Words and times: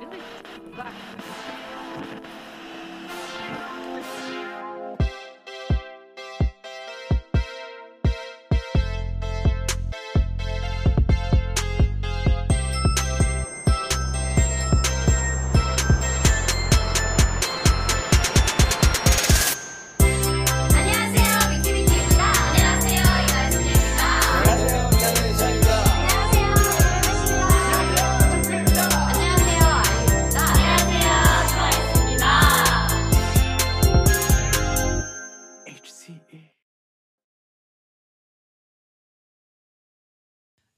Really? 0.00 0.20
Black. 0.74 1.43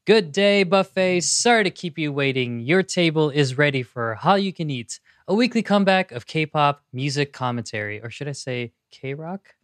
Good 0.06 0.30
day, 0.30 0.62
buffet. 0.62 1.22
Sorry 1.22 1.64
to 1.64 1.70
keep 1.70 1.98
you 1.98 2.12
waiting. 2.12 2.60
Your 2.60 2.84
table 2.84 3.28
is 3.28 3.58
ready 3.58 3.82
for 3.82 4.16
Hallyu 4.22 4.54
Can 4.54 4.70
Eat, 4.70 5.00
a 5.26 5.34
weekly 5.34 5.64
comeback 5.64 6.12
of 6.12 6.28
K 6.28 6.46
pop 6.46 6.84
music 6.92 7.32
commentary, 7.32 8.00
or 8.00 8.08
should 8.08 8.28
I 8.28 8.32
say 8.32 8.70
K 8.92 9.14
rock? 9.14 9.56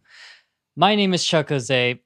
My 0.74 0.96
name 0.96 1.14
is 1.14 1.24
Chuck 1.24 1.50
Jose, 1.50 2.00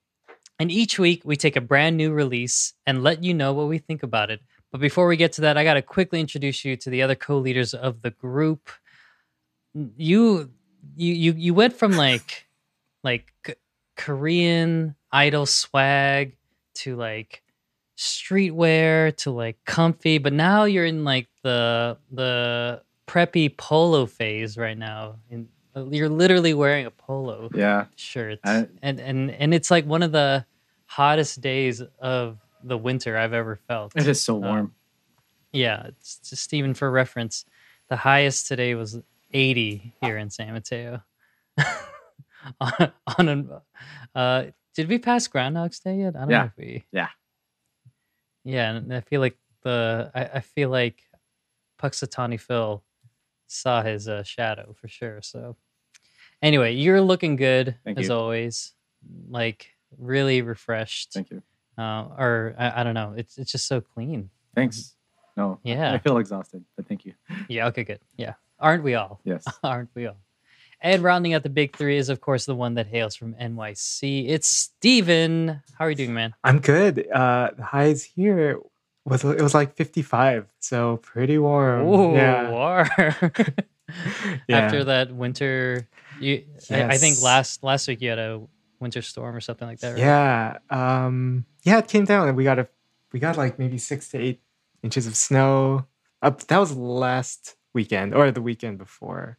and 0.59 0.71
each 0.71 0.99
week 0.99 1.23
we 1.25 1.37
take 1.37 1.57
a 1.57 1.63
brand 1.63 1.97
new 1.97 2.13
release 2.13 2.75
and 2.87 3.03
let 3.03 3.25
you 3.25 3.33
know 3.33 3.55
what 3.55 3.69
we 3.69 3.79
think 3.79 4.03
about 4.03 4.31
it. 4.31 4.43
But 4.71 4.83
before 4.83 5.07
we 5.07 5.17
get 5.17 5.33
to 5.33 5.41
that, 5.41 5.57
I 5.57 5.65
got 5.65 5.75
to 5.75 5.81
quickly 5.81 6.21
introduce 6.21 6.63
you 6.63 6.77
to 6.77 6.91
the 6.91 7.01
other 7.01 7.15
co 7.15 7.39
leaders 7.39 7.73
of 7.73 8.03
the 8.03 8.11
group. 8.11 8.69
You, 9.73 10.51
you, 10.95 11.15
you, 11.15 11.33
you 11.33 11.55
went 11.55 11.73
from 11.73 11.93
like, 11.93 12.47
like 13.03 13.33
Korean 13.97 14.95
idol 15.11 15.47
swag 15.47 16.37
to 16.75 16.97
like 16.97 17.43
streetwear 17.97 19.17
to 19.19 19.31
like 19.31 19.57
comfy, 19.65 20.19
but 20.19 20.33
now 20.33 20.65
you're 20.65 20.85
in 20.85 21.05
like 21.05 21.29
the 21.43 21.97
the 22.13 22.83
preppy 23.07 23.55
polo 23.57 24.07
phase 24.07 24.57
right 24.57 24.77
now. 24.79 25.17
And 25.31 25.49
you're 25.95 26.09
literally 26.09 26.55
wearing 26.55 26.87
a 26.87 26.91
polo 26.91 27.51
Yeah. 27.55 27.87
shirt, 27.97 28.39
I- 28.45 28.69
and 28.83 28.99
and 29.01 29.31
and 29.31 29.53
it's 29.55 29.71
like 29.71 29.85
one 29.87 30.03
of 30.03 30.13
the 30.13 30.45
hottest 30.87 31.41
days 31.41 31.83
of 31.99 32.39
the 32.63 32.79
winter 32.79 33.17
I've 33.17 33.33
ever 33.35 33.57
felt. 33.69 33.93
It 33.97 34.07
is 34.09 34.23
so 34.23 34.37
warm. 34.37 34.75
Yeah, 35.53 35.87
it's 35.89 36.19
just 36.29 36.53
even 36.55 36.75
for 36.75 36.91
reference, 36.91 37.45
the 37.89 37.97
highest 37.97 38.47
today 38.49 38.75
was 38.75 38.99
80 39.33 39.95
here 40.01 40.17
in 40.19 40.31
San 40.31 40.53
Mateo. 40.53 41.03
on, 42.61 42.93
on 43.19 43.29
an, 43.29 43.51
uh, 44.15 44.45
did 44.75 44.89
we 44.89 44.99
pass 44.99 45.27
Groundhog's 45.29 45.81
Day 45.81 45.99
yet? 45.99 46.17
I 46.17 46.21
don't 46.21 46.31
Yeah. 46.31 46.39
know 46.39 46.45
if 46.47 46.57
we. 46.59 46.85
Yeah. 46.93 47.09
Yeah, 48.47 48.71
and 48.71 48.95
I 48.95 49.01
feel 49.01 49.21
like 49.21 49.37
the 49.63 50.11
I, 50.15 50.25
I 50.39 50.41
feel 50.41 50.71
like 50.71 51.03
Punxsutawney 51.83 52.41
Phil 52.41 52.85
saw 53.49 53.83
his 53.83 54.09
uh, 54.09 54.23
shadow 54.23 54.75
for 54.81 54.87
sure. 54.87 55.21
So 55.21 55.57
anyway, 56.41 56.75
you're 56.75 57.01
looking 57.01 57.35
good 57.35 57.77
Thank 57.85 57.99
as 57.99 58.09
you. 58.09 58.15
always. 58.15 58.73
Like 59.29 59.71
really 59.99 60.43
refreshed. 60.43 61.13
Thank 61.13 61.31
you. 61.31 61.43
Uh, 61.77 62.07
or 62.17 62.55
I, 62.57 62.81
I 62.81 62.85
don't 62.85 62.95
know. 62.95 63.15
It's 63.17 63.37
it's 63.37 63.51
just 63.51 63.67
so 63.67 63.81
clean. 63.81 64.31
Thanks. 64.55 64.95
No. 65.37 65.59
Yeah. 65.65 65.93
I 65.93 65.99
feel 65.99 66.17
exhausted, 66.19 66.65
but 66.77 66.87
thank 66.87 67.05
you. 67.05 67.15
Yeah. 67.49 67.67
Okay. 67.67 67.85
Good. 67.85 68.01
Yeah. 68.17 68.35
Aren't 68.59 68.85
we 68.85 68.95
all? 68.95 69.21
Yes. 69.25 69.45
Aren't 69.65 69.91
we 69.95 70.07
all? 70.07 70.17
And 70.81 71.03
rounding 71.03 71.35
out 71.35 71.43
the 71.43 71.49
big 71.49 71.75
three 71.75 71.97
is, 71.97 72.09
of 72.09 72.21
course, 72.21 72.45
the 72.45 72.55
one 72.55 72.75
that 72.75 72.87
hails 72.87 73.17
from 73.17 73.35
NYC. 73.35 74.29
It's 74.29 74.47
Steven. 74.47 75.63
How 75.79 75.87
are 75.87 75.91
you 75.91 75.97
doing, 75.97 76.15
man? 76.15 76.35
I'm 76.45 76.61
good. 76.61 77.11
Uh, 77.11 77.51
the 77.57 77.65
highs 77.65 78.05
here 78.05 78.61
was 79.05 79.25
it 79.25 79.41
was 79.41 79.55
like 79.55 79.75
55, 79.75 80.47
so 80.59 80.99
pretty 80.99 81.39
warm. 81.39 81.87
Oh, 81.87 82.15
yeah, 82.15 82.51
war. 82.51 82.89
yeah. 84.49 84.59
After 84.59 84.85
that 84.85 85.13
winter, 85.13 85.89
you, 86.21 86.45
I, 86.71 86.85
I 86.85 86.99
think 86.99 87.23
last 87.23 87.63
last 87.63 87.89
week 87.89 88.03
you 88.03 88.11
had 88.11 88.19
a 88.19 88.43
winter 88.81 89.01
storm 89.01 89.35
or 89.35 89.41
something 89.41 89.67
like 89.67 89.81
that. 89.81 89.93
Right? 89.93 89.99
yeah, 89.99 90.59
um, 90.69 91.47
yeah, 91.63 91.79
it 91.79 91.89
came 91.89 92.05
down, 92.05 92.29
and 92.29 92.37
we 92.37 92.45
got 92.45 92.59
a 92.59 92.69
we 93.13 93.21
got 93.21 93.37
like 93.37 93.59
maybe 93.59 93.79
six 93.79 94.09
to 94.11 94.19
eight 94.19 94.43
inches 94.83 95.07
of 95.07 95.17
snow. 95.17 95.87
Up 96.21 96.41
that 96.49 96.59
was 96.59 96.77
last 96.77 97.57
weekend 97.73 98.15
or 98.15 98.31
the 98.31 98.43
weekend 98.43 98.79
before 98.79 99.39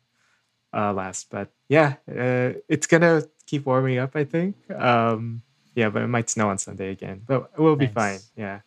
uh, 0.73 0.93
last, 0.93 1.27
but 1.29 1.49
yeah, 1.69 1.95
uh, 2.09 2.53
it's 2.69 2.87
gonna 2.87 3.23
keep 3.45 3.65
warming 3.65 3.97
up. 3.97 4.15
I 4.15 4.23
think. 4.23 4.55
Um, 4.71 5.41
yeah, 5.75 5.89
but 5.89 6.01
it 6.01 6.07
might 6.07 6.29
snow 6.29 6.49
on 6.49 6.57
Sunday 6.57 6.91
again, 6.91 7.21
but 7.25 7.57
we'll 7.59 7.75
be 7.75 7.85
Nice. 7.85 7.93
fine. 7.93 8.19
Yeah. 8.35 8.59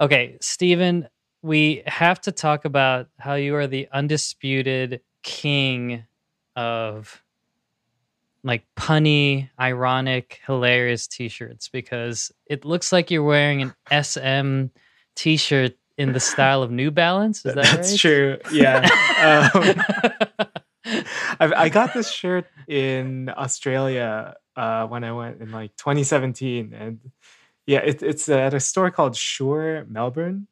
Okay, 0.00 0.36
Stephen, 0.40 1.08
we 1.42 1.82
have 1.86 2.20
to 2.22 2.32
talk 2.32 2.64
about 2.64 3.08
how 3.18 3.34
you 3.34 3.54
are 3.54 3.66
the 3.66 3.88
undisputed 3.92 5.00
king 5.22 6.04
of 6.56 7.22
like 8.44 8.64
punny, 8.76 9.48
ironic, 9.58 10.40
hilarious 10.46 11.06
t-shirts 11.06 11.68
because 11.68 12.30
it 12.46 12.64
looks 12.64 12.92
like 12.92 13.10
you're 13.10 13.22
wearing 13.24 13.62
an 13.62 14.02
SM 14.04 14.66
t-shirt 15.16 15.76
in 15.98 16.12
the 16.12 16.20
style 16.20 16.62
of 16.62 16.70
New 16.70 16.90
Balance. 16.90 17.38
Is 17.38 17.54
that 17.54 17.64
That's 17.64 17.90
right? 17.92 17.98
true. 17.98 18.38
Yeah. 18.52 19.50
um, 19.54 20.46
I, 21.40 21.52
I 21.64 21.68
got 21.68 21.92
this 21.94 22.10
shirt 22.10 22.46
in 22.68 23.28
Australia 23.36 24.36
uh, 24.56 24.86
when 24.86 25.04
I 25.04 25.12
went 25.12 25.40
in 25.42 25.50
like 25.52 25.76
2017, 25.76 26.72
and 26.72 27.00
yeah, 27.66 27.80
it, 27.80 28.02
it's 28.02 28.28
at 28.28 28.54
a 28.54 28.60
store 28.60 28.90
called 28.90 29.16
Shure 29.16 29.84
Melbourne 29.88 30.46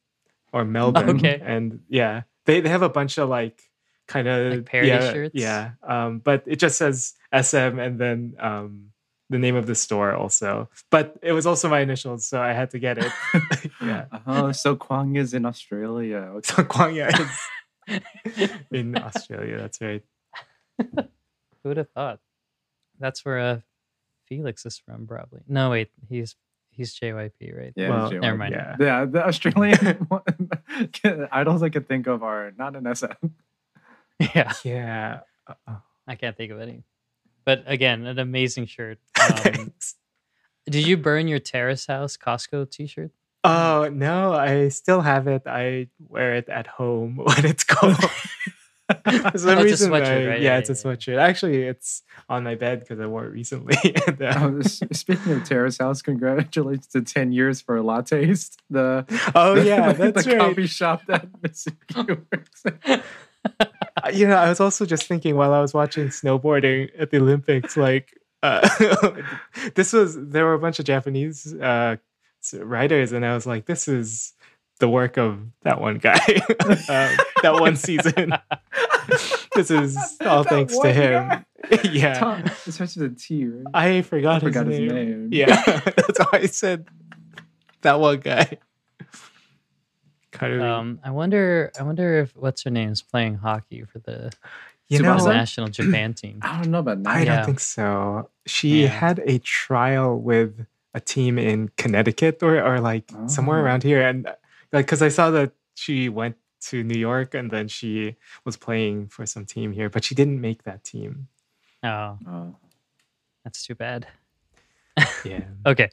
or 0.53 0.65
Melbourne, 0.65 1.17
Okay. 1.17 1.41
and 1.43 1.81
yeah, 1.89 2.23
they 2.47 2.61
they 2.61 2.69
have 2.69 2.83
a 2.83 2.89
bunch 2.89 3.19
of 3.19 3.28
like 3.28 3.62
kind 4.09 4.28
of 4.28 4.53
Like 4.53 4.65
parody 4.67 4.89
yeah, 4.91 5.12
shirts? 5.12 5.34
yeah, 5.34 5.71
um, 5.83 6.19
but 6.19 6.43
it 6.47 6.56
just 6.56 6.77
says 6.78 7.15
SM 7.33 7.78
and 7.78 7.99
then 7.99 8.34
um, 8.39 8.91
the 9.31 9.39
name 9.39 9.56
of 9.56 9.67
the 9.67 9.75
store 9.75 10.12
also, 10.15 10.69
but 10.91 11.17
it 11.23 11.33
was 11.33 11.47
also 11.47 11.69
my 11.69 11.81
initials, 11.81 12.27
so 12.27 12.41
I 12.41 12.53
had 12.53 12.71
to 12.73 12.78
get 12.78 12.99
it. 12.99 13.12
yeah, 13.81 14.05
Oh, 14.27 14.53
so 14.53 14.77
Kwang 14.77 15.17
is 15.17 15.33
in 15.34 15.47
Australia. 15.47 16.19
Okay. 16.37 16.53
so 16.55 16.62
Kwangya 16.65 17.09
is 18.37 18.50
in 18.73 18.97
Australia. 18.97 19.59
That's 19.59 19.81
right. 19.81 20.03
Who 20.97 21.69
would 21.69 21.77
have 21.77 21.91
thought? 21.91 22.21
That's 22.99 23.25
where 23.25 23.39
uh, 23.39 23.61
Felix 24.27 24.65
is 24.67 24.79
from, 24.79 25.07
probably. 25.07 25.41
No, 25.49 25.71
wait, 25.71 25.91
he's 26.09 26.37
he's 26.71 26.95
JYP, 26.99 27.57
right? 27.57 27.73
Yeah, 27.77 27.89
Well, 27.91 28.11
Jay 28.11 28.19
never 28.19 28.37
mind. 28.37 28.55
Yeah. 28.55 28.77
Yeah, 28.81 29.05
the 29.05 29.27
Australian 29.27 30.09
idols 31.33 31.62
I 31.62 31.69
could 31.69 31.87
think 31.89 32.07
of 32.07 32.23
are 32.23 32.53
not 32.59 32.77
an 32.77 32.93
SM. 32.95 33.07
yeah. 34.35 34.53
Yeah. 34.65 35.21
Uh-oh. 35.47 35.83
I 36.07 36.15
can't 36.17 36.37
think 36.37 36.53
of 36.53 36.61
any. 36.61 36.83
But 37.45 37.65
again, 37.67 38.06
an 38.06 38.19
amazing 38.19 38.67
shirt. 38.67 38.99
Um, 39.21 39.37
Thanks. 39.37 39.95
did 40.67 40.87
you 40.87 40.97
burn 40.97 41.29
your 41.29 41.39
Terrace 41.39 41.87
House 41.87 42.17
Costco 42.17 42.71
T-shirt? 42.71 43.11
Oh 43.47 43.91
no, 43.93 44.33
I 44.33 44.69
still 44.69 45.03
have 45.03 45.27
it. 45.27 45.43
I 45.47 45.89
wear 46.09 46.35
it 46.37 46.49
at 46.49 46.67
home 46.67 47.17
when 47.17 47.45
it's 47.45 47.65
cold. 47.65 47.97
For 49.05 49.13
some 49.13 49.23
Oh, 49.25 49.29
it's 49.35 49.45
a 49.45 49.57
reason, 49.65 49.91
sweatshirt, 49.91 50.07
I- 50.07 50.27
right? 50.27 50.41
Yeah, 50.41 50.53
Yeah, 50.55 50.59
it's 50.59 50.71
a 50.71 50.73
yeah, 50.73 50.79
yeah. 50.91 50.97
sweatshirt. 50.97 51.19
Actually, 51.19 51.63
it's 51.65 52.03
on 52.29 52.45
my 52.45 52.55
bed 52.55 52.81
because 52.81 52.99
I 53.01 53.07
wore 53.07 53.27
it 53.27 53.31
recently. 53.33 53.77
And, 54.07 54.23
uh, 54.23 54.35
Oh, 54.41 54.61
Speaking 54.93 55.33
of 55.33 55.45
Terrace 55.45 55.79
House, 55.79 56.03
congratulations 56.03 56.87
to 56.89 57.03
10 57.03 57.33
years 57.33 57.61
for 57.61 57.81
La 57.83 58.01
Taste. 58.01 58.61
The, 58.71 59.05
oh 59.35 59.55
the- 59.57 59.65
yeah, 59.65 59.93
the, 59.93 60.11
that's 60.12 60.27
right. 60.27 60.39
coffee 60.39 60.67
shop 60.67 61.03
that 61.09 61.31
Mitsuki 61.43 62.19
works. 62.33 62.65
Uh, 62.87 63.01
You 64.12 64.27
know, 64.27 64.37
I 64.37 64.49
was 64.49 64.61
also 64.61 64.87
just 64.87 65.07
thinking 65.07 65.37
while 65.37 65.53
I 65.53 65.61
was 65.61 65.75
watching 65.75 66.09
snowboarding 66.09 66.91
at 66.99 67.11
the 67.11 67.19
Olympics, 67.19 67.77
like 67.77 68.19
uh, 68.43 68.67
this 69.75 69.93
was 69.93 70.17
there 70.19 70.45
were 70.45 70.55
a 70.55 70.59
bunch 70.59 70.79
of 70.79 70.85
Japanese 70.85 71.55
uh, 71.55 71.97
writers, 72.59 73.12
and 73.12 73.25
I 73.25 73.35
was 73.35 73.47
like, 73.47 73.67
this 73.67 73.87
is 73.89 74.33
the 74.81 74.88
work 74.88 75.17
of 75.17 75.38
that 75.62 75.81
one 75.81 75.99
guy, 75.99 76.19
um, 76.67 77.17
that 77.43 77.56
one 77.61 77.76
season. 77.76 78.35
this 79.55 79.71
is 79.71 79.97
all 80.23 80.43
That 80.44 80.50
thanks 80.50 80.79
to 80.79 80.93
him. 80.93 81.29
guy. 81.29 81.44
yeah, 81.85 82.15
Tom, 82.15 82.44
it 82.44 82.73
starts 82.73 82.97
with 82.97 83.12
a 83.12 83.15
T, 83.15 83.47
right? 83.47 83.65
I 83.73 84.03
forgot, 84.03 84.37
I 84.37 84.41
forgot 84.41 84.67
his, 84.67 84.76
his 84.79 84.93
name. 84.93 85.11
name. 85.11 85.29
Yeah, 85.32 85.56
that's 85.97 86.19
why 86.19 86.26
I 86.41 86.47
said 86.47 86.87
that 87.82 87.99
one 88.00 88.21
guy. 88.21 88.59
Um, 90.41 90.99
I 91.05 91.11
wonder. 91.11 91.71
I 91.79 91.85
wonder 91.85 92.19
if 92.21 92.37
what's 92.37 92.65
her 92.65 92.71
name 92.71 92.91
is 92.91 93.00
playing 93.03 93.37
hockey 93.37 93.85
for 93.85 94.00
the 94.00 94.32
you 94.88 94.99
know, 94.99 95.15
Tsubasa? 95.15 95.29
national 95.32 95.69
Japan 95.69 96.12
team. 96.15 96.41
I 96.43 96.61
don't 96.61 96.71
know 96.71 96.81
about 96.81 97.03
that. 97.05 97.17
I 97.17 97.23
Yeah. 97.23 97.37
don't 97.37 97.47
think 97.47 97.61
so. 97.61 98.29
She 98.47 98.82
Yeah. 98.82 98.88
had 98.88 99.21
a 99.25 99.38
trial 99.38 100.19
with 100.21 100.67
a 100.93 101.00
team 101.00 101.38
in 101.38 101.71
Connecticut 101.76 102.43
or, 102.43 102.61
or 102.62 102.81
like 102.81 103.11
somewhere 103.26 103.61
Oh. 103.61 103.62
around 103.62 103.85
here, 103.85 104.03
and 104.06 104.25
like 104.25 104.37
because 104.82 105.03
I 105.03 105.09
saw 105.09 105.31
that 105.31 105.53
she 105.75 106.09
went 106.09 106.37
to 106.71 106.82
New 106.82 106.99
York 106.99 107.35
and 107.35 107.50
then 107.50 107.69
she 107.69 108.17
was 108.44 108.56
playing 108.56 109.09
for 109.09 109.26
some 109.26 109.44
team 109.44 109.73
here, 109.73 109.88
but 109.91 110.03
she 110.05 110.15
didn't 110.15 110.41
make 110.41 110.62
that 110.65 110.82
team. 110.85 111.29
Oh, 111.82 112.19
Uh, 112.26 112.47
that's 113.44 113.65
too 113.67 113.75
bad. 113.75 114.06
Yeah. 115.25 115.44
Okay. 115.67 115.91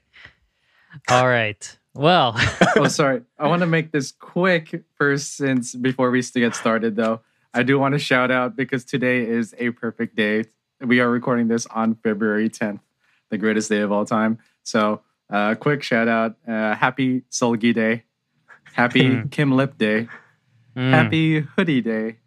All 1.10 1.28
right. 1.28 1.78
Well, 1.94 2.36
oh, 2.78 2.88
sorry. 2.88 3.22
I 3.40 3.48
want 3.48 3.62
to 3.62 3.66
make 3.68 3.92
this 3.92 4.12
quick 4.12 4.84
first, 4.96 5.36
since 5.38 5.74
before 5.76 6.12
we 6.12 6.20
s- 6.20 6.32
get 6.32 6.56
started, 6.56 6.96
though, 6.96 7.22
I 7.54 7.64
do 7.64 7.80
want 7.80 7.94
to 7.94 8.00
shout 8.00 8.32
out 8.32 8.56
because 8.56 8.84
today 8.86 9.22
is 9.28 9.54
a 9.58 9.72
perfect 9.72 10.16
day. 10.16 10.46
We 10.82 11.00
are 11.00 11.10
recording 11.10 11.48
this 11.48 11.66
on 11.68 11.96
February 11.96 12.50
10th, 12.50 12.80
the 13.30 13.38
greatest 13.38 13.70
day 13.70 13.80
of 13.80 13.92
all 13.92 14.06
time. 14.06 14.40
So, 14.64 15.02
uh, 15.30 15.56
quick 15.56 15.84
shout 15.84 16.08
out. 16.08 16.36
Uh, 16.48 16.76
happy 16.76 17.24
Seulgi 17.32 17.74
Day. 17.74 18.04
Happy 18.74 19.24
Kim 19.32 19.52
Lip 19.52 19.78
Day. 19.78 20.08
mm, 20.76 20.92
Happy 20.92 21.42
Hoody 21.42 21.84
Day. 21.84 22.18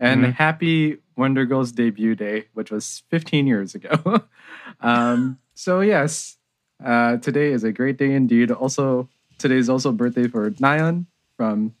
And 0.00 0.24
Mhm. 0.24 0.32
happy 0.34 0.98
Wonder 1.16 1.46
Girls 1.46 1.72
debut 1.72 2.14
day, 2.14 2.46
which 2.52 2.70
was 2.70 3.02
15 3.10 3.46
years 3.46 3.74
ago. 3.74 4.22
um, 4.80 5.38
so, 5.54 5.80
yes, 5.80 6.36
uh, 6.84 7.16
today 7.18 7.52
is 7.52 7.64
a 7.64 7.72
great 7.72 7.96
day 7.96 8.12
indeed. 8.12 8.50
Also, 8.50 9.08
today 9.38 9.56
is 9.56 9.68
also 9.70 9.92
birthday 9.92 10.28
for 10.28 10.50
Naeun 10.50 11.06
from 11.36 11.74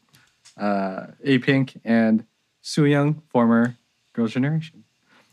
uh, 0.56 1.08
A 1.24 1.38
Pink 1.38 1.78
and 1.84 2.24
Sooyoung, 2.64 3.20
former 3.28 3.76
Girls' 4.14 4.32
Generation. 4.32 4.84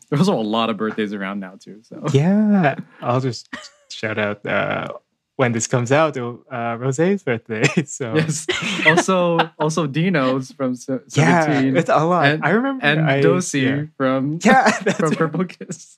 There's 0.10 0.20
also 0.28 0.38
a 0.40 0.44
lot 0.44 0.70
of 0.70 0.76
birthdays 0.78 1.14
around 1.14 1.40
now, 1.40 1.56
too. 1.58 1.80
So, 1.84 2.04
Yeah. 2.12 2.76
I'll 3.02 3.22
just 3.22 3.48
shout 3.90 4.18
out 4.18 4.46
uh, 4.46 4.90
when 5.36 5.52
this 5.52 5.66
comes 5.68 5.92
out, 5.92 6.16
uh, 6.18 6.78
Rose's 6.80 7.24
birthday. 7.24 7.64
So 7.86 8.16
yes. 8.16 8.46
Also, 8.86 9.40
also 9.60 9.88
Dino's 9.88 10.52
from 10.52 10.76
Se- 10.76 11.00
yeah, 11.16 11.46
17 11.46 11.78
it's 11.78 11.90
a 11.90 12.04
lot. 12.06 12.26
and- 12.26 12.44
I 12.46 12.50
remember 12.52 12.86
and 12.86 13.02
I, 13.02 13.22
Dosie 13.22 13.62
Yeah, 13.62 13.84
from, 13.98 14.40
yeah 14.44 14.70
that's 14.80 14.98
from 15.00 15.10
right. 15.10 15.18
Purple 15.18 15.46
Kiss. 15.46 15.98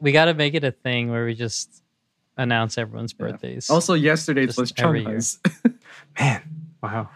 we 0.00 0.12
got 0.12 0.26
to 0.26 0.34
make 0.34 0.54
it 0.54 0.64
a 0.64 0.70
thing 0.72 1.10
where 1.10 1.24
we 1.24 1.34
just 1.34 1.82
announce 2.36 2.78
everyone's 2.78 3.14
Yeah. 3.18 3.26
birthdays. 3.26 3.70
Also, 3.70 3.94
yesterday 3.94 4.46
Just 4.46 4.58
was 4.58 4.72
every. 4.76 5.04
Chungha's. 5.04 5.38
man. 6.18 6.42
Wow. 6.82 7.10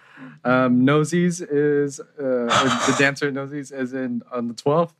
Um, 0.44 0.82
Nosies 0.84 1.40
is 1.48 1.98
uh, 2.00 2.04
the 2.18 2.94
dancer 2.98 3.32
Nosies 3.32 3.72
is 3.72 3.94
in 3.94 4.22
on 4.30 4.48
the 4.48 4.54
twelfth. 4.54 4.94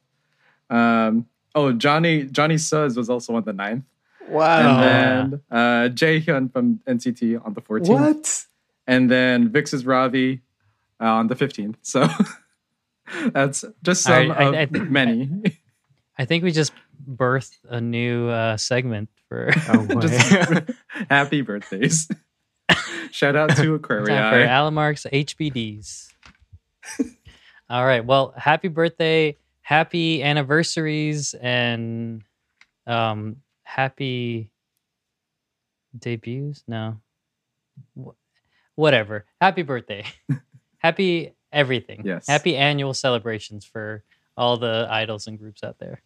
Um, 0.71 1.27
oh, 1.55 1.73
Johnny 1.73 2.25
Johnny 2.25 2.57
Suh 2.57 2.89
was 2.97 3.11
also 3.11 3.35
on 3.37 3.45
the 3.45 3.53
9th. 3.53 3.83
Wow. 4.29 4.81
and 4.81 5.33
then 5.33 5.41
uh, 5.51 5.89
Jaehyun 5.91 6.53
from 6.53 6.81
NCT 6.87 7.45
on 7.45 7.55
the 7.55 7.61
fourteenth, 7.61 8.01
what? 8.01 8.45
and 8.87 9.11
then 9.11 9.51
VIXX's 9.51 9.85
Ravi 9.87 10.41
uh, 11.01 11.05
on 11.05 11.27
the 11.29 11.35
fifteenth. 11.37 11.77
So 11.83 12.09
that's 13.33 13.65
just 13.83 14.03
some 14.03 14.31
I- 14.31 14.35
I- 14.35 14.43
of 14.45 14.55
I 14.55 14.67
think- 14.67 14.91
many. 14.91 15.29
I 16.17 16.25
think 16.27 16.45
we 16.45 16.53
just 16.53 16.73
birthed 17.11 17.57
a 17.69 17.81
new 17.81 18.29
uh, 18.29 18.57
segment 18.57 19.09
for 19.29 19.51
Oh. 19.69 20.01
Just 20.01 20.71
happy 21.11 21.43
birthdays. 21.43 22.09
Shout 23.11 23.35
out 23.37 23.51
to 23.51 23.55
time 23.57 23.67
for 23.67 23.75
Aquaria. 23.75 24.47
Alan 24.49 24.75
Mark's 24.75 25.05
HBDs. 25.13 26.09
All 27.69 27.85
right. 27.85 28.05
Well, 28.05 28.33
happy 28.37 28.69
birthday, 28.69 29.37
happy 29.63 30.23
anniversaries, 30.23 31.35
and 31.35 32.23
um, 32.87 33.37
happy 33.75 34.51
debuts. 35.99 36.63
No, 36.69 37.01
Wh- 38.01 38.15
whatever. 38.77 39.25
Happy 39.41 39.63
birthday. 39.63 40.05
happy 40.79 41.35
everything. 41.53 42.03
Yes. 42.05 42.29
Happy 42.29 42.57
annual 42.57 42.95
celebrations 42.95 43.65
for 43.65 44.05
all 44.37 44.57
the 44.57 44.87
idols 44.91 45.27
and 45.27 45.39
groups 45.39 45.65
out 45.65 45.79
there. 45.79 46.03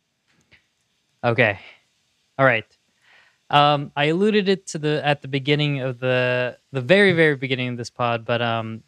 Okay. 1.23 1.59
All 2.39 2.47
right. 2.47 2.65
Um, 3.51 3.93
I 3.97 4.07
alluded 4.07 4.49
it 4.49 4.67
to 4.69 4.79
the 4.79 5.05
at 5.05 5.23
the 5.23 5.29
beginning 5.29 5.81
of 5.81 5.99
the 5.99 6.59
the 6.73 6.81
very 6.83 7.13
very 7.13 7.35
beginning 7.37 7.69
of 7.69 7.77
this 7.77 7.91
pod, 7.91 8.25
but 8.25 8.41
um, 8.41 8.83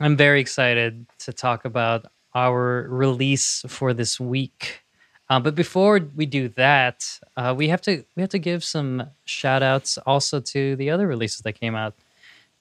I'm 0.00 0.16
very 0.16 0.40
excited 0.40 1.06
to 1.20 1.32
talk 1.32 1.64
about 1.64 2.06
our 2.34 2.86
release 2.88 3.64
for 3.68 3.94
this 3.94 4.18
week. 4.20 4.82
Um, 5.28 5.42
but 5.42 5.54
before 5.54 6.00
we 6.14 6.26
do 6.26 6.48
that, 6.50 7.18
uh, 7.36 7.54
we 7.56 7.68
have 7.68 7.80
to 7.82 8.04
we 8.14 8.22
have 8.22 8.30
to 8.30 8.38
give 8.38 8.62
some 8.62 9.10
shout 9.24 9.62
outs 9.62 9.98
also 9.98 10.40
to 10.40 10.76
the 10.76 10.90
other 10.90 11.06
releases 11.06 11.40
that 11.40 11.54
came 11.54 11.74
out 11.74 11.94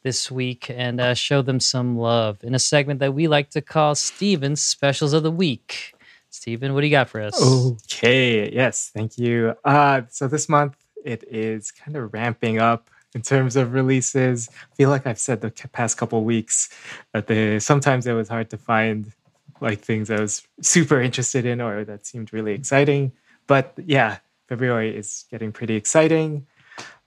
this 0.03 0.31
week 0.31 0.69
and 0.69 1.01
uh, 1.01 1.13
show 1.13 1.41
them 1.41 1.59
some 1.59 1.97
love 1.97 2.37
in 2.43 2.55
a 2.55 2.59
segment 2.59 2.99
that 2.99 3.13
we 3.13 3.27
like 3.27 3.49
to 3.51 3.61
call 3.61 3.95
Steven's 3.95 4.63
Specials 4.63 5.13
of 5.13 5.23
the 5.23 5.31
Week. 5.31 5.93
Steven, 6.29 6.73
what 6.73 6.81
do 6.81 6.87
you 6.87 6.91
got 6.91 7.09
for 7.09 7.21
us? 7.21 7.41
Okay. 7.41 8.51
Yes. 8.51 8.91
Thank 8.93 9.17
you. 9.17 9.55
Uh, 9.63 10.01
so 10.09 10.27
this 10.27 10.49
month 10.49 10.75
it 11.03 11.23
is 11.29 11.71
kind 11.71 11.95
of 11.95 12.13
ramping 12.13 12.59
up 12.59 12.89
in 13.13 13.21
terms 13.21 13.55
of 13.55 13.73
releases. 13.73 14.49
I 14.49 14.75
feel 14.75 14.89
like 14.89 15.07
I've 15.07 15.19
said 15.19 15.41
the 15.41 15.51
past 15.71 15.97
couple 15.97 16.23
weeks 16.23 16.69
that 17.13 17.27
the 17.27 17.59
sometimes 17.59 18.05
it 18.05 18.13
was 18.13 18.27
hard 18.27 18.49
to 18.49 18.57
find 18.57 19.11
like 19.61 19.81
things 19.81 20.09
I 20.09 20.19
was 20.19 20.45
super 20.61 21.01
interested 21.01 21.45
in 21.45 21.61
or 21.61 21.85
that 21.85 22.05
seemed 22.05 22.33
really 22.33 22.53
exciting. 22.53 23.11
But 23.47 23.73
yeah, 23.77 24.17
February 24.47 24.95
is 24.95 25.25
getting 25.31 25.51
pretty 25.51 25.75
exciting. 25.75 26.45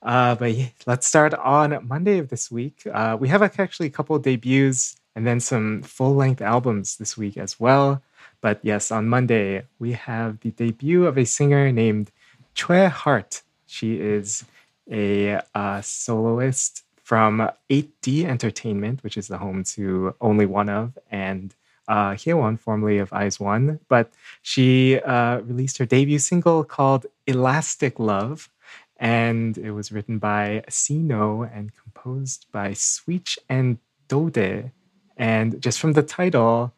Uh, 0.03 0.35
but 0.35 0.53
yeah, 0.53 0.69
let's 0.87 1.07
start 1.07 1.35
on 1.35 1.87
Monday 1.87 2.19
of 2.19 2.29
this 2.29 2.51
week. 2.51 2.83
Uh, 2.93 3.17
we 3.19 3.29
have 3.29 3.43
actually 3.43 3.87
a 3.87 3.91
couple 3.91 4.19
debuts 4.19 4.97
and 5.15 5.27
then 5.27 5.41
some 5.41 5.83
full 5.83 6.15
length 6.15 6.41
albums 6.41 6.97
this 6.97 7.17
week 7.17 7.37
as 7.37 7.59
well. 7.59 8.03
But 8.41 8.61
yes, 8.63 8.93
on 8.93 9.09
Monday, 9.09 9.65
we 9.79 9.93
have 9.93 10.41
the 10.41 10.53
debut 10.53 11.07
of 11.07 11.19
a 11.19 11.25
singer 11.27 11.73
named 11.73 12.13
Choi 12.55 12.89
Hart. 12.89 13.43
She 13.67 13.99
is 14.01 14.45
a 14.91 15.41
uh, 15.55 15.81
soloist 15.81 16.85
from 17.03 17.51
8D 17.69 18.25
Entertainment, 18.25 19.03
which 19.03 19.17
is 19.17 19.29
the 19.29 19.39
home 19.39 19.65
to 19.65 20.15
Only 20.21 20.47
One 20.47 20.69
of 20.69 20.97
and 21.11 21.55
uh, 21.89 22.13
Hyewon, 22.13 22.61
formerly 22.61 22.99
of 22.99 23.13
IZ*ONE. 23.13 23.81
But 23.89 24.13
she 24.43 25.01
uh, 25.01 25.41
released 25.41 25.79
her 25.79 25.87
debut 25.87 26.19
single 26.19 26.63
called 26.63 27.07
Elastic 27.27 27.99
Love, 27.99 28.51
and 28.99 29.57
it 29.59 29.73
was 29.73 29.91
written 29.91 30.19
by 30.19 30.65
Sino 30.69 31.43
and 31.43 31.73
composed 31.75 32.47
by 32.53 32.75
Switch 32.75 33.39
and 33.49 33.79
Dode. 34.09 34.71
And 35.17 35.61
just 35.61 35.81
from 35.81 35.95
the 35.95 36.03
title, 36.03 36.73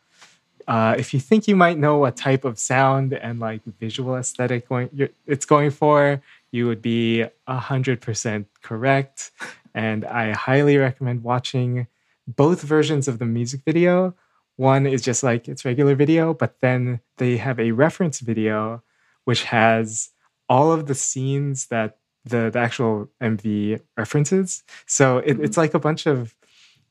uh, 0.69 0.95
if 0.97 1.13
you 1.13 1.21
think 1.21 1.49
you 1.49 1.57
might 1.57 1.79
know 1.79 1.99
what 1.99 2.17
type 2.17 2.45
of 2.45 2.59
sound 2.59 3.13
and 3.13 3.41
like 3.41 3.61
visual 3.81 4.17
aesthetic 4.17 4.69
going, 4.69 4.89
it's 5.27 5.45
going 5.45 5.71
for, 5.71 6.23
you 6.53 6.67
would 6.67 6.81
be 6.81 7.25
a 7.47 7.59
hundred 7.59 8.01
percent 8.01 8.47
correct. 8.63 9.31
And 9.75 10.05
I 10.05 10.33
highly 10.33 10.77
recommend 10.77 11.23
watching 11.23 11.87
both 12.27 12.63
versions 12.63 13.09
of 13.09 13.19
the 13.19 13.25
music 13.27 13.63
video. 13.65 14.15
One 14.61 14.87
is 14.87 15.01
just 15.01 15.23
like 15.23 15.49
its 15.49 15.65
regular 15.65 15.95
video, 15.95 16.35
but 16.35 16.61
then 16.61 17.01
they 17.17 17.39
have 17.39 17.59
a 17.59 17.73
reference 17.73 18.21
video 18.21 18.83
which 19.25 19.45
has 19.45 20.11
all 20.51 20.71
of 20.71 20.85
the 20.85 20.95
scenes 20.95 21.69
that 21.69 21.97
the, 22.27 22.51
the 22.53 22.59
actual 22.59 23.09
MV 23.23 23.81
references. 23.97 24.63
So 24.85 25.17
it, 25.19 25.41
it's 25.41 25.57
like 25.57 25.73
a 25.73 25.79
bunch 25.79 26.05
of 26.05 26.35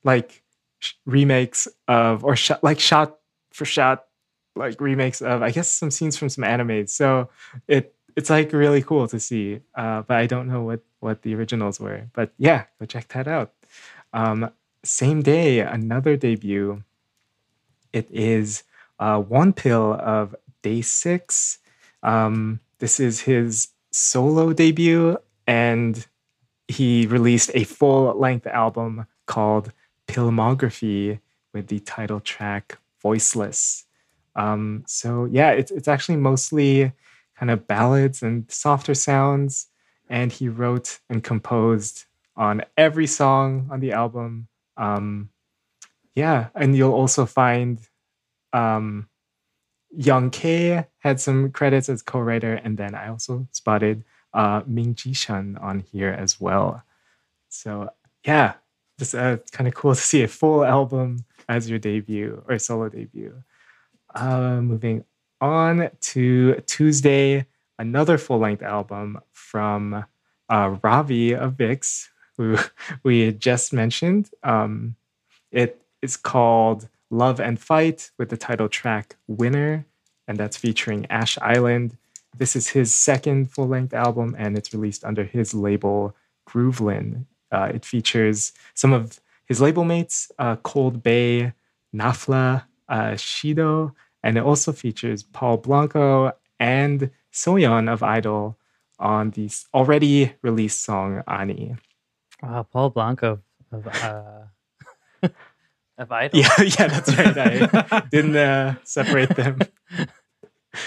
like 0.04 0.42
sh- 0.80 0.94
remakes 1.06 1.68
of 1.88 2.26
or 2.26 2.36
shot 2.36 2.64
like 2.64 2.80
shot 2.80 3.20
for 3.52 3.66
shot 3.66 4.06
like 4.56 4.82
remakes 4.82 5.22
of 5.22 5.44
I 5.44 5.52
guess 5.52 5.70
some 5.70 5.92
scenes 5.92 6.18
from 6.18 6.30
some 6.30 6.44
animes. 6.44 6.90
So 6.90 7.30
it 7.68 7.94
it's 8.16 8.32
like 8.32 8.52
really 8.52 8.82
cool 8.82 9.08
to 9.10 9.20
see. 9.20 9.60
Uh, 9.76 10.02
but 10.02 10.18
I 10.18 10.26
don't 10.26 10.48
know 10.48 10.64
what 10.64 10.82
what 11.02 11.22
the 11.22 11.36
originals 11.36 11.80
were. 11.80 12.10
But 12.14 12.34
yeah, 12.40 12.64
go 12.80 12.88
check 12.88 13.10
that 13.10 13.28
out. 13.28 13.54
Um, 14.12 14.50
same 14.84 15.22
day, 15.22 15.60
another 15.60 16.18
debut. 16.18 16.84
It 17.94 18.08
is 18.12 18.64
uh, 19.00 19.22
Wonpil 19.22 20.00
of 20.00 20.36
DAY6. 20.64 21.58
Um, 22.04 22.60
this 22.80 23.00
is 23.00 23.22
his 23.22 23.70
solo 23.92 24.54
debut, 24.54 25.18
and 25.48 26.06
he 26.68 27.08
released 27.08 27.52
a 27.54 27.64
full 27.64 28.18
length 28.18 28.48
album 28.48 29.06
called 29.26 29.72
Pilmography 30.08 31.20
with 31.54 31.68
the 31.68 31.80
title 31.80 32.20
track 32.20 32.78
Voiceless. 33.02 33.86
Um, 34.36 34.84
so 34.88 35.26
yeah, 35.26 35.52
it's 35.52 35.72
it's 35.72 35.88
actually 35.88 36.18
mostly 36.18 36.92
kind 37.36 37.50
of 37.52 37.68
ballads 37.68 38.22
and 38.22 38.50
softer 38.52 38.94
sounds, 38.94 39.68
and 40.10 40.32
he 40.32 40.48
wrote 40.48 41.00
and 41.10 41.24
composed 41.24 42.06
on 42.36 42.64
every 42.78 43.08
song 43.08 43.68
on 43.72 43.80
the 43.80 43.92
album. 43.92 44.48
Um, 44.78 45.30
yeah, 46.20 46.50
and 46.54 46.76
you'll 46.76 46.94
also 46.94 47.26
find 47.26 47.80
um, 48.52 49.08
Young 49.96 50.30
K 50.30 50.86
had 51.00 51.20
some 51.22 51.52
credits 51.52 51.88
as 51.88 52.02
co-writer, 52.02 52.56
and 52.56 52.78
then 52.78 52.94
I 52.94 53.08
also 53.08 53.48
spotted 53.52 54.04
uh, 54.34 54.62
Ming 54.68 54.96
Jishan 54.96 55.62
on 55.64 55.80
here 55.80 56.12
as 56.12 56.40
well. 56.42 56.84
So 57.48 57.90
yeah, 58.26 58.56
just 59.00 59.16
uh, 59.16 59.38
kind 59.54 59.68
of 59.70 59.74
cool 59.74 59.96
to 59.96 60.02
see 60.02 60.24
a 60.24 60.28
full 60.28 60.66
album 60.66 61.24
as 61.48 61.70
your 61.70 61.80
debut 61.80 62.44
or 62.50 62.60
solo 62.60 62.90
debut. 62.90 63.42
Uh, 64.14 64.60
moving 64.62 65.06
on 65.40 65.90
to 66.02 66.56
Tuesday, 66.66 67.46
another 67.78 68.18
full 68.18 68.40
length 68.40 68.62
album 68.62 69.22
from 69.32 70.04
uh, 70.50 70.76
Ravi 70.84 71.34
of 71.34 71.54
VIXX, 71.54 72.10
who 72.36 72.58
we 73.04 73.32
just 73.32 73.72
mentioned. 73.72 74.30
Um, 74.44 74.96
it 75.52 75.82
is 76.02 76.18
called 76.18 76.88
Love 77.10 77.40
and 77.40 77.60
Fight 77.60 78.12
with 78.18 78.30
the 78.30 78.38
title 78.38 78.70
track 78.70 79.16
Winner, 79.28 79.86
and 80.28 80.38
that's 80.38 80.58
featuring 80.58 81.06
Ash 81.10 81.38
Island. 81.42 81.98
This 82.38 82.56
is 82.56 82.70
his 82.70 82.94
second 82.94 83.52
full 83.52 83.68
length 83.68 83.94
album, 83.94 84.36
and 84.38 84.58
it's 84.58 84.74
released 84.74 85.04
under 85.04 85.24
his 85.24 85.54
label 85.54 86.16
Groovelin. 86.48 87.26
Uh, 87.52 87.72
it 87.74 87.86
features 87.86 88.54
some 88.76 88.94
of 88.94 89.20
his 89.46 89.60
label 89.60 89.84
mates, 89.84 90.32
uh, 90.38 90.56
Cold 90.58 91.02
Bay, 91.02 91.54
Nafla, 91.94 92.66
uh, 92.88 93.12
Shido, 93.12 93.94
and 94.24 94.38
it 94.38 94.44
also 94.44 94.72
features 94.72 95.24
Paul 95.24 95.58
Blanco 95.58 96.34
and 96.60 97.10
Soyeon 97.34 97.92
of 97.92 98.04
Idol 98.04 98.58
on 99.00 99.32
the 99.32 99.50
already 99.74 100.34
released 100.42 100.84
song 100.84 101.24
Ani. 101.28 101.76
Wow, 102.44 102.64
Paul 102.64 102.90
Blanco 102.92 103.40
of 103.72 103.88
uh, 103.88 104.44
of 106.04 106.12
Idol. 106.12 106.40
Yeah, 106.40 106.50
yeah, 106.62 106.88
that's 106.88 107.16
right. 107.18 107.38
I 107.38 108.04
didn't 108.12 108.36
uh, 108.36 108.76
separate 108.84 109.36
them. 109.36 109.60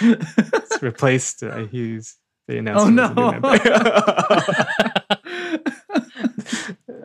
It's 0.00 0.82
replaced. 0.82 1.42
Uh, 1.42 1.66
he's 1.66 2.16
they 2.48 2.58
announced 2.58 2.84
Oh, 2.84 2.88
him 2.88 2.98
as 2.98 3.14
no. 3.14 3.22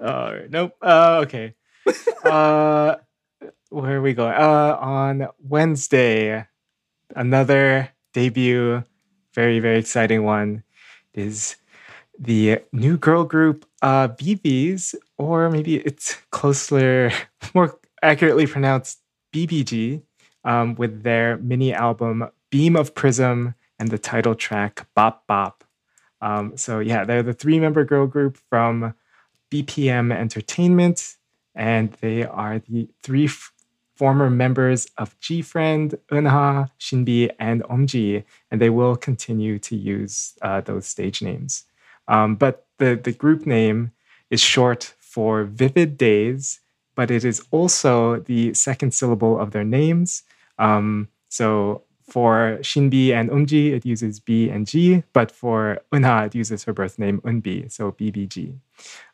All 0.07 0.33
right, 0.33 0.49
nope. 0.49 0.73
Uh, 0.81 1.19
okay. 1.23 1.53
Uh, 2.23 2.95
where 3.69 3.97
are 3.97 4.01
we 4.01 4.13
going? 4.13 4.33
Uh, 4.33 4.77
on 4.79 5.27
Wednesday, 5.39 6.45
another 7.15 7.89
debut, 8.13 8.83
very 9.33 9.59
very 9.59 9.79
exciting 9.79 10.23
one, 10.23 10.63
is 11.13 11.55
the 12.19 12.59
new 12.71 12.97
girl 12.97 13.23
group 13.25 13.65
uh, 13.81 14.07
BBs, 14.09 14.95
or 15.17 15.49
maybe 15.49 15.75
it's 15.77 16.15
closer, 16.31 17.11
more 17.53 17.77
accurately 18.07 18.47
pronounced 18.47 18.99
BBG, 19.33 20.01
um, 20.43 20.75
with 20.75 21.03
their 21.03 21.37
mini 21.37 21.73
album 21.73 22.29
Beam 22.49 22.75
of 22.75 22.95
Prism 22.95 23.53
and 23.77 23.89
the 23.89 23.97
title 23.97 24.33
track 24.33 24.87
Bop 24.95 25.27
Bop. 25.27 25.63
Um, 26.21 26.55
so 26.55 26.79
yeah, 26.79 27.03
they're 27.03 27.21
the 27.21 27.33
three 27.33 27.59
member 27.59 27.83
girl 27.83 28.07
group 28.07 28.37
from 28.49 28.95
BPM 29.51 30.11
Entertainment, 30.11 31.15
and 31.53 31.91
they 32.01 32.23
are 32.23 32.59
the 32.59 32.87
three 33.03 33.25
f- 33.25 33.51
former 33.95 34.29
members 34.29 34.87
of 34.97 35.19
G 35.19 35.41
Friend, 35.41 35.95
Eunha, 36.11 36.69
Shinbi, 36.79 37.29
and 37.39 37.61
Umji, 37.63 38.23
and 38.49 38.61
they 38.61 38.69
will 38.69 38.95
continue 38.95 39.59
to 39.59 39.75
use 39.75 40.33
uh, 40.41 40.61
those 40.61 40.87
stage 40.87 41.21
names. 41.21 41.65
Um, 42.07 42.35
but 42.35 42.67
the, 42.77 42.95
the 42.95 43.11
group 43.11 43.45
name 43.45 43.91
is 44.29 44.39
short 44.41 44.93
for 44.99 45.43
Vivid 45.43 45.97
Days, 45.97 46.61
but 46.97 47.11
it 47.11 47.23
is 47.23 47.45
also 47.51 48.19
the 48.21 48.53
second 48.55 48.91
syllable 48.91 49.39
of 49.39 49.51
their 49.51 49.63
names. 49.63 50.23
Um, 50.57 51.07
so 51.29 51.83
for 52.09 52.57
Shinbi 52.61 53.13
and 53.13 53.29
Umji, 53.29 53.71
it 53.71 53.85
uses 53.85 54.19
B 54.19 54.49
and 54.49 54.65
G, 54.65 55.03
but 55.13 55.31
for 55.31 55.79
Eunha, 55.93 56.25
it 56.25 56.35
uses 56.35 56.63
her 56.63 56.73
birth 56.73 56.97
name 56.97 57.21
Eunbi, 57.21 57.71
so 57.71 57.91
BBG. 57.91 58.57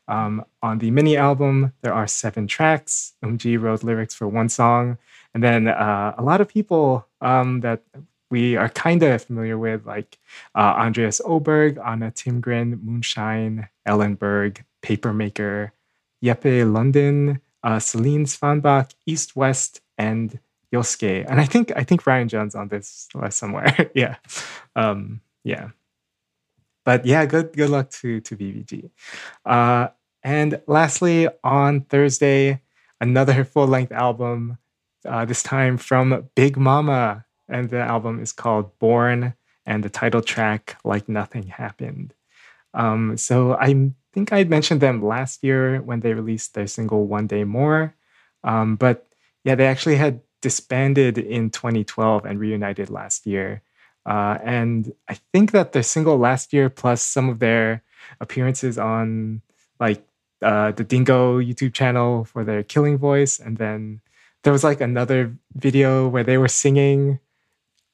Um, 0.08 0.46
on 0.62 0.80
the 0.80 0.92
mini 0.92 1.18
album, 1.18 1.74
there 1.82 1.94
are 1.94 2.08
seven 2.08 2.48
tracks. 2.48 3.14
Umji 3.24 3.60
wrote 3.60 3.84
lyrics 3.84 4.16
for 4.16 4.28
one 4.30 4.48
song, 4.48 4.98
and 5.34 5.44
then 5.44 5.68
uh, 5.68 6.16
a 6.18 6.24
lot 6.24 6.40
of 6.40 6.48
people 6.48 7.06
um, 7.20 7.60
that 7.62 7.82
we 8.30 8.56
are 8.56 8.70
kind 8.70 9.04
of 9.04 9.24
familiar 9.24 9.58
with, 9.58 9.86
like 9.86 10.18
uh, 10.56 10.74
Andreas 10.78 11.20
Oberg, 11.26 11.80
Anna 11.84 12.12
Timgren, 12.12 12.82
Moonshine, 12.82 13.68
Ellenberg, 13.86 14.64
Papermaker, 14.82 15.72
Jeppe 16.24 16.72
London, 16.72 17.42
uh, 17.64 17.80
Celine 17.80 18.26
Svanbach, 18.26 18.94
East 19.06 19.36
West, 19.36 19.82
and 19.98 20.40
Yosuke. 20.74 21.26
And 21.28 21.40
I 21.40 21.46
think 21.46 21.72
I 21.76 21.84
think 21.84 22.06
Ryan 22.06 22.28
Jones 22.28 22.56
on 22.56 22.68
this 22.68 23.08
list 23.14 23.38
somewhere. 23.38 23.92
yeah, 23.96 24.16
um, 24.76 25.22
yeah. 25.44 25.70
But 26.84 27.06
yeah, 27.06 27.26
good 27.26 27.54
good 27.54 27.70
luck 27.70 27.90
to 28.02 28.20
to 28.22 28.36
BBG. 28.36 28.90
Uh, 29.46 29.90
and 30.24 30.62
lastly, 30.68 31.30
on 31.44 31.82
Thursday, 31.82 32.62
another 33.00 33.44
full 33.44 33.68
length 33.68 33.92
album. 33.92 34.58
Uh, 35.06 35.26
this 35.26 35.44
time 35.44 35.78
from 35.78 36.30
Big 36.34 36.56
Mama, 36.56 37.26
and 37.50 37.70
the 37.70 37.80
album 37.80 38.22
is 38.22 38.32
called 38.32 38.80
Born, 38.80 39.34
and 39.66 39.84
the 39.84 39.90
title 39.90 40.22
track 40.22 40.78
Like 40.86 41.10
Nothing 41.10 41.48
Happened. 41.48 42.14
Um, 42.74 43.18
so 43.18 43.54
I 43.56 43.92
think 44.14 44.32
I 44.32 44.44
mentioned 44.44 44.82
them 44.82 45.04
last 45.04 45.44
year 45.44 45.82
when 45.82 46.02
they 46.02 46.14
released 46.14 46.54
their 46.54 46.68
single 46.68 47.08
One 47.08 47.28
Day 47.28 47.44
More. 47.44 47.96
Um, 48.44 48.76
but 48.76 49.08
yeah, 49.44 49.56
they 49.56 49.66
actually 49.66 49.96
had 49.96 50.22
disbanded 50.42 51.18
in 51.18 51.50
2012 51.50 52.26
and 52.26 52.40
reunited 52.40 52.90
last 52.90 53.26
year. 53.26 53.62
Uh, 54.06 54.38
and 54.44 54.94
I 55.08 55.16
think 55.32 55.52
that 55.52 55.72
their 55.72 55.84
single 55.84 56.18
last 56.18 56.54
year, 56.54 56.70
plus 56.70 57.02
some 57.02 57.30
of 57.30 57.40
their 57.40 57.84
appearances 58.20 58.78
on 58.78 59.42
like 59.80 60.06
uh, 60.42 60.72
the 60.72 60.84
Dingo 60.84 61.40
YouTube 61.40 61.74
channel 61.74 62.26
for 62.26 62.44
their 62.44 62.64
Killing 62.64 62.98
Voice, 62.98 63.40
and 63.40 63.58
then 63.58 64.02
there 64.44 64.52
was 64.52 64.64
like 64.64 64.82
another 64.82 65.36
video 65.56 66.08
where 66.08 66.24
they 66.24 66.38
were 66.38 66.50
singing, 66.50 67.20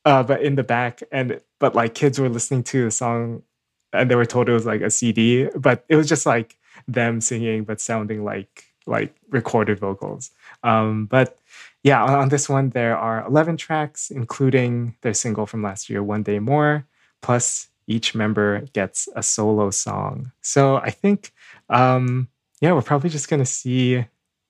uh, 0.04 0.24
but 0.24 0.42
in 0.42 0.56
the 0.56 0.64
back, 0.64 1.02
and 1.12 1.40
but 1.60 1.76
like 1.76 1.94
kids 1.94 2.20
were 2.20 2.30
listening 2.30 2.64
to 2.64 2.86
the 2.86 2.92
song, 2.92 3.44
and 3.93 4.10
they 4.10 4.15
were 4.15 4.25
told 4.25 4.50
it 4.50 4.53
was 4.53 4.65
like 4.65 4.81
a 4.81 4.89
CD, 4.89 5.48
but 5.55 5.86
it 5.89 5.96
was 5.96 6.08
just 6.08 6.25
like 6.25 6.58
them 6.88 7.22
singing, 7.22 7.63
but 7.63 7.81
sounding 7.81 8.24
like 8.24 8.65
like 8.86 9.13
recorded 9.29 9.79
vocals. 9.79 10.31
Um, 10.63 11.05
but 11.05 11.38
yeah, 11.84 12.03
on, 12.03 12.13
on 12.13 12.29
this 12.29 12.50
one, 12.50 12.72
there 12.72 12.98
are 12.98 13.25
11 13.25 13.58
tracks, 13.58 14.12
including 14.12 14.96
their 15.01 15.13
single 15.13 15.46
from 15.46 15.63
last 15.63 15.89
year, 15.89 16.03
One 16.03 16.24
Day 16.24 16.39
More, 16.39 16.86
plus 17.22 17.67
each 17.88 18.13
member 18.13 18.62
gets 18.74 19.08
a 19.15 19.24
solo 19.24 19.72
song. 19.72 20.31
So 20.41 20.77
I 20.77 20.89
think, 20.89 21.31
um, 21.69 22.27
yeah, 22.62 22.74
we're 22.74 22.81
probably 22.81 23.10
just 23.10 23.29
to 23.29 23.46
see 23.46 24.05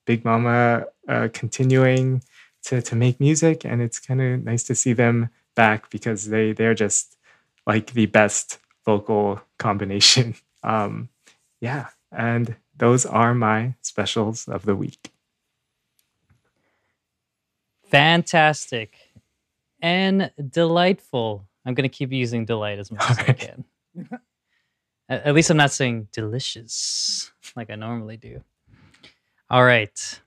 Big 0.05 0.25
Mama 0.25 0.85
uh, 1.07 1.29
continuing 1.31 2.23
to, 2.63 2.81
to 2.81 2.95
make 2.95 3.19
music. 3.19 3.65
And 3.65 3.81
it's 3.81 3.99
kind 3.99 4.21
of 4.21 4.43
nice 4.43 4.63
to 4.63 4.75
see 4.75 4.93
them 4.93 5.29
back 5.55 5.89
because 5.89 6.29
they, 6.29 6.51
they're 6.51 6.73
just 6.73 7.17
like 7.67 7.93
the 7.93 8.07
best 8.07 8.57
vocal 8.89 9.41
combination. 9.57 10.35
Um, 10.61 11.07
yeah, 11.61 11.87
and 12.11 12.53
those 12.75 13.05
are 13.05 13.33
my 13.33 13.75
specials 13.81 14.45
of 14.49 14.65
the 14.65 14.75
week. 14.75 15.09
Fantastic 17.85 18.97
and 19.81 20.31
delightful. 20.49 21.47
I'm 21.65 21.75
going 21.75 21.89
to 21.89 21.97
keep 21.97 22.11
using 22.11 22.43
delight 22.43 22.77
as 22.77 22.91
much 22.91 23.09
as 23.09 23.19
I 23.19 23.31
can. 23.31 23.63
At, 25.07 25.27
at 25.27 25.33
least 25.33 25.49
I'm 25.49 25.55
not 25.55 25.71
saying 25.71 26.09
delicious 26.11 27.31
like 27.55 27.69
I 27.69 27.75
normally 27.75 28.17
do. 28.17 28.43
All 29.49 29.63
right. 29.63 30.21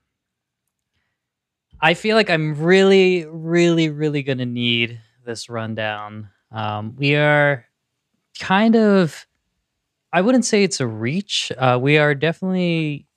I 1.79 1.93
feel 1.93 2.15
like 2.15 2.31
I'm 2.31 2.55
really, 2.55 3.27
really, 3.29 3.89
really 3.89 4.23
going 4.23 4.39
to 4.39 4.47
need 4.47 4.99
this 5.23 5.47
rundown. 5.47 6.29
Um, 6.51 6.95
we 6.97 7.15
are 7.17 7.65
kind 8.39 8.75
of, 8.75 9.27
I 10.13 10.21
wouldn't 10.21 10.45
say 10.45 10.63
it's 10.63 10.79
a 10.79 10.87
reach. 10.87 11.51
Uh, 11.57 11.79
we 11.81 11.97
are 11.97 12.15
definitely 12.15 13.07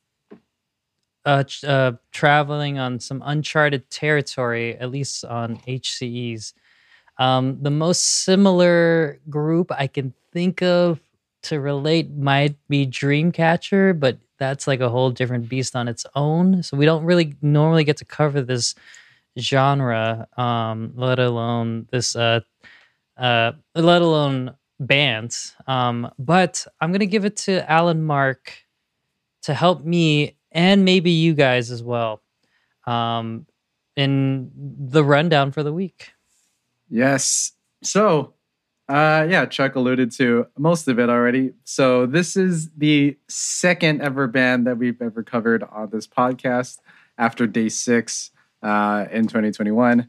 uh, 1.25 1.45
uh, 1.67 1.93
traveling 2.13 2.79
on 2.79 3.01
some 3.01 3.23
uncharted 3.25 3.91
territory, 3.91 4.77
at 4.77 4.91
least 4.91 5.25
on 5.25 5.61
HCEs. 5.67 6.53
Um, 7.19 7.59
the 7.63 7.71
most 7.71 8.25
similar 8.25 9.21
group 9.29 9.73
I 9.73 9.87
can 9.87 10.15
think 10.33 10.63
of 10.63 11.01
to 11.45 11.61
relate 11.61 12.11
might 12.15 12.57
be 12.69 12.87
Dreamcatcher, 12.87 13.99
but 13.99 14.19
that's 14.39 14.67
like 14.67 14.81
a 14.81 14.89
whole 14.89 15.11
different 15.11 15.49
beast 15.49 15.75
on 15.75 15.89
its 15.89 16.07
own. 16.15 16.63
So 16.63 16.77
we 16.77 16.85
don't 16.85 17.05
really 17.05 17.35
normally 17.43 17.85
get 17.85 17.97
to 17.99 18.05
cover 18.05 18.43
this 18.43 18.75
genre, 19.39 20.29
um, 20.37 20.93
let 20.97 21.19
alone 21.19 21.89
this, 21.91 22.17
uh, 22.17 22.41
uh, 23.17 23.53
let 23.75 24.03
alone 24.03 24.55
bands. 24.81 25.55
Um, 25.67 26.11
but 26.19 26.67
I'm 26.81 26.93
gonna 26.93 27.07
give 27.07 27.25
it 27.25 27.37
to 27.39 27.71
Alan 27.71 28.03
Mark 28.03 28.53
to 29.43 29.55
help 29.55 29.85
me 29.85 30.37
and 30.53 30.85
maybe 30.85 31.11
you 31.11 31.35
guys 31.35 31.71
as 31.71 31.83
well 31.83 32.23
um, 32.87 33.47
in 33.97 34.51
the 34.57 35.05
rundown 35.05 35.53
for 35.53 35.63
the 35.63 35.73
week. 35.73 36.13
Yes. 36.89 37.53
So 37.83 38.35
Uh, 38.89 39.27
yeah, 39.29 39.45
Chuck 39.47 39.75
alluded 39.75 40.13
to 40.13 40.47
most 40.57 40.87
of 40.87 41.01
it 41.01 41.11
already. 41.11 41.53
So 41.65 42.07
this 42.07 42.37
is 42.37 42.71
the 42.77 43.17
second 43.29 44.01
ever 44.01 44.29
band 44.29 44.65
that 44.69 44.79
we've 44.79 45.03
ever 45.03 45.25
covered 45.25 45.65
on 45.65 45.91
this 45.91 46.07
podcast 46.07 46.79
after 47.19 47.49
DAY6 47.49 48.31
uh, 48.63 49.07
in 49.11 49.27
2021. 49.27 50.09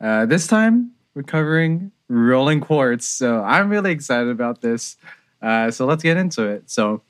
Uh, 0.00 0.26
this 0.26 0.48
time 0.48 0.90
we're 1.14 1.22
covering 1.22 1.92
Rolling 2.12 2.60
Quartz. 2.60 3.06
So 3.06 3.42
I'm 3.42 3.70
really 3.70 3.90
excited 3.90 4.28
about 4.28 4.60
this. 4.60 4.96
Uh, 5.40 5.70
so 5.70 5.86
let's 5.86 6.02
get 6.02 6.16
into 6.16 6.44
it. 6.44 6.70
So 6.70 7.02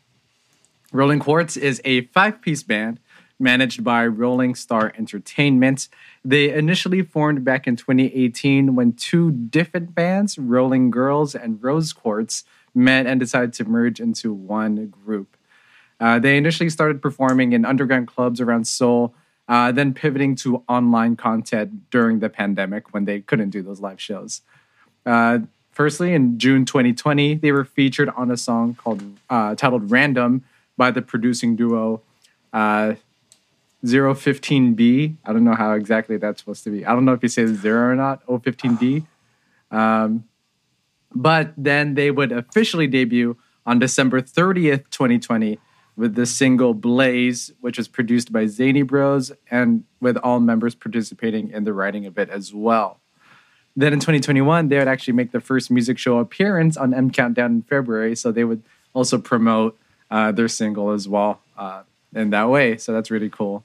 Rolling 0.93 1.19
Quartz 1.19 1.57
is 1.57 1.81
a 1.85 2.03
five-piece 2.07 2.63
band 2.63 3.01
managed 3.39 3.83
by 3.83 4.07
Rolling 4.07 4.55
Star 4.55 4.93
Entertainment. 4.97 5.89
They 6.25 6.53
initially 6.53 7.03
formed 7.03 7.45
back 7.45 7.67
in 7.67 7.75
2018 7.75 8.77
when 8.77 8.93
two 8.93 9.33
different 9.33 9.95
bands, 9.95 10.39
Rolling 10.39 10.91
Girls 10.91 11.35
and 11.35 11.63
Rose 11.63 11.93
Quartz, 11.93 12.45
met 12.73 13.07
and 13.07 13.19
decided 13.19 13.53
to 13.55 13.65
merge 13.65 14.01
into 14.01 14.33
one 14.33 14.87
group. 14.87 15.37
Uh, 15.99 16.21
they 16.21 16.37
initially 16.37 16.71
started 16.71 17.03
performing 17.03 17.53
in 17.53 17.65
underground 17.65 18.07
clubs 18.07 18.41
around 18.41 18.67
Seoul, 18.67 19.15
uh, 19.49 19.73
then 19.73 19.93
pivoting 19.93 20.37
to 20.37 20.63
online 20.69 21.17
content 21.17 21.91
during 21.91 22.21
the 22.21 22.29
pandemic 22.29 22.95
when 22.95 23.05
they 23.05 23.21
couldn't 23.21 23.51
do 23.51 23.63
those 23.63 23.81
live 23.81 24.01
shows. 24.01 24.43
Uh, 25.05 25.41
firstly, 25.71 26.15
in 26.15 26.39
June 26.39 26.65
2020, 26.65 27.35
they 27.37 27.53
were 27.53 27.65
featured 27.65 28.09
on 28.11 28.31
a 28.31 28.37
song 28.37 28.75
called 28.75 29.03
uh, 29.31 29.55
titled 29.55 29.91
"Random" 29.91 30.45
by 30.77 30.91
the 30.91 31.03
producing 31.03 31.57
duo 31.57 32.03
uh, 32.53 32.95
015B. 33.85 35.17
I 35.25 35.33
don't 35.33 35.45
know 35.45 35.55
how 35.55 35.73
exactly 35.73 36.17
that's 36.17 36.41
supposed 36.41 36.65
to 36.65 36.71
be. 36.71 36.87
I 36.87 36.93
don't 36.93 37.05
know 37.05 37.13
if 37.13 37.23
you 37.23 37.29
say 37.29 37.47
zero 37.47 37.91
or 37.91 37.97
not. 37.97 38.25
015B. 38.27 39.07
Um, 39.71 40.25
but 41.15 41.53
then 41.57 41.95
they 41.95 42.11
would 42.11 42.33
officially 42.33 42.87
debut 42.87 43.37
on 43.67 43.79
December 43.79 44.21
30th, 44.21 44.85
2020, 44.91 45.59
with 45.97 46.15
the 46.15 46.27
single 46.27 46.75
Blaze, 46.75 47.53
which 47.61 47.77
was 47.77 47.89
produced 47.89 48.33
by 48.33 48.47
Zany 48.47 48.83
Bros, 48.83 49.33
and 49.51 49.85
with 50.01 50.17
all 50.19 50.41
members 50.41 50.75
participating 50.75 51.51
in 51.51 51.65
the 51.65 51.73
writing 51.73 52.07
of 52.07 52.19
it 52.19 52.31
as 52.31 52.55
well. 52.55 53.02
Then 53.75 53.93
in 53.93 54.01
2021, 54.01 54.69
they 54.69 54.79
would 54.79 54.89
actually 54.89 55.15
make 55.15 55.33
their 55.33 55.41
first 55.41 55.71
music 55.71 55.99
show 55.99 56.19
appearance 56.19 56.77
on 56.77 56.93
M 56.93 57.11
Countdown 57.11 57.53
in 57.53 57.63
February. 57.63 58.15
So 58.17 58.31
they 58.31 58.45
would 58.45 58.63
also 58.95 59.19
promote 59.19 59.79
uh, 60.11 60.33
their 60.33 60.49
single 60.49 60.91
as 60.91 61.09
well 61.09 61.41
uh, 61.57 61.83
in 62.15 62.31
that 62.31 62.49
way. 62.49 62.77
So 62.77 62.93
that's 62.93 63.11
really 63.11 63.31
cool. 63.31 63.65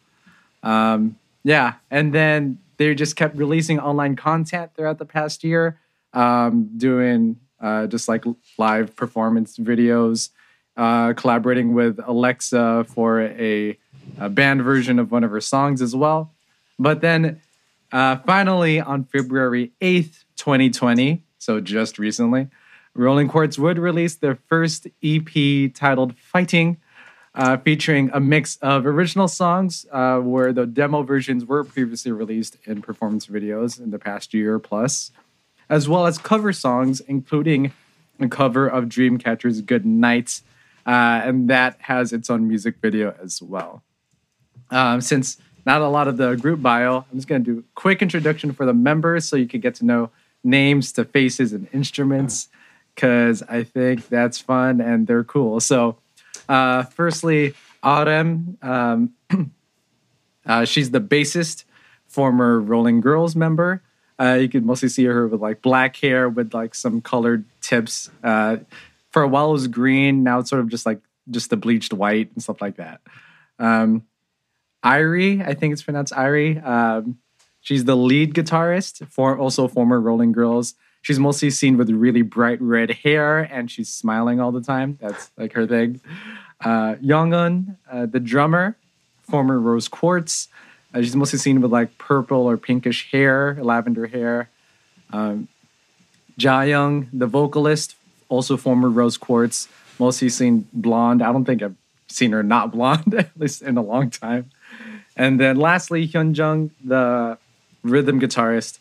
Um, 0.64 1.18
yeah. 1.44 1.76
And 1.92 2.14
then 2.14 2.60
they 2.78 2.94
just 2.96 3.16
kept 3.16 3.36
releasing 3.36 3.80
online 3.80 4.16
content 4.16 4.72
throughout 4.76 4.98
the 4.98 5.06
past 5.06 5.44
year, 5.44 5.80
um, 6.14 6.70
doing 6.78 7.38
uh, 7.60 7.88
just 7.88 8.08
like 8.08 8.24
live 8.58 8.96
performance 8.96 9.58
videos, 9.58 10.30
uh, 10.78 11.14
collaborating 11.14 11.74
with 11.74 12.00
Alexa 12.06 12.86
for 12.86 13.22
a, 13.22 13.78
a 14.20 14.30
band 14.30 14.62
version 14.62 15.00
of 15.00 15.12
one 15.12 15.24
of 15.24 15.32
her 15.32 15.42
songs 15.42 15.82
as 15.82 15.96
well. 15.96 16.34
But 16.80 17.02
then 17.02 17.42
uh, 17.92 18.18
finally, 18.18 18.80
on 18.80 19.06
February 19.06 19.72
8th, 19.82 20.26
2020, 20.36 21.24
so 21.38 21.62
just 21.62 21.98
recently, 21.98 22.48
Rolling 22.94 23.28
Quartz 23.28 23.58
would 23.58 23.78
release 23.78 24.16
their 24.16 24.36
first 24.50 24.88
EP 25.04 25.74
titled 25.74 26.18
Fighting, 26.18 26.78
uh, 27.36 27.58
featuring 27.58 28.10
a 28.14 28.20
mix 28.20 28.58
of 28.58 28.86
original 28.86 29.28
songs 29.28 29.86
uh, 29.92 30.18
where 30.18 30.52
the 30.52 30.66
demo 30.66 31.04
versions 31.04 31.46
were 31.46 31.64
previously 31.64 32.12
released 32.12 32.58
in 32.66 32.82
performance 32.82 33.28
videos 33.28 33.80
in 33.80 33.92
the 33.92 34.00
past 34.00 34.34
year 34.34 34.58
plus, 34.58 35.12
as 35.70 35.88
well 35.88 36.08
as 36.08 36.18
cover 36.18 36.52
songs, 36.52 37.00
including 37.02 37.72
a 38.20 38.28
cover 38.28 38.68
of 38.68 38.86
Dreamcatcher's 38.86 39.62
Good 39.62 39.86
Night, 39.86 40.42
uh, 40.88 41.22
and 41.24 41.50
that 41.50 41.78
has 41.82 42.12
its 42.12 42.30
own 42.30 42.48
music 42.48 42.78
video 42.82 43.16
as 43.22 43.42
well. 43.42 43.84
Um, 44.72 45.00
since 45.00 45.38
not 45.68 45.82
a 45.82 45.88
lot 45.90 46.08
of 46.08 46.16
the 46.16 46.36
group 46.36 46.62
bio, 46.62 47.06
I'm 47.12 47.18
just 47.18 47.28
going 47.28 47.44
to 47.44 47.54
do 47.56 47.60
a 47.60 47.64
quick 47.76 48.02
introduction 48.02 48.54
for 48.54 48.66
the 48.66 48.74
members 48.74 49.28
so 49.28 49.36
you 49.36 49.48
can 49.48 49.60
get 49.60 49.76
to 49.76 49.86
know 49.86 50.10
names 50.42 50.94
to 50.94 51.04
faces 51.04 51.52
and 51.52 51.68
instruments 51.74 52.48
because 52.96 53.44
I 53.44 53.64
think 53.64 54.08
that's 54.08 54.40
fun 54.40 54.80
and 54.80 55.06
they're 55.06 55.26
cool. 55.26 55.60
So, 55.60 55.98
uh, 56.48 56.84
firstly, 56.84 57.54
Autumn, 57.84 58.58
um, 58.62 59.12
uh, 60.46 60.64
she's 60.64 60.92
the 60.92 61.02
bassist, 61.02 61.66
former 62.08 62.62
Rolling 62.62 63.02
Girls 63.02 63.36
member. 63.36 63.84
Uh, 64.18 64.38
you 64.40 64.48
could 64.48 64.66
mostly 64.66 64.88
see 64.88 65.04
her 65.04 65.28
with 65.28 65.42
like 65.42 65.62
black 65.62 65.98
hair 65.98 66.30
with 66.30 66.54
like 66.54 66.76
some 66.76 67.02
colored 67.02 67.44
tips. 67.60 68.10
Uh, 68.24 68.56
for 69.10 69.22
a 69.22 69.28
while 69.28 69.50
it 69.50 69.54
was 69.54 69.68
green, 69.68 70.24
now 70.24 70.40
it's 70.40 70.50
sort 70.50 70.62
of 70.62 70.70
just 70.70 70.86
like 70.86 71.02
just 71.30 71.50
the 71.50 71.58
bleached 71.58 71.92
white 71.92 72.32
and 72.34 72.42
stuff 72.42 72.62
like 72.62 72.78
that. 72.78 73.02
Um, 73.60 74.06
Iree, 74.88 75.46
I 75.46 75.54
think 75.54 75.74
it's 75.74 75.84
pronounced 75.84 76.14
Iree. 76.14 76.66
Um, 76.66 77.18
she's 77.62 77.86
the 77.86 77.96
lead 77.96 78.34
guitarist 78.34 79.08
for 79.12 79.38
also 79.38 79.68
former 79.68 80.00
Rolling 80.00 80.32
Girls. 80.32 80.76
She's 81.02 81.20
mostly 81.20 81.50
seen 81.50 81.78
with 81.78 81.90
really 81.90 82.22
bright 82.22 82.62
red 82.62 82.92
hair 82.92 83.40
and 83.40 83.70
she's 83.70 83.90
smiling 83.90 84.40
all 84.40 84.52
the 84.52 84.62
time. 84.62 84.98
That's 85.02 85.32
like 85.38 85.54
her 85.54 85.68
thing. 85.68 86.02
Uh, 86.64 86.96
Youngeun, 86.96 87.76
uh, 87.92 88.06
the 88.06 88.20
drummer, 88.20 88.78
former 89.22 89.60
Rose 89.60 89.88
Quartz. 89.88 90.48
Uh, 90.94 91.02
she's 91.02 91.16
mostly 91.16 91.40
seen 91.40 91.62
with 91.62 91.72
like 91.72 91.98
purple 91.98 92.46
or 92.50 92.58
pinkish 92.58 93.12
hair, 93.12 93.58
lavender 93.62 94.08
hair. 94.08 94.50
Um, 95.12 95.48
Ja 96.38 96.62
Young, 96.62 97.10
the 97.12 97.28
vocalist, 97.28 97.96
also 98.30 98.58
former 98.58 98.90
Rose 98.90 99.18
Quartz, 99.18 99.68
mostly 100.00 100.30
seen 100.30 100.68
blonde. 100.74 101.22
I 101.22 101.32
don't 101.32 101.46
think 101.46 101.62
I've 101.62 101.76
seen 102.08 102.32
her 102.32 102.44
not 102.44 102.72
blonde, 102.76 103.14
at 103.14 103.32
least 103.38 103.62
in 103.62 103.78
a 103.78 103.82
long 103.82 104.10
time. 104.10 104.50
And 105.18 105.40
then 105.40 105.58
lastly, 105.58 106.08
Hyun 106.08 106.38
Jung, 106.38 106.72
the 106.84 107.38
rhythm 107.84 108.22
guitarist, 108.22 108.80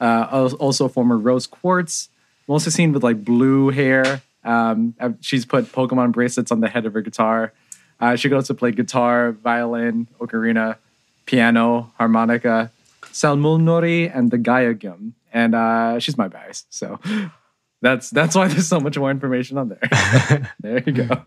uh, 0.00 0.48
also 0.58 0.88
former 0.88 1.16
Rose 1.16 1.46
Quartz, 1.46 2.08
mostly 2.48 2.72
seen 2.72 2.92
with 2.92 3.02
like 3.02 3.24
blue 3.24 3.70
hair. 3.70 4.20
Um, 4.44 4.94
uh, 5.00 5.10
she's 5.20 5.46
put 5.46 5.66
Pokemon 5.72 6.12
bracelets 6.12 6.50
on 6.50 6.60
the 6.60 6.68
head 6.68 6.86
of 6.86 6.92
her 6.94 7.00
guitar. 7.00 7.52
Uh, 8.00 8.16
she 8.16 8.28
could 8.28 8.34
also 8.36 8.52
play 8.52 8.72
guitar, 8.72 9.32
violin, 9.32 10.06
ocarina, 10.20 10.76
piano, 11.24 11.92
harmonica, 11.96 12.70
samulnori, 13.02 14.14
and 14.14 14.30
the 14.30 14.38
gayageum. 14.38 15.12
And 15.32 15.54
uh, 15.54 15.98
she's 15.98 16.18
my 16.18 16.28
bias, 16.28 16.66
so 16.70 16.98
that's 17.82 18.10
that's 18.10 18.34
why 18.34 18.48
there's 18.48 18.66
so 18.66 18.80
much 18.80 18.98
more 18.98 19.10
information 19.10 19.58
on 19.58 19.68
there. 19.68 20.54
there 20.60 20.82
you 20.84 20.92
go. 20.92 21.08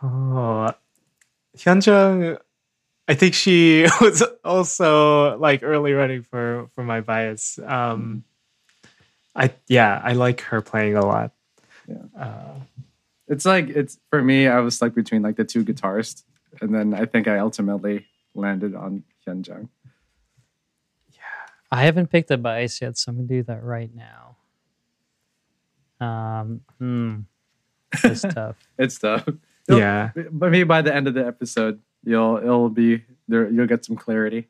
Oh, 0.00 0.72
Hyunjung, 1.58 2.38
I 3.08 3.14
think 3.14 3.34
she 3.34 3.86
was 4.00 4.22
also 4.44 5.36
like 5.38 5.62
early 5.62 5.92
running 5.92 6.22
for 6.22 6.68
for 6.74 6.84
my 6.84 7.00
bias. 7.00 7.58
Um, 7.64 8.24
I 9.34 9.52
yeah, 9.66 10.00
I 10.02 10.12
like 10.12 10.40
her 10.42 10.60
playing 10.60 10.96
a 10.96 11.04
lot. 11.04 11.32
Yeah. 11.86 11.96
Uh, 12.18 12.60
It's 13.28 13.44
like 13.44 13.68
it's 13.68 13.98
for 14.10 14.22
me. 14.22 14.46
I 14.48 14.60
was 14.60 14.76
stuck 14.76 14.94
between 14.94 15.22
like 15.22 15.36
the 15.36 15.44
two 15.44 15.64
guitarists, 15.64 16.22
and 16.60 16.74
then 16.74 16.94
I 16.94 17.04
think 17.04 17.28
I 17.28 17.38
ultimately 17.38 18.06
landed 18.34 18.74
on 18.74 19.04
Hyunjung. 19.26 19.68
Yeah, 21.12 21.20
I 21.70 21.84
haven't 21.84 22.08
picked 22.10 22.30
a 22.30 22.36
bias 22.38 22.80
yet, 22.80 22.96
so 22.98 23.10
I'm 23.10 23.16
gonna 23.16 23.28
do 23.28 23.42
that 23.44 23.62
right 23.62 23.90
now. 23.94 24.36
Um, 26.00 26.60
hmm, 26.78 27.14
that's 28.02 28.22
tough. 28.34 28.56
It's 28.78 28.98
tough. 28.98 29.28
You'll- 29.68 29.78
yeah, 29.78 30.10
but 30.14 30.50
maybe 30.50 30.64
by 30.64 30.82
the 30.82 30.94
end 30.94 31.06
of 31.08 31.14
the 31.14 31.26
episode, 31.26 31.80
you'll 32.04 32.38
it'll 32.38 32.70
be 32.70 33.04
there. 33.28 33.50
You'll 33.50 33.66
get 33.66 33.84
some 33.84 33.96
clarity. 33.96 34.48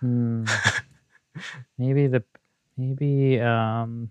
Hmm. 0.00 0.44
maybe 1.78 2.06
the 2.06 2.22
maybe 2.76 3.40
um 3.40 4.10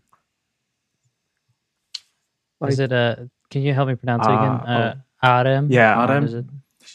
is 2.67 2.80
it 2.80 2.91
a 2.91 3.30
can 3.49 3.62
you 3.62 3.73
help 3.73 3.88
me 3.88 3.95
pronounce 3.95 4.25
it 4.27 4.32
again? 4.32 4.51
Uh, 4.67 4.95
Uh, 5.23 5.25
Adam? 5.25 5.71
Yeah, 5.71 6.03
Adam. 6.03 6.25
Is 6.25 6.34
it? 6.34 6.45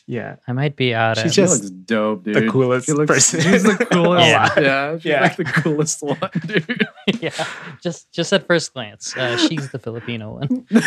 yeah. 0.06 0.36
I 0.46 0.52
might 0.52 0.76
be 0.76 0.92
Adam. 0.92 1.22
She's 1.24 1.32
She 1.34 1.40
just 1.42 1.62
looks 1.62 1.70
dope, 1.70 2.24
dude. 2.24 2.34
the 2.36 2.48
coolest 2.50 2.86
She 2.86 2.92
looks, 2.92 3.08
person. 3.08 3.40
She's 3.40 3.62
the 3.62 3.76
coolest. 3.90 4.26
Yeah. 4.28 4.60
yeah. 4.60 4.96
she's 4.98 5.04
Yeah. 5.06 5.20
like 5.22 5.36
the 5.36 5.44
coolest 5.44 6.02
one, 6.02 6.18
dude. 6.46 6.86
yeah, 7.38 7.46
just 7.80 8.10
just 8.10 8.32
at 8.32 8.48
first 8.48 8.74
glance, 8.74 9.16
uh, 9.16 9.36
she's 9.48 9.70
the 9.70 9.78
Filipino 9.78 10.40
one. 10.40 10.66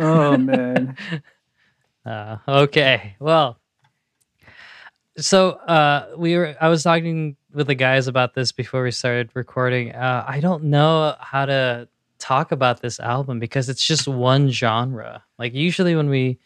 oh 0.00 0.36
man. 0.38 0.96
Uh, 2.04 2.38
okay, 2.48 3.14
well, 3.20 3.58
so 5.18 5.50
uh, 5.50 6.08
we 6.16 6.36
were. 6.36 6.56
I 6.60 6.68
was 6.68 6.82
talking 6.82 7.36
with 7.52 7.66
the 7.66 7.74
guys 7.74 8.08
about 8.08 8.34
this 8.34 8.50
before 8.50 8.82
we 8.82 8.90
started 8.90 9.30
recording. 9.34 9.92
Uh, 9.92 10.24
I 10.26 10.40
don't 10.40 10.64
know 10.64 11.14
how 11.20 11.46
to 11.46 11.88
talk 12.18 12.52
about 12.52 12.80
this 12.80 12.98
album 12.98 13.38
because 13.38 13.68
it's 13.68 13.86
just 13.86 14.08
one 14.08 14.50
genre. 14.50 15.22
Like 15.38 15.54
usually 15.54 15.94
when 15.94 16.08
we 16.08 16.38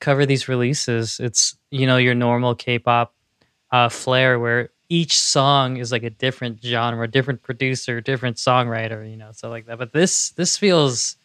cover 0.00 0.24
these 0.26 0.48
releases, 0.48 1.20
it's 1.20 1.56
you 1.70 1.86
know 1.86 1.98
your 1.98 2.14
normal 2.14 2.54
K-pop 2.54 3.14
uh, 3.70 3.88
flair 3.88 4.38
where 4.38 4.70
each 4.88 5.18
song 5.18 5.76
is 5.76 5.92
like 5.92 6.02
a 6.02 6.10
different 6.10 6.62
genre, 6.62 7.06
different 7.06 7.42
producer, 7.42 8.00
different 8.00 8.36
songwriter, 8.36 9.08
you 9.08 9.16
know, 9.16 9.30
stuff 9.32 9.50
like 9.50 9.66
that. 9.66 9.78
But 9.78 9.92
this 9.92 10.30
this 10.30 10.56
feels 10.56 11.16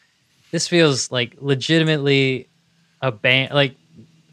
this 0.51 0.67
feels 0.67 1.12
like 1.12 1.36
legitimately 1.39 2.49
a 3.01 3.12
band 3.12 3.53
like 3.53 3.75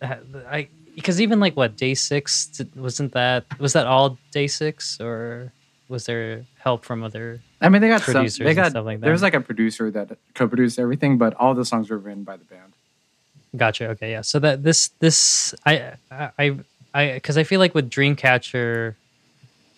uh, 0.03 0.16
I 0.49 0.68
because 0.94 1.20
even 1.20 1.40
like 1.40 1.57
what 1.57 1.77
DAY6 1.77 2.77
wasn't 2.77 3.12
that 3.12 3.46
was 3.59 3.73
that 3.73 3.87
all 3.87 4.18
DAY6 4.35 5.01
or 5.01 5.53
was 5.88 6.07
there 6.07 6.44
help 6.59 6.85
from 6.85 7.03
other 7.03 7.40
I 7.61 7.68
mean, 7.68 7.83
they 7.83 7.88
got 7.88 8.03
some. 8.03 8.27
They 8.27 8.55
got 8.55 8.70
stuff 8.70 8.87
like 8.87 9.01
there 9.01 9.12
was 9.12 9.23
like 9.23 9.35
a 9.35 9.40
producer 9.40 9.90
that 9.90 10.16
co-produced 10.35 10.79
everything, 10.79 11.18
but 11.18 11.35
all 11.35 11.55
the 11.55 11.64
songs 11.64 11.90
were 11.90 11.99
written 11.99 12.25
by 12.25 12.37
the 12.37 12.44
band. 12.44 12.73
Gotcha. 13.55 13.88
Okay. 13.90 14.12
Yeah. 14.12 14.23
So 14.23 14.38
that 14.38 14.62
this 14.62 14.88
this 14.99 15.55
I 15.66 15.94
I 16.11 16.59
I 16.94 17.12
because 17.14 17.37
I 17.38 17.44
feel 17.44 17.61
like 17.61 17.74
with 17.74 17.90
Dreamcatcher, 17.90 18.94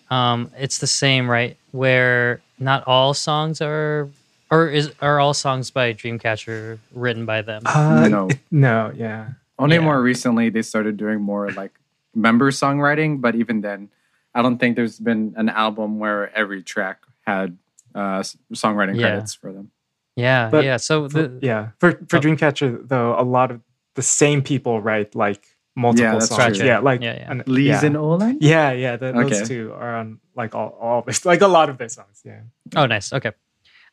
um, 0.09 0.51
it's 0.57 0.79
the 0.79 0.87
same, 0.87 1.29
right? 1.29 1.57
Where 1.71 2.41
not 2.59 2.85
all 2.87 3.13
songs 3.13 3.61
are, 3.61 4.09
or 4.51 4.67
is 4.69 4.91
are 5.01 5.19
all 5.19 5.33
songs 5.33 5.71
by 5.71 5.93
Dreamcatcher 5.93 6.79
written 6.93 7.25
by 7.25 7.41
them? 7.41 7.63
Uh, 7.65 8.07
No. 8.07 8.29
no, 8.51 8.91
yeah. 8.95 9.29
Only 9.59 9.75
Yeah. 9.77 9.81
more 9.83 10.01
recently 10.01 10.49
they 10.49 10.61
started 10.61 10.97
doing 10.97 11.21
more 11.21 11.51
like 11.51 11.71
member 12.15 12.51
songwriting, 12.51 13.21
but 13.21 13.35
even 13.35 13.61
then, 13.61 13.89
I 14.35 14.41
don't 14.41 14.57
think 14.57 14.75
there's 14.75 14.99
been 14.99 15.33
an 15.37 15.49
album 15.49 15.99
where 15.99 16.35
every 16.35 16.63
track 16.63 16.99
had 17.25 17.57
uh, 17.95 18.23
songwriting 18.53 18.95
Yeah. 18.99 19.01
credits 19.09 19.35
for 19.35 19.51
them. 19.53 19.69
yeah. 20.15 20.49
but 20.49 20.63
yeah. 20.65 20.77
So 20.77 21.07
For- 21.09 21.27
the, 21.27 21.39
yeah. 21.45 21.69
For 21.79 21.91
for 22.09 22.17
Oh. 22.17 22.19
Dreamcatcher 22.19 22.87
though, 22.87 23.15
a 23.19 23.21
lot 23.23 23.51
of 23.51 23.61
the 23.95 24.01
same 24.01 24.41
people 24.41 24.81
write 24.81 25.13
like 25.15 25.52
multiple 25.75 26.13
that's 26.19 26.27
songs. 26.27 26.57
true. 26.57 26.67
Yeah, 26.67 26.79
like 26.79 27.01
Yeah, 27.01 27.15
yeah. 27.15 27.31
an- 27.31 27.43
LEEZ 27.47 27.65
yeah. 27.65 27.85
and 27.85 27.95
Olan? 27.95 28.37
Yeah, 28.41 28.71
yeah, 28.71 28.95
the, 28.95 29.07
Okay. 29.17 29.29
those 29.39 29.47
two 29.47 29.73
are 29.73 29.95
on 29.95 30.19
like 30.35 30.55
all 30.55 30.69
all 30.81 30.99
of 30.99 31.05
this, 31.05 31.25
like 31.25 31.41
a 31.41 31.47
lot 31.47 31.69
of 31.69 31.77
their 31.77 31.89
songs. 31.89 32.21
Yeah. 32.25 32.41
Oh, 32.75 32.85
nice. 32.85 33.11
Okay. 33.13 33.31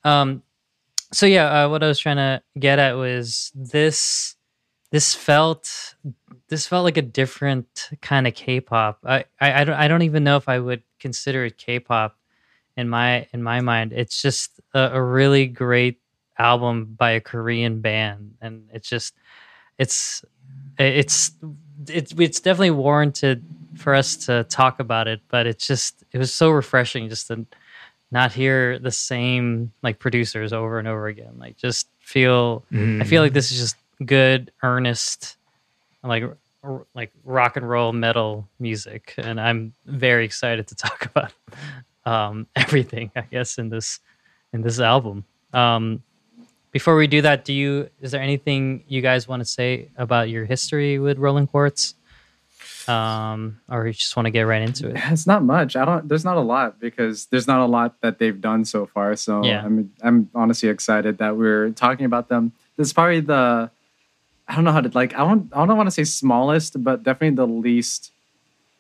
Um, 0.05 0.43
so 1.13 1.27
yeah, 1.27 1.65
uh, 1.65 1.69
what 1.69 1.83
I 1.83 1.89
was 1.89 1.99
trying 1.99 2.17
to 2.17 2.43
get 2.59 2.79
at 2.79 2.95
was 2.97 3.51
this. 3.55 4.37
This 4.93 5.15
felt, 5.15 5.95
this 6.49 6.67
felt 6.67 6.83
like 6.83 6.97
a 6.97 7.03
different 7.03 7.91
kind 8.03 8.27
of 8.27 8.35
K-pop. 8.35 8.99
I, 9.05 9.25
I, 9.41 9.61
I 9.61 9.65
don't, 9.65 9.77
I 9.77 9.87
don't 9.87 10.03
even 10.03 10.25
know 10.25 10.37
if 10.37 10.49
I 10.49 10.59
would 10.59 10.83
consider 10.99 11.45
it 11.45 11.57
K-pop 11.59 12.19
in 12.77 12.89
my, 12.89 13.29
in 13.33 13.41
my 13.41 13.61
mind. 13.61 13.93
It's 13.93 14.21
just 14.21 14.59
a, 14.75 14.91
a 14.95 15.01
really 15.01 15.47
great 15.47 16.01
album 16.37 16.97
by 16.99 17.13
a 17.13 17.21
Korean 17.21 17.81
band, 17.81 18.35
and 18.41 18.69
it's 18.73 18.89
just, 18.89 19.15
it's, 19.79 20.25
it's, 20.77 21.31
it's, 21.89 22.13
it's 22.19 22.41
definitely 22.41 22.71
warranted 22.73 23.45
for 23.77 23.95
us 23.95 24.17
to 24.27 24.45
talk 24.45 24.81
about 24.81 25.09
it. 25.09 25.21
But 25.29 25.47
it's 25.47 25.67
just, 25.67 26.05
it 26.13 26.19
was 26.19 26.33
so 26.33 26.51
refreshing 26.51 27.09
just 27.09 27.29
to 27.29 27.47
not 28.11 28.33
hear 28.33 28.79
the 28.79 28.91
same 28.91 29.73
like 29.83 29.99
producers 29.99 30.53
over 30.53 30.79
and 30.79 30.89
over 30.89 31.07
again. 31.07 31.35
Like 31.39 31.57
just 31.57 31.89
feel 32.01 32.65
I 33.01 33.05
feel 33.05 33.23
like 33.23 33.33
this 33.33 33.53
is 33.53 33.59
just 33.59 33.77
good, 34.05 34.51
earnest, 34.63 35.37
like 36.03 36.25
r- 36.65 36.87
like 36.95 37.13
rock 37.25 37.57
and 37.57 37.69
roll 37.69 37.93
metal 37.93 38.49
music, 38.59 39.15
and 39.17 39.41
I'm 39.41 39.73
very 39.87 40.25
excited 40.25 40.67
to 40.69 40.75
talk 40.87 41.07
about 41.07 41.33
um, 42.05 42.47
everything. 42.57 43.11
I 43.15 43.23
guess 43.23 43.59
in 43.59 43.69
this 43.69 44.01
in 44.53 44.63
this 44.63 44.81
album. 44.81 45.25
Um, 45.53 46.03
before 46.73 46.97
we 46.97 47.07
do 47.07 47.23
that, 47.23 47.45
do 47.45 47.53
you 47.53 47.91
is 48.01 48.11
there 48.13 48.23
anything 48.23 48.85
you 48.89 49.01
guys 49.01 49.27
want 49.29 49.41
to 49.41 49.45
say 49.45 49.89
about 49.97 50.29
your 50.29 50.45
history 50.45 50.99
with 50.99 51.19
Rolling 51.19 51.47
Quartz? 51.47 51.95
Um, 52.89 53.61
or 53.69 53.87
you 53.87 53.93
just 53.93 54.17
want 54.17 54.27
to 54.27 54.31
get 54.31 54.43
right 54.43 54.63
into 54.63 54.89
it? 54.89 54.97
It's 55.11 55.27
not 55.27 55.45
much. 55.45 55.77
I 55.77 55.85
don't. 55.85 56.09
There's 56.09 56.25
not 56.25 56.37
a 56.37 56.41
lot 56.41 56.81
because 56.81 57.27
there's 57.27 57.47
not 57.47 57.61
a 57.61 57.67
lot 57.67 58.01
that 58.01 58.19
they've 58.19 58.41
done 58.41 58.65
so 58.65 58.87
far. 58.87 59.15
So 59.17 59.45
Yeah. 59.45 59.65
I'm 59.65 59.93
I'm 60.03 60.31
honestly 60.35 60.69
excited 60.69 61.19
that 61.19 61.37
we're 61.37 61.71
talking 61.71 62.05
about 62.07 62.29
them. 62.29 62.53
This 62.77 62.89
is 62.89 62.93
probably 62.93 63.21
the 63.21 63.71
I 64.49 64.55
don't 64.55 64.65
know 64.65 64.73
how 64.73 64.81
to 64.81 64.91
like. 64.95 65.15
I 65.15 65.19
don't 65.19 65.51
I 65.55 65.67
don't 65.67 65.77
want 65.77 65.87
to 65.89 65.93
say 65.93 66.05
smallest, 66.05 66.83
but 66.83 67.03
definitely 67.05 67.37
the 67.37 67.47
least 67.47 68.11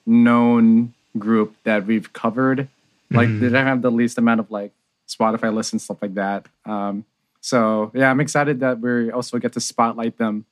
known 0.06 0.94
group 1.18 1.54
that 1.64 1.86
we've 1.86 2.12
covered. 2.12 2.68
Like 3.10 3.28
Mhm. 3.28 3.40
they 3.40 3.48
don't 3.50 3.66
have 3.66 3.82
the 3.82 3.90
least 3.90 4.18
amount 4.18 4.40
of 4.40 4.50
like 4.50 4.72
Spotify 5.08 5.52
lists 5.54 5.72
and 5.72 5.80
stuff 5.82 6.00
like 6.02 6.14
that. 6.14 6.46
Um, 6.64 7.04
so 7.40 7.90
yeah, 7.94 8.10
I'm 8.10 8.20
excited 8.20 8.60
that 8.60 8.80
we 8.80 9.10
also 9.10 9.38
get 9.38 9.52
to 9.54 9.60
spotlight 9.60 10.18
them 10.18 10.44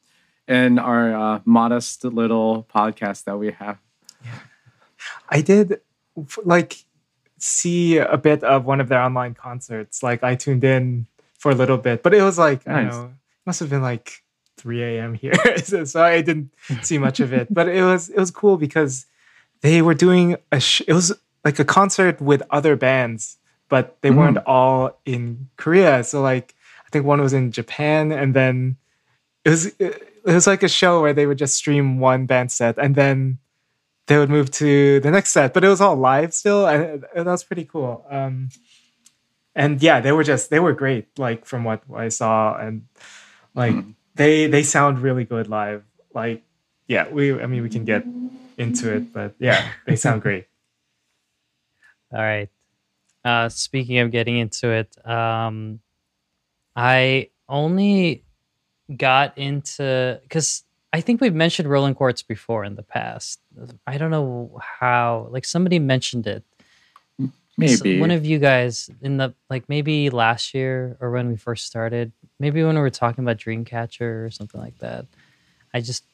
in 0.47 0.79
our 0.79 1.15
uh, 1.15 1.41
modest 1.45 2.05
little 2.05 2.67
podcast 2.75 3.25
that 3.25 3.39
we 3.39 3.53
have. 3.53 3.79
Yeah. 4.25 4.31
I 5.29 5.41
did 5.43 5.81
like 6.45 6.85
see 7.39 7.99
a 7.99 8.17
bit 8.17 8.43
of 8.43 8.65
one 8.65 8.81
of 8.81 8.89
their 8.89 9.01
online 9.01 9.35
concerts. 9.35 10.03
Like 10.03 10.23
I 10.25 10.35
tuned 10.35 10.65
in 10.65 11.07
for 11.39 11.51
a 11.53 11.55
little 11.55 11.79
bit, 11.79 12.03
but 12.03 12.15
it 12.15 12.23
was 12.23 12.39
like 12.39 12.67
I 12.67 12.73
don't 12.83 12.89
know, 12.89 13.05
it 13.05 13.47
must 13.47 13.61
have 13.61 13.71
been 13.71 13.83
like 13.83 14.23
3 14.57 14.83
a.m. 14.83 15.15
here, 15.15 15.35
so, 15.63 15.85
so 15.85 16.03
I 16.03 16.21
didn't 16.21 16.51
see 16.83 16.99
much 16.99 17.21
of 17.21 17.33
it. 17.33 17.47
But 17.55 17.69
it 17.69 17.83
was 17.83 18.09
it 18.09 18.19
was 18.19 18.31
cool 18.33 18.57
because 18.57 19.07
they 19.61 19.83
were 19.83 19.95
doing 19.95 20.37
a 20.51 20.59
sh- 20.61 20.83
it 20.89 20.93
was 20.95 21.13
like 21.45 21.59
a 21.61 21.65
concert 21.65 22.21
with 22.21 22.43
other 22.51 22.75
bands, 22.75 23.39
but 23.69 23.99
they 24.03 24.11
Mm. 24.11 24.17
weren't 24.17 24.39
all 24.47 24.99
in 25.05 25.49
Korea. 25.57 26.03
So 26.03 26.21
like 26.23 26.55
I 26.89 26.91
think 26.91 27.05
one 27.05 27.21
was 27.21 27.33
in 27.35 27.53
Japan, 27.53 28.11
and 28.13 28.35
then 28.35 28.77
it 29.45 29.51
was 29.51 29.67
it 29.79 30.25
was 30.25 30.47
like 30.47 30.63
a 30.63 30.69
show 30.69 31.01
where 31.03 31.13
they 31.13 31.27
would 31.27 31.39
just 31.39 31.55
stream 31.55 32.01
one 32.01 32.27
band 32.27 32.51
set, 32.51 32.79
and 32.79 32.95
then 32.95 33.39
they 34.07 34.17
would 34.19 34.31
move 34.31 34.51
to 34.53 35.01
the 35.01 35.11
next 35.11 35.31
set, 35.31 35.53
but 35.53 35.65
it 35.65 35.69
was 35.69 35.81
all 35.83 35.97
live 35.97 36.33
still, 36.33 36.67
and, 36.67 37.05
and 37.15 37.27
that 37.27 37.31
was 37.33 37.45
pretty 37.45 37.65
cool. 37.65 38.07
Um, 38.11 38.49
and 39.55 39.83
yeah, 39.83 40.01
they 40.01 40.13
were 40.13 40.25
just 40.25 40.51
they 40.51 40.61
were 40.61 40.73
great, 40.73 41.07
like 41.19 41.45
from 41.45 41.65
what 41.65 41.83
I 41.95 42.09
saw, 42.09 42.57
and 42.57 42.87
like 43.55 43.75
Mhm. 43.75 43.95
they 44.15 44.47
they 44.47 44.63
sound 44.63 45.01
really 45.01 45.25
good 45.25 45.49
live. 45.49 45.85
Like 46.15 46.43
yeah, 46.87 47.09
we 47.11 47.33
I 47.39 47.47
mean 47.47 47.63
we 47.63 47.69
can 47.69 47.85
get 47.85 48.05
into 48.57 48.93
it, 48.95 49.13
but 49.13 49.35
yeah, 49.39 49.69
they 49.87 49.97
sound 49.97 50.23
great. 50.23 50.47
All 52.13 52.21
right. 52.21 52.49
Uh, 53.25 53.49
speaking 53.51 53.99
of 53.99 54.11
getting 54.11 54.39
into 54.39 54.71
it, 54.71 54.97
um, 55.07 55.81
I 56.79 57.31
only 57.49 58.23
got 58.97 59.37
into 59.37 60.21
because 60.23 60.63
I 60.93 61.01
think 61.01 61.21
we've 61.21 61.35
mentioned 61.35 61.69
Rolling 61.69 61.97
Quartz 61.97 62.23
before 62.23 62.63
in 62.63 62.77
the 62.77 62.85
past. 62.85 63.41
I 63.85 63.99
don't 63.99 64.13
know 64.13 64.61
how. 64.63 65.27
Like 65.33 65.45
somebody 65.45 65.81
mentioned 65.81 66.29
it. 66.29 66.45
Maybe 67.57 67.99
one 67.99 68.13
of 68.13 68.25
you 68.25 68.39
guys 68.39 68.89
in 69.03 69.17
the 69.17 69.35
like 69.51 69.69
maybe 69.69 70.09
last 70.11 70.55
year 70.55 70.97
or 71.01 71.11
when 71.11 71.29
we 71.29 71.37
first 71.37 71.67
started, 71.67 72.13
maybe 72.39 72.63
when 72.63 72.77
we 72.77 72.81
were 72.81 72.91
talking 72.91 73.25
about 73.25 73.39
Dreamcatcher 73.39 74.25
or 74.27 74.31
something 74.31 74.61
like 74.61 74.79
that. 74.79 75.07
I 75.75 75.81
just 75.81 76.05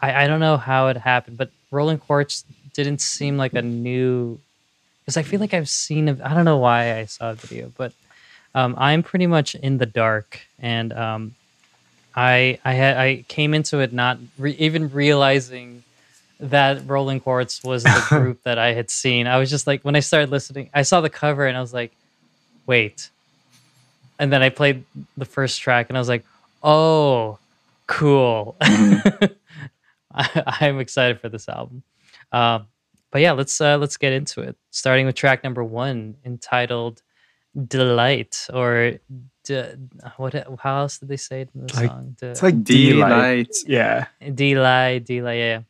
I, 0.00 0.24
I 0.24 0.26
don't 0.26 0.40
know 0.40 0.56
how 0.56 0.88
it 0.88 0.96
happened, 0.96 1.36
but 1.36 1.52
Rolling 1.70 1.98
Quartz 1.98 2.44
didn't 2.74 3.00
seem 3.00 3.36
like 3.36 3.54
a 3.54 3.62
new 3.62 4.40
because 5.04 5.16
I 5.16 5.22
feel 5.22 5.38
like 5.38 5.54
I've 5.54 5.68
seen 5.68 6.08
a, 6.08 6.18
I 6.24 6.34
don't 6.34 6.44
know 6.44 6.58
why 6.58 6.98
I 6.98 7.04
saw 7.04 7.30
a 7.30 7.34
video, 7.34 7.70
but 7.76 7.92
um, 8.54 8.74
I'm 8.78 9.02
pretty 9.02 9.26
much 9.26 9.54
in 9.54 9.78
the 9.78 9.86
dark, 9.86 10.40
and 10.58 10.92
um, 10.92 11.34
I 12.14 12.58
I 12.64 12.72
had 12.72 12.96
I 12.96 13.24
came 13.28 13.54
into 13.54 13.78
it 13.80 13.92
not 13.92 14.18
re- 14.38 14.56
even 14.58 14.90
realizing 14.90 15.82
that 16.40 16.82
Rolling 16.86 17.20
Quartz 17.20 17.62
was 17.62 17.84
the 17.84 18.04
group 18.08 18.42
that 18.44 18.58
I 18.58 18.72
had 18.72 18.90
seen. 18.90 19.26
I 19.26 19.38
was 19.38 19.50
just 19.50 19.66
like 19.66 19.82
when 19.82 19.94
I 19.96 20.00
started 20.00 20.30
listening, 20.30 20.70
I 20.74 20.82
saw 20.82 21.00
the 21.00 21.10
cover 21.10 21.46
and 21.46 21.56
I 21.56 21.60
was 21.60 21.72
like, 21.74 21.92
wait, 22.66 23.10
and 24.18 24.32
then 24.32 24.42
I 24.42 24.48
played 24.48 24.84
the 25.16 25.24
first 25.24 25.60
track 25.60 25.88
and 25.88 25.96
I 25.96 26.00
was 26.00 26.08
like, 26.08 26.24
oh, 26.62 27.38
cool. 27.86 28.56
Mhm. 28.60 29.34
I, 30.14 30.56
I'm 30.60 30.80
excited 30.80 31.20
for 31.20 31.28
this 31.28 31.48
album. 31.48 31.82
Um, 32.32 32.66
but 33.12 33.20
yeah, 33.22 33.32
let's 33.32 33.60
uh, 33.60 33.76
let's 33.78 33.96
get 33.96 34.12
into 34.12 34.40
it. 34.40 34.56
Starting 34.70 35.06
with 35.06 35.14
track 35.14 35.44
number 35.44 35.62
one, 35.62 36.16
entitled 36.24 37.02
"Delight," 37.56 38.46
or 38.52 38.98
d- 39.44 39.64
what? 40.16 40.34
How 40.60 40.78
else 40.80 40.98
did 40.98 41.08
they 41.08 41.16
say 41.16 41.42
it 41.42 41.50
in 41.54 41.66
the 41.66 41.74
Like- 41.76 41.90
song? 41.90 42.16
D- 42.20 42.26
It's 42.26 42.42
like 42.42 42.62
delight. 42.64 43.54
Yeah. 43.66 44.06
Delight, 44.34 45.04
Delight, 45.04 45.38
yeah. 45.38 45.60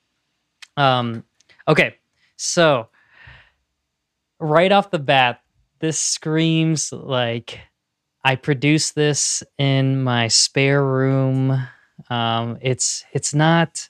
Um, 0.76 1.24
okay, 1.68 1.96
so 2.36 2.88
right 4.38 4.72
off 4.72 4.90
the 4.90 4.98
bat, 4.98 5.40
this 5.80 5.98
screams 5.98 6.92
like 6.92 7.58
I 8.24 8.36
produced 8.36 8.94
this 8.94 9.42
in 9.58 10.02
my 10.02 10.28
spare 10.28 10.84
room. 10.84 11.66
Um, 12.08 12.58
it's 12.60 13.04
it's 13.12 13.34
not 13.34 13.88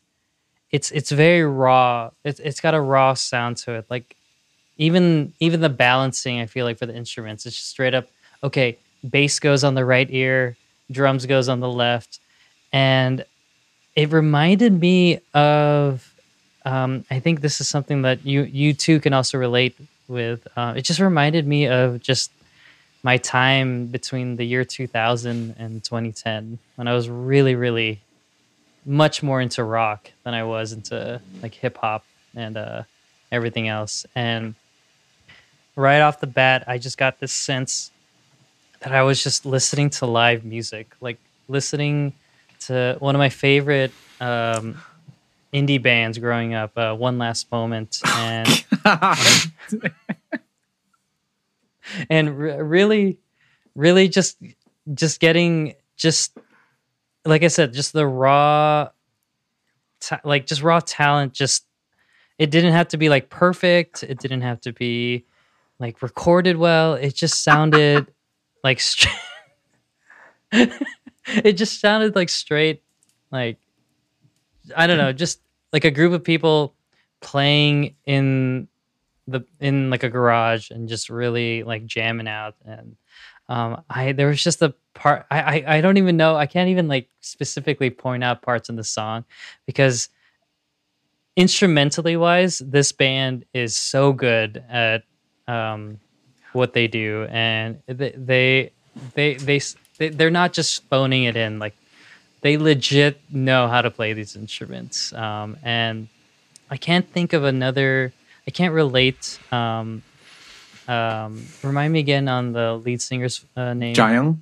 it's 0.70 0.90
it's 0.92 1.10
very 1.10 1.44
raw. 1.44 2.10
It's 2.24 2.38
it's 2.40 2.60
got 2.60 2.74
a 2.74 2.80
raw 2.80 3.14
sound 3.14 3.56
to 3.58 3.74
it. 3.74 3.86
Like 3.90 4.16
even 4.80 5.32
even 5.40 5.60
the 5.60 5.68
balancing, 5.68 6.40
I 6.40 6.46
feel 6.46 6.64
like 6.64 6.78
for 6.78 6.86
the 6.86 6.96
instruments, 6.96 7.44
it's 7.46 7.54
just 7.54 7.68
straight 7.68 7.94
up 7.94 8.08
okay. 8.42 8.78
Bass 9.08 9.38
goes 9.38 9.62
on 9.62 9.74
the 9.74 9.84
right 9.84 10.08
ear, 10.10 10.56
drums 10.90 11.24
goes 11.26 11.48
on 11.48 11.60
the 11.60 11.68
left, 11.68 12.18
and 12.72 13.24
it 13.94 14.10
reminded 14.10 14.78
me 14.78 15.20
of 15.34 16.14
um, 16.64 17.04
I 17.10 17.20
think 17.20 17.40
this 17.40 17.60
is 17.60 17.68
something 17.68 18.02
that 18.02 18.24
you 18.24 18.42
you 18.42 18.72
too 18.72 19.00
can 19.00 19.12
also 19.12 19.36
relate 19.38 19.76
with. 20.08 20.48
Uh, 20.56 20.74
it 20.76 20.82
just 20.82 20.98
reminded 20.98 21.46
me 21.46 21.66
of 21.68 22.00
just 22.00 22.30
my 23.02 23.18
time 23.18 23.86
between 23.86 24.36
the 24.36 24.44
year 24.44 24.64
2000 24.64 25.56
and 25.58 25.84
2010 25.84 26.58
when 26.76 26.88
I 26.88 26.94
was 26.94 27.08
really 27.08 27.54
really 27.54 28.00
much 28.86 29.22
more 29.22 29.42
into 29.42 29.62
rock 29.62 30.10
than 30.24 30.32
I 30.32 30.44
was 30.44 30.72
into 30.72 31.20
like 31.42 31.54
hip 31.54 31.76
hop 31.76 32.04
and 32.34 32.56
uh, 32.56 32.82
everything 33.30 33.68
else. 33.68 34.06
And 34.14 34.54
right 35.80 36.00
off 36.00 36.20
the 36.20 36.26
bat, 36.26 36.64
I 36.66 36.78
just 36.78 36.98
got 36.98 37.18
this 37.20 37.32
sense 37.32 37.90
that 38.80 38.92
I 38.92 39.02
was 39.02 39.22
just 39.22 39.44
listening 39.44 39.90
to 39.90 40.06
live 40.06 40.44
music, 40.44 40.94
like 41.00 41.18
listening 41.48 42.12
to 42.60 42.96
one 42.98 43.14
of 43.14 43.18
my 43.18 43.28
favorite 43.28 43.92
um, 44.20 44.80
indie 45.52 45.82
bands 45.82 46.18
growing 46.18 46.54
up, 46.54 46.76
uh, 46.76 46.94
One 46.94 47.18
Last 47.18 47.50
Moment, 47.50 48.00
and 48.06 48.64
and 52.10 52.38
re- 52.38 52.56
really, 52.62 53.18
really 53.74 54.08
just 54.08 54.38
just 54.94 55.20
getting 55.20 55.74
just 55.96 56.36
like 57.24 57.42
I 57.42 57.48
said, 57.48 57.72
just 57.72 57.92
the 57.92 58.06
raw, 58.06 58.88
ta- 60.00 60.20
like 60.24 60.46
just 60.46 60.62
raw 60.62 60.80
talent. 60.80 61.32
Just 61.32 61.64
it 62.38 62.50
didn't 62.50 62.72
have 62.72 62.88
to 62.88 62.96
be 62.96 63.08
like 63.08 63.28
perfect. 63.28 64.02
It 64.02 64.18
didn't 64.18 64.42
have 64.42 64.60
to 64.62 64.72
be 64.72 65.24
like 65.80 66.02
recorded 66.02 66.56
well. 66.56 66.94
It 66.94 67.14
just 67.14 67.42
sounded 67.42 68.06
like 68.62 68.78
straight. 68.78 69.14
it 70.52 71.52
just 71.54 71.80
sounded 71.80 72.14
like 72.14 72.28
straight, 72.28 72.82
like 73.32 73.58
I 74.76 74.86
don't 74.86 74.98
know, 74.98 75.12
just 75.12 75.40
like 75.72 75.84
a 75.84 75.90
group 75.90 76.12
of 76.12 76.22
people 76.22 76.74
playing 77.20 77.96
in 78.04 78.68
the 79.26 79.44
in 79.60 79.90
like 79.90 80.02
a 80.02 80.08
garage 80.08 80.70
and 80.70 80.88
just 80.88 81.08
really 81.08 81.62
like 81.62 81.86
jamming 81.86 82.26
out 82.28 82.54
and 82.64 82.96
um 83.48 83.82
i 83.88 84.12
there 84.12 84.26
was 84.26 84.42
just 84.42 84.62
a 84.62 84.74
part 84.94 85.26
I, 85.30 85.40
I 85.40 85.76
i 85.76 85.80
don't 85.80 85.98
even 85.98 86.16
know 86.16 86.34
i 86.36 86.46
can't 86.46 86.70
even 86.70 86.88
like 86.88 87.08
specifically 87.20 87.90
point 87.90 88.24
out 88.24 88.42
parts 88.42 88.68
in 88.68 88.76
the 88.76 88.82
song 88.82 89.24
because 89.66 90.08
instrumentally 91.36 92.16
wise 92.16 92.58
this 92.58 92.92
band 92.92 93.44
is 93.54 93.76
so 93.76 94.12
good 94.12 94.64
at 94.68 95.04
um 95.50 95.98
what 96.52 96.72
they 96.72 96.86
do 96.86 97.26
and 97.30 97.80
they 97.86 98.10
they 98.10 98.72
they, 99.14 99.34
they, 99.34 99.60
they 99.98 100.08
they're 100.08 100.30
not 100.30 100.52
just 100.52 100.84
phoning 100.88 101.24
it 101.24 101.36
in 101.36 101.58
like 101.58 101.74
they 102.40 102.56
legit 102.56 103.20
know 103.30 103.68
how 103.68 103.80
to 103.82 103.90
play 103.90 104.12
these 104.12 104.36
instruments 104.36 105.12
um 105.12 105.56
and 105.62 106.08
i 106.70 106.76
can't 106.76 107.08
think 107.12 107.32
of 107.32 107.44
another 107.44 108.12
i 108.46 108.50
can't 108.50 108.74
relate 108.74 109.38
um 109.52 110.02
um 110.88 111.46
remind 111.62 111.92
me 111.92 112.00
again 112.00 112.26
on 112.28 112.52
the 112.52 112.74
lead 112.84 113.00
singer's 113.00 113.44
uh, 113.56 113.74
name 113.74 113.94
Jayong. 113.94 114.38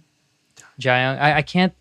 Jaeyoung. 0.81 1.21
I, 1.21 1.38
I 1.38 1.42
can't 1.42 1.75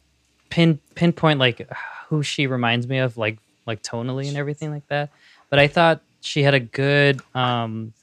pin 0.50 0.80
pinpoint 0.96 1.40
like 1.40 1.70
who 2.10 2.24
she 2.24 2.48
reminds 2.48 2.88
me 2.88 3.00
of, 3.00 3.18
like 3.18 3.38
like 3.66 3.84
tonally 3.84 4.28
and 4.28 4.38
everything 4.38 4.72
like 4.72 4.88
that. 4.88 5.10
But 5.50 5.60
I 5.60 5.68
thought 5.68 6.02
she 6.22 6.44
had 6.44 6.54
a 6.54 6.60
good, 6.60 7.22
um, 7.36 7.94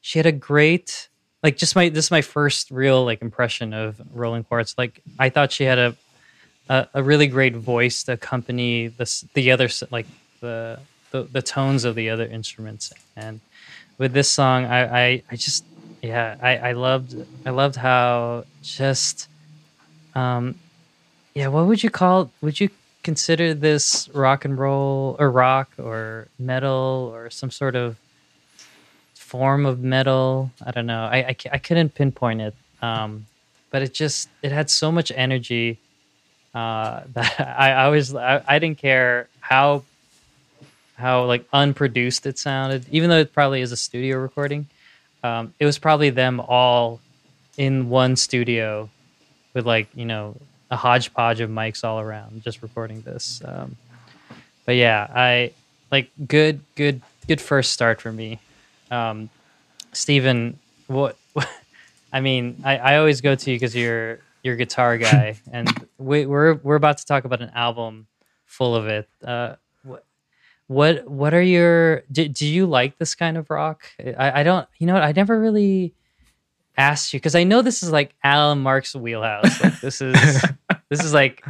she 0.00 0.18
had 0.18 0.26
a 0.26 0.32
great 0.32 1.08
like 1.42 1.56
just 1.56 1.74
my 1.74 1.88
this 1.88 2.06
is 2.06 2.10
my 2.10 2.22
first 2.22 2.70
real 2.70 3.04
like 3.04 3.22
impression 3.22 3.72
of 3.72 4.00
Rolling 4.12 4.44
Quartz. 4.44 4.74
Like 4.76 5.00
I 5.18 5.30
thought 5.30 5.52
she 5.52 5.64
had 5.64 5.78
a 5.78 5.96
a, 6.68 6.88
a 6.94 7.02
really 7.02 7.26
great 7.26 7.56
voice 7.56 8.04
to 8.04 8.12
accompany 8.12 8.88
this 8.88 9.24
the 9.34 9.50
other 9.50 9.68
like 9.90 10.06
the, 10.40 10.78
the 11.10 11.22
the 11.24 11.42
tones 11.42 11.84
of 11.84 11.94
the 11.94 12.10
other 12.10 12.26
instruments 12.26 12.92
and 13.16 13.40
with 13.98 14.12
this 14.12 14.28
song 14.30 14.64
I 14.64 15.00
I, 15.04 15.22
I 15.30 15.36
just 15.36 15.64
yeah 16.02 16.36
I, 16.40 16.56
I 16.56 16.72
loved 16.72 17.16
I 17.44 17.50
loved 17.50 17.76
how 17.76 18.44
just 18.62 19.28
um 20.14 20.54
yeah 21.34 21.48
what 21.48 21.66
would 21.66 21.82
you 21.82 21.90
call 21.90 22.30
would 22.40 22.60
you 22.60 22.70
consider 23.02 23.54
this 23.54 24.08
rock 24.14 24.44
and 24.44 24.58
roll 24.58 25.16
or 25.18 25.30
rock 25.30 25.70
or 25.78 26.28
metal 26.38 27.10
or 27.14 27.30
some 27.30 27.50
sort 27.50 27.74
of 27.74 27.96
form 29.30 29.64
of 29.64 29.78
metal. 29.80 30.50
I 30.66 30.72
don't 30.72 30.86
know. 30.86 31.04
I 31.04 31.18
i, 31.30 31.36
I 31.52 31.58
couldn't 31.58 31.94
pinpoint 31.94 32.40
it. 32.40 32.54
Um 32.82 33.26
but 33.70 33.82
it 33.82 33.94
just 33.94 34.28
it 34.42 34.50
had 34.50 34.68
so 34.68 34.90
much 34.90 35.12
energy 35.14 35.78
uh 36.52 37.02
that 37.14 37.34
i 37.38 37.70
i 37.84 37.88
was 37.88 38.12
i, 38.12 38.42
I 38.48 38.58
didn't 38.58 38.78
care 38.78 39.28
how 39.40 39.84
how 40.96 41.24
like 41.26 41.44
unproduced 41.52 42.26
it 42.26 42.36
sounded 42.38 42.84
even 42.90 43.08
though 43.08 43.20
it 43.20 43.32
probably 43.32 43.60
is 43.60 43.70
a 43.70 43.76
studio 43.76 44.18
recording. 44.18 44.66
Um 45.22 45.54
it 45.60 45.66
was 45.70 45.78
probably 45.78 46.10
them 46.10 46.40
all 46.40 47.00
in 47.56 47.88
one 47.88 48.16
studio 48.16 48.90
with 49.54 49.64
like 49.64 49.86
you 49.94 50.06
know 50.06 50.34
a 50.72 50.76
hodgepodge 50.76 51.40
of 51.40 51.50
mics 51.50 51.84
all 51.84 52.00
around 52.00 52.42
just 52.42 52.62
recording 52.62 53.02
this. 53.02 53.42
Um 53.44 53.76
but 54.66 54.74
yeah 54.74 55.06
i 55.14 55.52
like 55.94 56.10
good 56.26 56.60
good 56.74 57.00
good 57.28 57.40
first 57.40 57.70
start 57.72 58.00
for 58.00 58.12
me 58.12 58.40
um 58.90 59.30
Steven, 59.92 60.58
what 60.86 61.16
I 62.12 62.20
mean, 62.20 62.62
I, 62.64 62.76
I 62.78 62.96
always 62.96 63.20
go 63.20 63.34
to 63.34 63.50
you 63.50 63.56
because 63.56 63.74
you're 63.74 64.20
you're 64.42 64.56
guitar 64.56 64.98
guy, 64.98 65.38
and 65.52 65.68
we, 65.98 66.26
we're 66.26 66.54
we're 66.54 66.76
about 66.76 66.98
to 66.98 67.06
talk 67.06 67.24
about 67.24 67.40
an 67.42 67.50
album 67.54 68.06
full 68.46 68.74
of 68.74 68.86
it. 68.86 69.08
Uh, 69.24 69.56
what 69.82 70.04
what 70.66 71.08
what 71.08 71.34
are 71.34 71.42
your 71.42 72.02
do, 72.10 72.28
do 72.28 72.46
you 72.46 72.66
like 72.66 72.98
this 72.98 73.14
kind 73.14 73.36
of 73.36 73.50
rock? 73.50 73.84
I, 73.98 74.40
I 74.40 74.42
don't 74.42 74.66
you 74.78 74.86
know 74.86 74.94
what 74.94 75.02
I 75.02 75.12
never 75.12 75.38
really 75.38 75.94
asked 76.76 77.12
you 77.12 77.18
because 77.18 77.34
I 77.34 77.44
know 77.44 77.62
this 77.62 77.82
is 77.82 77.90
like 77.90 78.14
Alan 78.24 78.60
Mark's 78.60 78.94
wheelhouse. 78.94 79.62
Like 79.62 79.80
this 79.80 80.00
is 80.00 80.14
this 80.88 81.04
is 81.04 81.12
like 81.12 81.44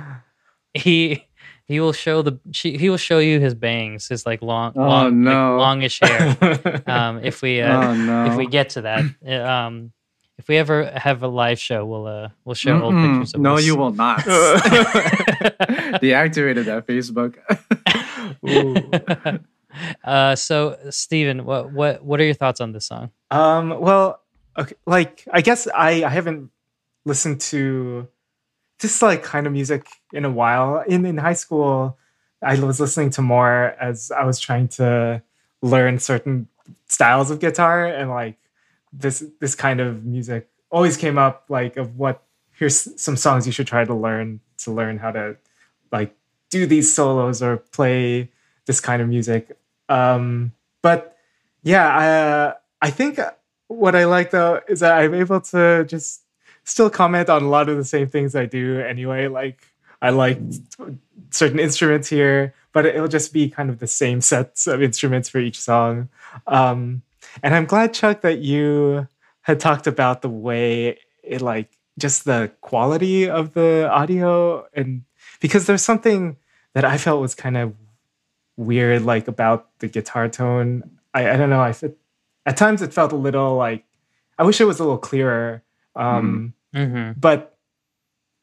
he 0.75 1.27
he 1.71 1.79
will 1.79 1.93
show 1.95 2.23
the 2.23 2.35
she, 2.51 2.77
he 2.77 2.91
will 2.91 2.99
show 2.99 3.19
you 3.21 3.39
his 3.39 3.55
bangs, 3.55 4.09
his 4.09 4.27
like 4.27 4.43
long 4.43 4.73
Oh, 4.75 4.83
long 4.83 5.25
like, 5.25 5.35
longish 5.35 6.01
hair. 6.03 6.83
Um, 6.97 7.21
if 7.23 7.43
we 7.43 7.61
uh, 7.63 7.71
oh 7.83 7.95
no! 7.95 8.27
if 8.27 8.37
we 8.37 8.47
get 8.47 8.71
to 8.71 8.81
that. 8.83 9.05
Uh, 9.25 9.47
Um, 9.55 9.93
if 10.41 10.49
we 10.49 10.57
ever 10.57 10.91
have 10.97 11.23
a 11.23 11.29
live 11.29 11.61
show, 11.61 11.85
we'll 11.85 12.07
uh, 12.07 12.29
we'll 12.45 12.55
show 12.57 12.81
old 12.83 12.95
Mm-mm. 12.95 13.13
pictures 13.21 13.35
of 13.35 13.41
no, 13.43 13.55
us. 13.57 13.65
you 13.67 13.77
will 13.77 13.93
not. 13.93 14.19
Deactivated 16.03 16.65
that 16.65 16.87
Facebook. 16.87 17.37
Ooh. 18.49 18.75
uh, 20.05 20.35
so, 20.37 20.79
Steven, 20.91 21.45
what 21.45 21.73
what 21.73 22.03
what 22.05 22.21
are 22.21 22.25
your 22.25 22.35
thoughts 22.35 22.61
on 22.61 22.73
this 22.73 22.87
song? 22.87 23.11
Um, 23.31 23.79
well, 23.81 24.21
okay, 24.59 24.75
like 24.87 25.25
I 25.33 25.41
guess 25.43 25.69
I 25.69 26.05
I 26.05 26.09
haven't 26.09 26.51
listened 27.05 27.41
to 27.53 28.09
this 28.81 29.03
like 29.03 29.23
kind 29.23 29.47
of 29.47 29.53
music 29.53 29.87
in 30.13 30.25
a 30.25 30.31
while. 30.31 30.81
In 30.87 31.05
in 31.07 31.19
high 31.19 31.35
school, 31.35 31.99
I 32.43 32.59
was 32.59 32.81
listening 32.81 33.11
to 33.11 33.23
more 33.23 33.77
as 33.81 34.11
I 34.11 34.25
was 34.25 34.39
trying 34.39 34.69
to 34.69 35.23
learn 35.63 35.99
certain 35.99 36.49
styles 36.87 37.31
of 37.31 37.41
guitar 37.41 37.87
and 37.87 38.11
like 38.11 38.37
this 38.93 39.25
this 39.41 39.55
kind 39.55 39.81
of 39.81 40.05
music 40.05 40.49
always 40.71 40.97
came 40.97 41.19
up 41.19 41.45
like 41.49 41.77
of 41.77 41.99
what 41.99 42.23
here's 42.53 43.01
some 43.01 43.17
songs 43.17 43.47
you 43.47 43.53
should 43.53 43.67
try 43.67 43.85
to 43.85 43.95
learn 43.95 44.41
to 44.59 44.73
learn 44.73 44.99
how 44.99 45.11
to 45.11 45.37
like 45.93 46.15
do 46.51 46.67
these 46.67 46.93
solos 46.93 47.43
or 47.43 47.59
play 47.59 48.31
this 48.67 48.81
kind 48.81 49.01
of 49.01 49.09
music. 49.09 49.57
Um, 49.89 50.53
but 50.83 51.17
yeah, 51.63 51.89
I 51.89 52.07
uh, 52.09 52.55
I 52.83 52.91
think 52.91 53.19
what 53.69 53.95
I 53.95 54.05
like 54.05 54.31
though 54.31 54.61
is 54.69 54.81
that 54.81 54.99
I'm 54.99 55.15
able 55.15 55.41
to 55.53 55.85
just 55.85 56.23
still 56.65 56.91
comment 56.91 57.29
on 57.29 57.43
a 57.43 57.49
lot 57.49 57.69
of 57.69 57.77
the 57.77 57.85
same 57.85 58.09
things 58.09 58.35
I 58.35 58.47
do 58.47 58.81
anyway. 58.81 59.29
Like 59.29 59.63
I 60.03 60.11
like 60.11 60.39
certain 61.31 61.59
instruments 61.59 62.09
here, 62.09 62.55
but 62.73 62.87
it'll 62.87 63.09
just 63.09 63.33
be 63.33 63.49
kind 63.49 63.71
of 63.71 63.79
the 63.79 63.87
same 63.87 64.21
sets 64.33 64.67
of 64.67 64.83
instruments 64.83 65.29
for 65.29 65.39
each 65.39 65.61
song. 65.61 66.09
Um, 66.47 67.03
and 67.43 67.55
I'm 67.55 67.67
glad 67.67 67.95
Chuck 67.95 68.23
that 68.23 68.39
you 68.39 69.09
had 69.43 69.61
talked 69.61 69.87
about 69.87 70.23
the 70.23 70.29
way 70.29 70.99
it 71.23 71.41
like 71.41 71.79
just 71.99 72.25
the 72.25 72.51
quality 72.61 73.29
of 73.29 73.53
the 73.53 73.89
audio 73.91 74.67
and 74.73 75.03
because 75.41 75.67
there's 75.67 75.83
something 75.83 76.37
that 76.75 76.85
I 76.85 76.99
felt 76.99 77.21
was 77.21 77.35
kind 77.35 77.57
of 77.57 77.75
weird 78.57 79.03
like 79.03 79.29
about 79.29 79.69
the 79.79 79.89
guitar 79.89 80.29
tone. 80.29 80.99
I, 81.15 81.31
I 81.31 81.37
don't 81.37 81.51
know. 81.51 81.61
I 81.61 81.75
at 82.47 82.57
times 82.57 82.83
it 82.83 82.93
felt 82.93 83.13
a 83.13 83.17
little 83.17 83.57
like 83.57 83.85
I 84.39 84.45
wish 84.45 84.61
it 84.61 84.65
was 84.65 84.81
a 84.81 84.85
little 84.85 84.99
clearer. 84.99 85.63
Um, 85.97 86.55
Mm-hmm. 86.75 87.19
but 87.19 87.59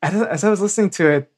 as, 0.01 0.13
as 0.21 0.43
I 0.43 0.49
was 0.49 0.59
listening 0.59 0.89
to 0.91 1.09
it, 1.09 1.31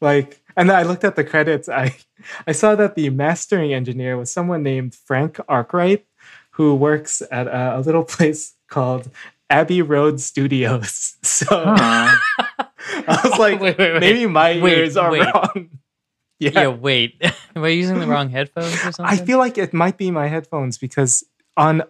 like, 0.00 0.40
and 0.56 0.70
I 0.72 0.82
looked 0.82 1.04
at 1.04 1.14
the 1.14 1.24
credits, 1.24 1.68
I 1.68 1.94
I 2.46 2.52
saw 2.52 2.74
that 2.74 2.94
the 2.94 3.10
mastering 3.10 3.74
engineer 3.74 4.16
was 4.16 4.30
someone 4.32 4.62
named 4.62 4.94
Frank 4.94 5.38
Arkwright, 5.48 6.06
who 6.52 6.74
works 6.74 7.22
at 7.30 7.46
a, 7.48 7.78
a 7.78 7.80
little 7.80 8.04
place 8.16 8.54
called 8.68 9.10
Abbey 9.50 9.82
Road 9.82 10.20
Studios. 10.20 11.16
So 11.22 11.46
Huh. 11.50 12.16
I 13.06 13.20
was 13.24 13.38
like, 13.38 13.60
Wait, 13.60 13.78
wait, 13.78 13.92
wait. 13.92 14.00
maybe 14.00 14.26
my 14.26 14.52
ears 14.52 14.96
are 14.96 15.12
wrong. 15.14 15.70
Yeah. 16.38 16.50
Yeah, 16.54 16.68
wait. 16.68 17.22
Am 17.54 17.62
I 17.62 17.68
using 17.68 18.00
the 18.00 18.06
wrong 18.06 18.28
headphones 18.30 18.74
or 18.74 18.90
something? 18.92 19.04
I 19.06 19.16
feel 19.16 19.38
like 19.38 19.56
it 19.58 19.72
might 19.72 19.96
be 19.96 20.10
my 20.10 20.26
headphones 20.26 20.78
because 20.78 21.22
on 21.56 21.82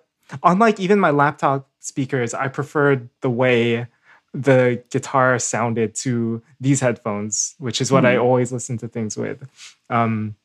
unlike 0.43 0.79
even 0.81 0.99
my 1.01 1.11
laptop 1.11 1.71
speakers, 1.83 2.33
I 2.33 2.49
preferred 2.49 3.09
the 3.21 3.31
way 3.31 3.87
the 4.33 4.83
guitar 4.91 5.39
sounded 5.39 5.95
to 5.95 6.43
these 6.59 6.81
headphones, 6.81 7.55
which 7.59 7.81
is 7.81 7.93
what 7.93 8.07
I 8.07 8.17
always 8.17 8.51
listen 8.51 8.79
to 8.79 8.89
things 8.89 9.17
with. 9.17 9.47
Um, 9.91 10.37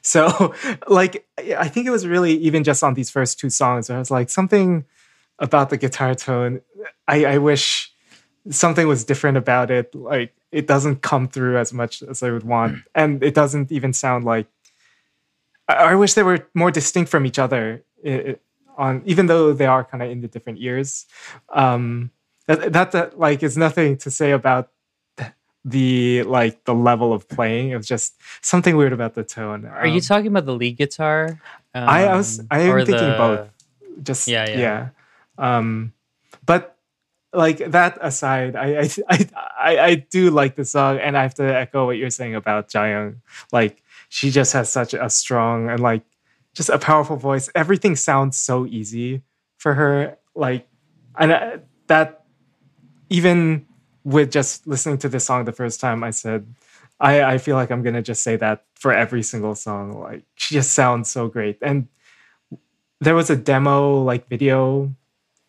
so, 0.00 0.54
like, 0.88 1.26
I 1.36 1.68
think 1.68 1.86
it 1.86 1.90
was 1.90 2.06
really 2.06 2.32
even 2.38 2.64
just 2.64 2.82
on 2.82 2.94
these 2.94 3.10
first 3.10 3.38
two 3.38 3.50
songs. 3.50 3.90
I 3.90 3.98
was 3.98 4.10
like, 4.10 4.30
something 4.30 4.86
about 5.38 5.68
the 5.68 5.76
guitar 5.76 6.14
tone. 6.14 6.62
I, 7.06 7.24
I 7.24 7.38
wish 7.38 7.92
something 8.50 8.88
was 8.88 9.04
different 9.04 9.36
about 9.36 9.70
it. 9.70 9.94
Like, 9.94 10.32
it 10.50 10.66
doesn't 10.66 11.02
come 11.02 11.28
through 11.28 11.58
as 11.58 11.74
much 11.74 12.02
as 12.02 12.22
I 12.22 12.30
would 12.30 12.44
want, 12.44 12.78
and 12.94 13.22
it 13.22 13.34
doesn't 13.34 13.70
even 13.70 13.92
sound 13.92 14.24
like. 14.24 14.46
I, 15.68 15.74
I 15.74 15.94
wish 15.96 16.14
they 16.14 16.22
were 16.22 16.48
more 16.54 16.70
distinct 16.70 17.10
from 17.10 17.26
each 17.26 17.38
other. 17.38 17.84
On 18.78 19.02
even 19.04 19.26
though 19.26 19.52
they 19.52 19.66
are 19.66 19.82
kind 19.84 20.02
of 20.04 20.08
in 20.10 20.20
the 20.22 20.28
different 20.28 20.58
years 20.62 21.04
Um, 21.50 22.10
that, 22.46 22.72
that 22.72 22.92
that 22.92 23.18
like 23.18 23.42
is 23.42 23.56
nothing 23.58 23.98
to 23.98 24.08
say 24.10 24.30
about 24.30 24.70
the 25.64 26.22
like 26.22 26.64
the 26.64 26.74
level 26.74 27.12
of 27.12 27.28
playing. 27.28 27.70
It 27.70 27.76
was 27.76 27.86
just 27.86 28.14
something 28.40 28.76
weird 28.76 28.92
about 28.94 29.14
the 29.14 29.24
tone. 29.24 29.66
Are 29.66 29.86
you 29.86 29.94
Um, 30.00 30.00
talking 30.00 30.28
about 30.28 30.46
the 30.46 30.54
lead 30.54 30.76
guitar? 30.78 31.40
I- 31.74 32.06
I 32.06 32.16
was- 32.16 32.38
Um, 32.40 32.46
I 32.50 32.58
am 32.60 32.86
thinking 32.86 33.10
the- 33.10 33.18
both. 33.18 33.50
just 34.02 34.28
Yeah, 34.28 34.48
yeah, 34.48 34.58
yeah. 34.58 34.88
Um, 35.36 35.92
but 36.46 36.76
like 37.34 37.58
that 37.72 37.98
aside, 38.00 38.56
I 38.56 38.86
I, 38.86 38.88
I 39.10 39.18
I 39.60 39.72
I 39.90 39.94
do 40.08 40.30
like 40.30 40.54
the 40.54 40.64
song, 40.64 40.98
and 40.98 41.18
I 41.18 41.22
have 41.22 41.34
to 41.34 41.44
echo 41.44 41.84
what 41.84 41.98
you're 41.98 42.14
saying 42.14 42.34
about 42.34 42.68
Jayoung. 42.70 43.16
Like 43.52 43.82
she 44.08 44.30
just 44.30 44.52
has 44.54 44.70
such 44.70 44.94
a 44.94 45.10
strong 45.10 45.68
and 45.68 45.80
like 45.80 46.04
just 46.54 46.68
a 46.68 46.78
powerful 46.78 47.16
voice. 47.16 47.50
Everything 47.54 47.96
sounds 47.96 48.36
so 48.36 48.66
easy 48.66 49.22
for 49.58 49.74
her. 49.74 50.18
Like, 50.34 50.68
and 51.18 51.62
that 51.86 52.24
even 53.10 53.66
with 54.04 54.30
just 54.30 54.66
listening 54.66 54.98
to 54.98 55.08
this 55.08 55.24
song 55.24 55.44
the 55.44 55.52
first 55.52 55.80
time, 55.80 56.04
I 56.04 56.10
said. 56.10 56.54
I, 57.00 57.22
I 57.22 57.38
feel 57.38 57.54
like 57.54 57.70
I'm 57.70 57.84
gonna 57.84 58.02
just 58.02 58.24
say 58.24 58.34
that 58.36 58.64
for 58.74 58.92
every 58.92 59.22
single 59.22 59.54
song. 59.54 60.00
Like 60.00 60.24
she 60.34 60.54
just 60.54 60.72
sounds 60.72 61.08
so 61.08 61.28
great, 61.28 61.58
and 61.62 61.86
there 63.00 63.14
was 63.14 63.30
a 63.30 63.36
demo 63.36 64.02
like 64.02 64.28
video 64.28 64.94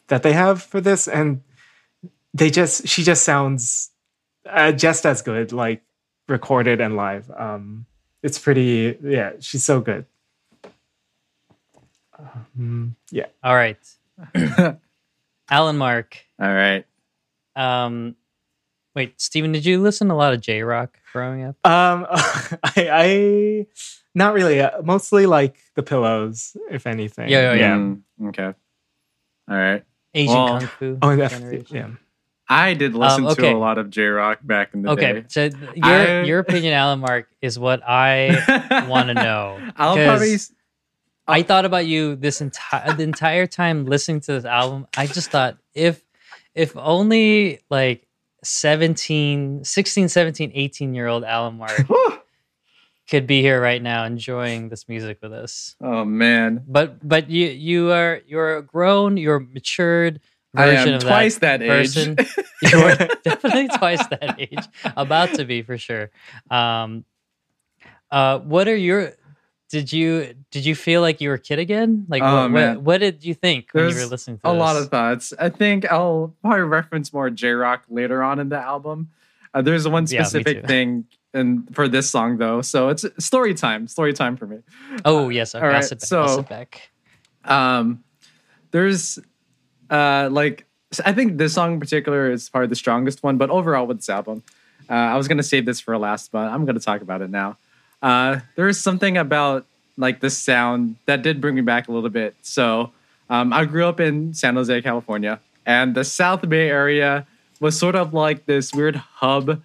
that 0.07 0.23
they 0.23 0.33
have 0.33 0.61
for 0.61 0.81
this 0.81 1.07
and 1.07 1.41
they 2.33 2.49
just 2.49 2.87
she 2.87 3.03
just 3.03 3.23
sounds 3.23 3.91
uh, 4.47 4.71
just 4.71 5.05
as 5.05 5.21
good 5.21 5.51
like 5.51 5.81
recorded 6.27 6.79
and 6.79 6.95
live 6.95 7.29
um 7.37 7.85
it's 8.21 8.37
pretty 8.37 8.97
yeah 9.03 9.31
she's 9.39 9.63
so 9.63 9.81
good 9.81 10.05
um, 12.19 12.95
yeah 13.11 13.25
All 13.43 13.55
right. 13.55 13.77
Alan 15.49 15.77
Mark. 15.77 16.17
All 16.39 16.53
right. 16.53 16.85
Um, 17.55 18.15
wait, 18.95 19.19
Steven, 19.19 19.51
did 19.51 19.65
you 19.65 19.81
listen 19.81 20.07
to 20.09 20.13
a 20.13 20.15
lot 20.15 20.33
of 20.33 20.41
J 20.41 20.61
Rock 20.63 20.97
growing 21.11 21.43
up? 21.43 21.55
um 21.65 22.05
I, 22.11 22.53
I 22.77 23.67
not 24.15 24.33
really 24.33 24.59
uh, 24.61 24.81
mostly 24.83 25.25
like 25.25 25.55
the 25.75 25.83
pillows 25.83 26.55
if 26.69 26.85
anything 26.87 27.29
Yeah, 27.29 27.53
yeah, 27.53 27.59
yeah. 27.59 27.75
Mm, 27.77 28.01
okay. 28.29 28.53
All 29.49 29.57
right. 29.57 29.83
Asian 30.13 30.35
Well- 30.35 30.59
Kung 30.59 30.67
Fu. 30.67 30.97
oh 31.01 31.09
and 31.09 31.29
generation? 31.29 31.75
yeah 31.75 31.87
I 32.51 32.73
did 32.73 32.95
listen 32.95 33.25
Um, 33.25 33.31
okay. 33.31 33.43
to 33.43 33.55
a 33.55 33.57
lot 33.59 33.77
of 33.77 33.91
J 33.91 34.05
Rock 34.07 34.39
back 34.41 34.73
in 34.73 34.81
the 34.81 34.89
Okay, 34.91 35.13
day. 35.13 35.19
Okay, 35.19 35.25
so 35.27 35.43
your 35.75 35.85
I- 35.85 36.23
your 36.23 36.39
opinion, 36.39 36.73
Alan 36.73 36.99
Mark, 36.99 37.27
is 37.43 37.59
what 37.59 37.81
I 37.87 38.85
want 38.89 39.07
to 39.09 39.13
know. 39.13 39.59
I'll 39.77 39.95
'Cause 39.95 40.05
probably. 40.07 40.37
I 41.29 41.43
thought 41.43 41.65
about 41.65 41.85
you 41.85 42.15
this 42.15 42.41
entire 42.41 42.93
the 42.93 43.03
entire 43.03 43.47
time 43.47 43.85
listening 43.85 44.21
to 44.21 44.33
this 44.33 44.45
album. 44.45 44.87
I 44.97 45.07
just 45.07 45.31
thought 45.31 45.57
if 45.73 46.03
if 46.55 46.75
only 46.75 47.61
like 47.69 48.07
17, 48.43 49.63
16, 49.63 50.09
17, 50.09 50.51
18 50.53 50.93
year 50.95 51.07
old 51.07 51.23
Alan 51.23 51.57
Mark 51.57 51.71
could 53.09 53.27
be 53.27 53.41
here 53.41 53.61
right 53.61 53.81
now 53.81 54.05
enjoying 54.05 54.69
this 54.69 54.87
music 54.87 55.19
with 55.21 55.33
us. 55.33 55.75
Oh 55.81 56.05
man, 56.05 56.63
But 56.67 57.07
but 57.07 57.29
you 57.29 57.47
you 57.47 57.91
are 57.91 58.21
you're 58.27 58.57
a 58.57 58.63
grown, 58.63 59.17
you're 59.17 59.39
matured 59.39 60.21
I 60.55 60.65
version 60.67 60.89
am 60.89 60.93
of 60.95 61.01
twice 61.03 61.37
that 61.39 61.59
that, 61.59 61.67
person. 61.67 62.15
age. 62.19 62.35
you 62.73 62.79
are 62.79 62.95
definitely 63.23 63.67
twice 63.77 64.05
that 64.07 64.35
age. 64.39 64.65
About 64.97 65.33
to 65.35 65.45
be 65.45 65.61
for 65.61 65.77
sure. 65.77 66.09
Um 66.49 67.05
uh 68.11 68.39
what 68.39 68.67
are 68.67 68.75
your 68.75 69.13
did 69.69 69.93
you 69.93 70.33
did 70.51 70.65
you 70.65 70.75
feel 70.75 71.01
like 71.01 71.21
you 71.21 71.29
were 71.29 71.35
a 71.35 71.39
kid 71.39 71.59
again? 71.59 72.05
Like 72.09 72.21
Oh, 72.23 72.43
what, 72.43 72.51
what 72.51 72.81
what 72.81 72.97
did 72.99 73.23
you 73.23 73.33
think 73.33 73.69
when 73.71 73.89
you 73.89 73.95
were 73.95 74.05
listening 74.05 74.37
to 74.37 74.41
this? 74.43 74.51
a 74.51 74.53
lot 74.53 74.75
of 74.75 74.89
thoughts. 74.89 75.33
I 75.39 75.49
think 75.49 75.89
I'll 75.91 76.33
probably 76.41 76.61
reference 76.61 77.13
more 77.13 77.29
J 77.29 77.51
Rock 77.51 77.83
later 77.89 78.23
on 78.23 78.39
in 78.39 78.49
the 78.49 78.57
album. 78.57 79.09
Uh, 79.53 79.61
there's 79.61 79.87
one 79.87 80.05
specific 80.07 80.61
too. 80.61 80.67
thing 80.67 81.05
in 81.33 81.67
for 81.71 81.87
this 81.87 82.09
song 82.09 82.37
though, 82.37 82.61
so 82.61 82.89
it's 82.89 83.05
story 83.19 83.53
time. 83.53 83.87
Story 83.87 84.13
time 84.13 84.35
for 84.37 84.47
me. 84.47 84.59
Oh 85.05 85.29
yes, 85.29 85.53
I'll 85.55 85.61
right, 85.61 85.83
sit 85.83 85.99
back. 85.99 86.07
So- 86.07 86.27
sit 86.27 86.49
back. 86.49 86.89
um 87.45 88.03
there's 88.71 89.17
uh 89.89 90.29
like 90.31 90.65
I 91.05 91.13
think 91.13 91.37
this 91.37 91.53
song 91.53 91.73
in 91.73 91.79
particular 91.79 92.31
is 92.31 92.49
probably 92.49 92.67
the 92.67 92.75
strongest 92.75 93.23
one 93.23 93.37
but 93.37 93.49
overall 93.49 93.85
with 93.87 93.97
this 93.97 94.09
album 94.09 94.43
uh, 94.89 94.93
i 94.93 95.15
was 95.15 95.27
gonna 95.27 95.43
save 95.43 95.65
this 95.65 95.79
for 95.79 95.95
last 95.97 96.31
but 96.31 96.47
i'm 96.51 96.65
gonna 96.65 96.79
talk 96.79 97.01
about 97.01 97.21
it 97.21 97.29
now 97.29 97.57
uh 98.01 98.39
there's 98.55 98.79
something 98.79 99.17
about 99.17 99.65
like 99.97 100.21
the 100.21 100.29
sound 100.29 100.95
that 101.05 101.21
did 101.21 101.41
bring 101.41 101.55
me 101.55 101.61
back 101.61 101.87
a 101.87 101.91
little 101.91 102.09
bit. 102.09 102.35
So 102.41 102.91
um 103.29 103.53
i 103.53 103.63
grew 103.65 103.85
up 103.85 103.99
in 103.99 104.33
san 104.33 104.55
jose 104.55 104.81
california 104.81 105.39
and 105.65 105.93
the 105.93 106.03
south 106.03 106.47
bay 106.49 106.69
area 106.69 107.27
was 107.59 107.77
sort 107.77 107.95
of 107.95 108.13
like 108.13 108.45
this 108.45 108.73
weird 108.73 108.95
hub 108.95 109.61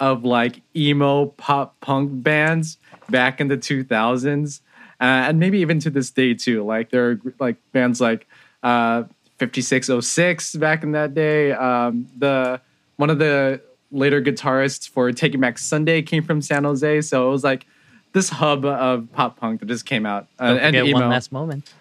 of 0.00 0.24
like 0.24 0.62
emo 0.76 1.26
pop 1.26 1.78
punk 1.80 2.22
bands 2.22 2.78
back 3.10 3.40
in 3.40 3.48
the 3.48 3.56
2000s 3.56 4.60
uh, 5.00 5.04
and 5.04 5.38
maybe 5.38 5.58
even 5.60 5.78
to 5.78 5.90
this 5.90 6.10
day 6.10 6.34
too. 6.34 6.64
Like 6.64 6.90
there 6.90 7.10
are 7.10 7.20
like 7.38 7.56
bands 7.72 8.00
like 8.00 8.26
uh 8.62 9.04
5606 9.38 10.56
back 10.56 10.82
in 10.82 10.92
that 10.92 11.14
day. 11.14 11.52
Um 11.52 12.08
the 12.16 12.60
one 12.96 13.10
of 13.10 13.18
the 13.18 13.60
later 13.90 14.20
guitarists 14.20 14.88
for 14.88 15.10
taking 15.12 15.40
back 15.40 15.56
sunday 15.56 16.02
came 16.02 16.22
from 16.22 16.42
san 16.42 16.64
jose 16.64 17.00
so 17.00 17.26
it 17.26 17.30
was 17.30 17.42
like 17.42 17.64
this 18.12 18.28
hub 18.28 18.64
of 18.64 19.12
pop 19.12 19.38
punk 19.38 19.60
that 19.60 19.66
just 19.66 19.86
came 19.86 20.06
out 20.06 20.28
uh, 20.38 20.54
Don't 20.54 20.58
and 20.58 20.76
emo. 20.76 21.00
one 21.00 21.10
last 21.10 21.32
moment. 21.32 21.72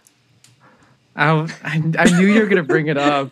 I, 1.16 1.32
I, 1.64 1.94
I 1.98 2.20
knew 2.20 2.28
you 2.28 2.42
were 2.42 2.48
gonna 2.48 2.64
bring 2.64 2.88
it 2.88 2.98
up. 2.98 3.32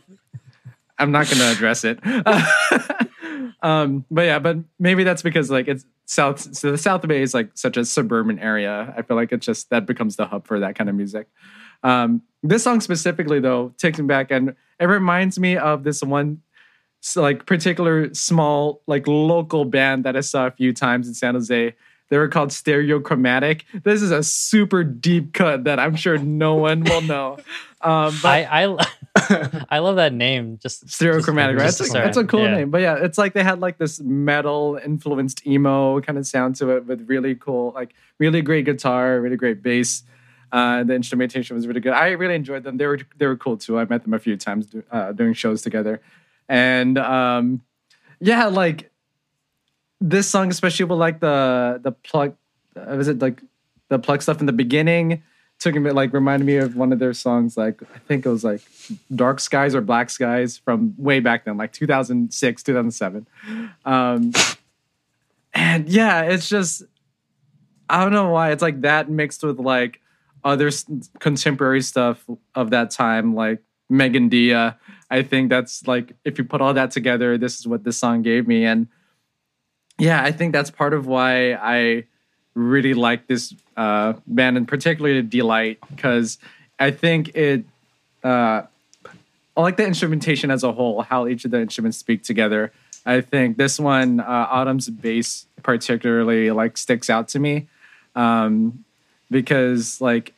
I'm 0.98 1.12
not 1.12 1.30
gonna 1.30 1.52
address 1.52 1.84
it. 1.84 2.00
um, 3.62 4.06
but 4.10 4.24
yeah, 4.24 4.40
but 4.40 4.58
maybe 4.80 5.04
that's 5.04 5.22
because 5.22 5.52
like 5.52 5.68
it's 5.68 5.86
south. 6.06 6.56
So 6.56 6.72
the 6.72 6.78
South 6.78 7.08
Bay 7.08 7.22
is 7.22 7.34
like 7.34 7.52
such 7.54 7.78
a 7.78 7.86
suburban 7.86 8.40
area. 8.40 8.94
I 8.98 9.02
feel 9.02 9.18
like 9.18 9.32
it's 9.32 9.46
just 9.46 9.70
that 9.70 9.86
becomes 9.86 10.16
the 10.16 10.26
hub 10.26 10.48
for 10.48 10.60
that 10.60 10.76
kind 10.76 10.90
of 10.90 10.96
music. 10.96 11.28
Um, 11.84 12.24
this 12.42 12.64
song 12.64 12.82
specifically 12.82 13.40
though 13.40 13.74
takes 13.78 14.00
me 14.00 14.06
back, 14.06 14.32
and 14.32 14.56
it 14.80 14.86
reminds 14.86 15.40
me 15.40 15.58
of 15.58 15.84
this 15.84 16.02
one. 16.02 16.42
Like 17.16 17.46
particular 17.46 18.12
small 18.16 18.82
like 18.88 19.06
local 19.06 19.64
band 19.64 20.06
that 20.06 20.18
I 20.18 20.22
saw 20.22 20.48
a 20.48 20.52
few 20.52 20.74
times 20.74 21.08
in 21.08 21.14
San 21.14 21.36
Jose. 21.36 21.76
They 22.10 22.18
were 22.18 22.28
called 22.28 22.50
Stereochromatic. 22.50 23.62
This 23.84 24.02
is 24.02 24.12
a 24.12 24.22
super 24.24 24.84
deep 24.84 25.34
cut 25.34 25.64
that 25.64 25.80
I'm 25.80 25.96
sure 25.96 26.18
no 26.18 26.56
one 26.56 26.84
will 26.84 27.02
know. 27.02 27.38
Um, 27.82 28.18
but 28.24 28.30
I 28.48 28.66
I 28.66 29.66
I 29.70 29.78
love 29.78 29.98
that 29.98 30.12
name. 30.12 30.58
Just 30.58 30.88
Stereochromatic, 30.88 31.56
right? 31.56 31.66
just 31.66 31.94
That's 31.94 32.18
a, 32.18 32.22
a 32.22 32.26
cool 32.26 32.46
Yeah. 32.46 32.56
name. 32.56 32.72
But 32.72 32.82
yeah, 32.82 32.96
it's 33.00 33.20
like 33.20 33.34
they 33.34 33.44
had 33.44 33.60
like 33.60 33.78
this 33.78 34.02
metal 34.02 34.80
influenced 34.84 35.46
emo 35.46 36.02
kind 36.02 36.18
of 36.18 36.26
sound 36.26 36.56
to 36.56 36.72
it 36.78 36.86
with 36.88 37.08
really 37.08 37.36
cool, 37.36 37.74
like 37.76 37.94
really 38.18 38.42
great 38.42 38.66
guitar, 38.66 39.22
really 39.22 39.36
great 39.36 39.62
bass. 39.62 40.02
Uh, 40.52 40.84
the 40.84 40.96
instrumentation 40.96 41.56
was 41.56 41.68
really 41.68 41.80
good. 41.80 41.94
I 41.94 42.10
really 42.12 42.34
enjoyed 42.34 42.64
them. 42.64 42.78
They 42.78 42.88
were 42.88 42.98
they 43.18 43.28
were 43.28 43.36
cool 43.38 43.58
too. 43.58 43.78
I 43.78 43.86
met 43.86 44.02
them 44.02 44.16
a 44.16 44.20
few 44.20 44.36
times 44.36 44.66
do, 44.66 44.82
uh, 44.92 45.12
doing 45.12 45.34
shows 45.34 45.62
together, 45.62 46.02
and 46.50 46.98
um, 46.98 47.62
yeah, 48.20 48.46
like 48.46 48.90
this 50.02 50.30
song, 50.30 50.50
especially 50.50 50.86
with 50.86 51.00
like 51.00 51.20
the 51.20 51.80
the 51.82 51.92
plug, 51.92 52.36
uh, 52.76 52.96
was 52.96 53.08
it 53.08 53.20
like 53.20 53.42
the 53.90 54.00
plug 54.00 54.22
stuff 54.22 54.40
in 54.40 54.46
the 54.46 54.54
beginning? 54.54 55.24
Took 55.60 55.76
me 55.76 55.92
like 55.92 56.12
reminded 56.14 56.46
me 56.46 56.58
of 56.58 56.76
one 56.76 56.92
of 56.92 57.00
their 57.00 57.14
songs. 57.14 57.56
Like 57.56 57.82
I 57.82 58.00
think 58.00 58.26
it 58.26 58.30
was 58.30 58.44
like 58.44 58.62
Dark 59.14 59.40
Skies 59.40 59.74
or 59.74 59.82
Black 59.82 60.10
Skies 60.10 60.58
from 60.58 60.94
way 60.98 61.22
back 61.22 61.46
then, 61.46 61.58
like 61.58 61.72
2006, 61.72 62.64
2007. 62.64 63.28
Um, 63.86 64.34
and 65.54 65.88
yeah, 65.88 66.24
it's 66.24 66.50
just 66.50 66.84
I 67.90 68.04
don't 68.04 68.12
know 68.12 68.30
why 68.30 68.52
it's 68.52 68.62
like 68.62 68.82
that 68.82 69.10
mixed 69.10 69.44
with 69.44 69.60
like 69.60 70.02
other 70.44 70.70
contemporary 71.20 71.82
stuff 71.82 72.24
of 72.54 72.70
that 72.72 72.92
time, 72.92 73.34
like 73.34 73.64
Megan 73.90 74.30
Dia. 74.30 74.78
I 75.10 75.24
think 75.24 75.50
that's 75.50 75.88
like 75.88 76.14
if 76.26 76.38
you 76.38 76.44
put 76.44 76.62
all 76.62 76.74
that 76.74 76.92
together, 76.92 77.38
this 77.38 77.60
is 77.60 77.68
what 77.68 77.84
this 77.84 77.98
song 77.98 78.22
gave 78.22 78.48
me, 78.48 78.66
and 78.66 78.88
yeah, 79.98 80.22
I 80.24 80.32
think 80.32 80.54
that's 80.54 80.72
part 80.72 80.94
of 80.94 81.08
why 81.08 81.54
I 81.54 82.06
really 82.54 82.94
like 82.94 83.28
this 83.28 83.54
uh, 83.78 84.14
band 84.28 84.58
and 84.58 84.68
particularly 84.68 85.22
Delight 85.22 85.80
because 85.90 86.38
I 86.80 86.92
think 86.92 87.36
it. 87.36 87.66
Uh, 88.24 88.64
I 89.58 89.62
like 89.62 89.78
the 89.78 89.86
instrumentation 89.86 90.52
as 90.52 90.64
a 90.64 90.74
whole, 90.74 91.02
how 91.02 91.28
each 91.28 91.46
of 91.46 91.52
the 91.52 91.62
instruments 91.62 91.98
speak 91.98 92.24
together. 92.24 92.74
I 93.06 93.22
think 93.22 93.56
this 93.56 93.80
one, 93.80 94.20
uh, 94.20 94.48
Autumn's 94.50 94.90
bass 94.90 95.46
particularly 95.64 96.52
like 96.52 96.78
sticks 96.78 97.10
out 97.10 97.30
to 97.30 97.40
me 97.40 97.68
um, 98.16 98.84
because 99.32 100.02
like 100.02 100.34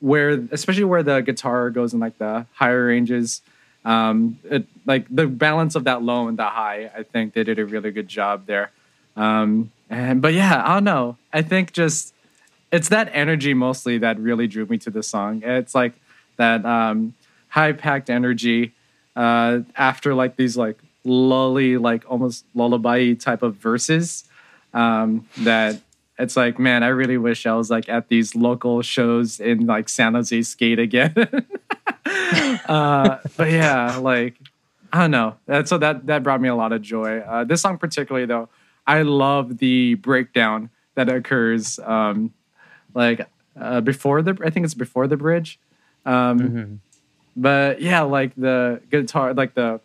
where, 0.00 0.46
especially 0.50 0.84
where 0.84 1.02
the 1.02 1.20
guitar 1.20 1.70
goes 1.70 1.94
in 1.94 2.00
like 2.00 2.18
the 2.18 2.44
higher 2.52 2.86
ranges, 2.86 3.40
um, 3.84 4.38
it 4.44 4.66
like 4.84 5.06
the 5.08 5.26
balance 5.26 5.74
of 5.74 5.84
that 5.84 6.02
low 6.02 6.28
and 6.28 6.38
that 6.38 6.52
high. 6.52 6.90
I 6.94 7.02
think 7.04 7.32
they 7.32 7.44
did 7.44 7.58
a 7.58 7.64
really 7.64 7.92
good 7.92 8.08
job 8.08 8.44
there. 8.46 8.72
Um, 9.16 9.72
and 9.88 10.22
but 10.22 10.34
yeah, 10.34 10.62
I 10.64 10.74
don't 10.74 10.84
know. 10.84 11.16
I 11.32 11.42
think 11.42 11.72
just 11.72 12.14
it's 12.72 12.88
that 12.88 13.10
energy 13.12 13.54
mostly 13.54 13.98
that 13.98 14.18
really 14.18 14.46
drew 14.46 14.66
me 14.66 14.78
to 14.78 14.90
the 14.90 15.02
song. 15.02 15.42
It's 15.44 15.74
like 15.74 15.94
that 16.36 16.64
um, 16.64 17.14
high 17.48 17.72
packed 17.72 18.08
energy 18.08 18.72
uh, 19.16 19.60
after 19.76 20.14
like 20.14 20.36
these 20.36 20.56
like 20.56 20.78
lully, 21.04 21.76
like 21.76 22.04
almost 22.08 22.44
lullaby 22.54 23.14
type 23.14 23.42
of 23.42 23.56
verses. 23.56 24.24
Um, 24.72 25.26
that 25.38 25.80
it's 26.18 26.36
like, 26.36 26.58
man, 26.58 26.82
I 26.82 26.88
really 26.88 27.18
wish 27.18 27.46
I 27.46 27.54
was 27.54 27.70
like 27.70 27.88
at 27.88 28.08
these 28.08 28.36
local 28.36 28.82
shows 28.82 29.40
in 29.40 29.66
like 29.66 29.88
San 29.88 30.14
Jose 30.14 30.42
skate 30.42 30.78
again. 30.78 31.14
uh, 32.68 33.18
but 33.36 33.50
yeah, 33.50 33.96
like 33.96 34.34
I 34.92 35.00
don't 35.00 35.10
know. 35.10 35.64
So 35.64 35.78
that 35.78 36.06
that 36.06 36.22
brought 36.22 36.40
me 36.40 36.48
a 36.48 36.54
lot 36.54 36.72
of 36.72 36.82
joy. 36.82 37.18
Uh, 37.18 37.44
this 37.44 37.62
song 37.62 37.78
particularly 37.78 38.26
though, 38.26 38.48
I 38.98 39.02
love 39.02 39.58
the 39.58 39.94
breakdown 39.94 40.70
that 40.96 41.08
occurs. 41.08 41.78
Um, 41.78 42.32
like 42.94 43.20
uh, 43.58 43.80
before 43.80 44.22
the, 44.22 44.36
I 44.44 44.50
think 44.50 44.64
it's 44.64 44.74
before 44.74 45.06
the 45.06 45.16
bridge. 45.16 45.58
Um, 46.04 46.38
Mhm. 46.40 46.78
but 47.36 47.80
yeah, 47.80 48.02
like 48.02 48.32
the 48.36 48.80
guitar, 48.90 49.32
like 49.34 49.54
the 49.54 49.80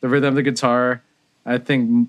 the 0.00 0.08
rhythm 0.08 0.28
of 0.28 0.34
the 0.36 0.42
guitar. 0.50 1.02
I 1.46 1.58
think 1.58 2.08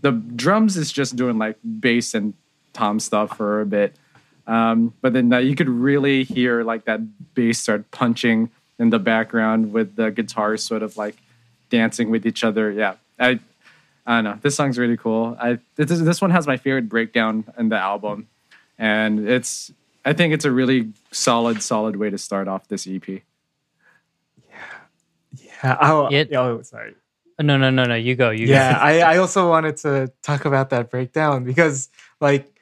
the 0.00 0.12
drums 0.12 0.76
is 0.76 0.92
just 0.92 1.16
doing 1.16 1.38
like 1.38 1.56
bass 1.80 2.14
and 2.14 2.34
tom 2.72 2.98
stuff 3.00 3.36
for 3.36 3.60
a 3.60 3.66
bit. 3.66 3.94
Um, 4.46 4.92
but 5.00 5.12
then 5.12 5.32
uh, 5.32 5.38
you 5.38 5.54
could 5.56 5.68
really 5.68 6.24
hear 6.24 6.62
like 6.64 6.84
that 6.84 7.00
bass 7.34 7.58
start 7.60 7.90
punching 7.90 8.50
in 8.78 8.90
the 8.90 8.98
background 8.98 9.72
with 9.72 9.96
the 9.96 10.10
guitars 10.10 10.62
sort 10.62 10.82
of 10.82 10.96
like 10.96 11.16
dancing 11.70 12.10
with 12.10 12.26
each 12.26 12.44
other. 12.44 12.70
Yeah, 12.70 12.94
I 13.18 13.40
I 14.06 14.16
don't 14.16 14.24
know. 14.24 14.38
This 14.42 14.54
song's 14.54 14.78
really 14.78 14.96
cool. 14.96 15.36
I 15.40 15.58
this, 15.76 15.88
this 16.00 16.20
one 16.20 16.30
has 16.30 16.46
my 16.46 16.56
favorite 16.56 16.88
breakdown 16.88 17.44
in 17.58 17.68
the 17.70 17.78
album, 17.78 18.28
and 18.78 19.26
it's 19.28 19.72
I 20.04 20.12
think 20.12 20.34
it's 20.34 20.44
a 20.44 20.50
really 20.50 20.92
solid 21.10 21.62
solid 21.62 21.96
way 21.96 22.10
to 22.10 22.18
start 22.18 22.46
off 22.48 22.68
this 22.68 22.86
EP. 22.86 23.06
Yeah. 23.08 23.22
Yeah. 25.36 25.78
Oh, 25.80 26.08
It- 26.10 26.32
oh 26.34 26.62
sorry. 26.62 26.94
No, 27.40 27.56
no, 27.56 27.68
no, 27.70 27.82
no. 27.84 27.96
You 27.96 28.14
go. 28.14 28.30
You 28.30 28.46
yeah 28.46 28.74
go. 28.74 28.78
I, 28.80 28.98
I 29.14 29.16
also 29.16 29.48
wanted 29.48 29.76
to 29.78 30.12
talk 30.22 30.44
about 30.44 30.70
that 30.70 30.88
breakdown 30.90 31.42
because 31.44 31.88
like 32.20 32.54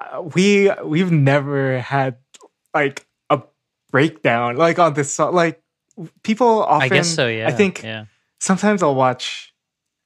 uh, 0.00 0.20
we 0.20 0.70
we've 0.84 1.10
never 1.10 1.78
had 1.80 2.16
like 2.74 3.06
a 3.30 3.40
breakdown 3.90 4.56
like 4.56 4.78
on 4.78 4.92
this 4.94 5.14
song 5.14 5.34
like 5.34 5.62
people 6.22 6.62
often 6.62 6.82
I 6.82 6.88
guess 6.88 7.08
so. 7.14 7.28
Yeah. 7.28 7.48
i 7.48 7.52
think 7.52 7.82
Yeah. 7.82 8.06
sometimes 8.38 8.82
i'll 8.82 8.94
watch 8.94 9.51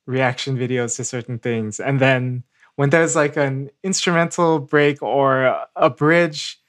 reaction 0.06 0.56
videos 0.56 0.96
to 0.96 1.04
certain 1.04 1.38
things 1.38 1.80
and 1.80 2.00
then 2.00 2.42
when 2.76 2.90
there's 2.90 3.16
like 3.16 3.36
an 3.36 3.70
instrumental 3.82 4.58
break 4.58 5.02
or 5.02 5.44
a- 5.76 5.90
bridge 5.90 6.60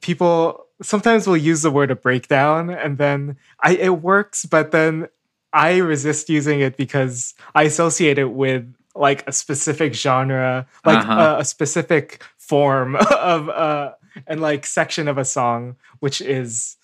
people 0.00 0.66
sometimes 0.82 1.26
will 1.26 1.36
use 1.36 1.62
the 1.62 1.70
word 1.70 1.90
a 1.90 1.96
breakdown 1.96 2.70
and 2.70 2.98
then 2.98 3.36
i 3.60 3.72
it 3.76 4.00
works 4.02 4.44
but 4.46 4.70
then 4.70 5.06
i 5.52 5.76
resist 5.78 6.28
using 6.28 6.60
it 6.60 6.76
because 6.76 7.34
i 7.54 7.64
associate 7.64 8.18
it 8.18 8.32
with 8.32 8.64
like 8.94 9.26
a 9.28 9.32
specific 9.32 9.94
genre 9.94 10.66
like 10.84 10.98
Uh-huh. 11.00 11.36
a, 11.36 11.40
a 11.40 11.44
specific 11.44 12.22
form 12.38 12.96
of 13.10 13.48
uh 13.48 13.92
and 14.26 14.40
like 14.40 14.66
section 14.66 15.06
of 15.08 15.18
a 15.18 15.24
song 15.24 15.76
which 16.00 16.20
is 16.20 16.76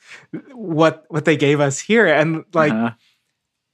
what 0.53 1.05
what 1.09 1.25
they 1.25 1.37
gave 1.37 1.61
us 1.61 1.79
here 1.81 2.07
and 2.07 2.45
like 2.55 2.73
Uh-huh. 2.73 2.91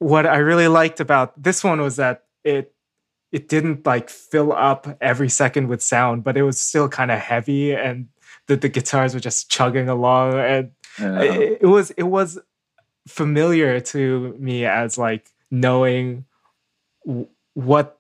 What 0.03 0.27
I 0.27 0.39
really 0.39 0.69
liked 0.69 1.01
about 1.01 1.41
this 1.41 1.63
one 1.63 1.81
was 1.81 1.97
that 1.97 2.25
it 2.45 2.75
it 3.31 3.49
didn't 3.49 3.87
like 3.87 4.11
fill 4.11 4.53
up 4.53 4.87
every 5.01 5.29
second 5.31 5.69
with 5.69 5.83
sound, 5.83 6.23
but 6.23 6.37
it 6.37 6.43
was 6.43 6.61
still 6.61 6.89
kind 6.89 7.11
of 7.11 7.19
heavy 7.19 7.73
and 7.73 8.09
the, 8.47 8.57
the 8.57 8.69
guitars 8.69 9.15
were 9.15 9.21
just 9.21 9.51
chugging 9.51 9.89
along 9.89 10.35
and 10.35 10.71
it, 10.99 11.59
it 11.63 11.67
was 11.67 11.91
it 11.93 12.03
was 12.03 12.39
familiar 13.09 13.81
to 13.81 14.37
me 14.39 14.67
as 14.67 14.99
like 14.99 15.31
knowing 15.51 16.25
what 17.55 17.97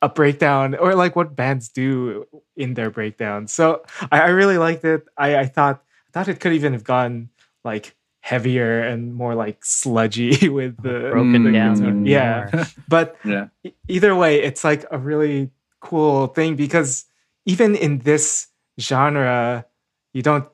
a 0.00 0.08
breakdown 0.08 0.74
or 0.74 0.94
like 0.94 1.14
what 1.14 1.36
bands 1.36 1.68
do 1.68 2.26
in 2.56 2.74
their 2.74 2.90
breakdown. 2.90 3.46
So 3.46 3.82
I, 4.10 4.20
I 4.20 4.28
really 4.28 4.58
liked 4.58 4.84
it. 4.84 5.04
I, 5.16 5.36
I 5.36 5.46
thought 5.46 5.82
I 6.08 6.10
thought 6.12 6.28
it 6.28 6.40
could 6.40 6.52
even 6.52 6.72
have 6.72 6.84
gone 6.84 7.30
like 7.64 7.94
heavier 8.22 8.80
and 8.80 9.12
more 9.14 9.34
like 9.34 9.64
sludgy 9.64 10.48
with 10.58 10.80
the 10.82 11.10
Broken 11.10 11.44
Mm, 11.44 11.52
down. 11.52 11.76
even 11.76 12.06
yeah. 12.16 12.66
but 12.88 13.16
yeah. 13.24 13.48
either 13.88 14.14
way, 14.14 14.40
it's 14.40 14.62
like 14.64 14.86
a 14.90 14.96
really 14.98 15.50
cool 15.80 16.28
thing 16.28 16.54
because 16.56 17.04
even 17.44 17.74
in 17.74 17.98
this 17.98 18.46
genre, 18.80 19.66
you 20.14 20.22
don't 20.22 20.46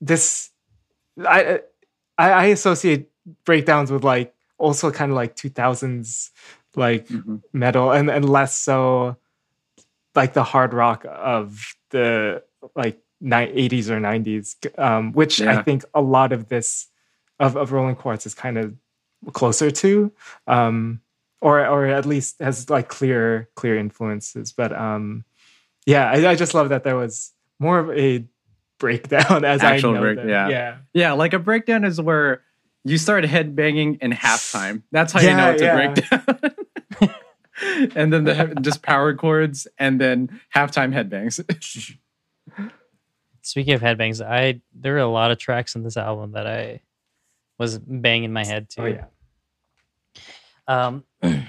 this 0.00 0.50
I 1.24 1.60
I, 2.18 2.30
I 2.30 2.44
associate 2.46 3.10
breakdowns 3.44 3.90
with 3.90 4.04
like 4.04 4.34
also 4.58 4.90
kind 4.90 5.10
of 5.12 5.16
like 5.16 5.36
2000s 5.36 6.30
like 6.76 7.08
Mhm. 7.08 7.42
metal 7.52 7.90
and 7.92 8.10
and 8.10 8.28
less 8.28 8.54
so 8.54 9.16
like 10.14 10.32
the 10.34 10.44
hard 10.44 10.72
rock 10.72 11.04
of 11.08 11.74
the 11.90 12.42
like 12.74 12.98
ni- 12.98 13.05
80s 13.22 13.88
or 13.88 13.98
90s 13.98 14.78
um 14.78 15.12
which 15.12 15.40
i 15.40 15.62
think 15.62 15.84
a 15.94 16.00
lot 16.02 16.32
of 16.32 16.48
this 16.48 16.88
of, 17.40 17.56
of 17.56 17.72
rolling 17.72 17.96
quartz 17.96 18.26
is 18.26 18.34
kind 18.34 18.58
of 18.58 18.74
closer 19.32 19.70
to 19.70 20.12
um 20.46 21.00
or 21.40 21.66
or 21.66 21.86
at 21.86 22.04
least 22.06 22.40
has 22.40 22.68
like 22.68 22.88
clear 22.88 23.48
clear 23.56 23.76
influences 23.78 24.52
but 24.52 24.72
um 24.76 25.24
yeah 25.86 26.10
i, 26.10 26.30
I 26.30 26.34
just 26.34 26.52
love 26.54 26.68
that 26.68 26.84
there 26.84 26.96
was 26.96 27.32
more 27.58 27.78
of 27.78 27.90
a 27.90 28.26
breakdown 28.78 29.44
as 29.46 29.62
Actual 29.62 29.90
i 29.90 29.94
know 29.94 30.00
break- 30.00 30.28
yeah. 30.28 30.48
yeah 30.48 30.76
Yeah, 30.92 31.12
like 31.12 31.32
a 31.32 31.38
breakdown 31.38 31.84
is 31.84 31.98
where 32.00 32.42
you 32.84 32.98
start 32.98 33.24
headbanging 33.24 33.98
in 34.00 34.12
halftime. 34.12 34.82
That's 34.92 35.12
how 35.12 35.20
you 35.20 35.30
know 35.34 35.56
Yeah, 35.56 35.96
it's 35.96 36.08
a 36.10 36.34
breakdown. 37.00 37.10
and 37.96 38.12
then 38.12 38.24
the 38.24 38.54
just 38.60 38.82
power 38.82 39.12
chords 39.14 39.66
and 39.78 40.00
then 40.00 40.40
halftime 40.54 40.92
headbangs. 40.94 41.40
Speaking 43.46 43.74
of 43.74 43.80
headbangs, 43.80 44.20
I 44.20 44.60
there 44.74 44.96
are 44.96 44.98
a 44.98 45.06
lot 45.08 45.30
of 45.30 45.38
tracks 45.38 45.76
in 45.76 45.84
this 45.84 45.96
album 45.96 46.32
that 46.32 46.48
I 46.48 46.80
was 47.58 47.78
banging 47.78 48.32
my 48.32 48.44
head 48.44 48.68
to. 48.70 48.82
oh 48.82 48.86
yeah 48.86 49.04
Um, 50.66 51.04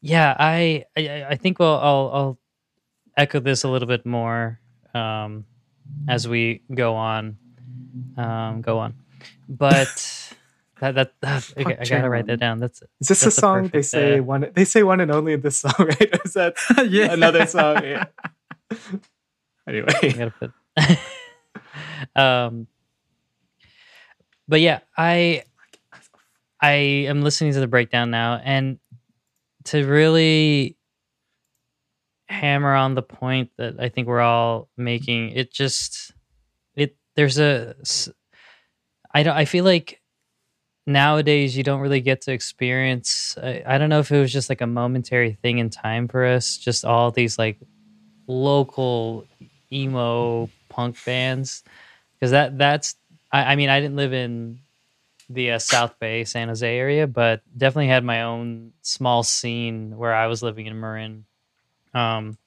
yeah, 0.00 0.34
I, 0.36 0.84
I 0.96 1.26
I 1.30 1.36
think 1.36 1.60
we'll 1.60 1.78
I'll, 1.78 2.10
I'll 2.12 2.38
echo 3.16 3.38
this 3.38 3.62
a 3.62 3.68
little 3.68 3.86
bit 3.86 4.04
more 4.04 4.58
um, 4.94 5.44
as 6.08 6.26
we 6.26 6.62
go 6.74 6.96
on, 6.96 7.36
um, 8.16 8.60
go 8.60 8.78
on. 8.78 8.94
But 9.48 9.86
that 10.80 10.96
that, 10.96 11.12
that 11.20 11.54
okay, 11.56 11.76
I 11.80 11.84
gotta 11.84 12.10
write 12.10 12.26
that 12.26 12.40
down. 12.40 12.58
That's 12.58 12.82
is 13.00 13.06
this 13.06 13.20
That's 13.20 13.38
a 13.38 13.40
song 13.40 13.68
they 13.68 13.82
say 13.82 14.18
uh, 14.18 14.24
one 14.24 14.50
they 14.54 14.64
say 14.64 14.82
one 14.82 14.98
and 14.98 15.12
only 15.12 15.34
in 15.34 15.40
this 15.40 15.58
song 15.60 15.74
right 15.78 16.20
is 16.24 16.34
that 16.34 16.56
yeah. 16.88 17.12
another 17.12 17.46
song 17.46 17.84
yeah. 17.84 18.06
anyway 19.68 19.94
I 20.02 20.08
gotta 20.08 20.34
put. 20.36 20.52
um, 22.16 22.66
but 24.48 24.60
yeah, 24.60 24.80
I 24.96 25.42
I 26.60 26.72
am 26.72 27.22
listening 27.22 27.52
to 27.52 27.60
the 27.60 27.66
breakdown 27.66 28.10
now, 28.10 28.40
and 28.42 28.78
to 29.64 29.84
really 29.84 30.76
hammer 32.28 32.74
on 32.74 32.94
the 32.94 33.02
point 33.02 33.50
that 33.56 33.80
I 33.80 33.88
think 33.88 34.08
we're 34.08 34.20
all 34.20 34.68
making, 34.76 35.30
it 35.30 35.52
just 35.52 36.12
it 36.74 36.96
there's 37.14 37.38
a 37.38 37.74
I 39.12 39.22
don't 39.22 39.36
I 39.36 39.44
feel 39.44 39.64
like 39.64 40.00
nowadays 40.86 41.56
you 41.56 41.64
don't 41.64 41.80
really 41.80 42.00
get 42.00 42.20
to 42.22 42.32
experience 42.32 43.36
I, 43.42 43.62
I 43.66 43.78
don't 43.78 43.88
know 43.88 43.98
if 43.98 44.12
it 44.12 44.20
was 44.20 44.32
just 44.32 44.48
like 44.48 44.60
a 44.60 44.66
momentary 44.66 45.32
thing 45.42 45.58
in 45.58 45.68
time 45.68 46.06
for 46.06 46.24
us 46.24 46.56
just 46.56 46.84
all 46.84 47.10
these 47.10 47.38
like 47.38 47.58
local 48.28 49.26
emo 49.72 50.48
punk 50.76 51.02
bands 51.04 51.64
because 52.14 52.30
that 52.32 52.58
that's 52.58 52.96
I, 53.32 53.52
I 53.52 53.56
mean 53.56 53.70
I 53.70 53.80
didn't 53.80 53.96
live 53.96 54.12
in 54.12 54.60
the 55.28 55.52
uh, 55.52 55.58
South 55.58 55.98
Bay 55.98 56.24
San 56.24 56.48
Jose 56.48 56.78
area, 56.78 57.06
but 57.06 57.40
definitely 57.56 57.88
had 57.88 58.04
my 58.04 58.22
own 58.22 58.72
small 58.82 59.22
scene 59.24 59.96
where 59.96 60.14
I 60.14 60.26
was 60.28 60.42
living 60.42 60.66
in 60.66 60.78
Marin, 60.78 61.24
um, 61.94 62.38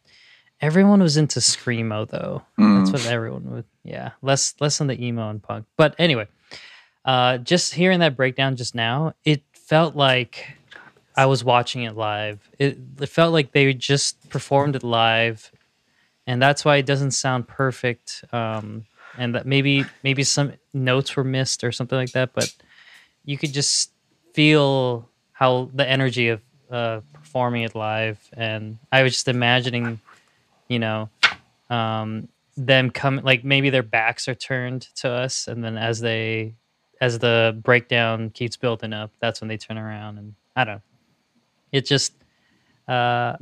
everyone 0.62 1.02
was 1.02 1.18
into 1.18 1.40
screamo 1.40 2.08
though. 2.08 2.44
That's 2.58 2.92
Mm. 2.92 2.94
what 2.94 3.06
everyone 3.14 3.52
would. 3.52 3.66
Yeah, 3.84 4.12
less 4.22 4.54
less 4.60 4.80
on 4.82 4.88
the 4.88 5.04
emo 5.04 5.30
and 5.30 5.42
punk. 5.42 5.66
But 5.78 5.96
anyway, 5.98 6.28
uh, 7.06 7.38
just 7.40 7.74
hearing 7.74 8.00
that 8.00 8.16
breakdown 8.16 8.56
just 8.56 8.76
now, 8.76 9.14
it 9.26 9.42
felt 9.54 9.96
like 9.96 10.56
I 11.18 11.26
was 11.26 11.44
watching 11.44 11.84
it 11.84 11.96
live. 11.98 12.40
It, 12.60 12.78
it 13.02 13.10
felt 13.10 13.34
like 13.34 13.52
they 13.52 13.74
just 13.74 14.30
performed 14.30 14.76
it 14.76 14.84
live, 14.84 15.52
and 16.30 16.40
that's 16.40 16.64
why 16.64 16.78
it 16.78 16.86
doesn't 16.86 17.12
sound 17.12 17.48
perfect. 17.48 18.24
Um, 18.32 18.86
and 19.18 19.34
that 19.34 19.48
maybe 19.48 19.84
maybe 20.04 20.24
some 20.24 20.54
notes 20.74 21.16
were 21.16 21.24
missed 21.24 21.64
or 21.64 21.72
something 21.72 21.98
like 21.98 22.12
that. 22.12 22.34
But 22.34 22.54
you 23.26 23.38
could 23.38 23.52
just 23.52 23.92
feel 24.34 25.10
how 25.32 25.72
the 25.74 25.90
energy 25.90 26.30
of 26.30 26.42
uh, 26.70 27.02
performing 27.14 27.64
it 27.64 27.74
live, 27.74 28.20
and 28.34 28.78
I 28.92 29.02
was 29.02 29.14
just 29.14 29.28
imagining, 29.28 30.00
you 30.68 30.78
know, 30.78 31.10
um, 31.72 32.28
them 32.56 32.92
coming 32.92 33.26
like 33.26 33.44
maybe 33.44 33.72
their 33.72 33.84
backs 33.84 34.28
are 34.28 34.36
turned 34.36 34.84
to 34.98 35.10
us, 35.10 35.48
and 35.48 35.64
then 35.64 35.78
as 35.78 36.00
they 36.00 36.54
as 37.02 37.18
the 37.18 37.60
breakdown 37.64 38.30
keeps 38.30 38.56
building 38.56 38.94
up, 38.94 39.12
that's 39.20 39.42
when 39.42 39.48
they 39.48 39.58
turn 39.58 39.80
around, 39.80 40.20
and 40.20 40.36
I 40.56 40.64
don't. 40.64 40.76
know. 40.76 40.82
It 41.72 41.86
just, 41.86 42.14
uh, 42.88 43.38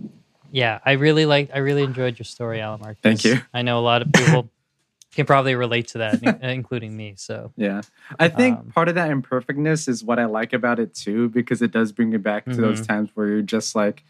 yeah, 0.52 0.80
I 0.86 0.94
really 0.94 1.26
like. 1.26 1.50
I 1.54 1.60
really 1.60 1.84
enjoyed 1.84 2.18
your 2.20 2.26
story, 2.26 2.62
Alan 2.62 2.80
Marcus. 2.82 3.00
Thank 3.02 3.24
you. 3.24 3.42
I 3.54 3.62
know 3.62 3.80
a 3.80 3.82
lot 3.82 4.02
of 4.02 4.12
people 4.12 4.50
can 5.14 5.26
probably 5.26 5.56
relate 5.56 5.88
to 5.90 5.98
that, 6.00 6.22
including 6.44 6.96
me. 6.96 7.14
So 7.18 7.52
Yeah. 7.58 7.82
I 8.20 8.28
think 8.28 8.60
Um, 8.60 8.72
part 8.72 8.88
of 8.90 8.96
that 8.96 9.10
imperfectness 9.10 9.88
is 9.88 10.04
what 10.04 10.20
I 10.20 10.26
like 10.26 10.54
about 10.54 10.80
it 10.80 10.94
too, 10.94 11.30
because 11.30 11.62
it 11.62 11.72
does 11.72 11.92
bring 11.92 12.12
you 12.12 12.20
back 12.20 12.46
to 12.46 12.56
those 12.56 12.82
Mhm. 12.82 12.88
times 12.88 13.10
where 13.16 13.28
you're 13.28 13.42
just 13.42 13.76
like 13.76 14.04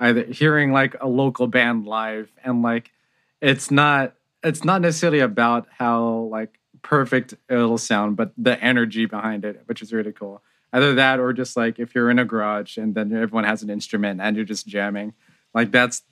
either 0.00 0.24
hearing 0.24 0.72
like 0.72 0.94
a 1.00 1.08
local 1.08 1.46
band 1.46 1.86
live 1.86 2.30
and 2.44 2.62
like 2.62 2.92
it's 3.40 3.70
not 3.70 4.14
it's 4.42 4.62
not 4.64 4.80
necessarily 4.82 5.20
about 5.20 5.66
how 5.78 6.28
like 6.30 6.58
perfect 6.82 7.34
it'll 7.48 7.78
sound, 7.78 8.14
but 8.16 8.32
the 8.36 8.62
energy 8.62 9.06
behind 9.06 9.44
it, 9.44 9.62
which 9.66 9.80
is 9.80 9.92
really 9.92 10.12
cool. 10.12 10.42
Either 10.72 10.94
that 10.94 11.18
or 11.18 11.32
just 11.32 11.56
like 11.56 11.78
if 11.78 11.94
you're 11.94 12.10
in 12.10 12.18
a 12.18 12.24
garage 12.24 12.76
and 12.76 12.94
then 12.94 13.10
everyone 13.12 13.44
has 13.44 13.62
an 13.62 13.70
instrument 13.70 14.20
and 14.20 14.36
you're 14.36 14.44
just 14.44 14.66
jamming. 14.68 15.14
Like 15.54 15.70
that's 15.70 16.02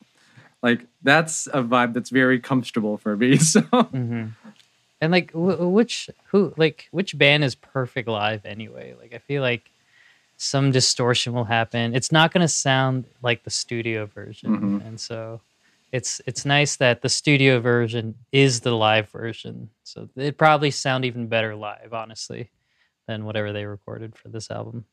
like 0.63 0.87
that's 1.03 1.47
a 1.49 1.63
vibe 1.63 1.93
that's 1.95 2.11
very 2.11 2.39
comfortable 2.41 2.97
for 2.97 3.17
me. 3.17 3.37
So 3.53 3.61
hmm 3.63 4.27
And 5.01 5.11
like, 5.13 5.33
w- 5.33 5.69
which 5.69 6.09
who 6.31 6.55
like 6.57 6.89
which 6.93 7.19
band 7.19 7.43
is 7.45 7.55
perfect 7.57 8.09
live 8.09 8.45
anyway? 8.47 8.95
Like, 8.99 9.13
I 9.15 9.19
feel 9.19 9.43
like 9.43 9.71
some 10.37 10.71
distortion 10.71 11.33
will 11.35 11.45
happen. 11.45 11.95
It's 11.95 12.11
not 12.13 12.33
going 12.33 12.43
to 12.43 12.49
sound 12.49 13.07
like 13.23 13.43
the 13.45 13.51
studio 13.51 14.07
version, 14.07 14.51
Mhm. 14.51 14.87
and 14.87 15.01
so 15.01 15.41
it's 15.93 16.21
it's 16.27 16.45
nice 16.45 16.77
that 16.77 17.03
the 17.03 17.09
studio 17.09 17.61
version 17.61 18.15
is 18.33 18.61
the 18.61 18.75
live 18.75 19.09
version. 19.11 19.71
So 19.83 20.09
it 20.17 20.39
probably 20.39 20.71
sound 20.71 21.05
even 21.05 21.27
better 21.27 21.55
live, 21.55 21.93
honestly, 21.93 22.51
than 23.07 23.25
whatever 23.25 23.53
they 23.53 23.67
recorded 23.67 24.17
for 24.17 24.29
this 24.31 24.51
album. 24.51 24.85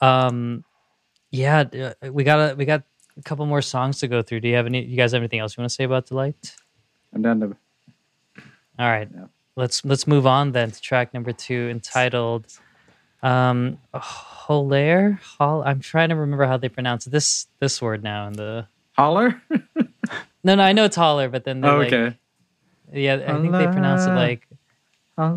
Um, 0.00 0.64
yeah, 1.30 1.64
uh, 2.04 2.12
we 2.12 2.24
got 2.24 2.52
a 2.52 2.54
we 2.54 2.64
got 2.64 2.82
a 3.18 3.22
couple 3.22 3.44
more 3.46 3.62
songs 3.62 3.98
to 4.00 4.08
go 4.08 4.22
through. 4.22 4.40
Do 4.40 4.48
you 4.48 4.54
have 4.56 4.66
any? 4.66 4.84
You 4.84 4.96
guys 4.96 5.12
have 5.12 5.20
anything 5.20 5.40
else 5.40 5.56
you 5.56 5.60
want 5.62 5.70
to 5.70 5.74
say 5.74 5.84
about 5.84 6.06
Delight? 6.06 6.54
I'm 7.14 7.22
done. 7.22 7.40
to 7.40 7.56
All 8.78 8.88
right. 8.88 9.08
Yeah. 9.12 9.24
Let's 9.56 9.84
let's 9.84 10.06
move 10.06 10.26
on 10.26 10.52
then 10.52 10.70
to 10.70 10.80
track 10.80 11.12
number 11.12 11.32
two, 11.32 11.68
entitled 11.70 12.46
um 13.22 13.78
Holaire. 13.94 15.18
Hol 15.38 15.62
I'm 15.64 15.80
trying 15.80 16.10
to 16.10 16.14
remember 16.14 16.46
how 16.46 16.56
they 16.56 16.68
pronounce 16.68 17.04
this 17.06 17.46
this 17.58 17.82
word 17.82 18.04
now 18.04 18.26
in 18.28 18.34
the 18.34 18.66
holler. 18.96 19.42
No, 20.44 20.54
no, 20.54 20.62
I 20.62 20.72
know 20.72 20.84
it's 20.84 20.94
holler, 20.96 21.28
but 21.28 21.42
then 21.44 21.60
they 21.60 21.68
Oh, 21.68 21.78
like 21.78 21.92
okay. 21.92 22.16
yeah, 22.92 23.14
I 23.14 23.40
think 23.40 23.52
they 23.52 23.66
pronounce 23.66 24.02
it 24.06 24.10
Holla. 24.10 24.20
like 24.20 24.46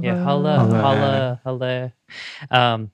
yeah, 0.03 0.23
holla, 0.23 0.59
Holla. 0.59 0.81
holla, 0.81 1.41
holla. 1.43 1.93
Um 2.51 2.91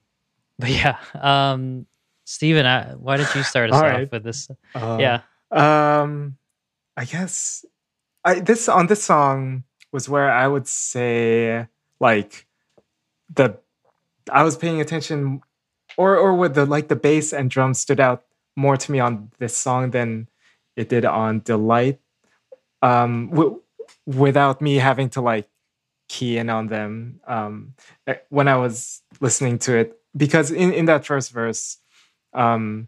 but 0.57 0.69
yeah. 0.69 0.95
Um 1.13 1.85
Steven, 2.27 2.65
I, 2.65 2.91
why 2.95 3.15
did 3.15 3.33
you 3.33 3.41
start 3.41 3.71
us 3.71 3.77
off 3.77 3.83
right. 3.83 4.11
with 4.11 4.25
this? 4.25 4.51
Uh, 4.75 4.97
yeah. 4.99 5.21
Um, 5.49 6.35
I 6.97 7.05
guess 7.05 7.63
I 8.25 8.41
this 8.41 8.67
on 8.67 8.87
this 8.87 9.01
song 9.01 9.63
was 9.93 10.09
where 10.09 10.29
I 10.29 10.45
would 10.45 10.67
say 10.67 11.67
like 12.01 12.45
the 13.33 13.57
I 14.29 14.43
was 14.43 14.57
paying 14.57 14.81
attention, 14.81 15.39
or 15.95 16.17
or 16.17 16.35
with 16.35 16.53
the 16.53 16.65
like 16.65 16.89
the 16.89 16.97
bass 16.97 17.31
and 17.31 17.49
drums 17.49 17.79
stood 17.79 18.01
out 18.01 18.25
more 18.57 18.75
to 18.75 18.91
me 18.91 18.99
on 18.99 19.31
this 19.39 19.55
song 19.55 19.91
than 19.91 20.27
it 20.75 20.89
did 20.89 21.05
on 21.05 21.39
Delight. 21.45 22.01
Um, 22.81 23.29
w- 23.29 23.61
without 24.05 24.61
me 24.61 24.75
having 24.75 25.09
to 25.11 25.21
like 25.21 25.47
key 26.09 26.37
in 26.37 26.49
on 26.49 26.67
them 26.67 27.21
um, 27.25 27.73
eh, 28.05 28.15
when 28.27 28.49
I 28.49 28.57
was 28.57 29.01
listening 29.21 29.59
to 29.59 29.77
it, 29.77 29.97
because 30.15 30.51
in 30.51 30.73
in 30.73 30.87
that 30.87 31.05
first 31.05 31.31
verse, 31.31 31.77
um, 32.37 32.87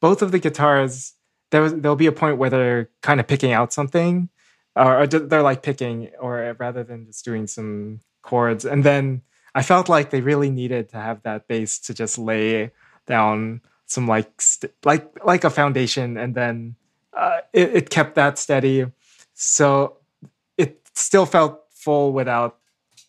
both 0.00 0.22
of 0.22 0.30
the 0.30 0.38
guitars 0.38 1.14
there 1.52 1.62
was 1.62 1.74
there'll 1.74 1.96
be 1.96 2.06
a 2.06 2.12
point 2.12 2.38
where 2.38 2.50
they're 2.50 2.90
kind 3.02 3.20
of 3.20 3.28
picking 3.28 3.52
out 3.52 3.72
something 3.72 4.28
or, 4.74 5.02
or 5.02 5.06
they're 5.06 5.42
like 5.42 5.62
picking 5.62 6.10
or 6.18 6.56
rather 6.58 6.82
than 6.82 7.06
just 7.06 7.24
doing 7.24 7.46
some 7.46 8.00
chords. 8.22 8.64
And 8.64 8.82
then 8.82 9.22
i 9.54 9.62
felt 9.62 9.88
like 9.88 10.08
they 10.08 10.22
really 10.22 10.50
needed 10.50 10.88
to 10.88 10.96
have 10.96 11.22
that 11.22 11.46
bass 11.46 11.78
to 11.78 11.92
just 11.92 12.18
lay 12.18 12.70
down 13.06 13.60
some 13.84 14.08
like 14.08 14.40
st- 14.40 14.72
like 14.84 15.24
like 15.24 15.44
a 15.44 15.50
foundation. 15.50 16.16
And 16.16 16.34
then 16.34 16.74
uh, 17.14 17.40
it, 17.52 17.76
it 17.76 17.90
kept 17.90 18.14
that 18.14 18.38
steady. 18.38 18.86
So 19.34 19.98
it 20.56 20.80
still 20.94 21.26
felt 21.26 21.64
full 21.70 22.14
without 22.14 22.58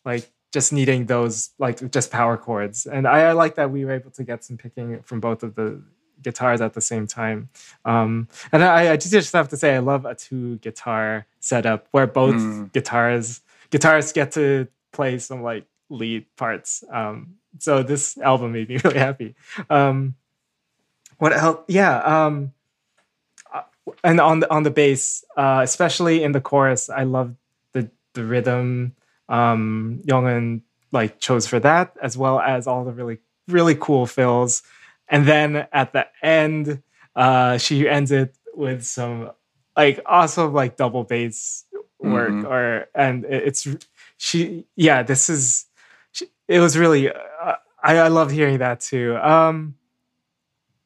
like 0.03 0.29
just 0.53 0.71
needing 0.71 1.07
those 1.07 1.49
like 1.59 1.77
just 1.91 2.11
power 2.11 2.37
chords 2.37 2.85
and 2.85 3.07
i, 3.07 3.19
I 3.29 3.31
like 3.33 3.55
that 3.55 3.71
we 3.71 3.83
were 3.85 3.91
able 3.91 4.11
to 4.11 4.23
get 4.23 4.43
some 4.45 4.55
picking 4.57 5.01
from 5.03 5.19
both 5.19 5.43
of 5.43 5.55
the 5.55 5.81
guitars 6.21 6.61
at 6.61 6.73
the 6.73 6.79
same 6.81 7.05
time 7.07 7.49
um, 7.83 8.29
and 8.53 8.63
I, 8.63 8.93
I 8.93 8.97
just 8.97 9.33
have 9.33 9.49
to 9.49 9.57
say, 9.57 9.75
I 9.75 9.79
love 9.79 10.05
a 10.05 10.15
two 10.15 10.57
guitar 10.59 11.25
setup 11.41 11.87
where 11.91 12.07
both 12.07 12.35
Mm. 12.35 12.71
guitars 12.71 13.41
guitarists 13.71 14.13
get 14.13 14.31
to 14.33 14.67
play 14.93 15.17
some 15.19 15.41
like 15.43 15.65
lead 15.89 16.25
parts. 16.37 16.81
Um, 16.89 17.35
so 17.59 17.83
this 17.83 18.17
album 18.19 18.53
made 18.53 18.69
me 18.69 18.77
really 18.85 18.99
happy. 18.99 19.35
Um, 19.69 20.15
what 21.17 21.33
else? 21.33 21.59
Yeah. 21.67 21.97
Um, 21.99 22.53
uh, 23.53 23.63
and 24.03 24.21
on 24.21 24.39
the 24.39 24.47
on 24.49 24.63
the 24.63 24.71
bass, 24.71 25.25
uh, 25.35 25.59
especially 25.63 26.23
in 26.23 26.31
the 26.31 26.41
chorus, 26.41 26.89
I 26.89 27.03
love 27.03 27.35
the 27.73 27.89
the 28.13 28.23
rhythm. 28.23 28.95
Um, 29.29 30.01
Youngeun 30.05 30.61
like 30.91 31.19
chose 31.19 31.47
for 31.47 31.59
that 31.59 31.95
as 32.01 32.17
well 32.17 32.39
as 32.39 32.67
all 32.67 32.83
the 32.85 32.91
really 32.91 33.19
really 33.47 33.75
cool 33.75 34.05
fills. 34.05 34.63
And 35.07 35.27
then 35.27 35.67
at 35.73 35.91
the 35.93 36.07
end, 36.21 36.81
uh, 37.15 37.57
she 37.57 37.87
ends 37.89 38.11
it 38.11 38.35
with 38.55 38.83
some 38.83 39.31
like 39.75 39.99
awesome 40.05 40.53
like 40.53 40.77
double 40.77 41.03
bass 41.03 41.65
work 41.99 42.31
Mhm. 42.31 42.45
or 42.49 42.87
and 42.93 43.25
it's 43.25 43.65
she 44.17 44.65
yeah 44.75 45.03
this 45.03 45.29
is 45.29 45.65
she, 46.11 46.27
it 46.47 46.59
was 46.59 46.77
really 46.77 47.09
uh, 47.09 47.55
I, 47.81 47.97
I 47.97 48.07
love 48.09 48.29
hearing 48.29 48.59
that 48.59 48.81
too 48.81 49.17
um 49.17 49.75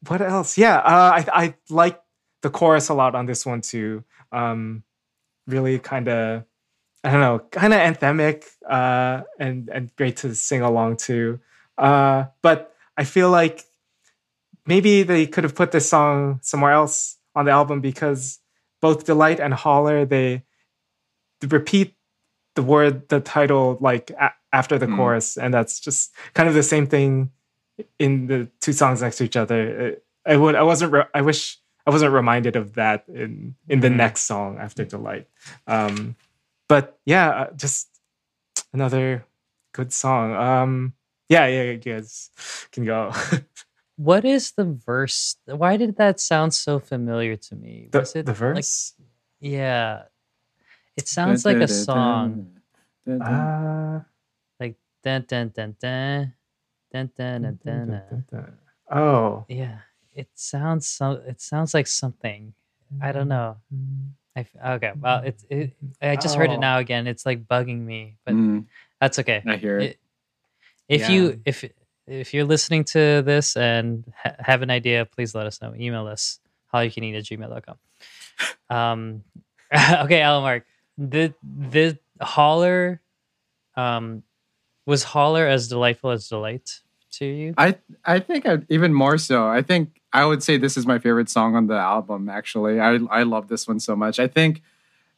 what 0.06 0.20
else 0.22 0.56
yeah 0.56 0.78
uh, 0.78 1.12
I 1.14 1.26
I 1.32 1.54
like 1.70 2.00
the 2.42 2.50
chorus 2.50 2.88
a 2.88 2.94
lot 2.94 3.14
on 3.14 3.26
this 3.26 3.44
one 3.44 3.60
too 3.60 4.04
um 4.32 4.82
really 5.46 5.78
kind 5.78 6.08
of 6.08 6.44
I 7.04 7.10
don't 7.12 7.20
know 7.20 7.38
kind 7.50 7.72
of 7.72 7.80
anthemic 7.80 8.44
uh 8.68 9.22
and 9.38 9.68
and 9.68 9.94
great 9.96 10.16
to 10.18 10.34
sing 10.34 10.62
along 10.62 10.96
to 11.08 11.38
uh 11.78 12.24
but 12.42 12.74
I 12.96 13.04
feel 13.04 13.30
like 13.30 13.64
maybe 14.66 15.02
they 15.04 15.26
could 15.26 15.44
have 15.44 15.54
put 15.54 15.70
this 15.70 15.88
song 15.88 16.40
somewhere 16.42 16.72
else 16.72 17.16
on 17.34 17.44
the 17.44 17.52
album 17.52 17.80
because 17.80 18.40
both 18.80 19.04
Delight 19.04 19.38
and 19.40 19.54
Holler 19.54 20.04
they, 20.04 20.42
repeat 21.48 21.94
the 22.56 22.62
word 22.62 23.08
the 23.08 23.20
title 23.20 23.78
like 23.80 24.10
a- 24.20 24.32
after 24.52 24.76
the 24.78 24.86
Mm. 24.86 24.96
chorus 24.96 25.36
and 25.36 25.54
that's 25.54 25.78
just 25.78 26.12
kind 26.34 26.48
of 26.48 26.54
the 26.54 26.62
same 26.64 26.86
thing 26.86 27.30
in 28.00 28.26
the 28.26 28.50
two 28.60 28.72
songs 28.72 29.02
next 29.02 29.18
to 29.18 29.24
each 29.24 29.36
other. 29.36 29.96
I 30.26 30.36
would 30.36 30.56
I 30.56 30.62
wasn't 30.64 30.92
re- 30.92 31.12
I 31.14 31.20
wish 31.22 31.58
I 31.86 31.90
wasn't 31.90 32.12
reminded 32.12 32.56
of 32.56 32.74
that 32.74 33.04
in 33.08 33.54
in 33.68 33.78
the 33.80 33.88
Mhm. 33.88 33.96
next 33.96 34.22
song 34.22 34.58
after 34.58 34.84
Delight. 34.84 35.28
Um 35.68 36.16
but 36.68 36.98
yeah, 37.04 37.28
uh, 37.30 37.52
just 37.56 37.88
another 38.72 39.24
good 39.72 39.92
song. 39.92 40.34
Um 40.34 40.92
yeah, 41.28 41.46
yeah, 41.46 41.62
you 41.72 41.76
guys 41.76 42.30
can 42.72 42.84
go. 42.84 43.12
What 43.98 44.24
is 44.24 44.52
the 44.52 44.62
verse? 44.64 45.36
Why 45.44 45.76
did 45.76 45.96
that 45.96 46.20
sound 46.20 46.54
so 46.54 46.78
familiar 46.78 47.34
to 47.34 47.56
me? 47.56 47.88
the, 47.90 47.98
Was 47.98 48.14
it 48.14 48.26
the 48.26 48.30
like 48.32 48.38
verse? 48.38 48.94
Yeah. 49.40 50.02
It 50.96 51.08
sounds 51.08 51.44
like 51.44 51.56
a 51.58 51.66
song. 51.66 52.62
Uh, 53.02 54.06
Like 54.60 54.76
dun 55.02 55.24
dun 55.26 55.50
dun 55.50 55.74
dun 55.82 56.32
dun 56.94 57.10
dun 57.10 57.42
dun 57.42 57.58
dun. 57.58 58.24
dun. 58.30 58.52
Oh. 58.88 59.44
Yeah. 59.48 59.82
It 60.14 60.30
sounds 60.34 60.86
so 60.86 61.18
it 61.26 61.40
sounds 61.40 61.74
like 61.74 61.88
something. 61.88 62.54
I 63.02 63.10
don't 63.10 63.28
know. 63.28 63.58
I 64.38 64.40
f- 64.40 64.76
okay. 64.76 64.92
Well, 64.98 65.22
it's 65.24 65.44
it, 65.50 65.72
I 66.00 66.14
just 66.16 66.36
heard 66.36 66.50
Oh. 66.50 66.54
it 66.54 66.60
now 66.60 66.78
again. 66.78 67.06
It's 67.06 67.26
like 67.26 67.44
bugging 67.46 67.80
me, 67.84 68.16
but 68.24 68.34
Mm, 68.34 68.66
that's 69.00 69.18
okay. 69.18 69.42
I 69.46 69.56
hear 69.56 69.78
it. 69.78 69.84
It- 69.90 69.98
if 70.88 71.00
Yeah. 71.02 71.10
you 71.10 71.40
if 71.44 71.64
if 72.06 72.32
you're 72.32 72.44
listening 72.44 72.84
to 72.84 73.22
this 73.22 73.56
and 73.56 74.04
ha- 74.22 74.36
have 74.38 74.62
an 74.62 74.70
idea, 74.70 75.04
please 75.04 75.34
let 75.34 75.46
us 75.46 75.60
know. 75.60 75.74
Email 75.74 76.06
us 76.06 76.40
hallyucaneat 76.72 77.16
at 77.18 77.24
gmail.com. 77.24 77.76
Um, 78.70 79.24
okay, 80.04 80.20
Alan 80.20 80.42
Mark, 80.42 80.64
the 80.96 81.34
the 81.42 81.98
holler, 82.20 83.00
um, 83.76 84.22
was 84.86 85.02
holler 85.04 85.46
as 85.46 85.68
delightful 85.68 86.10
as 86.10 86.28
delight 86.28 86.80
to 87.12 87.24
you? 87.26 87.54
I 87.58 87.76
I 88.04 88.20
think 88.20 88.46
I, 88.46 88.58
even 88.68 88.92
more 88.94 89.18
so. 89.18 89.46
I 89.48 89.62
think 89.62 89.97
I 90.12 90.24
would 90.24 90.42
say 90.42 90.56
this 90.56 90.76
is 90.76 90.86
my 90.86 90.98
favorite 90.98 91.28
song 91.28 91.54
on 91.54 91.66
the 91.66 91.74
album. 91.76 92.28
Actually, 92.28 92.80
I 92.80 92.98
I 93.10 93.22
love 93.24 93.48
this 93.48 93.68
one 93.68 93.80
so 93.80 93.94
much. 93.94 94.18
I 94.18 94.26
think, 94.26 94.62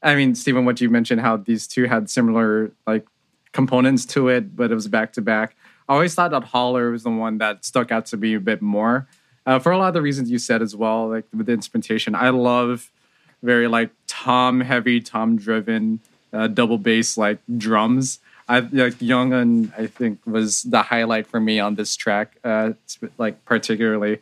I 0.03 0.14
mean, 0.14 0.34
Stephen, 0.34 0.64
what 0.64 0.80
you 0.80 0.91
mentioned, 0.91 1.20
how 1.20 1.36
these 1.36 1.66
two 1.66 1.84
had 1.84 2.11
similar 2.11 2.72
like 2.86 3.07
components 3.53 4.05
to 4.07 4.28
it, 4.28 4.57
but 4.57 4.70
it 4.70 4.74
was 4.74 4.88
back 4.88 5.12
to 5.14 5.22
back. 5.22 5.57
I 5.88 5.95
always 5.95 6.14
thought 6.14 6.30
that 6.30 6.45
Holler 6.45 6.91
was 6.91 7.03
the 7.03 7.11
one 7.11 7.38
that 7.38 7.64
stuck 7.64 7.91
out 7.91 8.07
to 8.07 8.16
me 8.16 8.34
a 8.34 8.41
bit 8.41 8.62
more, 8.62 9.09
uh, 9.47 9.59
for 9.59 9.72
a 9.72 9.78
lot 9.78 9.88
of 9.88 9.95
the 9.95 10.03
reasons 10.03 10.30
you 10.30 10.38
said 10.38 10.62
as 10.62 10.76
well, 10.76 11.09
like 11.09 11.24
with 11.34 11.47
the 11.47 11.53
instrumentation. 11.53 12.14
I 12.14 12.30
love 12.30 12.91
very 13.43 13.68
like 13.68 13.91
tom 14.07 14.61
heavy, 14.61 15.01
tom 15.01 15.36
driven, 15.36 16.01
uh, 16.32 16.47
double 16.47 16.78
bass 16.78 17.16
like 17.16 17.38
drums. 17.59 18.20
I 18.49 18.61
like 18.61 18.95
Youngeun 18.95 19.72
I 19.78 19.86
think 19.86 20.20
was 20.26 20.64
the 20.64 20.82
highlight 20.82 21.26
for 21.28 21.41
me 21.41 21.61
on 21.61 21.76
this 21.76 21.95
track, 21.97 22.36
uh, 22.43 22.72
like 23.18 23.45
particularly. 23.45 24.18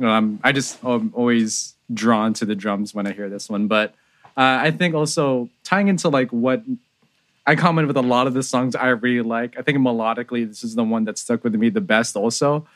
Um, 0.00 0.40
I 0.44 0.52
just 0.52 0.84
am 0.84 1.12
always 1.14 1.74
drawn 1.92 2.34
to 2.34 2.44
the 2.44 2.54
drums 2.54 2.94
when 2.94 3.06
I 3.06 3.12
hear 3.12 3.28
this 3.28 3.48
one, 3.48 3.66
but 3.66 3.94
uh, 4.36 4.58
I 4.60 4.70
think 4.70 4.94
also 4.94 5.48
tying 5.64 5.88
into 5.88 6.08
like 6.08 6.30
what 6.30 6.62
I 7.46 7.54
comment 7.54 7.86
with 7.86 7.96
a 7.96 8.02
lot 8.02 8.26
of 8.26 8.34
the 8.34 8.42
songs 8.42 8.74
I 8.74 8.88
really 8.88 9.22
like. 9.22 9.58
I 9.58 9.62
think 9.62 9.78
melodically, 9.78 10.46
this 10.46 10.64
is 10.64 10.74
the 10.74 10.84
one 10.84 11.04
that 11.04 11.16
stuck 11.16 11.44
with 11.44 11.54
me 11.54 11.70
the 11.70 11.80
best. 11.80 12.16
Also, 12.16 12.66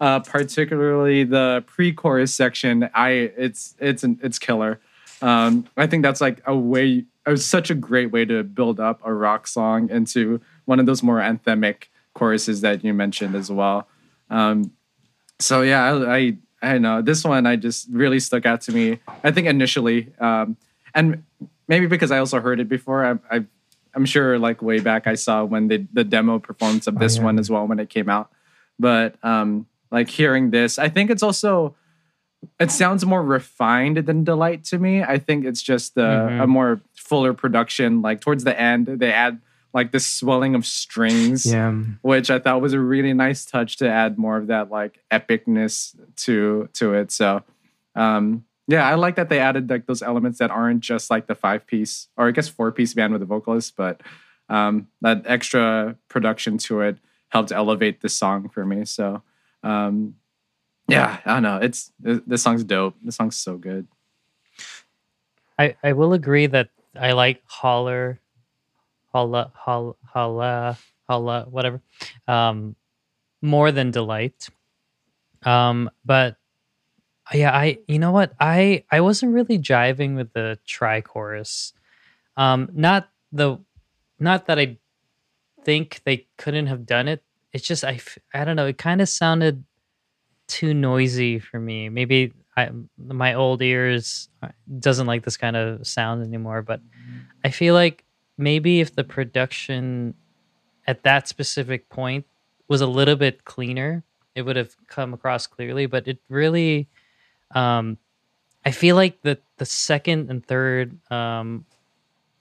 uh, 0.00 0.20
particularly 0.20 1.24
the 1.24 1.64
pre-chorus 1.66 2.32
section. 2.32 2.88
I 2.94 3.10
it's 3.36 3.74
it's 3.78 4.04
an, 4.04 4.18
it's 4.22 4.38
killer. 4.38 4.80
Um, 5.20 5.66
I 5.76 5.86
think 5.86 6.02
that's 6.02 6.20
like 6.20 6.40
a 6.46 6.56
way, 6.56 7.04
uh, 7.26 7.36
such 7.36 7.70
a 7.70 7.74
great 7.74 8.10
way 8.10 8.24
to 8.24 8.42
build 8.42 8.80
up 8.80 9.00
a 9.04 9.12
rock 9.12 9.46
song 9.46 9.90
into 9.90 10.40
one 10.64 10.80
of 10.80 10.86
those 10.86 11.02
more 11.02 11.18
anthemic 11.18 11.84
choruses 12.14 12.62
that 12.62 12.82
you 12.82 12.94
mentioned 12.94 13.34
as 13.34 13.50
well. 13.50 13.86
Um, 14.30 14.72
so 15.38 15.60
yeah, 15.60 15.92
I, 15.92 16.16
I 16.16 16.36
I 16.62 16.78
know 16.78 17.00
this 17.02 17.24
one. 17.24 17.46
I 17.46 17.56
just 17.56 17.88
really 17.90 18.20
stuck 18.20 18.44
out 18.46 18.60
to 18.62 18.72
me. 18.72 18.98
I 19.24 19.30
think 19.30 19.46
initially, 19.46 20.12
um, 20.20 20.56
and 20.94 21.24
maybe 21.68 21.86
because 21.86 22.10
I 22.10 22.18
also 22.18 22.40
heard 22.40 22.60
it 22.60 22.68
before. 22.68 23.04
I, 23.04 23.36
I 23.36 23.44
I'm 23.94 24.04
sure 24.04 24.38
like 24.38 24.60
way 24.62 24.78
back 24.80 25.06
I 25.06 25.14
saw 25.14 25.42
when 25.44 25.68
the 25.68 25.86
the 25.92 26.04
demo 26.04 26.38
performance 26.38 26.86
of 26.86 26.96
Oh, 26.96 27.00
this 27.00 27.16
yeah. 27.16 27.24
one 27.24 27.38
as 27.38 27.50
well 27.50 27.66
when 27.66 27.78
it 27.78 27.88
came 27.88 28.08
out. 28.08 28.30
But 28.78 29.16
um, 29.24 29.66
like 29.90 30.08
hearing 30.10 30.50
this, 30.50 30.78
I 30.78 30.88
think 30.88 31.10
it's 31.10 31.22
also 31.22 31.74
it 32.58 32.70
sounds 32.70 33.04
more 33.04 33.22
refined 33.22 33.98
than 33.98 34.24
delight 34.24 34.64
to 34.64 34.78
me. 34.78 35.02
I 35.02 35.18
think 35.18 35.44
it's 35.44 35.60
just 35.62 35.96
a, 35.96 36.00
Mhm. 36.00 36.42
a 36.44 36.46
more 36.46 36.80
fuller 36.94 37.34
production. 37.34 38.00
Like 38.00 38.20
towards 38.20 38.44
the 38.44 38.58
end, 38.58 38.86
they 38.86 39.12
add 39.12 39.40
like 39.72 39.92
this 39.92 40.06
swelling 40.06 40.54
of 40.54 40.66
strings 40.66 41.46
Yeah. 41.46 41.72
which 42.02 42.30
I 42.30 42.38
thought 42.38 42.60
was 42.60 42.72
a 42.72 42.80
really 42.80 43.12
nice 43.12 43.44
touch 43.44 43.76
to 43.78 43.88
add 43.88 44.18
more 44.18 44.36
of 44.36 44.48
that 44.48 44.70
like 44.70 45.00
epicness 45.10 45.94
to 46.24 46.68
to 46.74 46.94
it. 46.94 47.10
So 47.12 47.42
um 47.94 48.44
yeah, 48.66 48.86
I 48.88 48.94
like 48.94 49.16
that 49.16 49.28
they 49.28 49.40
added 49.40 49.68
like 49.68 49.86
those 49.86 50.02
elements 50.02 50.38
that 50.38 50.50
aren't 50.50 50.80
just 50.80 51.10
like 51.10 51.26
the 51.26 51.34
five 51.34 51.66
piece 51.66 52.08
or 52.16 52.28
I 52.28 52.30
guess 52.30 52.48
four 52.48 52.70
piece 52.72 52.94
band 52.94 53.12
with 53.12 53.22
a 53.22 53.26
vocalist, 53.26 53.76
but 53.76 54.00
um 54.48 54.88
that 55.02 55.22
extra 55.26 55.96
production 56.08 56.58
to 56.58 56.80
it 56.82 56.98
helped 57.28 57.52
elevate 57.52 58.00
the 58.00 58.08
song 58.08 58.48
for 58.48 58.64
me. 58.66 58.84
So 58.84 59.22
um 59.62 60.16
yeah, 60.88 61.20
I 61.24 61.34
don't 61.34 61.42
know. 61.44 61.58
It's 61.58 61.92
this 62.00 62.42
song's 62.42 62.64
dope. 62.64 62.96
This 63.00 63.14
song's 63.14 63.36
so 63.36 63.56
good. 63.56 63.86
I, 65.58 65.76
I 65.84 65.92
will 65.92 66.12
agree 66.14 66.46
that 66.46 66.70
I 66.98 67.12
like 67.12 67.42
holler, 67.46 68.18
holla, 69.12 69.52
holla, 69.54 69.94
holla, 70.04 70.78
holla, 71.08 71.46
whatever, 71.50 71.80
um, 72.28 72.76
more 73.42 73.72
than 73.72 73.90
delight. 73.90 74.48
Um, 75.44 75.90
but 76.04 76.36
yeah, 77.32 77.56
I 77.56 77.78
you 77.86 77.98
know 77.98 78.10
what 78.12 78.32
I 78.40 78.84
I 78.90 79.00
wasn't 79.00 79.32
really 79.32 79.58
jiving 79.58 80.16
with 80.16 80.32
the 80.32 80.58
tri 80.66 81.00
chorus. 81.00 81.72
Um, 82.36 82.70
not 82.72 83.08
the, 83.32 83.58
not 84.18 84.46
that 84.46 84.58
I 84.58 84.78
think 85.64 86.00
they 86.04 86.26
couldn't 86.38 86.66
have 86.66 86.86
done 86.86 87.08
it. 87.08 87.22
It's 87.52 87.66
just 87.66 87.84
I 87.84 88.00
I 88.34 88.44
don't 88.44 88.56
know. 88.56 88.66
It 88.66 88.78
kind 88.78 89.00
of 89.00 89.08
sounded 89.08 89.64
too 90.48 90.74
noisy 90.74 91.38
for 91.38 91.60
me. 91.60 91.88
Maybe 91.88 92.32
I 92.56 92.70
my 92.98 93.34
old 93.34 93.62
ears 93.62 94.28
uh, 94.42 94.48
doesn't 94.78 95.06
like 95.06 95.24
this 95.24 95.36
kind 95.36 95.56
of 95.56 95.86
sound 95.86 96.24
anymore. 96.24 96.62
But 96.62 96.80
I 97.44 97.50
feel 97.50 97.74
like 97.74 98.04
maybe 98.40 98.80
if 98.80 98.94
the 98.94 99.04
production 99.04 100.14
at 100.86 101.02
that 101.04 101.28
specific 101.28 101.88
point 101.88 102.26
was 102.68 102.80
a 102.80 102.86
little 102.86 103.16
bit 103.16 103.44
cleaner, 103.44 104.02
it 104.34 104.42
would 104.42 104.56
have 104.56 104.74
come 104.86 105.12
across 105.12 105.46
clearly. 105.46 105.86
But 105.86 106.08
it 106.08 106.18
really, 106.28 106.88
um, 107.54 107.98
I 108.64 108.70
feel 108.70 108.96
like 108.96 109.22
the 109.22 109.38
the 109.58 109.66
second 109.66 110.30
and 110.30 110.44
third, 110.44 110.96
um, 111.12 111.64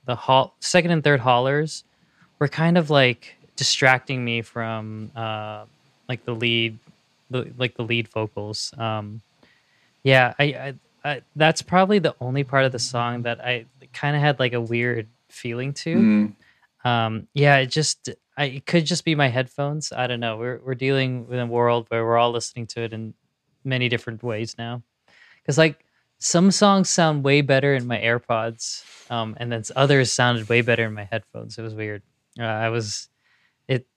the 0.05 0.15
hall 0.15 0.55
second 0.59 0.91
and 0.91 1.03
third 1.03 1.19
haulers 1.19 1.83
were 2.39 2.47
kind 2.47 2.77
of 2.77 2.89
like 2.89 3.35
distracting 3.55 4.23
me 4.23 4.41
from 4.41 5.11
uh, 5.15 5.65
like 6.07 6.23
the 6.25 6.33
lead, 6.33 6.79
the, 7.29 7.51
like 7.57 7.75
the 7.75 7.83
lead 7.83 8.07
vocals. 8.07 8.73
Um, 8.77 9.21
yeah, 10.03 10.33
I, 10.39 10.43
I, 10.43 10.73
I 11.03 11.21
that's 11.35 11.61
probably 11.61 11.99
the 11.99 12.15
only 12.21 12.43
part 12.43 12.65
of 12.65 12.71
the 12.71 12.79
song 12.79 13.23
that 13.23 13.43
I 13.43 13.65
kind 13.93 14.15
of 14.15 14.21
had 14.21 14.39
like 14.39 14.53
a 14.53 14.61
weird 14.61 15.07
feeling 15.29 15.73
to. 15.73 15.95
Mm. 15.95 16.35
Um, 16.83 17.27
yeah, 17.33 17.57
it 17.57 17.67
just 17.67 18.09
I, 18.37 18.45
it 18.45 18.65
could 18.65 18.85
just 18.85 19.03
be 19.03 19.15
my 19.15 19.27
headphones. 19.27 19.91
I 19.91 20.07
don't 20.07 20.19
know. 20.19 20.37
We're 20.37 20.61
we're 20.63 20.75
dealing 20.75 21.27
with 21.27 21.39
a 21.39 21.45
world 21.45 21.87
where 21.89 22.05
we're 22.05 22.17
all 22.17 22.31
listening 22.31 22.67
to 22.67 22.81
it 22.81 22.93
in 22.93 23.13
many 23.63 23.89
different 23.89 24.23
ways 24.23 24.55
now. 24.57 24.83
Because 25.41 25.57
like 25.57 25.85
some 26.19 26.51
songs 26.51 26.89
sound 26.89 27.23
way 27.23 27.41
better 27.41 27.73
in 27.73 27.85
my 27.87 27.97
AirPods, 27.97 28.83
um, 29.11 29.35
and 29.39 29.51
then 29.51 29.63
others 29.75 30.11
sounded 30.11 30.47
way 30.49 30.61
better 30.61 30.85
in 30.85 30.93
my 30.93 31.05
headphones. 31.05 31.57
It 31.57 31.61
was 31.61 31.73
weird. 31.73 32.01
Uh, 32.39 32.43
I 32.43 32.69
was 32.69 33.09
it. 33.67 33.87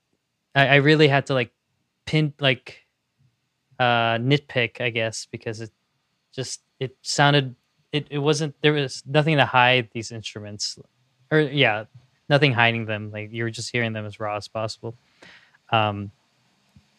I, 0.54 0.68
I 0.68 0.74
really 0.76 1.08
had 1.08 1.26
to 1.26 1.34
like 1.34 1.52
pin 2.04 2.32
like 2.40 2.84
uh 3.78 4.18
nitpick, 4.18 4.80
I 4.80 4.90
guess, 4.90 5.26
because 5.30 5.60
it 5.60 5.70
just 6.32 6.62
it 6.80 6.96
sounded 7.02 7.54
it, 7.92 8.06
it 8.10 8.18
wasn't 8.18 8.54
there 8.62 8.72
was 8.72 9.02
nothing 9.06 9.36
to 9.36 9.46
hide 9.46 9.90
these 9.92 10.10
instruments 10.10 10.78
or 11.32 11.40
yeah 11.40 11.86
nothing 12.28 12.52
hiding 12.52 12.86
them. 12.86 13.10
Like 13.10 13.32
you 13.32 13.44
were 13.44 13.50
just 13.50 13.72
hearing 13.72 13.92
them 13.92 14.06
as 14.06 14.20
raw 14.20 14.36
as 14.36 14.48
possible. 14.48 14.94
Um 15.70 16.12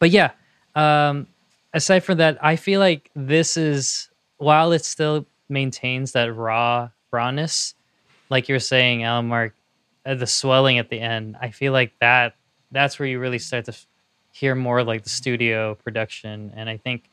but 0.04 0.12
yeah 0.12 0.32
um 0.76 1.28
aside 1.74 2.02
from 2.02 2.18
that 2.18 2.38
i 2.44 2.58
feel 2.58 2.82
like 2.82 3.10
this 3.16 3.56
is 3.56 4.10
while 4.38 4.74
it 4.74 4.84
still 4.84 5.26
maintains 5.48 6.12
that 6.12 6.36
raw 6.36 6.90
rawness 7.12 7.74
like 8.30 8.50
you're 8.50 8.60
saying 8.60 9.04
alan 9.04 9.28
mark 9.28 9.54
uh, 10.06 10.14
the 10.16 10.28
swelling 10.28 10.78
at 10.78 10.90
the 10.90 11.00
end 11.00 11.38
i 11.40 11.50
feel 11.50 11.72
like 11.72 11.94
that 12.02 12.36
that's 12.72 13.00
where 13.00 13.08
you 13.08 13.20
really 13.20 13.40
start 13.40 13.64
to 13.66 13.72
f- 13.72 13.88
hear 14.34 14.56
more 14.56 14.84
like 14.84 15.04
the 15.04 15.10
studio 15.10 15.76
production. 15.76 16.52
And 16.56 16.70
i 16.70 16.76
think 16.78 17.10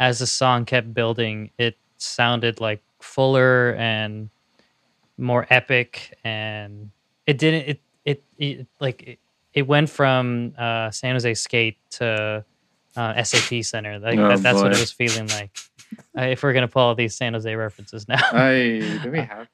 as 0.00 0.18
the 0.18 0.26
song 0.26 0.66
kept 0.66 0.92
building 0.92 1.50
it 1.56 1.78
sounded 1.96 2.60
like 2.60 2.82
fuller 3.00 3.74
and 3.76 4.28
more 5.16 5.46
epic 5.50 6.18
and 6.24 6.90
it 7.26 7.38
didn't 7.38 7.68
it 7.68 7.80
it, 8.04 8.24
it 8.38 8.66
like 8.80 9.02
it, 9.02 9.18
it 9.52 9.66
went 9.66 9.88
from 9.88 10.52
uh 10.58 10.90
san 10.90 11.14
jose 11.14 11.34
skate 11.34 11.78
to 11.90 12.44
uh 12.96 13.22
sap 13.22 13.64
center 13.64 13.98
like 13.98 14.18
Oh, 14.18 14.28
that, 14.28 14.42
that's 14.42 14.60
what 14.60 14.72
boy. 14.72 14.76
it 14.76 14.80
was 14.80 14.90
feeling 14.92 15.28
like 15.28 15.50
uh, 16.18 16.22
if 16.22 16.42
we're 16.42 16.52
gonna 16.52 16.68
pull 16.68 16.82
all 16.82 16.94
these 16.94 17.14
san 17.14 17.32
jose 17.34 17.54
references 17.54 18.08
now 18.08 18.20
I 18.32 18.98
do 19.02 19.10
we 19.12 19.20
have 19.22 19.48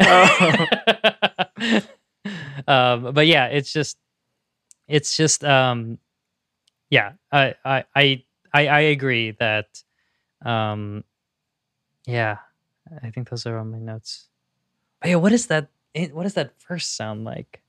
um, 2.66 3.12
but 3.12 3.26
yeah, 3.26 3.46
it's 3.46 3.72
just, 3.72 3.98
it's 4.88 5.16
just, 5.16 5.44
um, 5.44 5.98
yeah, 6.90 7.12
I, 7.30 7.54
I, 7.64 7.84
I, 7.94 8.24
I, 8.54 8.66
I 8.68 8.80
agree 8.80 9.32
that, 9.32 9.66
um, 10.44 11.04
yeah, 12.06 12.38
I 13.02 13.10
think 13.10 13.28
those 13.30 13.46
are 13.46 13.58
all 13.58 13.64
my 13.64 13.78
notes. 13.78 14.28
But 15.02 15.10
yeah, 15.10 15.16
what 15.16 15.32
is 15.32 15.46
that? 15.48 15.66
eh, 15.94 16.08
What 16.14 16.22
does 16.22 16.34
that 16.34 16.54
first 16.62 16.94
sound 16.96 17.24
like? 17.24 17.60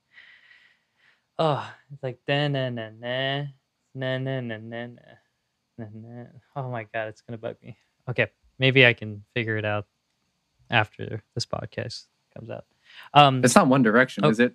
Oh, 1.36 1.66
it's 1.92 2.02
like 2.02 2.20
na 2.28 2.46
na 2.46 2.70
na 2.70 2.90
na 2.94 3.48
na 3.94 4.18
na 4.18 4.38
na 4.40 4.56
na 4.56 4.86
na 4.86 5.86
na. 5.92 6.24
Oh 6.54 6.70
my 6.70 6.84
god, 6.94 7.08
it's 7.08 7.22
gonna 7.26 7.38
bug 7.38 7.56
me. 7.60 7.76
Okay, 8.08 8.28
maybe 8.58 8.86
I 8.86 8.92
can 8.94 9.24
figure 9.34 9.56
it 9.58 9.64
out 9.64 9.86
after 10.70 11.22
this 11.34 11.44
podcast. 11.44 12.06
comes 12.34 12.50
out. 12.50 12.64
Um, 13.14 13.42
It's 13.44 13.54
not 13.56 13.66
One 13.66 13.82
Direction, 13.82 14.24
Oh. 14.24 14.30
is 14.30 14.38
it? 14.38 14.54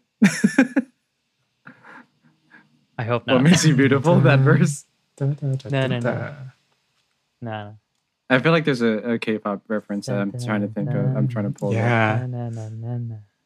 I 2.97 3.03
hope 3.03 3.27
not. 3.27 3.35
what 3.35 3.43
makes 3.43 3.65
you 3.65 3.75
beautiful? 3.75 4.19
That 4.21 4.39
verse. 4.47 4.85
No, 5.19 5.35
no, 5.41 5.57
no. 5.69 5.99
no, 5.99 6.35
no. 7.41 7.77
I 8.29 8.39
feel 8.39 8.51
like 8.51 8.63
there's 8.65 8.81
a, 8.81 9.13
a 9.13 9.19
K-pop 9.19 9.63
reference 9.67 10.05
that 10.07 10.17
I'm 10.19 10.31
trying 10.31 10.61
to 10.61 10.67
think 10.67 10.89
of. 10.89 10.95
I'm 11.17 11.27
trying 11.27 11.45
to 11.51 11.59
pull. 11.59 11.73
Yeah. 11.73 12.27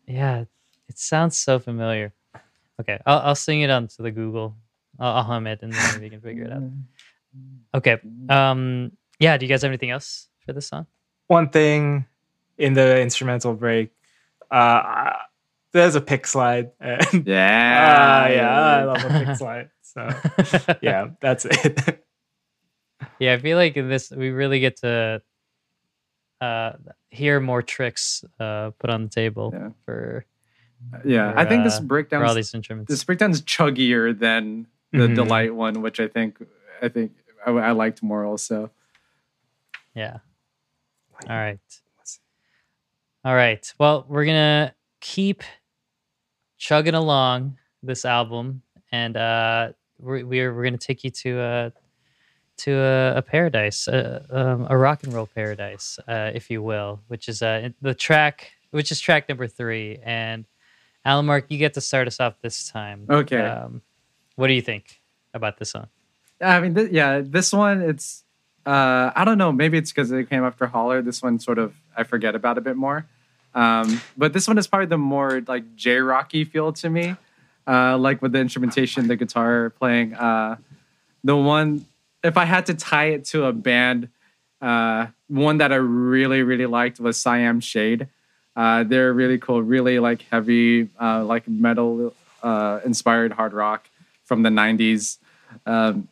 Yeah, 0.08 0.44
it 0.90 1.00
sounds 1.00 1.38
so 1.38 1.60
familiar. 1.60 2.12
Okay, 2.82 3.00
I'll, 3.06 3.20
I'll 3.20 3.36
sing 3.36 3.62
it 3.62 3.70
onto 3.70 4.04
the 4.04 4.12
Google. 4.12 4.56
I'll, 5.00 5.14
I'll 5.18 5.24
hum 5.24 5.48
it 5.48 5.60
and 5.62 5.72
then 5.72 6.02
we 6.02 6.10
can 6.10 6.20
figure 6.22 6.44
it 6.46 6.52
out. 6.52 6.64
Okay. 7.76 7.98
Um. 8.30 8.92
Yeah. 9.20 9.38
Do 9.38 9.46
you 9.46 9.50
guys 9.50 9.62
have 9.62 9.70
anything 9.70 9.92
else 9.92 10.28
for 10.46 10.54
this 10.54 10.68
song? 10.68 10.86
One 11.28 11.50
thing 11.50 12.06
in 12.58 12.74
the 12.74 13.00
instrumental 13.00 13.54
break, 13.54 13.92
uh, 14.52 15.12
there's 15.72 15.96
a 15.96 16.02
pick 16.02 16.28
slide. 16.28 16.72
And, 16.80 17.26
Yeah. 17.26 18.26
Ah, 18.26 18.28
yeah, 18.32 18.60
I 18.60 18.84
love 18.84 19.04
a 19.06 19.26
pick 19.26 19.36
slide. 19.38 19.70
So 19.82 20.10
yeah, 20.82 21.08
that's 21.22 21.46
it. 21.46 22.04
Yeah. 23.24 23.34
I 23.34 23.38
feel 23.40 23.58
like 23.58 23.76
in 23.78 23.88
this 23.90 24.12
we 24.12 24.30
really 24.30 24.60
get 24.60 24.78
to 24.78 25.22
uh 26.42 26.72
hear 27.10 27.40
more 27.40 27.62
tricks 27.62 28.24
uh 28.40 28.72
put 28.80 28.90
on 28.90 29.04
the 29.04 29.10
table 29.10 29.52
Yeah. 29.54 29.70
for 29.86 30.26
Yeah. 31.06 31.32
For, 31.32 31.40
I 31.40 31.46
think 31.46 31.64
this 31.64 31.76
uh, 31.76 31.78
for 31.78 31.84
all 31.84 31.88
breakdown. 31.88 32.36
these 32.36 32.54
instruments. 32.54 32.90
This 32.90 33.04
breakdown's 33.04 33.42
chuggier 33.42 34.18
than 34.18 34.68
the 34.92 35.08
Mhm. 35.08 35.16
delight 35.16 35.54
one, 35.56 35.82
which 35.82 36.00
I 36.00 36.08
think 36.08 36.38
I 36.82 36.90
think 36.90 37.12
I, 37.46 37.52
I 37.52 37.72
liked 37.72 38.04
more 38.04 38.26
also. 38.26 38.72
Yeah. 39.96 40.18
All 41.30 41.36
right. 41.38 41.60
All 43.26 43.36
right. 43.36 43.74
Well, 43.80 44.06
we're 44.10 44.26
gonna 44.26 44.74
keep 45.00 45.44
chugging 46.58 46.94
along 46.96 47.58
this 47.82 48.04
album, 48.06 48.62
and 48.92 49.16
uh, 49.16 49.72
we're 50.00 50.26
we're, 50.26 50.54
we're 50.54 50.64
gonna 50.66 50.78
take 50.78 51.04
you 51.06 51.10
to 51.24 51.40
a 51.40 51.72
to 52.58 52.72
a, 52.72 53.18
a 53.18 53.22
paradise, 53.22 53.88
a, 53.88 54.26
um, 54.30 54.68
a 54.70 54.78
rock 54.78 55.04
and 55.04 55.14
roll 55.14 55.28
paradise, 55.28 56.00
uh, 56.08 56.32
if 56.34 56.50
you 56.50 56.62
will, 56.62 57.02
which 57.08 57.28
is 57.28 57.42
uh, 57.42 57.70
the 57.82 57.94
track, 57.94 58.52
which 58.72 58.92
is 58.92 59.00
track 59.00 59.28
number 59.28 59.48
three. 59.48 60.00
And 60.04 60.46
Alan 61.04 61.26
Mark, 61.26 61.46
you 61.50 61.58
get 61.58 61.74
to 61.74 61.82
start 61.82 62.08
us 62.08 62.20
off 62.20 62.36
this 62.42 62.70
time. 62.70 63.06
Okay. 63.10 63.42
Um, 63.42 63.82
what 64.36 64.48
do 64.48 64.54
you 64.54 64.62
think 64.62 65.02
about 65.34 65.58
this 65.58 65.72
song? 65.72 65.88
I 66.42 66.60
mean, 66.60 66.76
th- 66.76 66.92
yeah, 66.92 67.22
this 67.24 67.52
one, 67.54 67.82
it's, 67.82 68.24
uh, 68.66 69.12
I 69.16 69.26
don't 69.26 69.38
know, 69.38 69.52
maybe 69.52 69.78
it's 69.78 69.92
because 69.92 70.12
it 70.12 70.30
came 70.30 70.44
after 70.44 70.66
Holler. 70.68 71.02
This 71.02 71.22
one 71.22 71.40
sort 71.40 71.58
of, 71.58 71.74
I 71.98 72.04
forget 72.04 72.36
about 72.36 72.58
a 72.58 72.62
bit 72.62 72.76
more. 72.76 73.06
Um, 73.56 74.02
but 74.18 74.34
this 74.34 74.48
one 74.48 74.58
is 74.58 74.68
probably 74.68 74.88
the 74.88 74.98
more 74.98 75.42
like 75.48 75.76
J 75.76 75.98
Rocky 75.98 76.44
feel 76.44 76.74
to 76.74 76.90
me, 76.90 77.16
uh, 77.68 77.98
like 77.98 78.22
with 78.22 78.32
the 78.32 78.40
instrumentation, 78.40 79.08
the 79.08 79.16
guitar 79.16 79.70
playing. 79.70 80.16
Uh, 80.16 80.58
the 81.24 81.38
one, 81.38 81.86
if 82.24 82.38
I 82.38 82.46
had 82.46 82.66
to 82.68 82.74
tie 82.74 83.08
it 83.08 83.26
to 83.26 83.46
a 83.46 83.54
band, 83.54 84.10
uh, 84.62 85.08
one 85.28 85.58
that 85.58 85.72
I 85.72 85.76
really, 85.76 86.42
really 86.42 86.66
liked 86.66 87.00
was 87.00 87.22
Siam 87.22 87.60
Shade. 87.60 88.08
Uh, 88.56 88.84
they're 88.84 89.14
really 89.14 89.38
cool, 89.38 89.62
really 89.62 90.00
like 90.00 90.24
heavy, 90.32 90.90
uh, 91.02 91.24
like 91.26 91.48
metal 91.48 92.14
uh, 92.42 92.80
inspired 92.86 93.34
hard 93.34 93.54
rock 93.54 93.90
from 94.26 94.44
the 94.44 94.50
90s. 94.50 95.18
Um, 95.66 96.08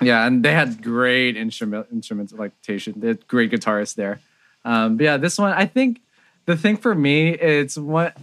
yeah, 0.00 0.26
and 0.26 0.44
they 0.44 0.52
had 0.52 0.82
great 0.82 1.36
instrument 1.36 1.88
instrumentation. 1.92 2.94
They 2.96 3.08
had 3.08 3.28
great 3.28 3.50
guitarists 3.50 3.94
there. 3.94 4.20
Um, 4.64 4.96
but 4.96 5.04
yeah, 5.04 5.16
this 5.16 5.38
one, 5.38 5.52
I 5.52 5.66
think 5.66 6.00
the 6.46 6.56
thing 6.56 6.76
for 6.76 6.94
me, 6.94 7.30
it's 7.30 7.76
what 7.76 8.16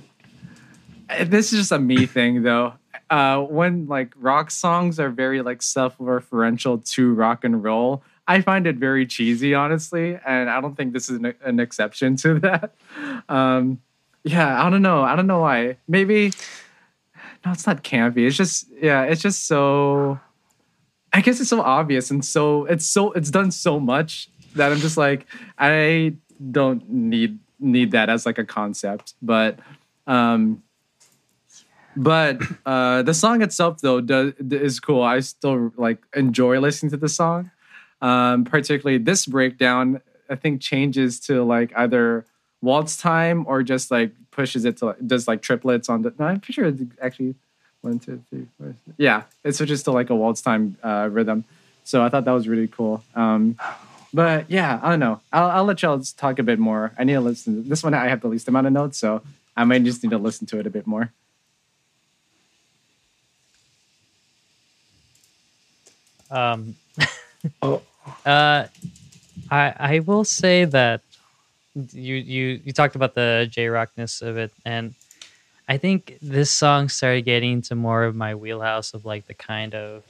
this 1.26 1.54
is 1.54 1.60
just 1.60 1.72
a 1.72 1.80
me 1.80 2.06
thing 2.06 2.44
though. 2.44 2.74
Uh, 3.10 3.42
when 3.42 3.86
like 3.88 4.14
rock 4.18 4.50
songs 4.50 5.00
are 5.00 5.10
very 5.10 5.42
like 5.42 5.62
self-referential 5.62 6.84
to 6.92 7.14
rock 7.14 7.44
and 7.44 7.64
roll, 7.64 8.04
I 8.28 8.42
find 8.42 8.66
it 8.66 8.78
very 8.78 9.06
cheesy, 9.06 9.54
honestly, 9.54 10.18
and 10.26 10.50
I 10.50 10.60
don't 10.60 10.76
think 10.76 10.94
this 10.94 11.10
is 11.10 11.18
an, 11.18 11.34
an 11.44 11.60
exception 11.60 12.16
to 12.18 12.40
that. 12.40 12.74
Um, 13.30 13.80
yeah, 14.24 14.66
I 14.66 14.70
don't 14.70 14.82
know. 14.82 15.04
I 15.04 15.16
don't 15.16 15.28
know 15.28 15.42
why. 15.42 15.78
Maybe 15.88 16.32
no, 17.46 17.52
it's 17.52 17.68
not 17.68 17.84
campy. 17.84 18.26
It's 18.26 18.36
just 18.36 18.68
yeah, 18.82 19.04
it's 19.04 19.22
just 19.22 19.46
so. 19.48 20.20
I 21.14 21.22
guess 21.22 21.40
it's 21.40 21.50
so 21.50 21.62
obvious 21.62 22.12
and 22.12 22.26
so 22.26 22.66
it's 22.66 22.86
so 22.86 23.14
it's 23.14 23.32
done 23.32 23.50
so 23.50 23.80
much 23.80 24.28
that 24.56 24.74
I'm 24.74 24.80
just 24.80 24.98
like 24.98 25.28
I 25.58 26.16
don't 26.52 26.90
need 26.90 27.40
need 27.60 27.92
that 27.92 28.10
as 28.10 28.26
like 28.26 28.38
a 28.38 28.44
concept, 28.44 29.14
but 29.22 29.60
um 30.08 30.62
but 31.96 32.42
uh 32.66 33.02
the 33.04 33.14
song 33.14 33.42
itself 33.42 33.82
though 33.82 34.02
does 34.02 34.34
is 34.40 34.80
cool. 34.80 35.02
I 35.02 35.20
still 35.22 35.72
like 35.78 36.00
enjoy 36.16 36.60
listening 36.60 36.92
to 36.92 36.98
the 36.98 37.10
song. 37.10 37.52
Um 38.02 38.46
particularly 38.46 38.98
this 38.98 39.26
breakdown 39.26 40.02
I 40.30 40.36
think 40.36 40.62
changes 40.62 41.20
to 41.22 41.44
like 41.44 41.72
either 41.76 42.26
waltz 42.62 42.98
time 42.98 43.46
or 43.48 43.64
just 43.64 43.92
like 43.92 44.12
pushes 44.32 44.66
it 44.66 44.78
to 44.78 44.88
like, 44.88 45.08
does 45.08 45.28
like 45.28 45.42
triplets 45.42 45.88
on 45.90 46.02
the 46.02 46.14
no, 46.18 46.26
I'm 46.26 46.40
pretty 46.40 46.54
sure 46.54 46.66
it's 46.66 46.82
actually 47.02 47.36
one, 47.82 48.00
two, 48.00 48.22
three, 48.30 48.48
four. 48.58 48.74
six. 48.84 48.96
Yeah, 48.98 49.24
it 49.44 49.54
switches 49.56 49.84
to 49.84 49.92
like 49.92 50.10
a 50.10 50.16
waltz 50.16 50.42
time 50.42 50.76
uh, 50.84 51.08
rhythm. 51.12 51.46
So 51.84 52.04
I 52.04 52.10
thought 52.10 52.26
that 52.26 52.32
was 52.32 52.48
really 52.48 52.68
cool. 52.68 53.04
Um, 53.14 53.58
but 54.12 54.50
yeah, 54.50 54.80
I 54.82 54.90
don't 54.90 55.00
know. 55.00 55.22
I'll, 55.32 55.52
I'll 55.52 55.64
let 55.66 55.82
y'all 55.84 56.02
talk 56.18 56.40
a 56.40 56.44
bit 56.44 56.58
more. 56.58 56.94
I 56.98 57.04
need 57.04 57.14
to 57.14 57.22
listen. 57.22 57.70
This 57.70 57.84
one 57.84 57.94
I 57.94 58.08
have 58.08 58.22
the 58.22 58.28
least 58.28 58.48
amount 58.48 58.66
of 58.68 58.74
notes, 58.74 58.98
so 58.98 59.22
I 59.56 59.64
might 59.66 59.84
just 59.84 60.04
need 60.04 60.10
to 60.10 60.18
listen 60.18 60.48
to 60.48 60.60
it 60.60 60.66
a 60.66 60.70
bit 60.70 60.88
more. 60.88 61.12
Um, 66.36 66.76
Oh. 67.62 67.82
uh, 68.26 68.66
I 69.52 69.74
I 69.94 70.00
will 70.00 70.24
say 70.26 70.66
that 70.66 71.02
you 71.94 72.16
you 72.16 72.60
you 72.66 72.74
talked 72.74 72.96
about 72.96 73.14
the 73.14 73.48
J 73.52 73.68
rockness 73.68 74.22
of 74.24 74.38
it, 74.38 74.52
and 74.66 74.96
I 75.70 75.78
think 75.78 76.18
this 76.22 76.50
song 76.50 76.90
started 76.90 77.24
getting 77.26 77.54
into 77.54 77.76
more 77.76 78.04
of 78.04 78.16
my 78.16 78.34
wheelhouse 78.34 78.94
of 78.96 79.06
like 79.06 79.28
the 79.28 79.36
kind 79.36 79.76
of 79.76 80.04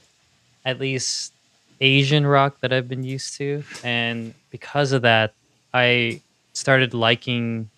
at 0.64 0.80
least 0.80 1.34
Asian 1.82 2.26
rock 2.26 2.60
that 2.62 2.72
I've 2.72 2.88
been 2.88 3.04
used 3.04 3.36
to, 3.38 3.64
and 3.84 4.34
because 4.50 4.94
of 4.94 5.02
that, 5.04 5.34
I 5.74 6.22
started 6.54 6.94
liking. 6.94 7.70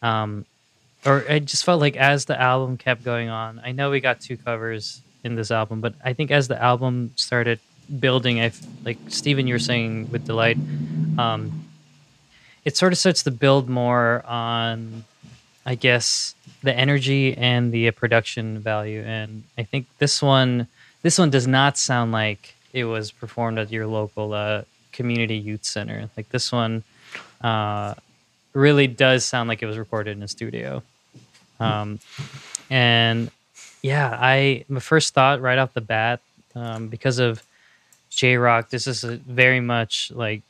Um, 0.00 0.46
or 1.04 1.24
I 1.28 1.40
just 1.40 1.64
felt 1.64 1.80
like 1.80 1.96
as 1.96 2.24
the 2.24 2.40
album 2.40 2.76
kept 2.78 3.04
going 3.04 3.28
on, 3.28 3.60
I 3.64 3.72
know 3.72 3.90
we 3.90 4.00
got 4.00 4.20
two 4.20 4.36
covers 4.36 5.00
in 5.24 5.34
this 5.36 5.50
album, 5.50 5.80
but 5.80 5.94
I 6.04 6.12
think 6.12 6.30
as 6.30 6.48
the 6.48 6.60
album 6.60 7.12
started 7.16 7.60
building, 8.00 8.40
I 8.40 8.52
like 8.84 8.98
Steven, 9.08 9.46
you 9.46 9.54
were 9.54 9.58
saying 9.58 10.10
with 10.10 10.26
delight, 10.26 10.58
um, 11.18 11.64
it 12.64 12.76
sort 12.76 12.92
of 12.92 12.98
starts 12.98 13.22
to 13.24 13.30
build 13.30 13.68
more 13.68 14.24
on, 14.26 15.04
I 15.66 15.74
guess, 15.74 16.34
the 16.62 16.76
energy 16.76 17.36
and 17.36 17.72
the 17.72 17.88
uh, 17.88 17.92
production 17.92 18.58
value, 18.58 19.02
and 19.02 19.44
I 19.58 19.64
think 19.64 19.86
this 19.98 20.22
one, 20.22 20.68
this 21.02 21.18
one 21.18 21.30
does 21.30 21.46
not 21.46 21.76
sound 21.76 22.12
like 22.12 22.54
it 22.72 22.84
was 22.84 23.10
performed 23.10 23.58
at 23.58 23.70
your 23.70 23.86
local 23.86 24.32
uh, 24.32 24.62
community 24.92 25.36
youth 25.36 25.64
center. 25.64 26.08
Like 26.16 26.28
this 26.30 26.52
one, 26.52 26.84
uh, 27.40 27.94
really 28.52 28.86
does 28.86 29.24
sound 29.24 29.48
like 29.48 29.62
it 29.62 29.66
was 29.66 29.78
recorded 29.78 30.16
in 30.16 30.22
a 30.22 30.28
studio. 30.28 30.82
Um, 31.58 32.00
and 32.70 33.30
yeah, 33.82 34.16
I 34.20 34.64
my 34.68 34.80
first 34.80 35.14
thought 35.14 35.40
right 35.40 35.58
off 35.58 35.74
the 35.74 35.80
bat, 35.80 36.20
um, 36.54 36.88
because 36.88 37.18
of 37.18 37.42
J 38.10 38.36
Rock, 38.36 38.70
this 38.70 38.86
is 38.86 39.02
very 39.02 39.60
much 39.60 40.12
like 40.14 40.42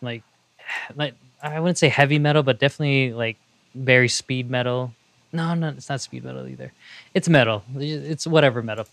like 0.00 0.22
like 0.94 1.14
I 1.42 1.60
wouldn't 1.60 1.78
say 1.78 1.88
heavy 1.88 2.18
metal, 2.18 2.42
but 2.42 2.58
definitely 2.58 3.12
like 3.12 3.36
very 3.74 4.08
speed 4.08 4.50
metal. 4.50 4.92
No, 5.32 5.54
no, 5.54 5.68
it's 5.70 5.88
not 5.88 6.00
speed 6.00 6.24
metal 6.24 6.46
either. 6.46 6.72
It's 7.12 7.28
metal. 7.28 7.64
It's 7.76 8.26
whatever 8.26 8.62
metal. 8.62 8.86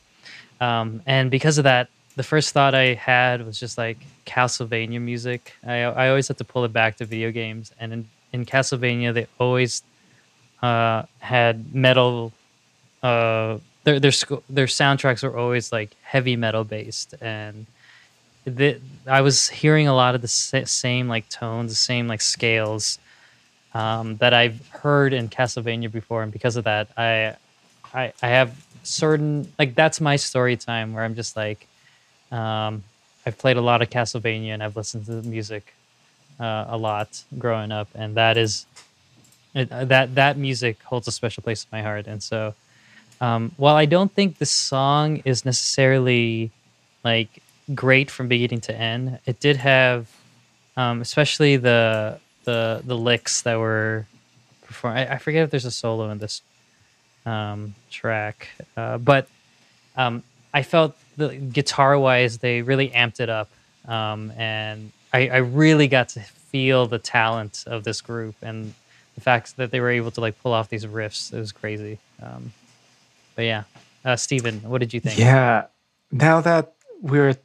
Um, 0.60 1.02
and 1.06 1.30
because 1.30 1.60
of 1.60 1.66
that, 1.66 1.90
the 2.16 2.24
first 2.24 2.54
thought 2.54 2.74
I 2.74 2.96
had 2.96 3.46
was 3.46 3.60
just 3.60 3.78
like 3.78 3.98
Castlevania 4.26 5.00
music. 5.02 5.54
I 5.66 5.82
I 5.84 6.10
always 6.10 6.28
have 6.28 6.38
to 6.38 6.44
pull 6.44 6.66
it 6.66 6.74
back 6.74 6.98
to 6.98 7.06
video 7.06 7.32
games, 7.32 7.72
and 7.80 7.94
in, 7.94 8.08
in 8.34 8.46
Castlevania 8.46 9.14
they 9.14 9.28
always 9.40 9.84
uh, 10.62 11.04
had 11.20 11.74
metal. 11.74 12.34
Uh, 13.04 13.58
their 13.84 14.00
their 14.00 14.12
their 14.50 14.68
soundtracks 14.68 15.24
were 15.24 15.36
always 15.36 15.72
like 15.72 15.96
heavy 16.04 16.36
metal 16.36 16.64
based, 16.64 17.16
and 17.22 17.66
the, 18.46 18.80
I 19.08 19.22
was 19.22 19.50
hearing 19.50 19.88
a 19.88 19.96
lot 19.96 20.16
of 20.16 20.22
the 20.22 20.28
sa- 20.28 20.66
same 20.66 21.08
like 21.08 21.28
tones, 21.30 21.72
the 21.72 21.76
same 21.76 22.08
like 22.08 22.22
scales 22.22 23.00
um, 23.74 24.18
that 24.18 24.34
I've 24.34 24.68
heard 24.70 25.14
in 25.14 25.30
Castlevania 25.30 25.92
before, 25.92 26.24
and 26.24 26.32
because 26.32 26.56
of 26.56 26.66
that, 26.66 26.90
I 26.98 27.36
I, 27.94 28.14
I 28.22 28.28
have 28.28 28.56
certain 28.84 29.52
like 29.60 29.76
that's 29.76 30.02
my 30.02 30.16
story 30.16 30.58
time 30.58 30.94
where 30.94 31.04
I'm 31.04 31.16
just 31.16 31.36
like 31.36 31.68
um, 32.32 32.84
I've 33.26 33.38
played 33.38 33.58
a 33.58 33.62
lot 33.62 33.82
of 33.82 33.90
Castlevania 33.90 34.54
and 34.54 34.64
I've 34.64 34.76
listened 34.76 35.06
to 35.06 35.22
the 35.22 35.28
music 35.28 35.74
uh, 36.40 36.66
a 36.70 36.78
lot 36.78 37.24
growing 37.38 37.72
up, 37.72 37.90
and 37.96 38.16
that 38.16 38.38
is 38.38 38.66
it, 39.54 39.72
uh, 39.72 39.86
that 39.86 40.16
that 40.16 40.38
music 40.38 40.82
holds 40.84 41.08
a 41.08 41.12
special 41.12 41.44
place 41.44 41.64
in 41.64 41.76
my 41.76 41.82
heart, 41.82 42.08
and 42.08 42.22
so 42.22 42.54
um, 43.22 43.52
while 43.56 43.76
I 43.76 43.86
don't 43.86 44.12
think 44.12 44.40
the 44.40 44.48
song 44.48 45.22
is 45.26 45.46
necessarily 45.46 46.50
like 47.06 47.42
great 47.74 48.10
from 48.10 48.28
beginning 48.28 48.62
to 48.62 48.76
end, 48.76 49.20
it 49.28 49.40
did 49.40 49.58
have, 49.58 50.10
um, 50.76 51.02
especially 51.02 51.56
the 51.58 52.20
the 52.46 52.82
the 52.84 52.98
licks 52.98 53.44
that 53.44 53.60
were 53.60 54.08
performed. 54.64 54.98
I, 54.98 55.14
I 55.14 55.18
forget 55.20 55.44
if 55.44 55.52
there's 55.52 55.66
a 55.66 55.72
solo 55.72 56.10
in 56.10 56.18
this 56.18 56.42
um, 57.28 57.76
track, 57.92 58.50
uh, 58.76 58.98
but 58.98 59.28
um, 59.96 60.24
I 60.52 60.64
felt 60.64 60.98
the 61.16 61.30
guitar 61.30 62.00
wise 62.00 62.40
they 62.40 62.64
really 62.64 62.90
amped 62.90 63.20
it 63.20 63.30
up, 63.30 63.50
um, 63.88 64.32
and 64.36 64.92
I, 65.14 65.28
I 65.28 65.38
really 65.38 65.88
got 65.88 66.10
to 66.10 66.22
feel 66.22 66.88
the 66.88 66.98
talent 67.00 67.66
of 67.68 67.84
this 67.84 68.02
group 68.02 68.36
and 68.42 68.74
the 69.14 69.22
fact 69.22 69.58
that 69.58 69.70
they 69.70 69.80
were 69.80 69.92
able 69.92 70.10
to 70.10 70.22
like 70.22 70.42
pull 70.42 70.54
off 70.54 70.70
these 70.70 70.88
riffs. 70.88 71.32
It 71.32 71.38
was 71.38 71.52
crazy. 71.52 72.00
Um, 72.20 72.52
but 73.36 73.44
yeah, 73.46 73.64
uh, 74.06 74.16
Steven, 74.16 74.62
what 74.64 74.80
did 74.80 74.94
you 74.94 75.00
think? 75.00 75.18
Yeah. 75.20 75.66
Now 76.12 76.42
that 76.42 76.74
we're 77.02 77.36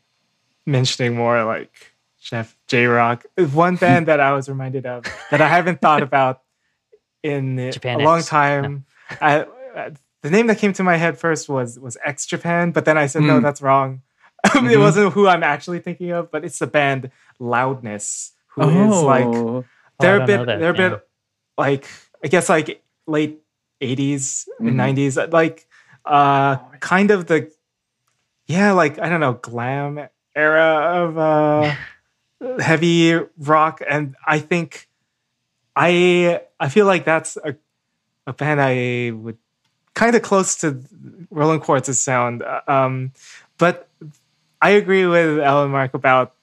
mentioning 0.67 1.15
more 1.15 1.45
like 1.45 1.93
Chef 2.19 2.57
J 2.67 2.87
Rock, 2.87 3.25
one 3.53 3.77
band 3.85 4.07
that 4.07 4.21
I 4.21 4.33
was 4.33 4.49
reminded 4.49 4.87
of 4.87 5.05
that 5.31 5.41
I 5.41 5.49
haven't 5.49 5.81
thought 5.81 6.03
about 6.03 6.43
in 7.23 7.71
Japan 7.73 8.01
a 8.01 8.05
long 8.05 8.19
X. 8.19 8.27
time. 8.29 8.85
I, 9.21 9.47
I- 9.77 9.93
the 10.23 10.31
name 10.31 10.49
that 10.49 10.59
came 10.59 10.73
to 10.73 10.83
my 10.83 10.97
head 10.97 11.17
first 11.19 11.49
was 11.49 11.79
was 11.79 11.97
X 12.05 12.27
Japan, 12.27 12.73
but 12.73 12.85
then 12.85 12.99
I 12.99 13.07
said 13.07 13.23
no, 13.23 13.39
Mm. 13.39 13.43
that's 13.43 13.63
wrong. 13.63 14.03
it 14.45 14.51
Mhm. 14.51 14.81
wasn't 14.81 15.13
who 15.13 15.29
I'm 15.29 15.45
actually 15.45 15.79
thinking 15.79 16.11
of, 16.11 16.33
but 16.33 16.45
it's 16.45 16.59
the 16.59 16.67
band 16.67 17.11
Loudness, 17.39 18.33
who 18.49 18.63
is 18.63 19.03
like 19.03 19.25
Oh. 19.27 19.65
they're 20.01 20.21
I 20.21 20.25
a 20.25 20.27
bit 20.27 20.47
they're 20.47 20.71
a 20.75 20.77
yeah. 20.79 20.89
bit 20.89 21.09
like 21.57 21.87
I 22.25 22.29
guess 22.29 22.49
like 22.49 22.83
late 23.07 23.39
80s 23.81 24.49
Mhm. 24.61 24.69
and 24.69 24.77
90s 24.77 25.33
like 25.33 25.69
uh 26.07 26.57
kind 26.81 27.11
of 27.11 27.27
the 27.27 27.51
yeah 28.47 28.73
like 28.73 28.99
I 28.99 29.09
don't 29.09 29.21
know 29.21 29.35
glam 29.35 30.09
era 30.35 31.05
of 31.05 31.19
uh 31.19 31.75
heavy 32.61 33.15
rock. 33.39 33.83
And 33.89 34.17
I 34.27 34.39
think 34.39 34.89
I 35.75 36.43
I 36.61 36.69
feel 36.69 36.87
like 36.87 37.05
that's 37.05 37.37
a 37.37 37.57
a 38.27 38.33
band 38.33 38.61
I 38.61 39.13
would 39.13 39.39
kind 39.95 40.15
of 40.17 40.23
close 40.23 40.57
to 40.57 40.83
Rolling 41.31 41.61
Quartz's 41.61 42.01
sound. 42.01 42.43
Uh, 42.43 42.61
um 42.69 43.13
but 43.59 43.89
I 44.61 44.71
agree 44.71 45.07
with 45.07 45.41
Alan 45.41 45.71
Mark 45.71 45.95
about 45.95 46.35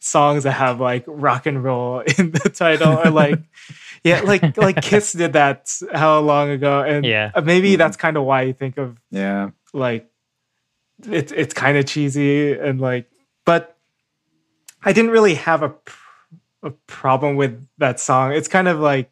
songs 0.00 0.44
that 0.44 0.52
have 0.52 0.80
like 0.80 1.04
rock 1.06 1.46
and 1.46 1.62
roll 1.62 2.00
in 2.18 2.30
the 2.30 2.48
title 2.48 2.98
or 2.98 3.10
like 3.10 3.40
yeah 4.04 4.20
like 4.20 4.56
like 4.56 4.80
kiss 4.82 5.12
did 5.12 5.32
that 5.34 5.70
how 5.92 6.18
long 6.20 6.50
ago 6.50 6.82
and 6.82 7.04
Yeah. 7.04 7.30
uh, 7.34 7.40
maybe 7.40 7.76
that's 7.76 7.96
kind 7.96 8.16
of 8.16 8.24
why 8.24 8.42
you 8.42 8.52
think 8.52 8.78
of 8.78 8.98
yeah. 9.10 9.50
like 9.72 10.08
it, 11.10 11.32
it's 11.32 11.54
kind 11.54 11.76
of 11.78 11.86
cheesy 11.86 12.52
and 12.52 12.80
like 12.80 13.10
but 13.44 13.76
i 14.84 14.92
didn't 14.92 15.10
really 15.10 15.34
have 15.34 15.62
a, 15.62 15.68
pr- 15.70 15.96
a 16.62 16.70
problem 16.86 17.36
with 17.36 17.66
that 17.78 18.00
song 18.00 18.32
it's 18.32 18.48
kind 18.48 18.68
of 18.68 18.80
like 18.80 19.10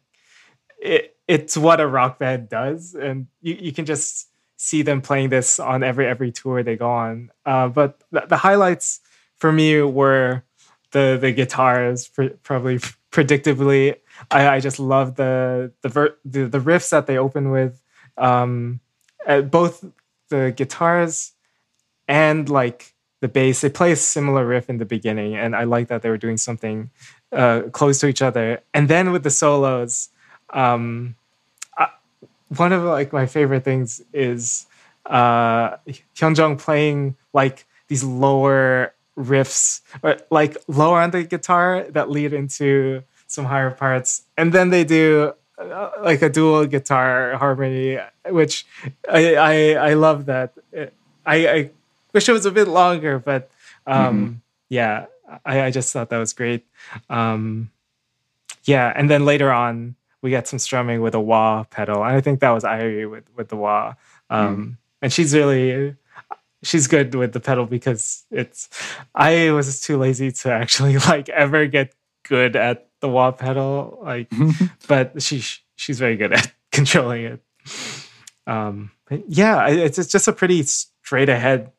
it, 0.81 1.15
it's 1.27 1.57
what 1.57 1.79
a 1.79 1.87
rock 1.87 2.19
band 2.19 2.49
does 2.49 2.93
and 2.95 3.27
you, 3.41 3.55
you 3.59 3.71
can 3.71 3.85
just 3.85 4.27
see 4.57 4.81
them 4.81 5.01
playing 5.01 5.29
this 5.29 5.59
on 5.59 5.83
every 5.83 6.07
every 6.07 6.31
tour 6.31 6.63
they 6.63 6.75
go 6.75 6.89
on 6.89 7.29
uh, 7.45 7.67
but 7.67 8.01
the, 8.11 8.21
the 8.27 8.37
highlights 8.37 8.99
for 9.35 9.51
me 9.51 9.81
were 9.81 10.43
the 10.91 11.17
the 11.21 11.31
guitars 11.31 12.07
pr- 12.07 12.35
probably 12.43 12.79
predictably 13.11 13.95
I, 14.31 14.47
I 14.55 14.59
just 14.59 14.79
love 14.79 15.15
the 15.15 15.71
the, 15.81 15.89
ver- 15.89 16.17
the 16.25 16.45
the 16.47 16.59
riffs 16.59 16.89
that 16.89 17.07
they 17.07 17.17
open 17.17 17.51
with 17.51 17.81
um 18.17 18.79
uh, 19.25 19.41
both 19.41 19.83
the 20.29 20.53
guitars 20.55 21.33
and 22.07 22.49
like 22.49 22.93
the 23.21 23.27
bass. 23.27 23.61
They 23.61 23.69
play 23.69 23.91
a 23.91 23.95
similar 23.95 24.45
riff 24.45 24.69
in 24.69 24.77
the 24.77 24.85
beginning 24.85 25.35
and 25.35 25.55
i 25.55 25.63
like 25.63 25.87
that 25.87 26.01
they 26.01 26.09
were 26.09 26.17
doing 26.17 26.37
something 26.37 26.89
uh 27.31 27.61
close 27.71 27.99
to 27.99 28.07
each 28.07 28.21
other. 28.21 28.61
And 28.73 28.87
then 28.87 29.11
with 29.11 29.23
the 29.23 29.29
solos 29.29 30.09
um 30.51 31.15
I, 31.77 31.89
one 32.55 32.73
of 32.73 32.83
like 32.83 33.11
my 33.13 33.25
favorite 33.25 33.63
things 33.63 34.01
is 34.13 34.65
uh 35.05 35.77
Hyunjeong 36.15 36.59
playing 36.59 37.15
like 37.33 37.65
these 37.87 38.03
lower 38.03 38.93
riffs 39.17 39.81
or 40.03 40.17
like 40.29 40.57
lower 40.67 41.01
on 41.01 41.11
the 41.11 41.23
guitar 41.23 41.85
that 41.89 42.09
lead 42.09 42.33
into 42.33 43.03
some 43.27 43.45
higher 43.45 43.71
parts. 43.71 44.23
And 44.37 44.53
then 44.53 44.69
they 44.69 44.83
do 44.83 45.33
uh, 45.57 45.89
like 46.03 46.21
a 46.21 46.29
dual 46.29 46.65
guitar 46.65 47.35
harmony 47.37 47.97
which 48.29 48.65
i 49.09 49.35
i, 49.35 49.89
I 49.89 49.93
love 49.93 50.27
that. 50.27 50.53
I, 51.25 51.47
I 51.47 51.69
wish 52.13 52.29
it 52.29 52.33
was 52.33 52.45
a 52.45 52.51
bit 52.51 52.67
longer 52.67 53.17
but 53.17 53.49
um 53.87 54.41
yeah 54.69 55.07
I, 55.43 55.63
I 55.63 55.71
just 55.71 55.91
thought 55.91 56.09
that 56.09 56.19
was 56.19 56.33
great. 56.33 56.65
Um 57.09 57.71
yeah 58.65 58.93
and 58.95 59.09
then 59.09 59.25
later 59.25 59.51
on 59.51 59.95
we 60.21 60.29
get 60.29 60.47
some 60.47 60.59
strumming 60.59 61.01
with 61.01 61.15
a 61.15 61.19
wah 61.19 61.63
pedal. 61.63 62.03
And 62.03 62.15
i 62.15 62.21
think 62.21 62.39
that 62.41 62.51
was 62.51 62.63
Iree 62.63 63.09
with 63.09 63.25
with 63.35 63.49
the 63.49 63.57
wah. 63.57 63.95
Um 64.29 64.77
and 65.01 65.11
she's 65.11 65.33
really 65.33 65.95
she's 66.63 66.87
good 66.87 67.13
with 67.15 67.33
the 67.33 67.39
pedal 67.39 67.65
because 67.65 68.25
it's 68.31 68.69
i 69.15 69.51
was 69.51 69.79
too 69.79 69.97
lazy 69.97 70.31
to 70.31 70.51
actually 70.51 70.97
like 71.09 71.29
ever 71.29 71.65
get 71.67 71.93
good 72.23 72.55
at 72.55 72.86
the 73.01 73.09
wah 73.09 73.31
pedal 73.31 73.99
like 74.03 74.31
but 74.87 75.21
she 75.21 75.43
she's 75.75 75.99
very 75.99 76.15
good 76.15 76.33
at 76.33 76.51
controlling 76.71 77.23
it 77.23 77.41
um 78.47 78.91
but 79.09 79.23
yeah 79.27 79.67
it's, 79.67 79.97
it's 79.97 80.11
just 80.11 80.27
a 80.27 80.33
pretty 80.33 80.63
straight 80.63 81.29
ahead 81.29 81.71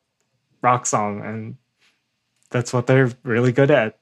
rock 0.61 0.85
song 0.85 1.21
and 1.21 1.57
that's 2.49 2.73
what 2.73 2.87
they're 2.87 3.11
really 3.23 3.51
good 3.51 3.71
at 3.71 3.99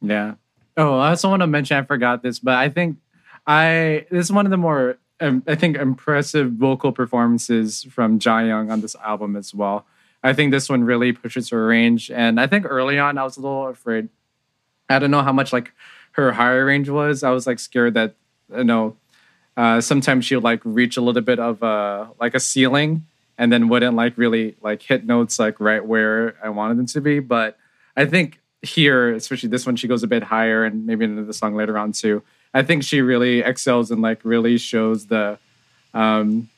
Yeah. 0.00 0.34
Oh, 0.76 0.98
I 0.98 1.10
also 1.10 1.28
want 1.28 1.40
to 1.40 1.46
mention 1.46 1.76
I 1.76 1.82
forgot 1.82 2.22
this, 2.22 2.38
but 2.38 2.54
I 2.54 2.68
think 2.68 2.98
I 3.46 4.06
this 4.10 4.26
is 4.26 4.32
one 4.32 4.46
of 4.46 4.50
the 4.50 4.56
more 4.56 4.98
um, 5.20 5.42
I 5.46 5.54
think 5.54 5.76
impressive 5.76 6.52
vocal 6.52 6.92
performances 6.92 7.84
from 7.84 8.18
Jayoung 8.18 8.70
on 8.70 8.80
this 8.80 8.96
album 8.96 9.36
as 9.36 9.54
well. 9.54 9.86
I 10.22 10.32
think 10.32 10.50
this 10.50 10.68
one 10.68 10.84
really 10.84 11.12
pushes 11.12 11.50
her 11.50 11.66
range, 11.66 12.10
and 12.10 12.40
I 12.40 12.46
think 12.46 12.66
early 12.68 12.98
on 12.98 13.18
I 13.18 13.24
was 13.24 13.36
a 13.36 13.40
little 13.40 13.68
afraid. 13.68 14.08
I 14.88 14.98
don't 14.98 15.10
know 15.10 15.22
how 15.22 15.32
much 15.32 15.52
like 15.52 15.72
her 16.12 16.32
higher 16.32 16.64
range 16.64 16.88
was. 16.88 17.22
I 17.22 17.30
was 17.30 17.46
like 17.46 17.58
scared 17.58 17.94
that 17.94 18.14
you 18.54 18.64
know 18.64 18.96
uh, 19.56 19.80
sometimes 19.80 20.24
she 20.24 20.34
would 20.34 20.44
like 20.44 20.60
reach 20.64 20.96
a 20.96 21.00
little 21.00 21.22
bit 21.22 21.38
of 21.38 21.62
a 21.62 22.10
like 22.20 22.34
a 22.34 22.40
ceiling 22.40 23.06
and 23.38 23.52
then 23.52 23.68
wouldn't 23.68 23.96
like 23.96 24.16
really 24.16 24.56
like 24.62 24.82
hit 24.82 25.04
notes 25.06 25.38
like 25.38 25.58
right 25.60 25.84
where 25.84 26.34
I 26.42 26.48
wanted 26.48 26.78
them 26.78 26.86
to 26.86 27.00
be. 27.00 27.18
But 27.20 27.56
I 27.96 28.04
think 28.04 28.40
here, 28.62 29.12
especially 29.12 29.48
this 29.48 29.66
one, 29.66 29.76
she 29.76 29.88
goes 29.88 30.02
a 30.02 30.06
bit 30.06 30.24
higher 30.24 30.64
and 30.64 30.86
maybe 30.86 31.04
into 31.04 31.24
the 31.24 31.32
song 31.32 31.54
later 31.54 31.78
on 31.78 31.92
too. 31.92 32.22
I 32.52 32.62
think 32.62 32.84
she 32.84 33.00
really 33.00 33.40
excels 33.40 33.90
and 33.90 34.00
like 34.00 34.20
really 34.24 34.58
shows 34.58 35.06
the 35.06 35.38
um, 35.92 36.48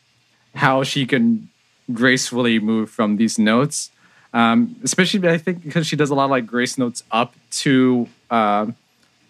how 0.55 0.83
she 0.83 1.07
can 1.07 1.49
gracefully 1.93 2.59
move 2.59 2.91
from 2.91 3.17
these 3.17 3.39
notes. 3.39 3.91
Um, 4.33 4.77
especially 4.83 5.27
I 5.29 5.39
think 5.39 5.63
because 5.63 5.87
she 5.87 5.97
does 5.97 6.11
a 6.11 6.15
lot 6.15 6.25
of 6.25 6.31
like 6.31 6.47
grace 6.47 6.77
notes 6.77 7.03
up 7.11 7.35
to 7.53 8.09
um 8.31 8.77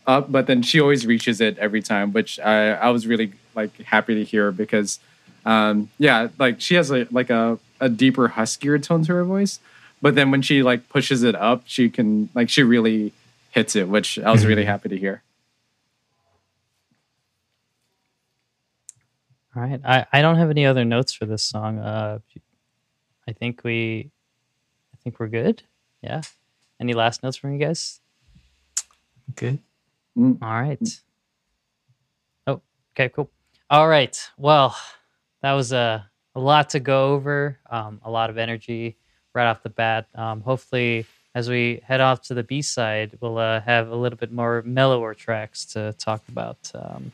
up, 0.06 0.30
but 0.30 0.46
then 0.46 0.62
she 0.62 0.80
always 0.80 1.04
reaches 1.06 1.40
it 1.40 1.58
every 1.58 1.82
time, 1.82 2.12
which 2.12 2.38
I, 2.38 2.70
I 2.72 2.90
was 2.90 3.06
really 3.06 3.32
like 3.54 3.76
happy 3.82 4.14
to 4.14 4.24
hear 4.24 4.52
because 4.52 5.00
um, 5.44 5.90
yeah, 5.98 6.28
like 6.38 6.60
she 6.60 6.74
has 6.74 6.90
a 6.90 7.06
like 7.10 7.30
a, 7.30 7.58
a 7.80 7.88
deeper, 7.88 8.28
huskier 8.28 8.82
tone 8.82 9.04
to 9.04 9.14
her 9.14 9.24
voice. 9.24 9.58
But 10.02 10.14
then 10.14 10.30
when 10.30 10.42
she 10.42 10.62
like 10.62 10.88
pushes 10.88 11.22
it 11.22 11.34
up, 11.34 11.62
she 11.66 11.88
can 11.88 12.28
like 12.34 12.48
she 12.50 12.62
really 12.62 13.12
hits 13.50 13.74
it, 13.74 13.88
which 13.88 14.18
I 14.18 14.30
was 14.30 14.44
really 14.44 14.64
happy 14.64 14.88
to 14.90 14.96
hear. 14.96 15.22
All 19.54 19.62
right. 19.62 19.80
I, 19.84 20.06
I 20.12 20.20
don't 20.20 20.36
have 20.36 20.50
any 20.50 20.66
other 20.66 20.84
notes 20.84 21.14
for 21.14 21.24
this 21.24 21.42
song. 21.42 21.78
Uh, 21.78 22.18
I 23.26 23.32
think 23.32 23.64
we, 23.64 24.10
I 24.92 24.96
think 25.02 25.18
we're 25.18 25.28
good. 25.28 25.62
Yeah. 26.02 26.20
Any 26.78 26.92
last 26.92 27.22
notes 27.22 27.38
from 27.38 27.54
you 27.54 27.58
guys? 27.58 28.00
Good 29.34 29.58
All 30.16 30.62
right. 30.62 31.00
Oh, 32.46 32.60
okay, 32.94 33.08
cool. 33.10 33.30
All 33.68 33.88
right. 33.88 34.18
Well, 34.38 34.76
that 35.42 35.52
was 35.52 35.72
a, 35.72 36.08
a 36.34 36.40
lot 36.40 36.70
to 36.70 36.80
go 36.80 37.12
over, 37.14 37.58
um, 37.70 38.00
a 38.04 38.10
lot 38.10 38.30
of 38.30 38.38
energy 38.38 38.96
right 39.34 39.46
off 39.46 39.62
the 39.62 39.70
bat. 39.70 40.08
Um, 40.14 40.40
hopefully, 40.40 41.06
as 41.34 41.48
we 41.50 41.80
head 41.84 42.00
off 42.00 42.22
to 42.22 42.34
the 42.34 42.42
B 42.42 42.62
side, 42.62 43.18
we'll 43.20 43.38
uh, 43.38 43.60
have 43.60 43.88
a 43.88 43.96
little 43.96 44.18
bit 44.18 44.32
more 44.32 44.62
mellower 44.64 45.14
tracks 45.14 45.64
to 45.66 45.92
talk 45.98 46.22
about. 46.28 46.58
Um, 46.74 47.12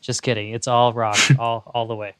just 0.00 0.22
kidding. 0.22 0.54
It's 0.54 0.66
all 0.66 0.92
rock, 0.92 1.18
all 1.38 1.70
all 1.74 1.86
the 1.86 1.96
way. 1.96 2.14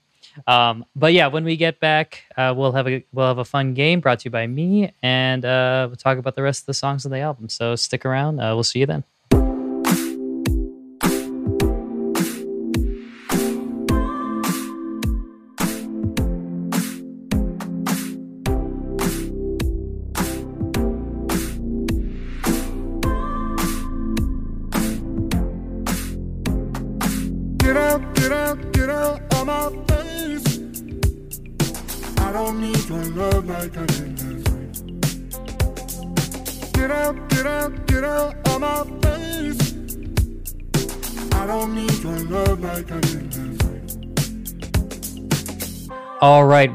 Um, 0.47 0.85
but 0.95 1.12
yeah, 1.12 1.28
when 1.28 1.45
we 1.45 1.57
get 1.57 1.81
back, 1.81 2.24
uh, 2.37 2.53
we'll 2.57 2.72
have 2.72 2.87
a 2.87 3.05
we'll 3.12 3.26
have 3.26 3.39
a 3.39 3.45
fun 3.45 3.74
game 3.74 4.01
brought 4.01 4.20
to 4.20 4.24
you 4.26 4.31
by 4.31 4.47
me, 4.47 4.93
and 5.03 5.45
uh, 5.45 5.87
we'll 5.89 5.97
talk 5.97 6.18
about 6.18 6.37
the 6.37 6.43
rest 6.43 6.62
of 6.62 6.66
the 6.66 6.74
songs 6.74 7.05
of 7.05 7.11
the 7.11 7.20
album. 7.20 7.49
So 7.49 7.74
stick 7.76 8.05
around. 8.05 8.41
Uh, 8.41 8.55
we'll 8.55 8.62
see 8.64 8.81
you 8.81 8.87
then. 8.87 9.05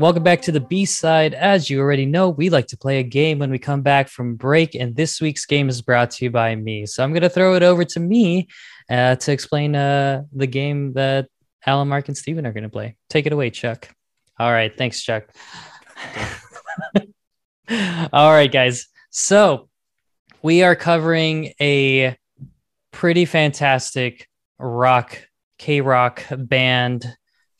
Welcome 0.05 0.21
back 0.21 0.39
to 0.39 0.51
the 0.51 0.59
B 0.59 0.85
side. 0.85 1.33
As 1.33 1.67
you 1.67 1.79
already 1.79 2.05
know, 2.05 2.29
we 2.29 2.51
like 2.51 2.67
to 2.67 2.77
play 2.77 2.99
a 2.99 3.03
game 3.03 3.39
when 3.39 3.49
we 3.49 3.57
come 3.57 3.81
back 3.81 4.07
from 4.07 4.35
break, 4.35 4.75
and 4.75 4.95
this 4.95 5.19
week's 5.19 5.47
game 5.47 5.67
is 5.67 5.81
brought 5.81 6.11
to 6.11 6.25
you 6.25 6.29
by 6.29 6.55
me. 6.55 6.85
So 6.85 7.03
I'm 7.03 7.11
going 7.11 7.23
to 7.23 7.29
throw 7.29 7.55
it 7.55 7.63
over 7.63 7.83
to 7.85 7.99
me 7.99 8.47
uh, 8.87 9.15
to 9.15 9.31
explain 9.31 9.75
uh, 9.75 10.21
the 10.31 10.45
game 10.45 10.93
that 10.93 11.27
Alan, 11.65 11.87
Mark, 11.87 12.07
and 12.07 12.15
Steven 12.15 12.45
are 12.45 12.53
going 12.53 12.65
to 12.65 12.69
play. 12.69 12.97
Take 13.09 13.25
it 13.25 13.33
away, 13.33 13.49
Chuck. 13.49 13.89
All 14.37 14.51
right, 14.51 14.71
thanks, 14.77 15.01
Chuck. 15.01 15.23
All 18.13 18.31
right, 18.31 18.51
guys. 18.51 18.85
So 19.09 19.69
we 20.43 20.61
are 20.61 20.75
covering 20.75 21.53
a 21.59 22.15
pretty 22.91 23.25
fantastic 23.25 24.29
rock, 24.59 25.19
K 25.57 25.81
rock 25.81 26.23
band 26.29 27.11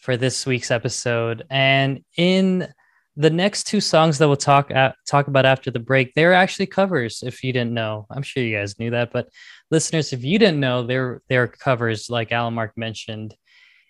for 0.06 0.16
this 0.16 0.46
week's 0.46 0.70
episode. 0.70 1.44
And 1.50 2.04
in 2.16 2.72
the 3.18 3.32
next 3.32 3.64
two 3.66 3.82
songs 3.82 4.20
that 4.20 4.28
we'll 4.28 4.38
talk 4.38 4.70
at, 4.70 4.96
talk 5.08 5.28
about 5.28 5.48
after 5.48 5.72
the 5.72 5.80
break, 5.80 6.14
they're 6.14 6.34
actually 6.34 6.68
covers. 6.68 7.24
If 7.26 7.44
you 7.44 7.52
didn't 7.52 7.74
know, 7.74 8.06
I'm 8.12 8.22
sure 8.22 8.44
you 8.44 8.56
guys 8.56 8.78
knew 8.78 8.92
that, 8.92 9.12
but 9.12 9.30
listeners, 9.72 10.14
if 10.14 10.24
you 10.24 10.38
didn't 10.38 10.60
know, 10.60 10.84
they're 10.84 11.22
they're 11.28 11.48
covers, 11.48 12.10
like 12.10 12.32
Alan 12.32 12.54
Mark 12.54 12.78
mentioned 12.78 13.36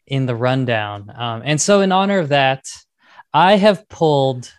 in 0.07 0.25
the 0.25 0.35
rundown. 0.35 1.11
Um, 1.13 1.41
and 1.43 1.59
so, 1.59 1.81
in 1.81 1.91
honor 1.91 2.19
of 2.19 2.29
that, 2.29 2.63
I 3.33 3.57
have 3.57 3.89
pulled 3.89 4.53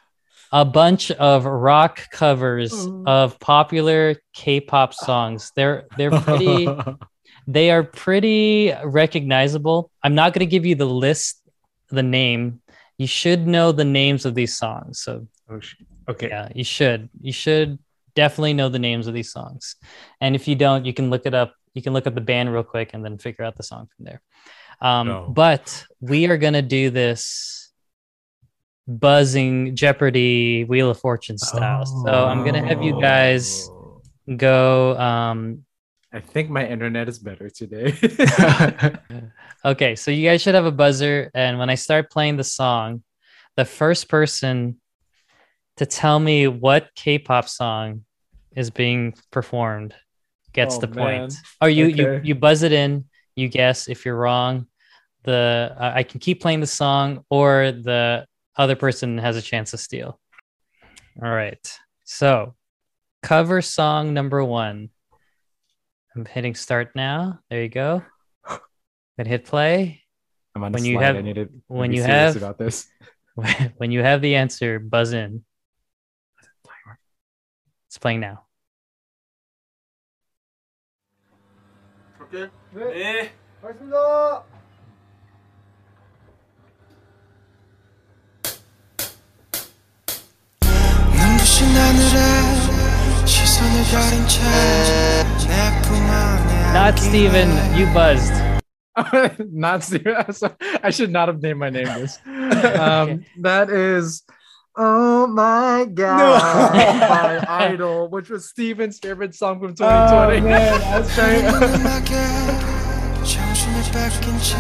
a 0.52 0.64
bunch 0.64 1.10
of 1.10 1.46
rock 1.46 2.10
covers 2.10 2.74
of 3.06 3.40
popular 3.40 4.16
K-pop 4.34 4.92
songs. 4.92 5.52
They're 5.56 5.86
they're 5.96 6.10
pretty 6.10 6.68
they 7.46 7.70
are 7.70 7.82
pretty 7.82 8.74
recognizable. 8.84 9.90
I'm 10.02 10.14
not 10.14 10.32
going 10.32 10.46
to 10.46 10.50
give 10.50 10.66
you 10.66 10.74
the 10.74 10.86
list, 10.86 11.40
the 11.90 12.02
name. 12.02 12.60
You 12.98 13.06
should 13.06 13.46
know 13.46 13.72
the 13.72 13.84
names 13.84 14.24
of 14.24 14.34
these 14.34 14.56
songs. 14.56 15.00
So 15.00 15.26
Oh, 15.50 15.60
okay. 16.08 16.28
yeah, 16.28 16.48
you 16.54 16.64
should. 16.64 17.08
You 17.20 17.32
should 17.32 17.78
definitely 18.14 18.54
know 18.54 18.68
the 18.68 18.78
names 18.78 19.06
of 19.06 19.14
these 19.14 19.30
songs. 19.30 19.76
And 20.20 20.34
if 20.34 20.48
you 20.48 20.54
don't, 20.56 20.84
you 20.86 20.92
can 20.94 21.10
look 21.10 21.26
it 21.26 21.34
up. 21.34 21.54
You 21.74 21.82
can 21.82 21.92
look 21.92 22.06
up 22.06 22.14
the 22.14 22.20
band 22.22 22.52
real 22.52 22.62
quick 22.62 22.90
and 22.94 23.04
then 23.04 23.18
figure 23.18 23.44
out 23.44 23.56
the 23.56 23.62
song 23.62 23.88
from 23.94 24.06
there. 24.06 24.22
Um, 24.80 25.06
No. 25.08 25.26
But 25.28 25.84
we 26.00 26.26
are 26.26 26.38
gonna 26.38 26.62
do 26.62 26.88
this 26.90 27.70
buzzing 28.88 29.74
Jeopardy 29.76 30.64
Wheel 30.64 30.90
of 30.90 30.98
Fortune 30.98 31.38
style. 31.38 31.84
So 31.84 32.24
I'm 32.26 32.44
gonna 32.44 32.66
have 32.66 32.82
you 32.82 32.98
guys 33.00 33.68
Oh. 33.70 34.00
go. 34.36 34.96
Um, 34.98 35.65
I 36.16 36.20
think 36.20 36.48
my 36.48 36.66
internet 36.66 37.08
is 37.10 37.18
better 37.18 37.50
today. 37.50 37.92
Okay, 39.64 39.96
so 39.96 40.12
you 40.12 40.28
guys 40.28 40.42
should 40.42 40.54
have 40.54 40.64
a 40.64 40.70
buzzer, 40.70 41.28
and 41.34 41.58
when 41.58 41.68
I 41.70 41.74
start 41.74 42.08
playing 42.10 42.36
the 42.36 42.44
song, 42.44 43.02
the 43.56 43.64
first 43.64 44.08
person 44.08 44.80
to 45.78 45.86
tell 45.86 46.20
me 46.20 46.46
what 46.46 46.90
K-pop 46.94 47.48
song 47.48 48.04
is 48.54 48.70
being 48.70 49.14
performed 49.32 49.92
gets 50.52 50.76
Oh, 50.76 50.80
the 50.82 50.86
point. 50.88 51.18
man. 51.18 51.30
Or 51.60 51.68
you 51.68 51.86
you 51.86 52.06
Okay. 52.06 52.20
you 52.28 52.34
buzz 52.36 52.62
it 52.62 52.70
in, 52.72 53.06
you 53.34 53.48
guess. 53.48 53.88
If 53.88 54.04
you're 54.06 54.16
wrong, 54.16 54.68
the 55.24 55.74
uh, 55.76 55.92
I 55.96 56.04
can 56.04 56.20
keep 56.20 56.40
playing 56.40 56.60
the 56.60 56.66
song, 56.68 57.24
or 57.28 57.72
the 57.72 58.24
other 58.56 58.76
person 58.76 59.18
has 59.18 59.36
a 59.36 59.42
chance 59.42 59.72
to 59.72 59.78
steal. 59.78 60.20
All 61.20 61.28
right, 61.30 61.78
so 62.04 62.54
cover 63.22 63.60
song 63.62 64.14
number 64.14 64.44
one. 64.44 64.90
I'm 66.15 66.25
hitting 66.25 66.55
start 66.55 66.91
now. 66.95 67.39
There 67.49 67.61
you 67.63 67.69
go. 67.69 68.03
Then 69.17 69.25
hit 69.25 69.45
play. 69.45 70.03
I'm 70.55 70.63
on 70.63 70.71
When 70.73 70.83
a 70.83 70.87
you 70.87 70.95
slide. 70.97 71.03
have- 71.05 71.15
I 71.17 71.21
need 71.21 71.35
to 71.35 71.49
when 71.67 71.91
be 71.91 71.97
you 71.97 72.03
serious 72.03 72.33
have- 72.33 72.43
about 72.43 72.57
this. 72.57 72.87
when 73.77 73.91
you 73.91 74.03
have 74.03 74.21
the 74.21 74.35
answer, 74.35 74.79
buzz 74.79 75.13
in. 75.13 75.43
It's 77.87 77.97
playing 77.99 78.19
now. 78.21 78.43
오케이. 82.21 82.47
네. 82.73 83.31
알겠습니다. 83.63 84.45
눈부신 91.13 91.67
하늘에 91.67 92.34
not 96.72 96.98
Steven, 96.98 97.48
you 97.76 97.86
buzzed. 97.94 98.32
not 99.52 99.82
serious. 99.82 100.42
I 100.82 100.90
should 100.90 101.10
not 101.10 101.28
have 101.28 101.42
named 101.42 101.58
my 101.58 101.70
name 101.70 101.86
this. 101.86 102.18
Um, 102.26 103.24
that 103.40 103.70
is. 103.70 104.22
Oh 104.76 105.26
my 105.26 105.86
god! 105.92 106.72
by 107.08 107.44
Idol, 107.48 108.08
which 108.08 108.28
was 108.28 108.48
Steven's 108.48 108.98
favorite 108.98 109.34
song 109.34 109.58
from 109.58 109.74
2020. 109.74 110.40
man, 110.42 110.80
I. 110.82 111.06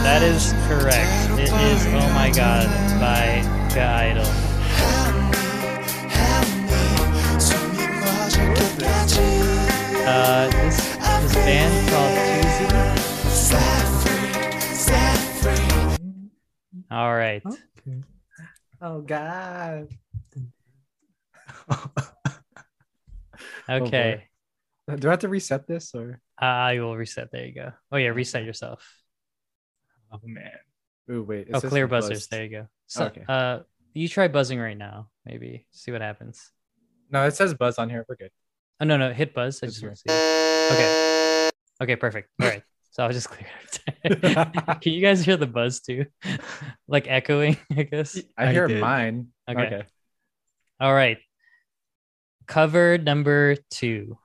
That 0.02 0.22
is 0.22 0.52
correct. 0.66 1.38
It 1.38 1.50
is 1.50 1.86
Oh 1.86 2.12
My 2.14 2.30
God 2.34 2.66
by 2.98 3.42
The 3.74 3.82
Idol. 3.82 4.45
Uh, 10.08 10.48
this, 10.50 10.76
this 10.96 11.34
band 11.34 11.88
called 11.90 12.14
Tuesday. 12.42 13.96
All 16.90 17.14
right. 17.14 17.42
oh 18.80 19.00
god! 19.02 19.88
Okay. 23.68 24.22
Do 24.96 25.08
I 25.08 25.10
have 25.10 25.18
to 25.20 25.28
reset 25.28 25.66
this 25.66 25.92
or? 25.92 26.20
I 26.38 26.78
will 26.78 26.96
reset. 26.96 27.32
There 27.32 27.44
you 27.44 27.52
go. 27.52 27.72
Oh, 27.90 27.96
yeah. 27.96 28.10
Reset 28.10 28.44
yourself. 28.44 28.88
Oh 30.12 30.20
man. 30.22 30.52
Ooh, 31.10 31.24
wait. 31.24 31.48
it 31.48 31.54
Oh, 31.54 31.58
says 31.58 31.70
clear 31.70 31.88
buzzers. 31.88 32.18
buzzed. 32.18 32.30
There 32.30 32.44
you 32.44 32.50
go. 32.50 32.68
So, 32.86 33.06
Okay. 33.06 33.24
uh, 33.28 33.60
you 33.92 34.08
try 34.08 34.28
buzzing 34.28 34.60
right 34.60 34.78
now. 34.78 35.08
Maybe 35.24 35.66
see 35.72 35.90
what 35.90 36.00
happens. 36.00 36.52
No, 37.10 37.26
it 37.26 37.34
says 37.34 37.54
buzz 37.54 37.76
on 37.78 37.90
here. 37.90 38.06
We're 38.08 38.14
good. 38.14 38.30
Oh 38.80 38.84
no, 38.84 38.96
no, 38.96 39.12
hit 39.12 39.32
buzz. 39.34 39.62
I 39.62 39.66
That's 39.66 39.80
just 39.80 39.84
want 39.84 39.96
to 39.96 40.02
see. 40.02 40.74
Okay. 40.74 41.50
Okay, 41.82 41.96
perfect. 41.96 42.28
All 42.40 42.48
right. 42.48 42.62
So 42.90 43.04
I'll 43.04 43.12
just 43.12 43.28
clear 43.28 43.46
it. 44.04 44.22
Can 44.80 44.92
you 44.92 45.00
guys 45.00 45.24
hear 45.24 45.36
the 45.36 45.46
buzz 45.46 45.80
too? 45.80 46.06
like 46.88 47.06
echoing, 47.08 47.56
I 47.76 47.82
guess. 47.84 48.18
I 48.36 48.48
I 48.48 48.52
hear 48.52 48.66
did. 48.68 48.80
mine. 48.80 49.28
Okay. 49.48 49.60
okay. 49.66 49.82
All 50.80 50.94
right. 50.94 51.18
Cover 52.46 52.96
number 52.98 53.56
two. 53.70 54.18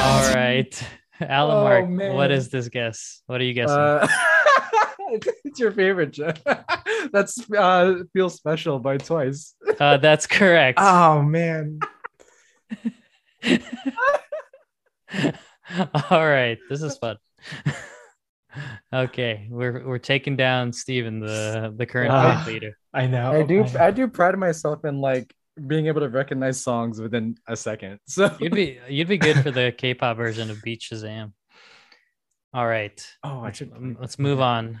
All 0.00 0.34
right. 0.34 0.82
Alan 1.20 1.56
Oh, 1.56 1.62
Mark, 1.64 1.84
what 2.14 2.28
man. 2.28 2.30
is 2.30 2.48
this 2.48 2.68
guess? 2.68 3.22
What 3.26 3.40
are 3.40 3.44
you 3.44 3.52
guessing? 3.54 3.76
Uh, 3.76 4.06
it's 5.58 5.62
your 5.62 5.72
favorite, 5.72 6.12
Jeff. 6.12 6.40
That's 7.12 7.50
uh, 7.50 8.02
feels 8.12 8.34
special 8.34 8.78
by 8.78 8.98
Twice. 8.98 9.54
Uh, 9.80 9.96
that's 9.96 10.26
correct. 10.26 10.78
Oh 10.80 11.22
man. 11.22 11.80
All 16.10 16.26
right, 16.26 16.58
this 16.68 16.82
is 16.82 16.98
fun. 16.98 17.16
okay, 18.92 19.48
we're 19.50 19.86
we're 19.86 19.98
taking 19.98 20.36
down 20.36 20.72
Steven, 20.72 21.20
the 21.20 21.72
the 21.76 21.86
current 21.86 22.10
point 22.10 22.46
leader. 22.46 22.76
I 22.92 23.06
know. 23.06 23.32
I 23.32 23.42
do. 23.42 23.64
know. 23.64 23.80
I 23.80 23.90
do 23.90 24.08
pride 24.08 24.38
myself 24.38 24.84
in 24.84 25.00
like 25.00 25.32
being 25.66 25.86
able 25.86 26.00
to 26.00 26.08
recognize 26.08 26.60
songs 26.60 27.00
within 27.00 27.36
a 27.46 27.56
second. 27.56 28.00
So 28.06 28.34
You'd 28.40 28.54
be 28.54 28.78
you'd 28.88 29.08
be 29.08 29.18
good 29.18 29.38
for 29.42 29.50
the 29.50 29.72
K-pop 29.76 30.16
version 30.16 30.50
of 30.50 30.62
Beat 30.62 30.80
Shazam. 30.80 31.32
All 32.52 32.66
right, 32.66 33.06
oh, 33.22 33.40
I 33.40 33.52
should. 33.52 33.72
let's 34.00 34.18
move 34.18 34.40
on. 34.40 34.80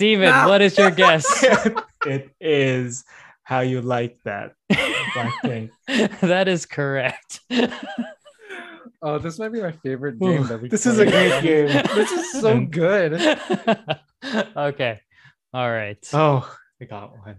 Steven, 0.00 0.32
what 0.46 0.62
is 0.62 0.78
your 0.78 0.90
guess? 0.90 1.44
it 2.06 2.30
is 2.40 3.04
how 3.42 3.60
you 3.60 3.82
like 3.82 4.16
that. 4.24 4.54
Blackpink. 4.72 5.68
that 6.20 6.48
is 6.48 6.64
correct. 6.64 7.40
Oh, 9.02 9.18
this 9.18 9.38
might 9.38 9.48
be 9.48 9.62
my 9.62 9.72
favorite 9.72 10.18
game 10.18 10.42
Ooh, 10.42 10.44
that 10.44 10.60
we 10.60 10.68
this 10.68 10.84
is 10.84 10.98
a 10.98 11.06
great 11.06 11.42
game. 11.42 11.68
this 11.94 12.12
is 12.12 12.32
so 12.32 12.60
good. 12.66 13.14
okay. 14.54 15.00
All 15.54 15.70
right. 15.70 15.96
Oh, 16.12 16.54
I 16.82 16.84
got 16.84 17.12
one. 17.16 17.36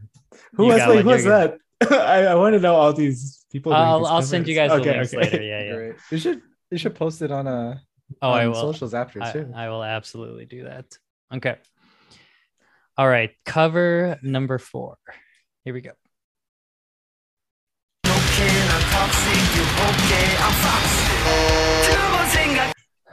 Who 0.53 0.64
You 0.66 0.70
was 0.72 0.80
like, 0.80 0.88
one, 0.88 0.97
who 1.03 1.09
was 1.09 1.24
that? 1.26 1.57
I, 1.91 2.26
I 2.26 2.34
want 2.36 2.55
to 2.55 2.59
know 2.59 2.74
all 2.76 2.93
these 2.93 3.45
people. 3.51 3.74
I'll 3.74 3.99
these 3.99 4.07
I'll 4.09 4.22
send 4.24 4.47
you 4.47 4.55
covers. 4.55 4.84
guys 4.84 4.86
the 4.86 4.91
links 4.91 5.14
later. 5.14 5.43
Yeah, 5.43 5.64
yeah. 5.64 5.76
Great. 5.76 5.95
You 6.09 6.18
should 6.18 6.41
you 6.72 6.80
should 6.80 6.95
post 6.95 7.22
it 7.22 7.32
on 7.32 7.45
uh 7.47 7.78
Oh, 8.24 8.32
on 8.32 8.39
I 8.39 8.47
will. 8.47 8.55
socials 8.55 8.95
after 8.95 9.22
I, 9.22 9.32
too. 9.32 9.51
I 9.55 9.70
will 9.70 9.84
absolutely 9.84 10.45
do 10.45 10.64
that. 10.64 10.86
Okay. 11.32 11.57
All 13.01 13.09
right. 13.09 13.31
Cover 13.47 14.19
number 14.21 14.59
four. 14.59 14.95
Here 15.65 15.73
we 15.73 15.81
go. 15.81 15.93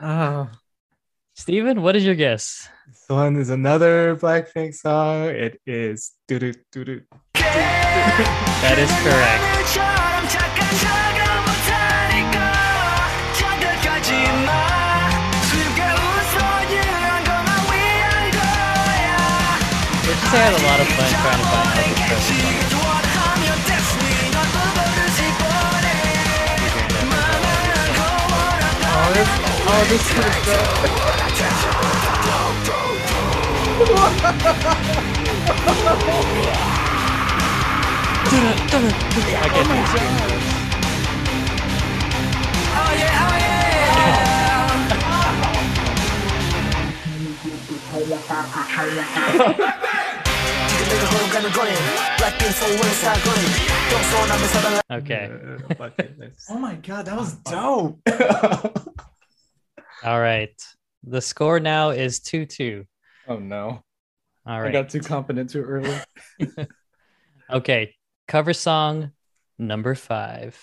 Oh, 0.02 0.50
Steven, 1.34 1.80
what 1.80 1.96
is 1.96 2.04
your 2.04 2.16
guess? 2.16 2.68
This 2.86 3.04
one 3.06 3.36
is 3.36 3.48
another 3.48 4.14
Blackpink 4.16 4.74
song. 4.74 5.30
It 5.30 5.58
is 5.64 6.12
doo 6.28 6.38
doo 6.38 6.52
doo 6.70 6.84
doo. 6.84 7.00
That 7.32 8.76
is 8.76 8.90
correct. 10.84 11.04
Say 20.28 20.36
I 20.36 20.40
had 20.44 20.52
a 20.52 20.60
lot 20.60 20.76
of 20.78 20.84
fun 20.92 21.08
trying 21.08 21.40
to 21.40 21.48
find 21.48 21.64
out 21.64 21.88
this 21.88 21.96
cover 22.04 22.20
song. 22.28 22.68
oh, 28.92 29.08
this, 29.16 29.30
oh, 29.64 29.82
this 29.88 30.04
is 30.04 30.20
so. 30.44 30.58
Okay. 33.80 34.08
Uh, 38.58 38.92
Blackpink, 49.48 49.97
nice. 56.18 56.46
Oh 56.50 56.58
my 56.58 56.74
god, 56.76 57.06
that 57.06 57.16
was 57.16 57.34
dope. 57.44 58.00
All 60.04 60.20
right. 60.20 60.54
The 61.04 61.20
score 61.20 61.60
now 61.60 61.90
is 61.90 62.20
2 62.20 62.46
2. 62.46 62.84
Oh 63.28 63.38
no, 63.38 63.82
All 64.46 64.62
I 64.62 64.70
got 64.70 64.88
too 64.88 65.00
confident 65.00 65.50
too 65.50 65.62
early. 65.62 65.96
Okay. 67.50 67.94
Cover 68.26 68.52
song 68.52 69.12
number 69.58 69.94
five. 69.94 70.58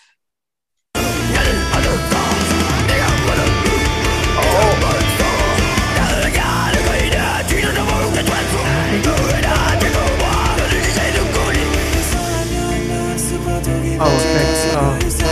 Oh, 13.98 15.00
thanks. 15.08 15.24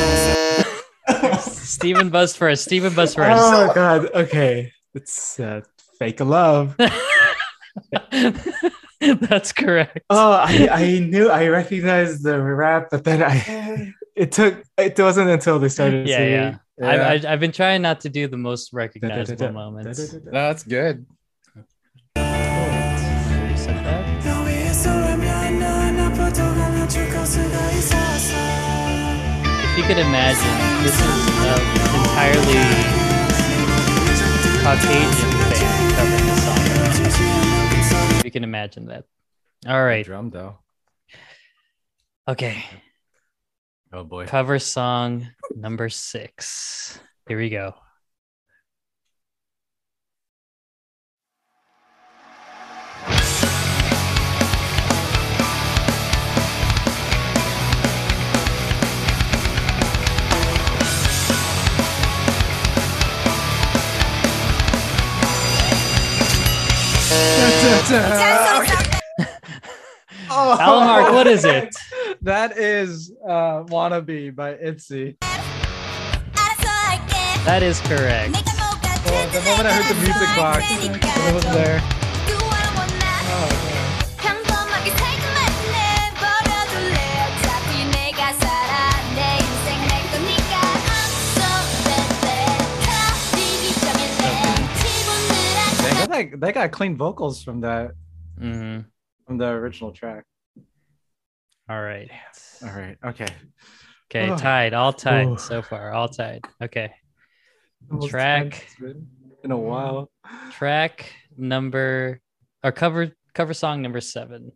Oh. 1.09 1.37
Steven 1.63 2.09
Buzz 2.09 2.35
first. 2.35 2.63
Steven 2.63 2.93
Buzz 2.93 3.15
first. 3.15 3.41
oh 3.43 3.71
God. 3.75 4.09
Okay, 4.13 4.71
it's 4.93 5.39
uh, 5.39 5.61
fake 5.99 6.21
love. 6.21 6.75
That's 9.01 9.51
correct. 9.51 9.99
Oh, 10.09 10.31
I, 10.33 10.69
I 10.71 10.99
knew 10.99 11.29
I 11.29 11.47
recognized 11.47 12.23
the 12.23 12.41
rap, 12.41 12.87
but 12.89 13.03
then 13.03 13.21
I 13.21 13.93
it 14.15 14.31
took 14.31 14.63
it 14.77 14.97
wasn't 14.97 15.29
until 15.29 15.59
they 15.59 15.69
started 15.69 16.07
yeah, 16.07 16.17
singing. 16.17 16.59
yeah. 16.79 16.87
I, 16.87 17.15
I, 17.15 17.21
I've 17.33 17.39
been 17.41 17.51
trying 17.51 17.81
not 17.81 17.99
to 18.01 18.09
do 18.09 18.27
the 18.27 18.37
most 18.37 18.71
recognizable 18.71 19.35
Da-da-da-da, 19.35 19.51
moments. 19.51 20.07
da-da-da-da. 20.07 20.31
That's 20.31 20.63
good. 20.63 21.05
Reset 22.15 23.83
that. 23.83 24.03
If 27.75 28.02
you 29.83 29.89
could 29.89 29.97
imagine, 29.97 30.55
this 30.81 30.95
is 30.95 31.01
an 31.01 31.59
entirely 31.99 32.63
Caucasian 34.63 35.31
band 35.51 35.93
covering 35.93 36.25
the 36.25 36.35
song. 36.39 38.17
If 38.19 38.23
you 38.23 38.31
can 38.31 38.45
imagine 38.45 38.85
that. 38.85 39.03
All 39.67 39.83
right. 39.83 40.05
Drum 40.05 40.29
though. 40.29 40.59
Okay. 42.29 42.63
Oh 43.91 44.05
boy. 44.05 44.25
Cover 44.25 44.57
song 44.57 45.27
number 45.53 45.89
six. 45.89 46.97
Here 47.27 47.37
we 47.37 47.49
go. 47.49 47.75
Oh, 70.35 70.57
Alan 70.59 70.87
Mark, 70.87 71.13
what 71.13 71.27
is 71.27 71.43
it? 71.45 71.75
That 72.21 72.57
is 72.57 73.11
uh 73.27 73.63
Wannabe 73.65 74.33
by 74.35 74.55
Itzy. 74.55 75.17
That 77.45 77.61
is 77.61 77.81
correct. 77.81 78.35
Oh, 79.05 79.29
the 79.33 79.41
moment 79.41 79.67
I 79.67 79.73
heard 79.73 79.95
the 79.95 80.01
music 80.01 80.29
box, 80.35 80.63
it 81.27 81.33
was 81.35 81.43
there. 81.53 82.02
Like 96.13 96.39
they 96.39 96.51
got 96.51 96.71
clean 96.71 96.95
vocals 96.95 97.43
from 97.43 97.61
that 97.61 97.91
hmm 98.37 98.79
from 99.25 99.37
the 99.37 99.47
original 99.47 99.91
track. 99.91 100.25
All 101.69 101.81
right. 101.81 102.09
All 102.61 102.69
right. 102.73 102.97
Okay. 103.05 103.27
Okay, 104.11 104.29
Oh. 104.29 104.37
tied. 104.37 104.73
All 104.73 104.91
tied 104.93 105.27
Oh. 105.27 105.35
so 105.37 105.61
far. 105.61 105.91
All 105.93 106.09
tied. 106.09 106.45
Okay. 106.61 106.91
Most 107.89 108.09
Track. 108.09 108.43
tense 108.51 108.63
it's 108.63 108.75
been 108.75 109.07
in 109.43 109.51
a 109.51 109.57
while. 109.57 110.11
Track 110.51 111.13
number 111.37 112.19
or 112.63 112.71
cover 112.71 113.11
cover 113.33 113.53
song 113.53 113.81
number 113.81 114.01
seven. 114.01 114.51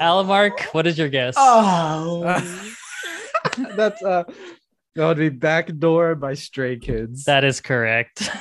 Alan 0.00 0.26
Mark, 0.26 0.60
what 0.72 0.86
is 0.86 0.98
your 0.98 1.08
guess? 1.08 1.34
Oh, 1.36 2.22
That's 3.76 4.02
uh 4.02 4.24
that 4.94 5.06
would 5.06 5.18
be 5.18 5.28
Backdoor 5.28 6.14
by 6.14 6.34
Stray 6.34 6.78
Kids. 6.78 7.24
That 7.24 7.44
is 7.44 7.60
correct. 7.60 8.28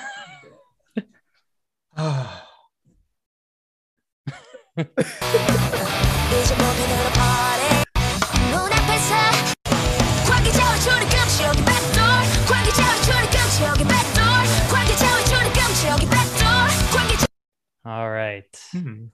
All 17.86 18.10
right. 18.10 18.44
Hmm. 18.72 19.06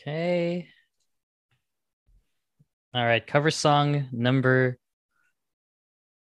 Okay. 0.00 0.68
All 2.94 3.04
right, 3.04 3.26
cover 3.26 3.50
song 3.50 4.08
number 4.12 4.78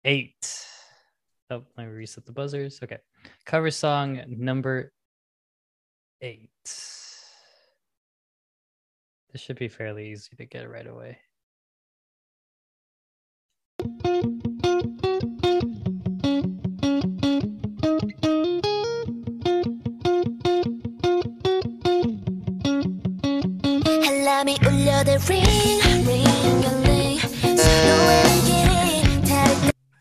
eight. 0.04 0.64
Oh, 1.50 1.64
me 1.76 1.84
reset 1.84 2.24
the 2.24 2.32
buzzers. 2.32 2.78
Okay. 2.84 2.98
Cover 3.44 3.72
song 3.72 4.22
number 4.28 4.92
eight. 6.20 6.50
This 9.32 9.40
should 9.42 9.58
be 9.58 9.68
fairly 9.68 10.12
easy 10.12 10.36
to 10.36 10.46
get 10.46 10.70
right 10.70 10.86
away. 10.86 11.18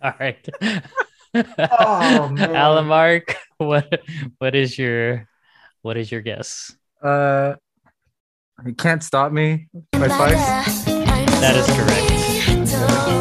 All 0.01 0.13
right. 0.19 0.47
Oh, 1.35 2.29
man. 2.31 2.55
Alan 2.55 2.85
Mark, 2.85 3.35
what 3.57 4.01
what 4.37 4.55
is 4.55 4.77
your 4.77 5.27
what 5.81 5.97
is 5.97 6.11
your 6.11 6.21
guess? 6.21 6.73
Uh, 7.01 7.55
you 8.65 8.73
can't 8.75 9.03
stop 9.03 9.31
me 9.31 9.67
by 9.91 10.07
Spice. 10.07 10.85
That 10.85 11.41
That 11.41 11.55
is 11.57 11.67
correct. 11.67 13.12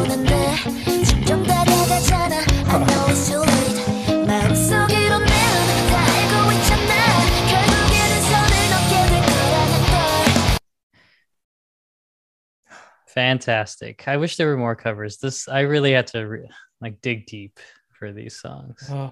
Fantastic. 13.13 14.07
I 14.07 14.17
wish 14.17 14.37
there 14.37 14.47
were 14.47 14.57
more 14.57 14.75
covers. 14.75 15.17
This 15.17 15.47
I 15.47 15.61
really 15.61 15.91
had 15.91 16.07
to 16.07 16.21
re- 16.21 16.49
like 16.81 16.99
dig 17.01 17.27
deep 17.27 17.59
for 17.91 18.11
these 18.11 18.39
songs. 18.39 18.87
Oh. 18.89 19.11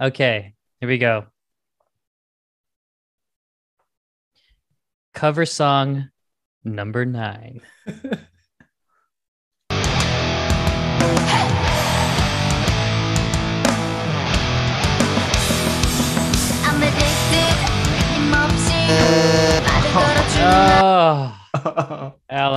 Okay, 0.00 0.54
here 0.80 0.88
we 0.88 0.98
go. 0.98 1.26
Cover 5.14 5.46
song 5.46 6.10
number 6.62 7.04
9. 7.04 7.60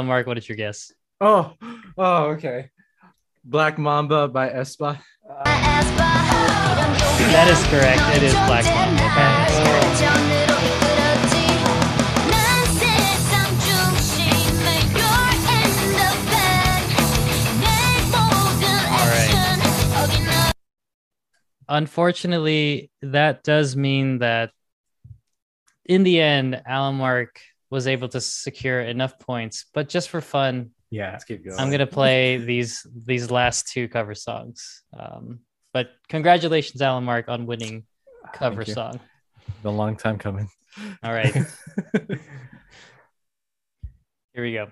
Mark, 0.10 0.26
what 0.26 0.40
is 0.40 0.50
your 0.50 0.56
guess? 0.56 0.92
Oh, 1.22 1.54
oh, 1.96 2.24
okay. 2.32 2.72
Black 3.44 3.78
Mamba 3.78 4.28
by 4.28 4.50
aespa. 4.50 5.00
That 7.30 7.48
is 7.48 7.62
correct. 7.68 8.02
It 8.18 8.24
is 8.24 8.34
Black 8.34 8.66
Mamba. 8.66 9.60
Unfortunately, 21.72 22.90
that 23.04 23.44
does 23.44 23.76
mean 23.76 24.18
that 24.20 24.50
in 25.86 26.02
the 26.02 26.20
end, 26.20 26.60
Alan 26.66 26.96
Mark 26.96 27.40
was 27.70 27.88
able 27.88 28.08
to 28.10 28.22
secure 28.22 28.82
enough 28.82 29.20
points. 29.20 29.66
But 29.74 29.90
just 29.90 30.10
for 30.10 30.22
fun, 30.22 30.72
yeah. 30.90 31.12
Let's 31.12 31.24
keep 31.24 31.46
going. 31.46 31.60
I'm 31.60 31.70
gonna 31.70 31.88
play 31.88 32.38
these 32.38 32.86
these 33.06 33.30
last 33.30 33.68
two 33.68 33.88
cover 33.88 34.16
songs. 34.16 34.84
Um, 34.98 35.40
but 35.74 35.90
congratulations, 36.08 36.82
Alan 36.82 37.04
Mark, 37.04 37.30
on 37.30 37.46
winning 37.46 37.84
cover 38.34 38.64
Thank 38.64 38.76
song. 38.76 39.00
Been 39.62 39.74
a 39.74 39.76
long 39.76 39.96
time 39.96 40.18
coming. 40.18 40.50
All 41.04 41.14
right, 41.14 41.34
here 44.34 44.44
we 44.44 44.54
go. 44.54 44.68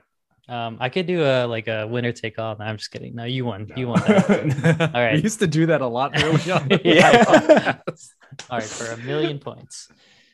Um, 0.49 0.77
I 0.79 0.87
could 0.89 1.07
do 1.07 1.23
a 1.23 1.45
like 1.45 1.67
a 1.67 1.85
winner 1.85 2.13
take 2.13 2.39
all. 2.39 2.55
No, 2.57 2.63
I'm 2.65 2.77
just 2.77 2.89
kidding. 2.89 3.13
No, 3.15 3.25
you 3.25 3.43
won. 3.43 3.69
You 3.75 3.89
won. 3.89 3.99
That. 3.99 4.91
All 4.95 5.01
right. 5.01 5.15
We 5.15 5.23
used 5.23 5.39
to 5.39 5.47
do 5.47 5.65
that 5.65 5.81
a 5.81 5.87
lot 5.87 6.13
early 6.23 6.51
on. 6.51 6.69
Yeah. 6.85 7.79
All 8.49 8.57
right, 8.57 8.63
for 8.63 8.91
a 8.91 8.97
million 8.97 9.39
points. 9.39 9.89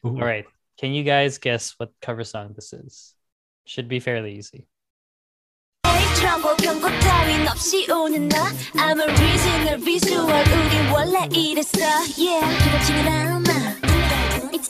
Ooh. 0.06 0.10
All 0.10 0.26
right, 0.26 0.46
can 0.78 0.94
you 0.94 1.04
guys 1.04 1.38
guess 1.38 1.76
what 1.78 1.92
cover 2.02 2.24
song 2.24 2.54
this 2.56 2.74
is? 2.74 3.16
Should 3.66 3.88
be 3.88 4.00
fairly 4.00 4.36
easy. 4.36 4.68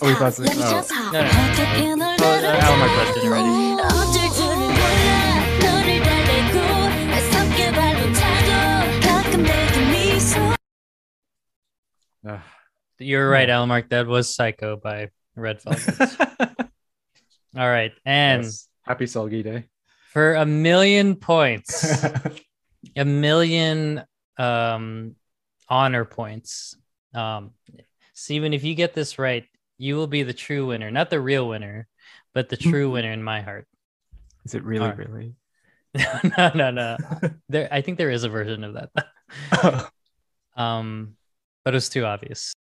oh, 0.01 0.07
we 0.07 0.15
yeah. 1.13 1.27
Oh, 2.19 2.59
oh, 2.61 2.77
my 2.77 2.89
question 2.95 3.23
is 3.23 3.29
ready. 3.29 3.73
You're 12.99 13.29
right, 13.29 13.49
Alan 13.49 13.67
Mark. 13.67 13.89
That 13.89 14.07
was 14.07 14.33
Psycho 14.33 14.77
by 14.77 15.09
Red 15.35 15.61
Velvet. 15.61 16.17
All 17.57 17.69
right, 17.69 17.91
and 18.05 18.43
yes. 18.43 18.67
Happy 18.83 19.05
Seulgi 19.05 19.43
Day. 19.43 19.65
for 20.11 20.33
a 20.35 20.45
million 20.45 21.15
points, 21.15 22.03
a 22.95 23.05
million 23.05 24.03
um, 24.37 25.15
honor 25.69 26.05
points. 26.05 26.75
Um, 27.13 27.51
Steven, 28.13 28.53
if 28.53 28.63
you 28.63 28.73
get 28.75 28.93
this 28.93 29.19
right, 29.19 29.45
you 29.77 29.95
will 29.95 30.07
be 30.07 30.23
the 30.23 30.33
true 30.33 30.65
winner, 30.67 30.89
not 30.91 31.09
the 31.09 31.21
real 31.21 31.47
winner, 31.47 31.87
but 32.33 32.49
the 32.49 32.57
true 32.57 32.89
winner 32.91 33.11
in 33.11 33.23
my 33.23 33.41
heart. 33.41 33.67
Is 34.45 34.55
it 34.55 34.63
really, 34.63 34.85
Alright. 34.89 35.09
really? 35.09 35.35
no, 36.37 36.51
no, 36.55 36.71
no. 36.71 36.97
There, 37.49 37.67
I 37.71 37.81
think 37.81 37.97
there 37.99 38.09
is 38.09 38.23
a 38.23 38.29
version 38.29 38.63
of 38.63 38.73
that. 38.73 39.89
um, 40.57 41.15
but 41.63 41.73
it 41.73 41.77
was 41.77 41.89
too 41.89 42.03
obvious. 42.05 42.53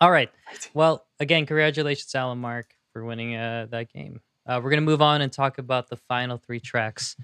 All 0.00 0.10
right. 0.10 0.30
Well, 0.74 1.06
again, 1.20 1.46
congratulations, 1.46 2.14
Alan 2.14 2.38
Mark, 2.38 2.74
for 2.92 3.04
winning 3.04 3.36
uh, 3.36 3.66
that 3.70 3.92
game. 3.92 4.20
Uh, 4.46 4.60
we're 4.62 4.70
gonna 4.70 4.82
move 4.82 5.02
on 5.02 5.22
and 5.22 5.32
talk 5.32 5.58
about 5.58 5.88
the 5.88 5.96
final 5.96 6.38
three 6.38 6.60
tracks 6.60 7.16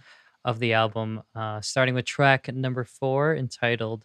of 0.45 0.59
the 0.59 0.73
album, 0.73 1.23
uh, 1.37 1.61
starting 1.61 1.95
with 1.95 2.05
track 2.05 2.53
number 2.53 2.85
four, 2.85 3.37
entitled 3.37 4.05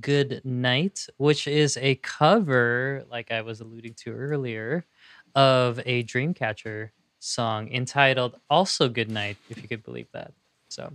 "Good 0.00 0.42
Night," 0.44 1.06
which 1.16 1.46
is 1.48 1.76
a 1.78 1.94
cover, 1.96 3.04
like 3.10 3.30
I 3.30 3.40
was 3.42 3.60
alluding 3.60 3.94
to 4.04 4.12
earlier, 4.12 4.84
of 5.34 5.80
a 5.86 6.02
Dreamcatcher 6.04 6.90
song 7.20 7.72
entitled 7.72 8.36
also 8.50 8.88
"Good 8.88 9.10
Night," 9.10 9.36
if 9.48 9.62
you 9.62 9.68
could 9.68 9.82
believe 9.84 10.08
that. 10.12 10.32
So, 10.68 10.92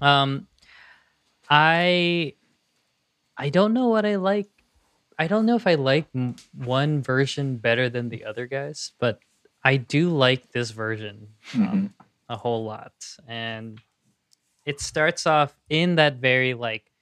um, 0.00 0.46
I 1.50 2.34
I 3.36 3.50
don't 3.50 3.72
know 3.72 3.88
what 3.88 4.04
I 4.04 4.16
like. 4.16 4.48
I 5.18 5.26
don't 5.26 5.46
know 5.46 5.56
if 5.56 5.66
I 5.66 5.74
like 5.74 6.06
one 6.54 7.02
version 7.02 7.56
better 7.56 7.88
than 7.88 8.08
the 8.08 8.24
other 8.24 8.46
guys, 8.46 8.92
but 9.00 9.18
I 9.64 9.76
do 9.76 10.10
like 10.10 10.52
this 10.52 10.70
version 10.70 11.28
um, 11.54 11.92
a 12.28 12.36
whole 12.36 12.64
lot. 12.64 12.92
And 13.26 13.80
it 14.64 14.80
starts 14.80 15.26
off 15.26 15.56
in 15.68 15.96
that 15.96 16.16
very 16.16 16.54
like 16.54 16.92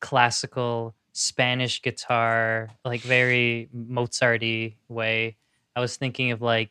classical 0.00 0.94
Spanish 1.12 1.80
guitar, 1.80 2.68
like 2.84 3.00
very 3.00 3.68
Mozarty 3.74 4.74
way. 4.88 5.36
I 5.74 5.80
was 5.80 5.96
thinking 5.96 6.32
of 6.32 6.42
like 6.42 6.70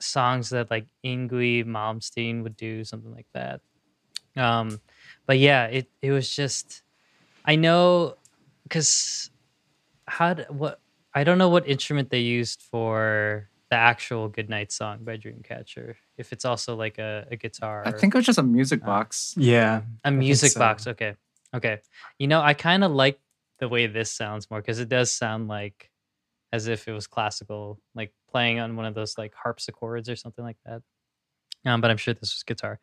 songs 0.00 0.50
that 0.50 0.70
like 0.70 0.86
Yngwie 1.04 1.64
Malmsteen 1.64 2.42
would 2.42 2.56
do, 2.56 2.84
something 2.84 3.12
like 3.12 3.26
that. 3.32 3.60
Um, 4.36 4.80
but 5.26 5.38
yeah, 5.38 5.66
it 5.66 5.88
it 6.02 6.10
was 6.10 6.34
just 6.34 6.82
I 7.44 7.56
know 7.56 8.16
because 8.64 9.30
how 10.06 10.34
d- 10.34 10.44
what 10.48 10.80
I 11.14 11.24
don't 11.24 11.38
know 11.38 11.48
what 11.48 11.68
instrument 11.68 12.10
they 12.10 12.20
used 12.20 12.62
for 12.62 13.48
the 13.70 13.76
actual 13.76 14.28
Goodnight 14.28 14.72
song 14.72 15.04
by 15.04 15.16
Dreamcatcher. 15.16 15.94
If 16.18 16.32
it's 16.32 16.44
also 16.44 16.74
like 16.76 16.98
a, 16.98 17.26
a 17.30 17.36
guitar, 17.36 17.82
I 17.86 17.92
think 17.92 18.14
it 18.14 18.18
was 18.18 18.26
just 18.26 18.38
a 18.38 18.42
music 18.42 18.82
Uh, 18.82 18.86
box. 18.86 19.34
yeah. 19.36 19.82
a 20.04 20.10
music 20.10 20.52
so. 20.52 20.60
box. 20.60 20.86
Okay, 20.86 21.14
okay. 21.54 21.80
You 22.18 22.26
know, 22.28 22.40
I 22.40 22.54
kind 22.54 22.84
of 22.84 22.92
like 22.92 23.18
the 23.60 23.68
way 23.68 23.86
this 23.86 24.10
sounds 24.10 24.50
more 24.50 24.60
because 24.60 24.80
it 24.80 24.88
does 24.88 25.10
sound 25.12 25.48
like 25.48 25.90
as 26.52 26.66
if 26.68 26.86
it 26.88 26.92
was 26.92 27.06
classical, 27.06 27.80
like 27.94 28.12
playing 28.30 28.60
on 28.60 28.76
one 28.76 28.84
of 28.86 28.94
those 28.94 29.16
like 29.18 29.34
harpsichords 29.34 30.08
or 30.08 30.16
something 30.16 30.44
like 30.44 30.58
that. 30.66 30.82
Um, 31.64 31.80
but 31.80 31.90
I'm 31.90 31.96
sure 31.96 32.12
this 32.14 32.34
was 32.34 32.42
guitar. 32.42 32.78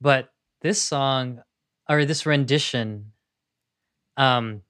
But 0.00 0.32
this 0.60 0.80
song 0.80 1.42
or 1.88 2.04
this 2.04 2.24
rendition, 2.26 3.12
um, 4.16 4.46
n- 4.48 4.62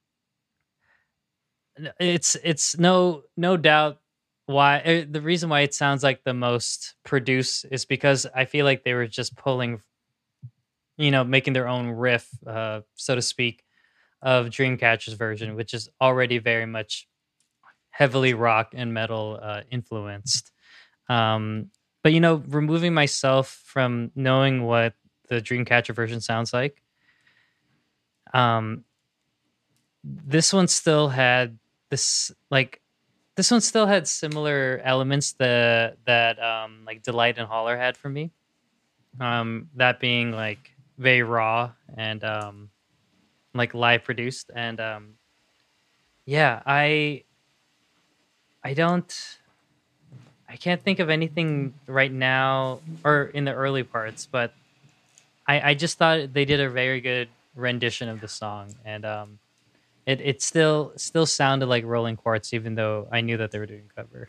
it's 1.98 2.36
it's 2.42 2.78
no 2.78 3.22
no 3.36 3.56
doubt 3.56 3.98
why 4.46 4.80
uh, 4.80 5.04
the 5.09 5.20
reason 5.20 5.48
why 5.48 5.60
it 5.60 5.74
sounds 5.74 6.02
like 6.02 6.24
the 6.24 6.34
most 6.34 6.94
produced 7.04 7.66
is 7.70 7.84
because 7.84 8.26
I 8.34 8.44
feel 8.44 8.64
like 8.64 8.84
they 8.84 8.94
were 8.94 9.06
just 9.06 9.36
pulling, 9.36 9.80
you 10.96 11.10
know, 11.10 11.24
making 11.24 11.52
their 11.52 11.68
own 11.68 11.88
riff, 11.88 12.28
uh, 12.46 12.80
so 12.94 13.14
to 13.14 13.22
speak, 13.22 13.64
of 14.20 14.46
Dreamcatcher's 14.46 15.14
version, 15.14 15.54
which 15.54 15.74
is 15.74 15.88
already 16.00 16.38
very 16.38 16.66
much 16.66 17.09
heavily 17.90 18.34
rock 18.34 18.72
and 18.74 18.92
metal 18.92 19.38
uh, 19.40 19.62
influenced. 19.70 20.50
Um, 21.09 21.70
but 22.02 22.12
you 22.12 22.20
know, 22.20 22.42
removing 22.48 22.94
myself 22.94 23.62
from 23.64 24.10
knowing 24.14 24.64
what 24.64 24.94
the 25.28 25.40
Dreamcatcher 25.40 25.94
version 25.94 26.20
sounds 26.20 26.52
like, 26.52 26.82
um, 28.34 28.84
this 30.04 30.52
one 30.52 30.66
still 30.68 31.09
had 31.09 31.59
this 31.93 32.32
like 32.51 32.81
this 33.36 33.51
one 33.51 33.60
still 33.60 33.86
had 33.86 34.09
similar 34.09 34.81
elements 34.82 35.35
that 35.35 35.98
that 36.06 36.43
um 36.43 36.82
like 36.86 37.02
delight 37.02 37.36
and 37.36 37.47
holler 37.47 37.77
had 37.77 37.97
for 37.97 38.09
me. 38.09 38.32
Um 39.20 39.69
that 39.77 40.01
being 40.01 40.32
like 40.32 40.73
very 40.97 41.23
raw 41.23 41.73
and 41.94 42.24
um 42.24 42.70
like 43.55 43.74
live 43.74 44.05
produced. 44.05 44.51
And 44.55 44.81
um 44.81 45.05
yeah 46.24 46.62
i 46.64 47.24
i 48.62 48.73
don't 48.74 49.39
i 50.48 50.55
can't 50.55 50.81
think 50.81 51.01
of 51.01 51.10
anything 51.10 51.74
right 51.89 52.12
now 52.12 52.78
or 53.05 53.24
in 53.35 53.44
the 53.44 53.52
early 53.52 53.82
parts 53.82 54.24
but 54.31 54.55
i 55.48 55.70
i 55.70 55.74
just 55.74 55.98
thought 55.98 56.32
they 56.32 56.44
did 56.44 56.60
a 56.60 56.70
very 56.70 57.01
good 57.01 57.28
rendition 57.56 58.09
of 58.09 58.20
the 58.20 58.28
song. 58.28 58.74
And 58.85 59.05
um 59.05 59.39
it 60.07 60.20
it 60.20 60.43
still 60.43 60.93
still 60.97 61.27
sounded 61.27 61.66
like 61.66 61.85
rolling 61.85 62.16
quartz 62.16 62.53
even 62.53 62.74
though 62.74 63.09
i 63.12 63.20
knew 63.20 63.37
that 63.37 63.51
they 63.51 63.59
were 63.59 63.66
doing 63.66 63.91
cover 63.95 64.29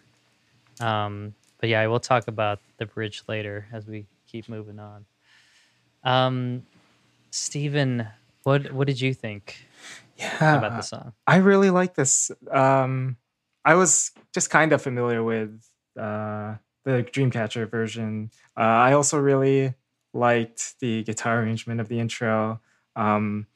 um 0.80 1.34
but 1.60 1.70
yeah 1.70 1.80
i 1.82 1.88
will 1.88 2.00
talk 2.00 2.28
about 2.28 2.60
the 2.78 2.86
bridge 2.86 3.24
later 3.28 3.68
as 3.72 3.88
we 3.88 4.06
keep 4.28 4.50
moving 4.50 4.80
on 4.80 5.06
um 6.04 6.64
Steven, 7.32 8.08
what 8.44 8.72
what 8.72 8.88
did 8.88 9.02
you 9.02 9.14
think 9.14 9.58
Yeah, 10.18 10.58
about 10.58 10.76
the 10.76 10.84
song? 10.84 11.14
I 11.26 11.38
really 11.38 11.70
like 11.70 11.96
this. 11.96 12.32
Um, 12.52 13.18
I 13.66 13.76
was 13.76 14.12
just 14.34 14.50
kind 14.50 14.72
of 14.74 14.82
familiar 14.82 15.24
with 15.24 15.50
uh, 16.00 16.56
the 16.86 17.04
Dreamcatcher 17.04 17.70
version. 17.70 18.30
Uh, 18.58 18.62
I 18.62 18.94
also 18.94 19.18
really 19.18 19.74
liked 20.14 20.80
the 20.80 21.04
guitar 21.04 21.42
arrangement 21.42 21.82
of 21.82 21.88
the 21.88 22.00
intro. 22.00 22.62
Um, 22.96 23.48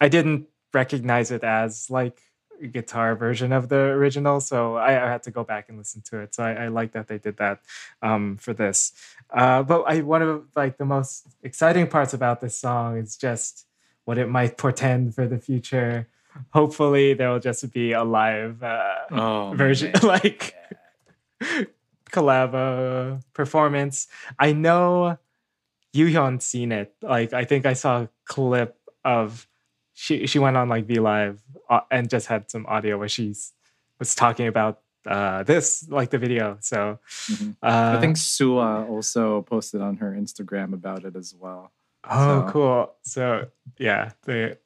I 0.00 0.08
didn't 0.08 0.48
recognize 0.72 1.30
it 1.30 1.44
as 1.44 1.90
like 1.90 2.20
a 2.62 2.66
guitar 2.66 3.14
version 3.14 3.52
of 3.52 3.68
the 3.68 3.76
original, 3.76 4.40
so 4.40 4.76
I, 4.76 5.04
I 5.04 5.10
had 5.10 5.22
to 5.24 5.30
go 5.30 5.44
back 5.44 5.68
and 5.68 5.76
listen 5.78 6.02
to 6.10 6.20
it. 6.20 6.34
So 6.34 6.42
I, 6.42 6.64
I 6.64 6.68
like 6.68 6.92
that 6.92 7.08
they 7.08 7.18
did 7.18 7.36
that 7.38 7.60
um, 8.02 8.36
for 8.36 8.52
this. 8.54 8.92
Uh, 9.30 9.62
but 9.62 9.82
I 9.82 10.00
one 10.00 10.22
of 10.22 10.46
like 10.54 10.78
the 10.78 10.84
most 10.84 11.26
exciting 11.42 11.86
parts 11.88 12.14
about 12.14 12.40
this 12.40 12.56
song 12.56 12.98
is 12.98 13.16
just 13.16 13.66
what 14.04 14.18
it 14.18 14.28
might 14.28 14.56
portend 14.56 15.14
for 15.14 15.26
the 15.26 15.38
future. 15.38 16.08
Hopefully, 16.52 17.14
there 17.14 17.30
will 17.30 17.40
just 17.40 17.70
be 17.72 17.92
a 17.92 18.04
live 18.04 18.62
uh, 18.62 18.94
Oh, 19.10 19.52
version, 19.56 19.92
like 20.02 20.54
collab 22.10 22.54
uh, 22.54 23.20
performance. 23.32 24.08
I 24.38 24.52
know 24.52 25.18
Yoohyeon 25.94 26.42
seen 26.42 26.72
it. 26.72 26.94
Like, 27.02 27.32
I 27.32 27.44
think 27.44 27.66
I 27.66 27.72
saw 27.72 28.02
a 28.02 28.08
clip 28.26 28.76
of 29.04 29.48
she 29.96 30.26
she 30.28 30.38
went 30.38 30.56
on 30.60 30.68
like 30.68 30.84
V 30.84 31.00
Live 31.00 31.40
uh, 31.72 31.80
and 31.90 32.08
just 32.10 32.26
had 32.28 32.50
some 32.50 32.66
audio 32.68 32.98
where 33.00 33.08
she's 33.08 33.52
was 33.98 34.14
talking 34.14 34.46
about 34.46 34.80
uh, 35.08 35.42
this, 35.44 35.88
like 35.88 36.10
the 36.10 36.18
video. 36.18 36.58
So 36.60 36.98
Mhm. 37.32 37.56
uh, 37.62 37.96
I 37.96 38.00
think 38.00 38.16
Sua 38.18 38.84
also 38.84 39.40
posted 39.42 39.80
on 39.80 39.96
her 40.02 40.12
Instagram 40.12 40.74
about 40.74 41.04
it 41.04 41.16
as 41.16 41.32
well. 41.34 41.72
Oh, 42.04 42.26
So- 42.44 42.52
cool. 42.52 42.80
So 43.02 43.48
yeah, 43.78 44.10
the 44.24 44.58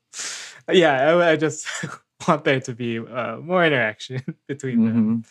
yeah, 0.68 1.14
I, 1.14 1.30
I 1.32 1.36
just 1.36 1.66
want 2.28 2.42
there 2.44 2.60
to 2.60 2.72
be 2.74 2.98
uh, 2.98 3.36
more 3.38 3.64
interaction 3.64 4.20
between 4.48 4.84
them. 4.84 5.24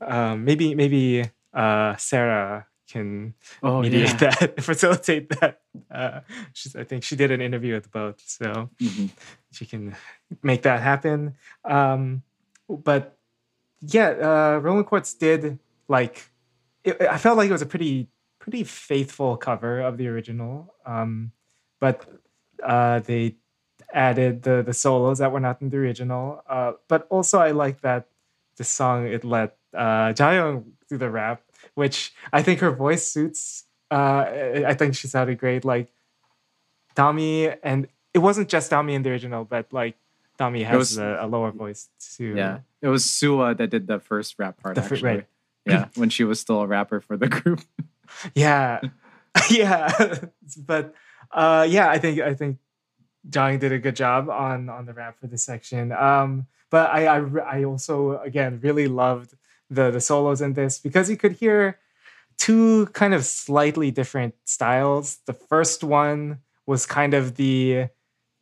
Mhm. 0.00 0.12
Um, 0.12 0.44
maybe 0.44 0.74
maybe 0.74 1.30
uh, 1.52 1.96
Sarah 1.96 2.66
can 2.88 3.34
Oh 3.62 3.80
mediate 3.82 4.20
yeah. 4.20 4.30
that, 4.40 4.60
facilitate 4.62 5.28
that. 5.40 5.60
Uh, 5.90 6.20
she's, 6.52 6.76
I 6.76 6.84
think 6.84 7.02
she 7.04 7.16
did 7.16 7.30
an 7.30 7.40
interview 7.40 7.74
with 7.74 7.90
both, 7.90 8.20
so 8.24 8.70
Mhm. 8.80 9.10
she 9.52 9.66
can 9.66 9.96
make 10.42 10.62
that 10.62 10.80
happen. 10.80 11.34
Um, 11.64 12.22
but 12.68 13.16
yeah, 13.80 14.08
uh, 14.10 14.58
Rolling 14.62 14.84
Quartz 14.84 15.14
did 15.14 15.58
like. 15.88 16.30
It, 16.84 17.00
I 17.00 17.18
felt 17.18 17.36
like 17.38 17.48
it 17.48 17.52
was 17.52 17.62
a 17.62 17.66
pretty 17.66 18.08
pretty 18.38 18.64
faithful 18.64 19.36
cover 19.38 19.80
of 19.80 19.96
the 19.96 20.06
original, 20.08 20.74
um, 20.84 21.32
but 21.80 22.04
uh, 22.62 23.00
they 23.00 23.36
added 23.92 24.42
the 24.42 24.62
the 24.62 24.74
solos 24.74 25.18
that 25.18 25.32
were 25.32 25.40
not 25.40 25.62
in 25.62 25.70
the 25.70 25.76
original. 25.78 26.42
Uh, 26.48 26.72
but 26.88 27.06
also, 27.10 27.38
I 27.38 27.52
like 27.52 27.80
that 27.80 28.08
the 28.56 28.64
song 28.64 29.06
it 29.06 29.24
let 29.24 29.56
uh, 29.74 30.12
Jayoung 30.12 30.64
do 30.88 30.96
the 30.98 31.10
rap, 31.10 31.42
which 31.74 32.12
I 32.32 32.42
think 32.42 32.60
her 32.60 32.70
voice 32.70 33.06
suits. 33.06 33.64
Uh, 33.90 34.24
I 34.66 34.74
think 34.74 34.94
she 34.94 35.06
sounded 35.08 35.38
great. 35.38 35.64
Like 35.64 35.92
Dami, 36.96 37.56
and 37.62 37.88
it 38.12 38.18
wasn't 38.18 38.48
just 38.48 38.70
Dami 38.70 38.92
in 38.94 39.02
the 39.02 39.10
original, 39.10 39.44
but 39.44 39.72
like 39.72 39.96
Dami 40.38 40.64
has 40.64 40.78
was- 40.78 40.98
a, 40.98 41.18
a 41.20 41.26
lower 41.26 41.50
voice 41.50 41.88
too. 42.16 42.34
Yeah, 42.36 42.60
it 42.82 42.88
was 42.88 43.04
Sua 43.04 43.54
that 43.54 43.70
did 43.70 43.86
the 43.86 44.00
first 44.00 44.38
rap 44.38 44.60
part. 44.62 44.76
The 44.76 44.82
actually. 44.82 45.02
right. 45.02 45.26
Yeah, 45.66 45.88
when 45.96 46.10
she 46.10 46.24
was 46.24 46.40
still 46.40 46.60
a 46.60 46.66
rapper 46.66 47.00
for 47.00 47.16
the 47.16 47.28
group. 47.28 47.60
yeah, 48.34 48.80
yeah. 49.50 50.26
but 50.58 50.94
uh, 51.30 51.66
yeah, 51.68 51.88
I 51.90 51.98
think 51.98 52.20
I 52.20 52.34
think 52.34 52.58
Jang 53.28 53.58
did 53.58 53.72
a 53.72 53.78
good 53.78 53.96
job 53.96 54.28
on 54.28 54.68
on 54.68 54.86
the 54.86 54.92
rap 54.92 55.18
for 55.18 55.26
this 55.26 55.42
section. 55.42 55.92
Um, 55.92 56.46
but 56.70 56.90
I 56.90 57.06
I, 57.06 57.58
I 57.58 57.64
also 57.64 58.18
again 58.20 58.60
really 58.62 58.88
loved 58.88 59.34
the 59.70 59.90
the 59.90 60.00
solos 60.00 60.40
in 60.40 60.54
this 60.54 60.78
because 60.78 61.10
you 61.10 61.16
could 61.16 61.32
hear 61.32 61.78
two 62.36 62.86
kind 62.86 63.14
of 63.14 63.24
slightly 63.24 63.90
different 63.90 64.34
styles. 64.44 65.18
The 65.26 65.32
first 65.32 65.84
one 65.84 66.40
was 66.66 66.86
kind 66.86 67.14
of 67.14 67.36
the 67.36 67.88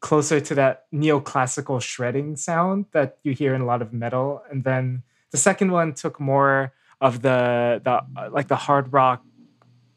closer 0.00 0.40
to 0.40 0.54
that 0.54 0.86
neoclassical 0.92 1.80
shredding 1.80 2.36
sound 2.36 2.86
that 2.92 3.18
you 3.22 3.32
hear 3.32 3.54
in 3.54 3.60
a 3.60 3.66
lot 3.66 3.82
of 3.82 3.92
metal, 3.92 4.42
and 4.50 4.64
then 4.64 5.02
the 5.30 5.38
second 5.38 5.72
one 5.72 5.94
took 5.94 6.20
more 6.20 6.72
of 7.00 7.22
the 7.22 7.80
the 7.82 8.30
like 8.30 8.48
the 8.48 8.56
hard 8.56 8.92
rock 8.92 9.24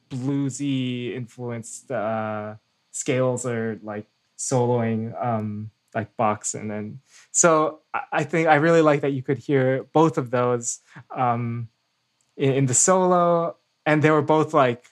bluesy 0.09 1.13
influenced 1.15 1.91
uh 1.91 2.55
scales 2.91 3.45
or 3.45 3.79
like 3.83 4.05
soloing 4.37 5.13
um 5.23 5.71
like 5.95 6.15
box 6.17 6.53
and 6.53 6.99
so 7.31 7.79
I- 7.93 8.03
i 8.21 8.23
think 8.23 8.47
i 8.47 8.55
really 8.55 8.81
like 8.81 9.01
that 9.01 9.13
you 9.13 9.23
could 9.23 9.37
hear 9.37 9.85
both 9.93 10.17
of 10.17 10.29
those 10.31 10.79
um 11.15 11.69
in, 12.37 12.53
in 12.53 12.65
the 12.65 12.73
solo. 12.73 13.55
And 13.85 14.01
they 14.03 14.11
were 14.11 14.21
both 14.21 14.53
like 14.53 14.85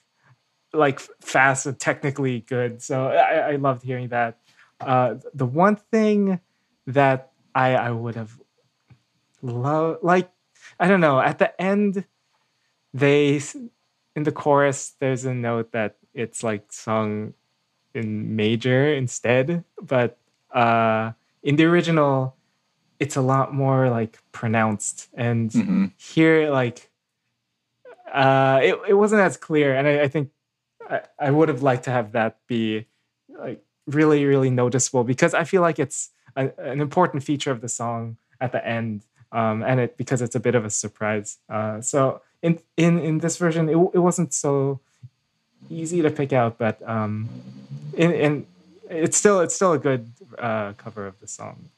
like 0.74 1.00
fast 1.22 1.66
and 1.66 1.80
technically 1.80 2.42
good. 2.42 2.82
So 2.82 3.08
i, 3.10 3.54
I 3.54 3.56
loved 3.58 3.84
hearing 3.84 4.10
that. 4.10 4.40
Uh 4.80 5.16
the 5.34 5.46
one 5.46 5.76
thing 5.76 6.40
that 6.88 7.32
i 7.56 7.76
i 7.76 7.92
would 7.92 8.16
have 8.16 8.40
loved 9.42 10.04
like 10.04 10.30
i 10.80 10.88
don't 10.88 11.02
know. 11.02 11.20
At 11.20 11.40
the 11.40 11.52
end 11.62 12.06
they 12.94 13.42
in 14.16 14.24
the 14.24 14.32
chorus 14.32 14.94
there's 15.00 15.26
a 15.26 15.34
note 15.34 15.72
that 15.72 15.98
it's 16.14 16.44
like 16.44 16.72
sung 16.72 17.34
in 17.94 18.36
major 18.36 18.94
instead. 18.94 19.64
But 19.82 20.18
uh 20.54 21.12
in 21.42 21.56
the 21.58 21.66
original 21.66 22.36
it's 23.00 23.16
a 23.18 23.22
lot 23.22 23.54
more 23.54 23.90
like 23.90 24.20
pronounced. 24.32 25.10
And 25.14 25.52
Mhm. 25.52 25.92
here 25.98 26.50
like 26.52 26.90
uh 28.12 28.60
it, 28.64 28.80
it 28.90 28.94
wasn't 28.94 29.22
as 29.22 29.38
clear. 29.38 29.76
And 29.76 29.88
i, 29.88 30.02
I 30.04 30.08
think 30.08 30.30
I, 30.90 31.02
I 31.20 31.32
would 31.32 31.50
have 31.50 31.62
liked 31.64 31.84
to 31.86 31.92
have 31.92 32.12
that 32.14 32.38
be 32.48 32.86
like 33.40 33.64
really 33.88 34.24
really 34.26 34.50
noticeable 34.50 35.04
because 35.04 35.34
i 35.34 35.44
feel 35.44 35.62
like 35.62 35.78
it's 35.78 36.12
a, 36.38 36.52
an 36.58 36.80
important 36.80 37.24
feature 37.24 37.52
of 37.52 37.60
the 37.62 37.68
song 37.68 38.16
at 38.40 38.52
the 38.52 38.66
end 38.66 39.04
um 39.32 39.62
and 39.64 39.80
it 39.80 39.98
because 39.98 40.22
it's 40.22 40.36
a 40.36 40.40
bit 40.40 40.56
of 40.56 40.64
a 40.66 40.70
surprise. 40.70 41.40
Uh 41.50 41.82
so 41.82 42.22
in 42.42 42.60
in 42.78 43.00
in 43.00 43.18
this 43.20 43.38
version 43.38 43.68
it, 43.70 43.76
it 43.94 44.00
wasn't 44.00 44.34
so 44.34 44.80
easy 45.70 46.02
to 46.02 46.10
pick 46.12 46.32
out 46.34 46.58
but 46.58 46.78
um 46.88 47.28
in 47.96 48.12
in 48.12 48.48
it's 48.90 49.18
still 49.18 49.40
it's 49.42 49.56
still 49.56 49.74
a 49.74 49.80
good 49.80 50.12
uh 50.40 50.74
cover 50.74 51.06
of 51.08 51.20
the 51.20 51.28
song 51.28 51.70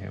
yeah 0.00 0.10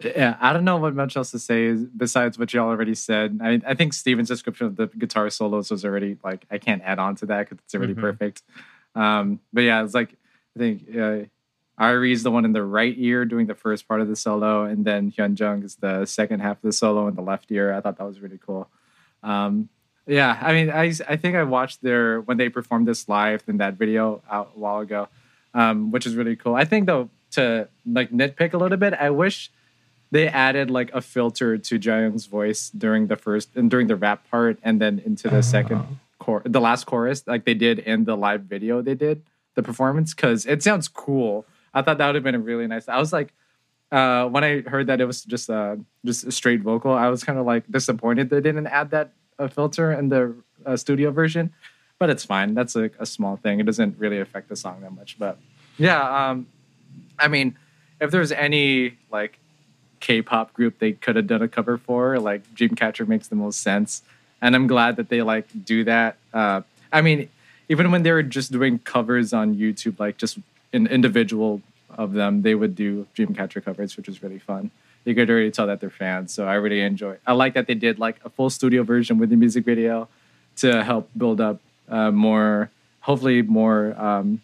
Yeah, 0.00 0.36
I 0.40 0.52
don't 0.52 0.64
know 0.64 0.76
what 0.76 0.94
much 0.94 1.16
else 1.16 1.30
to 1.30 1.38
say 1.38 1.72
besides 1.72 2.38
what 2.38 2.52
you 2.52 2.60
already 2.60 2.94
said. 2.94 3.38
I 3.42 3.60
I 3.66 3.74
think 3.74 3.92
Steven's 3.94 4.28
description 4.28 4.66
of 4.66 4.76
the 4.76 4.86
guitar 4.88 5.30
solos 5.30 5.70
was 5.70 5.84
already 5.84 6.18
like 6.24 6.44
I 6.50 6.58
can't 6.58 6.82
add 6.82 6.98
on 6.98 7.14
to 7.16 7.26
that 7.26 7.48
because 7.48 7.58
it's 7.64 7.74
already 7.74 7.94
Mhm. 7.94 8.00
perfect. 8.00 8.42
Um, 8.94 9.40
but 9.52 9.62
yeah, 9.62 9.82
it's 9.84 9.94
like 9.94 10.16
I 10.56 10.58
think 10.58 10.82
uh, 10.96 11.24
is 12.02 12.22
the 12.22 12.30
one 12.30 12.44
in 12.44 12.52
the 12.52 12.62
right 12.62 12.94
ear 12.98 13.24
doing 13.24 13.46
the 13.46 13.54
first 13.54 13.86
part 13.88 14.00
of 14.00 14.08
the 14.08 14.16
solo, 14.16 14.64
and 14.64 14.84
then 14.84 15.10
Hyunjeong 15.12 15.64
is 15.64 15.76
the 15.76 16.04
second 16.06 16.40
half 16.40 16.56
of 16.58 16.62
the 16.62 16.72
solo 16.72 17.08
in 17.08 17.14
the 17.14 17.22
left 17.22 17.50
ear. 17.50 17.72
I 17.72 17.80
thought 17.80 17.96
that 17.98 18.04
was 18.06 18.20
really 18.20 18.38
cool. 18.38 18.68
Um, 19.22 19.68
yeah, 20.06 20.38
I 20.40 20.52
mean, 20.52 20.70
I 20.70 20.92
I 21.08 21.16
think 21.16 21.36
I 21.36 21.42
watched 21.44 21.82
their 21.82 22.20
when 22.20 22.36
they 22.36 22.48
performed 22.48 22.86
this 22.86 23.08
live 23.08 23.42
in 23.46 23.58
that 23.58 23.74
video 23.74 24.22
out 24.30 24.52
a 24.54 24.58
while 24.58 24.80
ago, 24.80 25.08
um, 25.54 25.90
which 25.90 26.06
is 26.06 26.14
really 26.16 26.36
cool. 26.36 26.54
I 26.54 26.64
think 26.64 26.86
though 26.86 27.08
to 27.32 27.68
like 27.86 28.10
nitpick 28.10 28.52
a 28.52 28.58
little 28.58 28.78
bit, 28.78 28.94
I 28.94 29.10
wish 29.10 29.50
they 30.10 30.28
added 30.28 30.70
like 30.70 30.92
a 30.94 31.00
filter 31.00 31.58
to 31.58 31.78
Jayoung's 31.78 32.26
voice 32.26 32.70
during 32.70 33.08
the 33.08 33.16
first 33.16 33.56
and 33.56 33.70
during 33.70 33.86
the 33.86 33.96
rap 33.96 34.28
part, 34.30 34.58
and 34.62 34.80
then 34.80 35.00
into 35.04 35.28
the 35.28 35.42
second 35.42 35.98
chor- 36.18 36.42
the 36.44 36.60
last 36.60 36.84
chorus, 36.84 37.26
like 37.26 37.44
they 37.44 37.54
did 37.54 37.78
in 37.78 38.04
the 38.04 38.16
live 38.16 38.42
video 38.42 38.82
they 38.82 38.94
did 38.94 39.22
the 39.54 39.62
performance, 39.62 40.14
because 40.14 40.46
it 40.46 40.62
sounds 40.62 40.86
cool. 40.88 41.46
I 41.72 41.82
thought 41.82 41.98
that 41.98 42.06
would 42.06 42.14
have 42.14 42.24
been 42.24 42.34
a 42.34 42.38
really 42.38 42.66
nice. 42.66 42.88
I 42.88 42.98
was 42.98 43.12
like, 43.12 43.32
uh, 43.90 44.28
when 44.28 44.44
I 44.44 44.60
heard 44.60 44.86
that 44.88 45.00
it 45.00 45.06
was 45.06 45.24
just 45.24 45.48
uh 45.48 45.76
just 46.04 46.24
a 46.24 46.32
straight 46.32 46.60
vocal, 46.60 46.92
I 46.92 47.08
was 47.08 47.24
kind 47.24 47.38
of 47.38 47.46
like 47.46 47.64
disappointed 47.70 48.30
they 48.30 48.40
didn't 48.40 48.66
add 48.66 48.90
that 48.90 49.12
uh, 49.38 49.48
filter 49.48 49.92
in 49.92 50.08
the 50.08 50.34
uh, 50.66 50.76
studio 50.76 51.10
version, 51.10 51.52
but 51.98 52.10
it's 52.10 52.24
fine. 52.24 52.54
That's 52.54 52.76
a, 52.76 52.90
a 52.98 53.06
small 53.06 53.36
thing. 53.36 53.60
It 53.60 53.66
doesn't 53.66 53.98
really 53.98 54.20
affect 54.20 54.48
the 54.48 54.56
song 54.56 54.80
that 54.82 54.92
much, 54.92 55.18
but 55.18 55.38
yeah. 55.78 56.30
Um, 56.30 56.46
I 57.18 57.28
mean, 57.28 57.56
if 58.00 58.10
there's 58.10 58.32
any 58.32 58.96
like 59.10 59.38
K-pop 60.00 60.52
group 60.52 60.78
they 60.78 60.92
could 60.92 61.16
have 61.16 61.26
done 61.26 61.42
a 61.42 61.48
cover 61.48 61.78
for, 61.78 62.18
like 62.18 62.42
Dreamcatcher 62.54 63.08
makes 63.08 63.28
the 63.28 63.36
most 63.36 63.60
sense, 63.60 64.02
and 64.40 64.54
I'm 64.54 64.66
glad 64.66 64.96
that 64.96 65.08
they 65.08 65.22
like 65.22 65.46
do 65.64 65.84
that. 65.84 66.16
Uh, 66.32 66.62
I 66.92 67.00
mean, 67.00 67.28
even 67.68 67.90
when 67.90 68.02
they 68.02 68.12
were 68.12 68.22
just 68.22 68.52
doing 68.52 68.78
covers 68.78 69.32
on 69.32 69.54
YouTube, 69.54 69.98
like 69.98 70.18
just 70.18 70.38
an 70.72 70.86
individual 70.86 71.62
of 71.90 72.12
them, 72.12 72.42
they 72.42 72.54
would 72.54 72.74
do 72.74 73.06
Dreamcatcher 73.16 73.64
covers, 73.64 73.96
which 73.96 74.08
was 74.08 74.22
really 74.22 74.38
fun. 74.38 74.70
You 75.04 75.14
could 75.14 75.28
already 75.28 75.50
tell 75.50 75.66
that 75.66 75.80
they're 75.80 75.90
fans, 75.90 76.32
so 76.32 76.46
I 76.46 76.54
really 76.54 76.80
enjoy. 76.80 77.18
I 77.26 77.32
like 77.34 77.54
that 77.54 77.66
they 77.66 77.74
did 77.74 77.98
like 77.98 78.16
a 78.24 78.30
full 78.30 78.48
studio 78.50 78.82
version 78.82 79.18
with 79.18 79.28
the 79.30 79.36
music 79.36 79.64
video 79.64 80.08
to 80.56 80.82
help 80.82 81.10
build 81.16 81.40
up 81.40 81.60
uh, 81.88 82.10
more, 82.10 82.70
hopefully 83.00 83.42
more 83.42 83.94
um, 84.00 84.40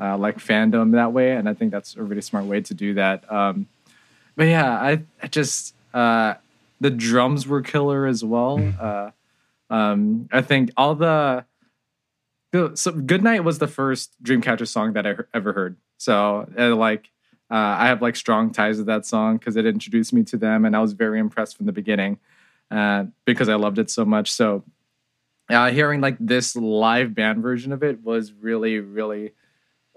uh, 0.00 0.16
like 0.18 0.38
fandom 0.38 0.92
that 0.92 1.12
way, 1.12 1.32
and 1.32 1.48
I 1.48 1.54
think 1.54 1.70
that's 1.70 1.94
a 1.96 2.02
really 2.02 2.22
smart 2.22 2.46
way 2.46 2.60
to 2.62 2.74
do 2.74 2.94
that. 2.94 3.30
Um, 3.32 3.68
but 4.34 4.44
yeah, 4.48 4.72
I, 4.72 5.02
I 5.22 5.26
just 5.28 5.74
uh, 5.94 6.34
the 6.80 6.90
drums 6.90 7.46
were 7.46 7.62
killer 7.62 8.06
as 8.06 8.24
well. 8.24 8.58
Uh, 8.80 9.10
um, 9.70 10.28
I 10.32 10.42
think 10.42 10.70
all 10.76 10.94
the 10.96 11.44
the- 12.50 12.72
so 12.74 12.90
Good 12.92 13.22
Night 13.22 13.44
was 13.44 13.58
the 13.60 13.68
first 13.68 14.20
Dreamcatcher 14.22 14.66
song 14.66 14.94
that 14.94 15.06
I 15.06 15.14
ever 15.32 15.52
heard. 15.52 15.76
So 15.98 16.48
like 16.58 17.10
uh, 17.52 17.76
I 17.78 17.88
have 17.88 18.00
like 18.00 18.16
strong 18.16 18.50
ties 18.50 18.78
to 18.78 18.84
that 18.84 19.04
song 19.04 19.36
because 19.36 19.56
it 19.56 19.66
introduced 19.66 20.14
me 20.14 20.22
to 20.24 20.38
them, 20.38 20.64
and 20.64 20.74
I 20.74 20.80
was 20.80 20.94
very 20.94 21.18
impressed 21.20 21.58
from 21.58 21.66
the 21.66 21.72
beginning 21.72 22.18
uh, 22.70 23.04
because 23.26 23.50
I 23.50 23.56
loved 23.56 23.78
it 23.78 23.90
so 23.90 24.06
much. 24.06 24.32
So 24.32 24.64
uh, 25.50 25.70
hearing 25.70 26.00
like 26.00 26.16
this 26.18 26.56
live 26.56 27.14
band 27.14 27.42
version 27.42 27.72
of 27.72 27.82
it 27.82 28.02
was 28.02 28.32
really 28.32 28.78
really 28.80 29.32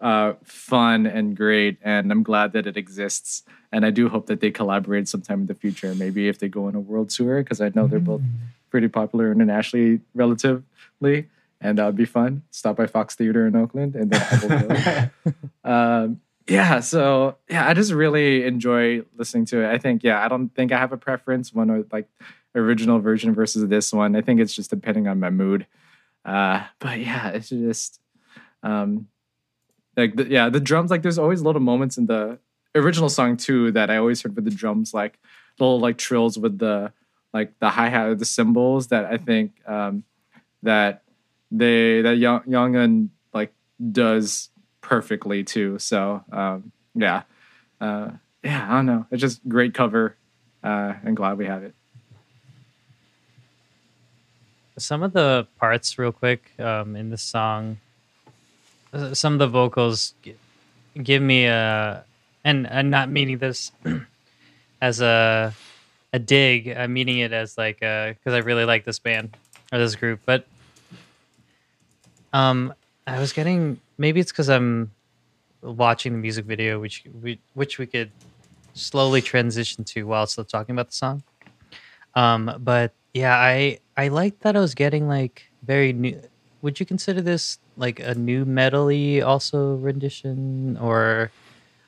uh, 0.01 0.33
fun 0.43 1.05
and 1.05 1.37
great, 1.37 1.77
and 1.81 2.11
I'm 2.11 2.23
glad 2.23 2.51
that 2.51 2.67
it 2.67 2.75
exists. 2.75 3.43
And 3.71 3.85
I 3.85 3.89
do 3.89 4.09
hope 4.09 4.25
that 4.27 4.41
they 4.41 4.51
collaborate 4.51 5.07
sometime 5.07 5.41
in 5.41 5.47
the 5.47 5.55
future. 5.55 5.95
Maybe 5.95 6.27
if 6.27 6.39
they 6.39 6.49
go 6.49 6.67
on 6.67 6.75
a 6.75 6.81
world 6.81 7.09
tour, 7.09 7.41
because 7.41 7.61
I 7.61 7.71
know 7.73 7.87
they're 7.87 7.99
both 7.99 8.21
pretty 8.69 8.89
popular 8.89 9.31
internationally, 9.31 10.01
relatively, 10.13 11.29
and 11.61 11.77
that 11.77 11.85
would 11.85 11.95
be 11.95 12.05
fun. 12.05 12.43
Stop 12.51 12.75
by 12.75 12.87
Fox 12.87 13.15
Theater 13.15 13.47
in 13.47 13.55
Oakland, 13.55 13.95
and 13.95 14.11
then 14.11 14.27
I 14.29 14.45
will 14.45 15.31
go. 15.63 15.69
um, 15.69 16.21
yeah, 16.47 16.79
so 16.79 17.37
yeah, 17.49 17.67
I 17.67 17.73
just 17.73 17.91
really 17.91 18.45
enjoy 18.45 19.01
listening 19.17 19.45
to 19.45 19.61
it. 19.63 19.71
I 19.71 19.77
think, 19.77 20.03
yeah, 20.03 20.23
I 20.23 20.27
don't 20.27 20.49
think 20.49 20.71
I 20.71 20.77
have 20.77 20.91
a 20.91 20.97
preference 20.97 21.53
one 21.53 21.69
or 21.71 21.85
like 21.91 22.07
original 22.53 22.99
version 22.99 23.33
versus 23.33 23.67
this 23.67 23.91
one. 23.91 24.15
I 24.15 24.21
think 24.21 24.39
it's 24.39 24.53
just 24.53 24.69
depending 24.69 25.07
on 25.07 25.19
my 25.19 25.29
mood. 25.29 25.65
Uh, 26.23 26.63
but 26.79 26.99
yeah, 26.99 27.29
it's 27.29 27.49
just 27.49 27.99
um, 28.63 29.07
like 29.97 30.15
the, 30.15 30.25
yeah, 30.27 30.49
the 30.49 30.59
drums. 30.59 30.91
Like 30.91 31.01
there's 31.01 31.17
always 31.17 31.41
little 31.41 31.61
moments 31.61 31.97
in 31.97 32.05
the 32.05 32.39
original 32.75 33.09
song 33.09 33.37
too 33.37 33.71
that 33.71 33.89
I 33.89 33.97
always 33.97 34.21
heard 34.21 34.35
with 34.35 34.45
the 34.45 34.51
drums, 34.51 34.93
like 34.93 35.19
little 35.59 35.79
like 35.79 35.97
trills 35.97 36.37
with 36.37 36.59
the 36.59 36.91
like 37.33 37.57
the 37.59 37.69
hi 37.69 37.89
hat, 37.89 38.07
or 38.07 38.15
the 38.15 38.25
cymbals 38.25 38.87
that 38.87 39.05
I 39.05 39.17
think 39.17 39.53
um, 39.67 40.03
that 40.63 41.03
they 41.51 42.01
that 42.01 42.17
Young 42.17 42.41
Youngeun 42.43 43.09
like 43.33 43.53
does 43.91 44.49
perfectly 44.85 45.43
too. 45.43 45.79
So 45.79 46.23
um, 46.31 46.71
yeah, 46.93 47.23
uh, 47.81 48.11
yeah, 48.43 48.67
I 48.69 48.75
don't 48.75 48.85
know. 48.85 49.05
It's 49.11 49.21
just 49.21 49.47
great 49.49 49.73
cover, 49.73 50.15
uh, 50.63 50.93
and 51.03 51.17
glad 51.17 51.37
we 51.37 51.45
have 51.45 51.63
it. 51.63 51.73
some 54.77 55.03
of 55.03 55.13
the 55.13 55.47
parts 55.57 55.97
real 55.97 56.11
quick 56.11 56.51
um, 56.59 56.95
in 56.95 57.09
the 57.09 57.17
song 57.17 57.77
uh, 58.93 59.13
some 59.13 59.33
of 59.33 59.39
the 59.39 59.47
vocals 59.47 60.13
gi- 60.21 60.35
give 61.01 61.21
me 61.21 61.45
a 61.45 62.03
and 62.43 62.67
i'm 62.67 62.89
not 62.89 63.09
meaning 63.09 63.37
this 63.37 63.71
as 64.81 64.99
a 65.01 65.53
a 66.11 66.19
dig 66.19 66.67
i'm 66.69 66.93
meaning 66.93 67.19
it 67.19 67.31
as 67.31 67.57
like 67.57 67.79
because 67.79 68.33
i 68.33 68.39
really 68.39 68.65
like 68.65 68.83
this 68.83 68.99
band 68.99 69.35
or 69.71 69.79
this 69.79 69.95
group 69.95 70.19
but 70.25 70.45
um 72.33 72.73
i 73.07 73.19
was 73.19 73.31
getting 73.31 73.79
maybe 73.97 74.19
it's 74.19 74.31
because 74.31 74.49
i'm 74.49 74.91
watching 75.61 76.11
the 76.13 76.19
music 76.19 76.45
video 76.45 76.79
which 76.79 77.03
we 77.21 77.39
which 77.53 77.77
we 77.79 77.85
could 77.85 78.11
slowly 78.73 79.21
transition 79.21 79.83
to 79.83 80.03
while 80.03 80.27
still 80.27 80.43
talking 80.45 80.73
about 80.75 80.87
the 80.89 80.95
song 80.95 81.23
um, 82.15 82.55
but 82.59 82.93
yeah, 83.13 83.35
I 83.35 83.79
I 83.97 84.07
like 84.07 84.39
that 84.39 84.55
I 84.55 84.59
was 84.59 84.73
getting 84.73 85.07
like 85.07 85.43
very 85.63 85.91
new. 85.91 86.21
Would 86.61 86.79
you 86.79 86.85
consider 86.85 87.21
this 87.21 87.59
like 87.75 87.99
a 87.99 88.15
new 88.15 88.45
metally 88.45 89.21
also 89.25 89.75
rendition, 89.75 90.77
or 90.77 91.29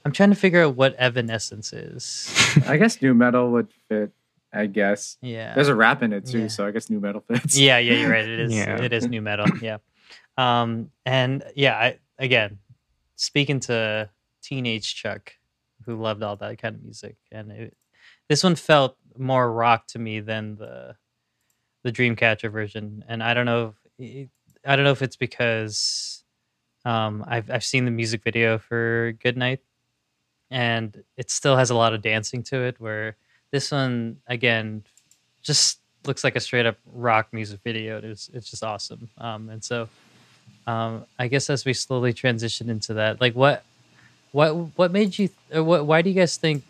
I'm 0.04 0.12
trying 0.12 0.30
to 0.32 0.36
figure 0.36 0.64
out 0.64 0.76
what 0.76 0.96
Evanescence 0.96 1.72
is. 1.72 2.28
I 2.68 2.76
guess 2.76 3.02
nu 3.02 3.14
metal 3.14 3.52
would 3.52 3.70
fit. 3.88 4.12
I 4.52 4.66
guess 4.68 5.18
Yeah, 5.22 5.54
there's 5.56 5.70
a 5.70 5.76
rap 5.76 6.04
in 6.04 6.12
it 6.12 6.26
too, 6.26 6.40
Yeah. 6.42 6.48
so 6.48 6.66
I 6.68 6.72
guess 6.72 6.90
nu 6.90 7.00
metal 7.00 7.22
fits. 7.22 7.58
yeah, 7.58 7.78
yeah, 7.78 7.94
you're 7.94 8.10
right. 8.12 8.28
It 8.28 8.40
is. 8.40 8.54
Yeah. 8.56 8.82
It 8.82 8.92
is 8.92 9.08
nu 9.08 9.22
metal. 9.22 9.48
Yeah. 9.62 9.78
Um, 10.38 10.92
and 11.06 11.44
yeah, 11.56 11.76
I 11.76 11.98
again 12.20 12.60
speaking 13.16 13.60
to 13.62 14.10
teenage 14.42 14.96
Chuck, 14.96 15.34
who 15.86 15.96
loved 15.96 16.24
all 16.24 16.36
that 16.38 16.58
kind 16.60 16.76
of 16.76 16.84
music, 16.84 17.16
and 17.32 17.52
it, 17.52 17.78
this 18.30 18.44
one 18.44 18.56
felt 18.56 18.98
more 19.18 19.52
rock 19.52 19.88
to 19.88 20.00
me 20.00 20.20
than 20.20 20.56
the 20.56 20.96
the 21.84 21.92
Dreamcatcher 21.92 22.52
version. 22.52 23.04
And 23.08 23.24
I 23.24 23.34
don't 23.34 23.46
know. 23.46 23.76
If, 23.98 24.30
I 24.66 24.76
don't 24.76 24.86
know 24.86 24.92
if 24.92 25.02
it's 25.02 25.16
because 25.16 26.24
um, 26.86 27.24
I've 27.28 27.50
I've 27.50 27.64
seen 27.64 27.86
the 27.86 27.92
music 27.92 28.24
video 28.24 28.58
for 28.58 29.14
Goodnight, 29.22 29.62
and 30.52 31.04
it 31.16 31.32
still 31.32 31.58
has 31.58 31.70
a 31.70 31.76
lot 31.76 31.94
of 31.94 32.02
dancing 32.02 32.44
to 32.44 32.62
it. 32.62 32.80
Where 32.80 33.16
this 33.52 33.72
one 33.72 34.18
again 34.28 34.84
just 35.42 35.80
looks 36.06 36.24
like 36.24 36.36
a 36.36 36.40
straight 36.40 36.66
up 36.66 36.78
rock 36.86 37.30
music 37.32 37.62
video. 37.64 38.00
It's 38.04 38.30
it's 38.34 38.50
just 38.50 38.64
awesome. 38.64 39.10
Um, 39.18 39.50
and 39.50 39.64
so 39.64 39.90
um, 40.68 41.06
I 41.18 41.28
guess 41.28 41.50
as 41.50 41.66
we 41.66 41.74
slowly 41.74 42.14
transition 42.14 42.70
into 42.70 42.94
that, 42.96 43.20
like 43.22 43.34
what 43.34 43.64
what 44.32 44.52
what 44.78 44.92
made 44.92 45.18
you 45.18 45.30
or 45.54 45.64
what 45.64 45.86
why 45.86 46.02
do 46.02 46.10
you 46.10 46.16
guys 46.16 46.38
think 46.38 46.64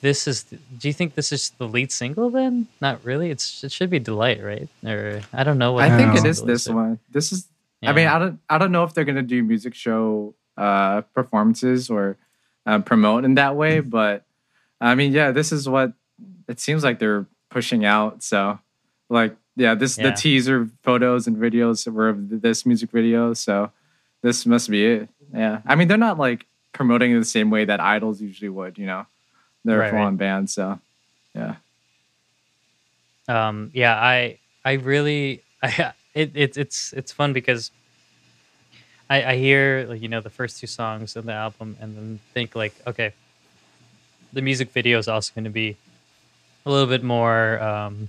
this 0.00 0.26
is 0.26 0.44
do 0.44 0.88
you 0.88 0.92
think 0.92 1.14
this 1.14 1.30
is 1.30 1.50
the 1.58 1.68
lead 1.68 1.92
single 1.92 2.30
then? 2.30 2.66
Not 2.80 3.04
really. 3.04 3.30
It's 3.30 3.62
it 3.62 3.72
should 3.72 3.90
be 3.90 3.98
Delight, 3.98 4.42
right? 4.42 4.68
Or 4.84 5.20
I 5.32 5.44
don't 5.44 5.58
know 5.58 5.72
what 5.72 5.84
I 5.84 5.96
think 5.96 6.16
it 6.16 6.24
is 6.24 6.42
this 6.42 6.68
one. 6.68 6.98
This 7.10 7.30
is. 7.30 7.46
I 7.82 7.92
mean, 7.92 8.08
I 8.08 8.18
don't. 8.18 8.40
I 8.48 8.58
don't 8.58 8.72
know 8.72 8.84
if 8.84 8.94
they're 8.94 9.04
gonna 9.04 9.22
do 9.22 9.42
music 9.42 9.74
show 9.74 10.34
uh, 10.56 11.02
performances 11.14 11.90
or 11.90 12.16
uh, 12.64 12.80
promote 12.80 13.24
in 13.24 13.34
that 13.34 13.54
way, 13.54 13.80
but 13.80 14.24
I 14.80 14.94
mean, 14.94 15.12
yeah, 15.12 15.30
this 15.30 15.52
is 15.52 15.68
what 15.68 15.92
it 16.48 16.58
seems 16.58 16.82
like 16.82 16.98
they're 16.98 17.26
pushing 17.50 17.84
out. 17.84 18.22
So, 18.22 18.58
like, 19.08 19.36
yeah, 19.56 19.74
this 19.74 19.96
Yeah. 19.98 20.10
the 20.10 20.16
teaser 20.16 20.68
photos 20.82 21.26
and 21.26 21.36
videos 21.36 21.90
were 21.90 22.08
of 22.10 22.42
this 22.42 22.64
music 22.66 22.90
video. 22.90 23.34
So, 23.34 23.72
this 24.22 24.46
must 24.46 24.70
be 24.70 24.84
it. 24.86 25.08
Yeah, 25.34 25.60
I 25.66 25.74
mean, 25.74 25.88
they're 25.88 25.96
not 25.98 26.18
like 26.18 26.46
promoting 26.72 27.12
it 27.12 27.18
the 27.18 27.24
same 27.24 27.50
way 27.50 27.64
that 27.64 27.80
idols 27.80 28.20
usually 28.20 28.48
would. 28.50 28.78
You 28.78 28.86
know, 28.86 29.06
they're 29.64 29.78
Right, 29.78 29.88
a 29.88 29.90
full 29.90 29.98
right. 30.04 30.16
band. 30.16 30.50
So, 30.50 30.78
yeah. 31.34 31.56
um 33.28 33.70
yeah 33.74 33.94
i 33.98 34.38
i 34.64 34.72
really 34.74 35.42
i 35.62 35.92
it, 36.14 36.30
it 36.34 36.56
it's 36.56 36.92
it's 36.92 37.12
fun 37.12 37.32
because 37.32 37.70
i 39.10 39.32
i 39.32 39.36
hear 39.36 39.84
like 39.88 40.00
you 40.00 40.08
know 40.08 40.20
the 40.20 40.30
first 40.30 40.60
two 40.60 40.66
songs 40.68 41.16
of 41.16 41.24
the 41.26 41.32
album 41.32 41.76
and 41.80 41.96
then 41.96 42.20
think 42.32 42.54
like 42.54 42.74
okay 42.86 43.12
the 44.32 44.42
music 44.42 44.70
video 44.70 44.98
is 44.98 45.08
also 45.08 45.32
going 45.34 45.44
to 45.44 45.50
be 45.50 45.76
a 46.64 46.70
little 46.70 46.86
bit 46.86 47.02
more 47.02 47.60
um 47.60 48.08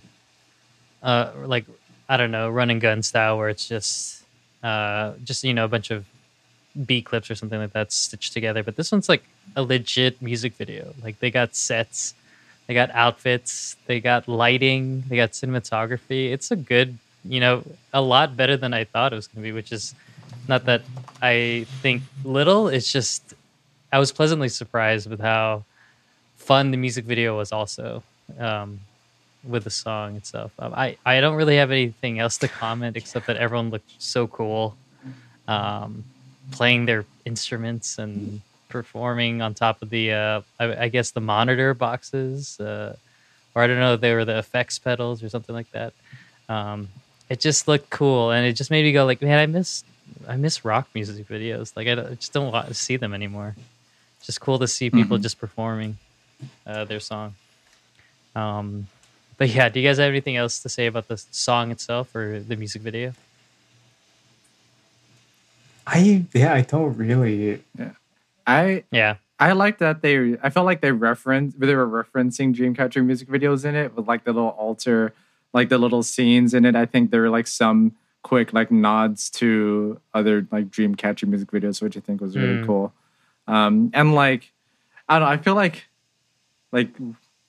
uh 1.04 1.32
like 1.46 1.66
i 2.10 2.18
don't 2.18 2.32
know 2.32 2.50
run 2.50 2.70
and 2.70 2.82
gun 2.82 3.02
style 3.02 3.38
where 3.38 3.50
it's 3.50 3.68
just 3.68 4.24
uh 4.64 5.14
just 5.24 5.44
you 5.44 5.54
know 5.54 5.66
a 5.66 5.68
bunch 5.68 5.92
of 5.92 6.06
B 6.86 7.02
clips 7.02 7.32
or 7.32 7.36
something 7.36 7.58
like 7.60 7.74
that 7.74 7.92
stitched 7.92 8.34
together 8.34 8.62
but 8.62 8.76
this 8.76 8.92
one's 8.92 9.10
like 9.10 9.24
a 9.56 9.64
legit 9.64 10.22
music 10.22 10.54
video 10.54 10.94
like 11.02 11.20
they 11.20 11.32
got 11.32 11.56
sets 11.56 12.14
they 12.68 12.74
got 12.74 12.92
outfits, 12.92 13.78
they 13.86 14.02
got 14.02 14.28
lighting, 14.28 15.04
they 15.08 15.16
got 15.16 15.32
cinematography. 15.32 16.32
It's 16.32 16.52
a 16.52 16.58
good, 16.58 16.98
you 17.24 17.40
know, 17.40 17.64
a 17.94 18.02
lot 18.02 18.36
better 18.36 18.58
than 18.58 18.74
I 18.74 18.84
thought 18.84 19.14
it 19.14 19.16
was 19.16 19.28
going 19.28 19.42
to 19.44 19.50
be, 19.50 19.54
which 19.54 19.72
is 19.72 19.96
not 20.50 20.66
that 20.66 20.82
I 21.22 21.66
think 21.82 22.04
little. 22.26 22.68
It's 22.68 22.92
just 22.92 23.34
I 23.92 24.00
was 24.00 24.12
pleasantly 24.12 24.50
surprised 24.50 25.10
with 25.10 25.22
how 25.22 25.64
fun 26.36 26.72
the 26.72 26.78
music 26.78 27.06
video 27.06 27.38
was 27.38 27.54
also 27.54 28.04
um, 28.38 28.82
with 29.44 29.64
the 29.64 29.70
song 29.70 30.16
itself. 30.16 30.52
Um, 30.60 30.74
I 30.74 30.98
I 31.06 31.22
don't 31.22 31.36
really 31.36 31.58
have 31.58 31.72
anything 31.72 32.20
else 32.20 32.38
to 32.40 32.48
comment 32.48 32.98
except 32.98 33.28
that 33.28 33.38
everyone 33.38 33.70
looked 33.70 33.92
so 34.02 34.28
cool, 34.28 34.76
um, 35.48 36.04
playing 36.52 36.86
their 36.86 37.06
instruments 37.26 37.98
and 37.98 38.42
performing 38.70 39.42
on 39.42 39.54
top 39.54 39.82
of 39.82 39.90
the 39.90 40.12
uh, 40.12 40.42
I, 40.60 40.84
I 40.86 40.88
guess 40.90 41.12
the 41.12 41.22
monitor 41.22 41.74
boxes, 41.74 42.60
uh, 42.60 42.96
or 43.56 43.62
I 43.64 43.68
don't 43.68 43.80
know, 43.80 43.96
they 43.96 44.14
were 44.14 44.26
the 44.26 44.38
effects 44.38 44.80
pedals 44.80 45.24
or 45.24 45.30
something 45.30 45.56
like 45.56 45.72
that. 45.72 45.94
Um, 46.50 46.90
it 47.30 47.40
just 47.40 47.68
looked 47.68 47.90
cool, 47.90 48.32
and 48.32 48.46
it 48.46 48.54
just 48.54 48.72
made 48.72 48.84
me 48.84 48.92
go 48.92 49.06
like, 49.06 49.22
man, 49.22 49.40
I 49.40 49.46
miss 49.46 49.84
I 50.28 50.38
miss 50.38 50.66
rock 50.66 50.88
music 50.94 51.28
videos. 51.28 51.76
Like 51.76 51.88
I, 51.88 51.94
I 51.94 52.16
just 52.16 52.34
don't 52.34 52.52
want 52.52 52.68
to 52.68 52.74
see 52.74 52.98
them 52.98 53.14
anymore. 53.14 53.56
It's 54.18 54.26
just 54.26 54.42
cool 54.42 54.60
to 54.60 54.68
see 54.68 54.90
people 54.90 55.18
just 55.18 55.40
performing 55.40 55.98
uh, 56.66 56.86
their 56.86 57.00
song. 57.00 57.36
Um, 58.36 58.88
but 59.38 59.50
yeah, 59.50 59.70
do 59.70 59.80
you 59.80 59.88
guys 59.88 59.98
have 59.98 60.10
anything 60.10 60.36
else 60.36 60.62
to 60.64 60.70
say 60.70 60.88
about 60.88 61.08
the 61.08 61.18
song 61.32 61.72
itself 61.72 62.16
or 62.16 62.40
the 62.40 62.56
music 62.56 62.82
video? 62.82 63.14
I 65.86 66.26
yeah, 66.34 66.54
I 66.54 66.62
don't 66.62 66.96
really. 66.98 67.64
Yeah. 67.78 67.92
I 68.46 68.84
Yeah, 68.92 69.16
I 69.40 69.54
like 69.54 69.78
that 69.80 70.02
they. 70.02 70.38
I 70.44 70.50
felt 70.50 70.66
like 70.66 70.82
they 70.82 70.92
referenced 70.92 71.60
they 71.60 71.76
were 71.76 71.88
referencing 71.88 72.54
Dreamcatcher 72.56 73.04
music 73.06 73.28
videos 73.30 73.64
in 73.66 73.76
it 73.76 73.96
with 73.96 74.08
like 74.08 74.24
the 74.26 74.34
little 74.34 74.50
altar, 74.50 75.14
like 75.54 75.70
the 75.70 75.78
little 75.78 76.04
scenes 76.04 76.54
in 76.54 76.66
it. 76.66 76.76
I 76.76 76.86
think 76.86 77.12
there 77.12 77.22
were 77.22 77.30
like 77.30 77.48
some 77.48 77.94
quick 78.24 78.52
like 78.52 78.72
nods 78.72 79.30
to 79.30 80.00
other 80.14 80.46
like 80.52 80.68
Dreamcatcher 80.70 81.28
music 81.28 81.52
videos, 81.52 81.82
which 81.82 81.96
I 81.96 82.02
think 82.02 82.20
was 82.20 82.36
really 82.36 82.58
Mm. 82.58 82.66
cool. 82.66 82.94
Um, 83.48 83.92
and 83.94 84.14
like 84.14 84.52
I 85.08 85.20
don't 85.20 85.28
know, 85.28 85.32
I 85.34 85.38
feel 85.38 85.56
like 85.56 85.86
like 86.74 86.90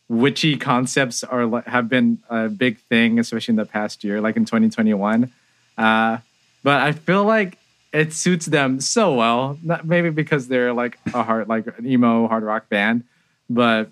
witchy 0.08 0.56
concepts 0.56 1.22
are 1.22 1.62
have 1.62 1.88
been 1.88 2.18
a 2.28 2.48
big 2.48 2.78
thing, 2.78 3.18
especially 3.18 3.52
in 3.52 3.56
the 3.56 3.66
past 3.66 4.02
year, 4.04 4.20
like 4.20 4.36
in 4.36 4.44
2021. 4.44 5.30
Uh, 5.76 6.18
but 6.62 6.80
I 6.80 6.92
feel 6.92 7.24
like 7.24 7.58
it 7.92 8.12
suits 8.12 8.46
them 8.46 8.80
so 8.80 9.14
well. 9.14 9.58
Not 9.62 9.86
maybe 9.86 10.10
because 10.10 10.48
they're 10.48 10.72
like 10.72 10.98
a 11.14 11.22
hard, 11.22 11.48
like 11.48 11.66
an 11.78 11.86
emo 11.86 12.26
hard 12.26 12.42
rock 12.42 12.68
band, 12.68 13.04
but 13.48 13.90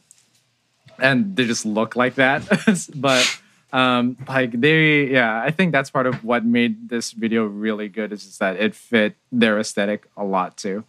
and 0.99 1.37
they 1.37 1.47
just 1.47 1.67
look 1.67 1.97
like 1.97 2.15
that. 2.15 2.43
but 2.95 3.41
um, 3.73 4.17
like 4.27 4.53
they, 4.53 5.07
yeah, 5.07 5.41
I 5.43 5.51
think 5.51 5.73
that's 5.73 5.91
part 5.91 6.07
of 6.07 6.25
what 6.25 6.45
made 6.45 6.89
this 6.89 7.13
video 7.13 7.45
really 7.45 7.89
good 7.89 8.13
is 8.13 8.25
just 8.25 8.39
that 8.39 8.57
it 8.57 8.75
fit 8.75 9.17
their 9.31 9.59
aesthetic 9.59 10.07
a 10.17 10.25
lot 10.25 10.57
too. 10.57 10.85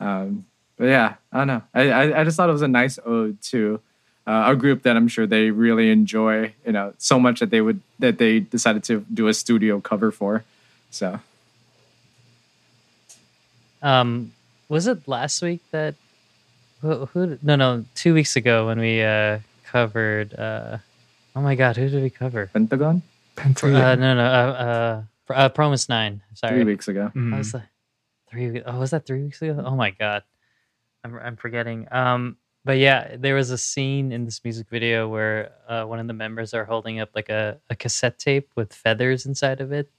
Um, 0.00 0.46
but 0.76 0.86
yeah, 0.86 1.14
I 1.32 1.38
don't 1.38 1.46
know. 1.46 1.62
I, 1.72 1.90
I 1.90 2.20
I 2.20 2.24
just 2.24 2.36
thought 2.36 2.48
it 2.48 2.52
was 2.52 2.62
a 2.62 2.68
nice 2.68 2.98
ode 3.04 3.40
to 3.42 3.80
uh, 4.26 4.44
a 4.48 4.56
group 4.56 4.82
that 4.82 4.96
I'm 4.96 5.08
sure 5.08 5.26
they 5.26 5.50
really 5.50 5.90
enjoy. 5.90 6.54
You 6.66 6.72
know, 6.72 6.94
so 6.98 7.18
much 7.20 7.40
that 7.40 7.50
they 7.50 7.60
would 7.60 7.80
that 7.98 8.18
they 8.18 8.40
decided 8.40 8.84
to 8.84 9.04
do 9.12 9.28
a 9.28 9.34
studio 9.34 9.80
cover 9.80 10.10
for. 10.10 10.44
So 10.90 11.20
Um, 13.82 14.32
was 14.68 14.86
it 14.86 15.06
last 15.06 15.42
week 15.42 15.60
that 15.72 15.94
who, 16.80 17.06
who 17.06 17.38
no 17.42 17.56
no 17.56 17.84
two 17.94 18.14
weeks 18.14 18.36
ago 18.36 18.66
when 18.66 18.78
we 18.78 19.02
uh 19.02 19.40
covered 19.64 20.34
uh 20.34 20.78
oh 21.36 21.40
my 21.40 21.54
god 21.54 21.76
who 21.76 21.88
did 21.88 22.02
we 22.02 22.10
cover 22.10 22.48
Pentagon 22.52 23.02
Pentagon. 23.36 23.74
uh 23.76 23.94
no 23.96 24.14
no 24.14 24.24
uh 24.24 25.04
uh, 25.28 25.32
uh 25.32 25.48
fromis_9 25.50 26.20
sorry 26.34 26.54
three 26.54 26.64
weeks 26.64 26.88
ago. 26.88 27.10
Mm. 27.14 27.34
I 27.34 27.38
was 27.38 27.54
like 27.54 27.68
three 28.30 28.62
oh 28.62 28.78
was 28.78 28.90
that 28.92 29.06
three 29.06 29.22
weeks 29.24 29.42
ago 29.42 29.62
oh 29.64 29.74
my 29.76 29.90
god 29.90 30.22
I'm 31.02 31.16
I'm 31.18 31.36
forgetting 31.36 31.88
um 31.90 32.36
but 32.64 32.78
yeah 32.78 33.16
there 33.18 33.34
was 33.34 33.50
a 33.50 33.58
scene 33.58 34.12
in 34.12 34.24
this 34.24 34.42
music 34.44 34.68
video 34.68 35.08
where 35.08 35.52
uh 35.68 35.84
one 35.84 35.98
of 35.98 36.06
the 36.06 36.12
members 36.14 36.54
are 36.54 36.64
holding 36.64 37.00
up 37.00 37.10
like 37.14 37.28
a, 37.28 37.58
a 37.70 37.76
cassette 37.76 38.18
tape 38.18 38.48
with 38.56 38.72
feathers 38.72 39.26
inside 39.26 39.60
of 39.60 39.72
it 39.72 39.90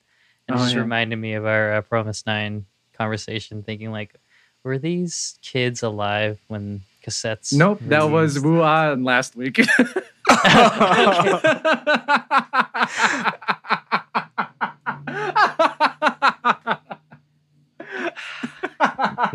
and 0.47 0.57
it 0.57 0.59
Oh, 0.59 0.63
just 0.63 0.75
yeah. 0.75 0.81
reminded 0.81 1.17
me 1.17 1.33
of 1.33 1.45
our 1.45 1.75
uh, 1.75 1.81
fromis_9 1.81 2.63
conversation 2.97 3.63
thinking 3.63 3.91
like 3.91 4.15
were 4.63 4.77
these 4.79 5.37
kids 5.41 5.83
alive 5.83 6.39
when 6.47 6.81
cassettes 7.05 7.53
Nope, 7.53 7.79
that 7.83 8.09
was? 8.09 8.39
Wu 8.39 8.63
An 8.63 9.03
last 9.03 9.35
week. 9.35 9.59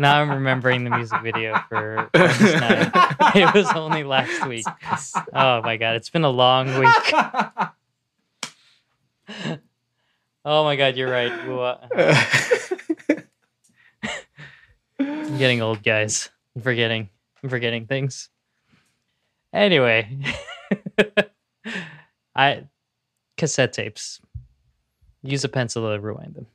now 0.01 0.21
I'm 0.21 0.29
remembering 0.31 0.83
the 0.83 0.89
music 0.89 1.21
video 1.21 1.57
for 1.69 2.09
Nine. 2.13 2.91
it 3.35 3.53
was 3.53 3.71
only 3.73 4.03
last 4.03 4.45
week. 4.47 4.65
Oh 5.33 5.61
my 5.61 5.77
god, 5.77 5.95
it's 5.95 6.09
been 6.09 6.23
a 6.23 6.29
long 6.29 6.67
week. 6.77 7.13
Oh 10.43 10.63
my 10.63 10.75
god, 10.75 10.97
you're 10.97 11.11
right. 11.11 11.31
I'm 14.99 15.37
getting 15.37 15.61
old, 15.61 15.83
guys. 15.83 16.29
I'm 16.55 16.63
forgetting. 16.63 17.09
I'm 17.43 17.49
forgetting 17.49 17.85
things. 17.85 18.29
Anyway, 19.53 20.17
I 22.35 22.63
cassette 23.37 23.73
tapes. 23.73 24.19
Use 25.23 25.43
a 25.43 25.49
pencil 25.49 25.91
to 25.91 25.99
rewind 25.99 26.33
them. 26.33 26.47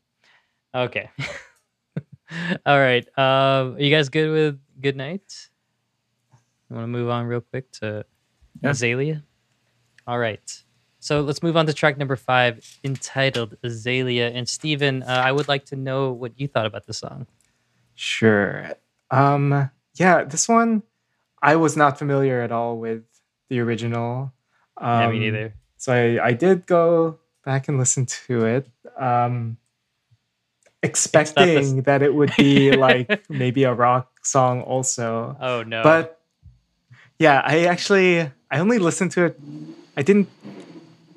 Okay. 0.75 1.11
All 2.67 2.79
right. 2.79 3.07
Um, 3.19 3.77
are 3.77 3.81
you 3.81 3.91
guys 3.91 4.09
good 4.09 4.31
with 4.31 4.61
good 4.81 4.97
night? 4.97 5.49
You 6.69 6.77
want 6.77 6.85
to 6.85 6.89
move 6.89 7.09
on 7.09 7.27
real 7.27 7.41
quick 7.41 7.71
to 7.81 8.05
Yeah. 8.63 8.71
Azalea? 8.71 9.23
All 10.07 10.19
right. 10.19 10.63
So 10.99 11.21
let's 11.21 11.43
move 11.43 11.57
on 11.57 11.67
to 11.67 11.73
track 11.73 11.99
number 11.99 12.17
five, 12.17 12.79
entitled 12.83 13.57
Azalea. 13.63 14.31
And 14.31 14.49
Steven, 14.49 15.03
uh, 15.05 15.07
I 15.25 15.31
would 15.31 15.47
like 15.47 15.65
to 15.67 15.77
know 15.77 16.11
what 16.13 16.39
you 16.41 16.49
thought 16.49 16.67
about 16.67 16.87
the 16.87 16.95
song. 16.95 17.27
Sure. 17.95 18.73
Um, 19.11 19.71
yeah, 19.95 20.25
this 20.25 20.49
one 20.49 20.83
I 21.41 21.57
was 21.57 21.77
not 21.77 21.99
familiar 21.99 22.41
at 22.41 22.51
all 22.51 22.79
with 22.79 23.05
the 23.49 23.61
original. 23.61 24.33
Um, 24.79 25.01
yeah, 25.01 25.11
me 25.11 25.19
neither. 25.21 25.55
So 25.77 25.93
I, 25.95 26.27
I 26.29 26.33
did 26.33 26.67
go 26.67 27.19
back 27.45 27.69
and 27.69 27.79
listen 27.79 28.07
to 28.07 28.45
it, 28.47 28.69
um, 28.99 29.57
expecting 30.83 31.83
that 31.83 32.03
it 32.03 32.15
would 32.15 32.33
be 32.37 32.73
like 32.77 33.29
maybe 33.29 33.65
a 33.65 33.73
rock 33.73 34.25
song 34.25 34.63
also. 34.63 35.37
Oh 35.41 35.63
no. 35.63 35.83
But 35.83 36.21
yeah, 37.19 37.43
I 37.45 37.65
actually 37.65 38.21
I 38.51 38.59
only 38.59 38.79
listened 38.79 39.13
to 39.13 39.27
it. 39.27 39.41
I 39.97 40.03
didn't 40.03 40.29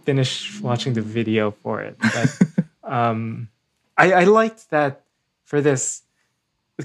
finish 0.05 0.59
watching 0.61 0.93
the 0.93 1.01
video 1.01 1.51
for 1.51 1.81
it, 1.81 1.97
but 1.99 2.39
um, 2.83 3.49
I, 3.97 4.13
I 4.13 4.23
liked 4.23 4.69
that 4.71 5.03
for 5.43 5.61
this 5.61 6.03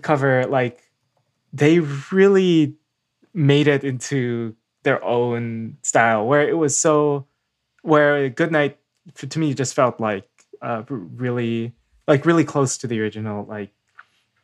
cover. 0.03 0.47
Like 0.47 0.83
they 1.53 1.81
really 1.81 2.75
made 3.33 3.69
it 3.69 3.85
into 3.85 4.57
their 4.83 5.03
own 5.03 5.79
style, 5.83 6.27
where 6.27 6.47
it 6.47 6.59
was 6.59 6.79
so 6.79 7.27
where 7.83 8.29
Goodnight 8.29 8.79
to 9.17 9.39
me 9.39 9.55
just 9.55 9.75
felt 9.75 10.01
like 10.01 10.29
uh, 10.63 10.83
really 10.89 11.73
like 12.07 12.27
really 12.27 12.45
close 12.45 12.77
to 12.79 12.87
the 12.87 13.01
original. 13.01 13.45
Like 13.45 13.71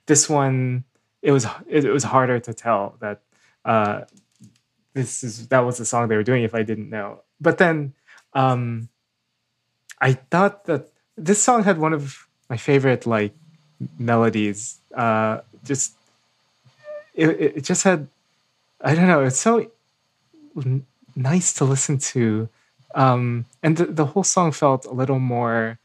this 0.07 0.29
one, 0.29 0.85
it 1.23 1.33
was 1.33 1.47
it, 1.67 1.85
it 1.85 1.93
was 1.93 2.05
harder 2.05 2.41
to 2.41 2.55
tell 2.55 2.97
that 3.01 3.21
uh, 3.65 4.03
this 4.95 5.23
is 5.23 5.49
that 5.49 5.61
was 5.61 5.79
the 5.79 5.85
song 5.85 6.09
they 6.09 6.17
were 6.17 6.23
doing 6.23 6.43
if 6.43 6.55
I 6.55 6.63
didn't 6.63 6.91
know. 6.91 7.23
But 7.41 7.59
then 7.59 7.95
um, 8.35 8.89
I 10.01 10.15
thought 10.15 10.65
that 10.67 10.89
this 11.17 11.43
song 11.43 11.65
had 11.65 11.79
one 11.79 11.93
of 11.93 12.27
my 12.49 12.57
favorite 12.57 13.07
like 13.07 13.35
melodies. 13.99 14.79
Uh, 14.95 15.41
just 15.65 15.95
it, 17.15 17.29
it 17.29 17.65
just 17.65 17.85
had 17.85 18.09
I 18.81 18.95
don't 18.95 19.09
know. 19.09 19.23
It's 19.23 19.39
so 19.39 19.71
nice 21.15 21.53
to 21.55 21.65
listen 21.65 21.99
to, 21.99 22.49
um, 22.95 23.45
and 23.63 23.77
the 23.77 24.07
whole 24.07 24.25
song 24.25 24.53
felt 24.53 24.87
a 24.87 24.93
little 24.93 25.19
more 25.19 25.79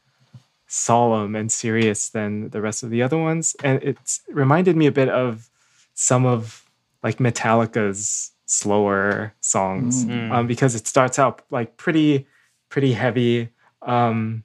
solemn 0.66 1.34
and 1.36 1.50
serious 1.52 2.08
than 2.08 2.50
the 2.50 2.60
rest 2.60 2.82
of 2.82 2.90
the 2.90 3.02
other 3.02 3.18
ones, 3.18 3.56
and 3.62 3.82
it 3.82 3.98
reminded 4.28 4.76
me 4.76 4.86
a 4.86 4.92
bit 4.92 5.08
of 5.08 5.48
some 5.94 6.26
of 6.26 6.64
like 7.02 7.18
Metallica's 7.18 8.32
slower 8.46 9.32
songs 9.40 10.04
Mm. 10.04 10.30
um, 10.32 10.46
because 10.46 10.74
it 10.74 10.86
starts 10.86 11.18
out 11.18 11.42
like 11.50 11.76
pretty 11.76 12.26
pretty 12.68 12.92
heavy 12.92 13.48
um, 13.82 14.44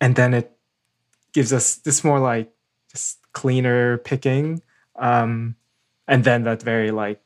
and 0.00 0.16
then 0.16 0.32
it 0.34 0.50
gives 1.32 1.52
us 1.52 1.76
this 1.76 2.02
more 2.04 2.18
like 2.20 2.50
just 2.90 3.18
cleaner 3.32 3.98
picking 3.98 4.62
um, 4.96 5.54
and 6.08 6.24
then 6.24 6.44
that 6.44 6.62
very 6.62 6.90
like 6.90 7.20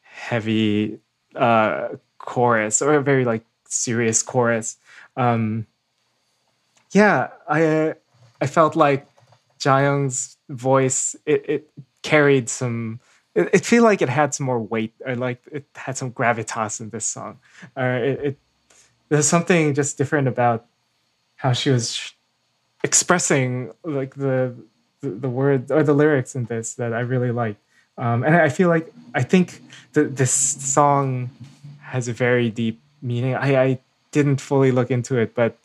heavy 0.00 0.98
uh, 1.34 1.88
chorus 2.18 2.80
or 2.82 2.94
a 2.94 3.02
very 3.02 3.24
like 3.24 3.44
serious 3.68 4.22
chorus 4.22 4.76
um, 5.16 5.66
yeah 6.96 7.28
i 7.48 7.94
i 8.40 8.46
felt 8.46 8.74
like 8.76 9.06
Jayoung's 9.58 10.36
voice 10.48 11.16
it, 11.32 11.40
it 11.54 11.62
carried 12.02 12.48
some 12.48 13.00
it, 13.36 13.50
it 13.52 13.66
feel 13.66 13.84
like 13.84 14.02
it 14.02 14.08
had 14.08 14.34
some 14.34 14.46
more 14.46 14.60
weight 14.60 14.94
or 15.04 15.14
like 15.14 15.42
it 15.52 15.66
had 15.74 15.96
some 15.96 16.10
gravitas 16.10 16.80
in 16.80 16.88
this 16.90 17.04
song. 17.04 17.38
Or 17.76 17.94
it, 17.96 18.20
it 18.24 18.38
there's 19.08 19.28
something 19.28 19.74
just 19.74 19.98
different 19.98 20.26
about 20.26 20.66
how 21.36 21.52
she 21.52 21.70
was 21.70 22.12
expressing 22.82 23.72
like 23.84 24.14
the, 24.14 24.54
the 25.02 25.10
the 25.10 25.28
word 25.28 25.70
or 25.70 25.82
the 25.82 25.92
lyrics 25.92 26.34
in 26.34 26.46
this 26.46 26.74
that 26.74 26.92
I 26.92 27.00
really 27.00 27.30
like. 27.30 27.56
Um, 27.98 28.24
and 28.24 28.34
I 28.34 28.48
feel 28.48 28.68
like 28.68 28.92
I 29.14 29.22
think 29.22 29.62
that 29.92 30.16
this 30.16 30.32
song 30.32 31.30
has 31.80 32.08
a 32.08 32.12
very 32.12 32.50
deep 32.50 32.80
meaning. 33.02 33.34
I, 33.34 33.62
I 33.62 33.78
didn't 34.12 34.40
fully 34.40 34.72
look 34.72 34.90
into 34.90 35.18
it, 35.18 35.34
but 35.34 35.56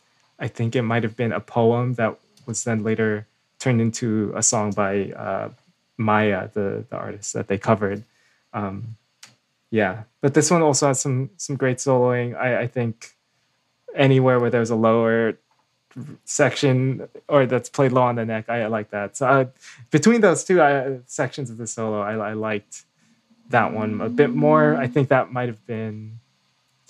I 0.42 0.48
think 0.48 0.74
it 0.74 0.82
might 0.82 1.04
have 1.04 1.16
been 1.16 1.32
a 1.32 1.40
poem 1.40 1.94
that 1.94 2.18
was 2.46 2.64
then 2.64 2.82
later 2.82 3.28
turned 3.60 3.80
into 3.80 4.32
a 4.34 4.42
song 4.42 4.72
by 4.72 5.12
uh, 5.12 5.50
Maya, 5.96 6.48
the 6.52 6.84
the 6.90 6.96
artist 6.96 7.32
that 7.34 7.46
they 7.46 7.58
covered. 7.58 8.02
Um, 8.52 8.96
yeah, 9.70 10.02
but 10.20 10.34
this 10.34 10.50
one 10.50 10.60
also 10.60 10.88
has 10.88 11.00
some 11.00 11.30
some 11.36 11.56
great 11.56 11.78
soloing. 11.78 12.36
I, 12.36 12.62
I 12.62 12.66
think 12.66 13.14
anywhere 13.94 14.40
where 14.40 14.50
there's 14.50 14.70
a 14.70 14.76
lower 14.76 15.38
section 16.24 17.08
or 17.28 17.46
that's 17.46 17.68
played 17.68 17.92
low 17.92 18.02
on 18.02 18.16
the 18.16 18.24
neck, 18.24 18.46
I, 18.48 18.62
I 18.62 18.66
like 18.66 18.90
that. 18.90 19.16
So 19.16 19.26
uh, 19.26 19.44
between 19.90 20.22
those 20.22 20.42
two 20.42 20.60
uh, 20.60 20.98
sections 21.06 21.50
of 21.50 21.56
the 21.56 21.66
solo, 21.66 22.00
I, 22.00 22.14
I 22.30 22.32
liked 22.32 22.82
that 23.50 23.72
one 23.72 24.00
a 24.00 24.08
bit 24.08 24.30
more. 24.30 24.74
I 24.74 24.88
think 24.88 25.08
that 25.08 25.32
might 25.32 25.48
have 25.48 25.64
been 25.66 26.18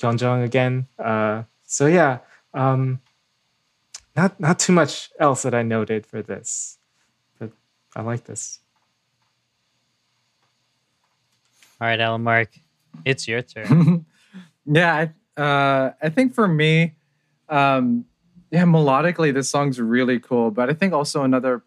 Hyunjeong 0.01 0.45
again. 0.45 0.87
Uh, 0.99 1.43
so 1.67 1.87
yeah, 1.87 2.19
um, 2.55 3.01
not 4.17 4.39
not 4.39 4.59
too 4.59 4.73
much 4.73 5.11
else 5.19 5.43
that 5.43 5.55
I 5.55 5.63
noted 5.63 6.07
for 6.07 6.23
this, 6.23 6.79
but 7.39 7.51
I 7.97 8.03
like 8.03 8.25
this. 8.25 8.61
All 11.81 11.89
right, 11.89 11.99
Alan 11.99 12.23
Mark, 12.23 12.51
it's 13.05 13.27
your 13.27 13.43
turn. 13.43 14.07
yeah, 14.67 15.09
I, 15.37 15.41
uh, 15.41 15.93
I 16.01 16.09
think 16.11 16.33
for 16.33 16.47
me, 16.47 16.95
um, 17.49 18.05
yeah, 18.53 18.65
melodically, 18.65 19.35
this 19.35 19.49
song's 19.49 19.81
really 19.81 20.21
cool. 20.21 20.51
But 20.51 20.71
I 20.71 20.75
think 20.75 20.93
also 20.93 21.25
another, 21.25 21.63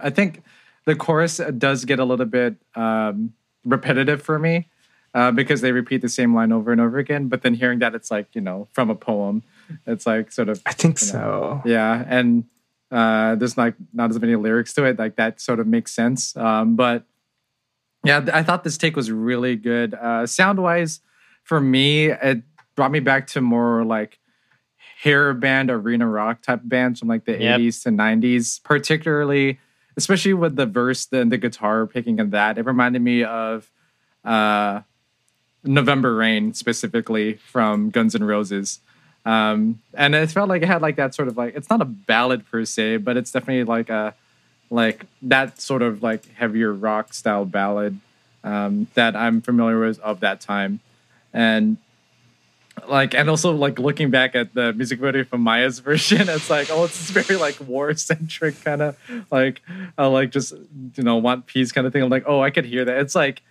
I 0.00 0.10
think 0.10 0.42
the 0.86 0.96
chorus 0.96 1.40
does 1.58 1.84
get 1.84 2.00
a 2.00 2.04
little 2.04 2.26
bit 2.26 2.56
um, 2.74 3.34
repetitive 3.64 4.22
for 4.22 4.38
me 4.38 4.68
uh, 5.14 5.30
because 5.30 5.60
they 5.60 5.70
repeat 5.70 6.02
the 6.02 6.08
same 6.08 6.34
line 6.34 6.50
over 6.50 6.72
and 6.72 6.80
over 6.80 6.98
again. 6.98 7.28
But 7.28 7.42
then 7.42 7.54
hearing 7.54 7.78
that 7.80 7.94
it's 7.94 8.10
like 8.10 8.26
you 8.34 8.40
know 8.40 8.68
from 8.72 8.90
a 8.90 8.94
poem, 8.94 9.42
it's 9.86 10.06
like 10.06 10.32
sort 10.32 10.48
of 10.48 10.60
I 10.66 10.72
think 10.72 11.00
you 11.00 11.06
know, 11.08 11.12
so. 11.12 11.62
yeah, 11.64 12.04
and 12.08 12.44
uh, 12.90 13.34
there's 13.36 13.56
like 13.56 13.74
not 13.92 14.10
as 14.10 14.18
many 14.20 14.36
lyrics 14.36 14.72
to 14.74 14.84
it. 14.84 14.98
Like 14.98 15.16
that 15.16 15.40
sort 15.40 15.60
of 15.60 15.66
makes 15.66 15.92
sense. 15.92 16.36
Um, 16.36 16.76
but 16.76 17.04
yeah, 18.04 18.24
I 18.32 18.42
thought 18.42 18.64
this 18.64 18.78
take 18.78 18.96
was 18.96 19.10
really 19.10 19.56
good. 19.56 19.94
Uh, 19.94 20.26
sound 20.26 20.62
wise, 20.62 21.00
for 21.44 21.60
me, 21.60 22.06
it 22.10 22.42
brought 22.74 22.90
me 22.90 23.00
back 23.00 23.26
to 23.28 23.40
more 23.40 23.84
like 23.84 24.18
hair 25.02 25.32
band 25.34 25.70
arena 25.70 26.06
rock 26.06 26.42
type 26.42 26.60
bands 26.64 27.00
from 27.00 27.08
like 27.08 27.24
the 27.24 27.32
Yep. 27.32 27.60
80s 27.60 27.82
to 27.84 27.88
90s, 27.90 28.62
particularly, 28.62 29.58
especially 29.96 30.34
with 30.34 30.56
the 30.56 30.66
verse 30.66 31.08
and 31.12 31.30
the 31.32 31.38
guitar 31.38 31.86
picking 31.86 32.20
of 32.20 32.30
that. 32.32 32.58
It 32.58 32.66
reminded 32.66 33.02
me 33.02 33.22
of 33.24 33.70
uh, 34.24 34.80
November 35.64 36.14
Rain 36.14 36.54
specifically 36.54 37.34
from 37.34 37.90
Guns 37.90 38.14
N' 38.14 38.24
Roses. 38.24 38.80
Um, 39.24 39.80
and 39.94 40.14
it 40.14 40.30
felt 40.30 40.48
like 40.48 40.62
it 40.62 40.66
had 40.66 40.82
like 40.82 40.96
that 40.96 41.14
sort 41.14 41.28
of 41.28 41.36
like 41.36 41.54
it's 41.54 41.68
not 41.68 41.82
a 41.82 41.86
ballad 41.86 42.46
per 42.50 42.64
se, 42.64 42.98
but 42.98 43.16
it's 43.16 43.30
definitely 43.30 43.64
like 43.64 43.90
a 43.90 44.14
like 44.70 45.04
that 45.22 45.60
sort 45.60 45.82
of 45.82 46.02
like 46.02 46.32
heavier 46.34 46.72
rock 46.72 47.12
style 47.12 47.44
ballad 47.44 47.98
um, 48.44 48.86
that 48.94 49.16
I'm 49.16 49.40
familiar 49.40 49.78
with 49.78 49.98
of 50.00 50.20
that 50.20 50.40
time, 50.40 50.80
and 51.34 51.76
like 52.88 53.14
and 53.14 53.28
also 53.28 53.52
like 53.54 53.78
looking 53.78 54.10
back 54.10 54.34
at 54.34 54.54
the 54.54 54.72
music 54.72 55.00
video 55.00 55.24
from 55.24 55.42
Maya's 55.42 55.78
version, 55.80 56.28
it's 56.28 56.48
like 56.48 56.68
oh, 56.70 56.84
it's 56.84 57.10
very 57.10 57.38
like 57.38 57.60
war 57.60 57.94
centric 57.94 58.62
kind 58.64 58.80
of 58.80 58.96
like 59.30 59.60
uh, 59.98 60.08
like 60.08 60.30
just 60.30 60.54
you 60.94 61.02
know 61.02 61.16
want 61.16 61.46
peace 61.46 61.72
kind 61.72 61.86
of 61.86 61.92
thing. 61.92 62.02
I'm 62.02 62.08
like 62.08 62.24
oh, 62.26 62.40
I 62.40 62.50
could 62.50 62.64
hear 62.64 62.86
that. 62.86 62.98
It's 62.98 63.14
like 63.14 63.42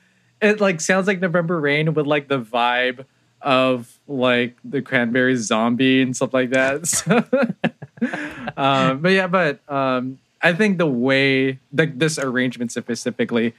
it 0.42 0.60
like 0.60 0.82
sounds 0.82 1.06
like 1.06 1.20
November 1.20 1.60
Rain 1.60 1.94
with 1.94 2.08
like 2.08 2.28
the 2.28 2.40
vibe 2.40 3.06
of 3.42 4.00
like 4.08 4.56
the 4.64 4.82
Cranberries 4.82 5.42
zombie 5.42 6.02
and 6.02 6.16
stuff 6.16 6.34
like 6.34 6.52
that. 6.52 6.88
So, 8.02 8.12
um, 8.56 9.02
but 9.02 9.12
yeah, 9.12 9.28
but 9.28 9.60
um, 9.68 10.20
I 10.42 10.54
think 10.54 10.78
the 10.78 10.88
way 10.88 11.60
like 11.74 12.00
this 12.00 12.18
arrangement 12.18 12.72
specifically, 12.72 13.54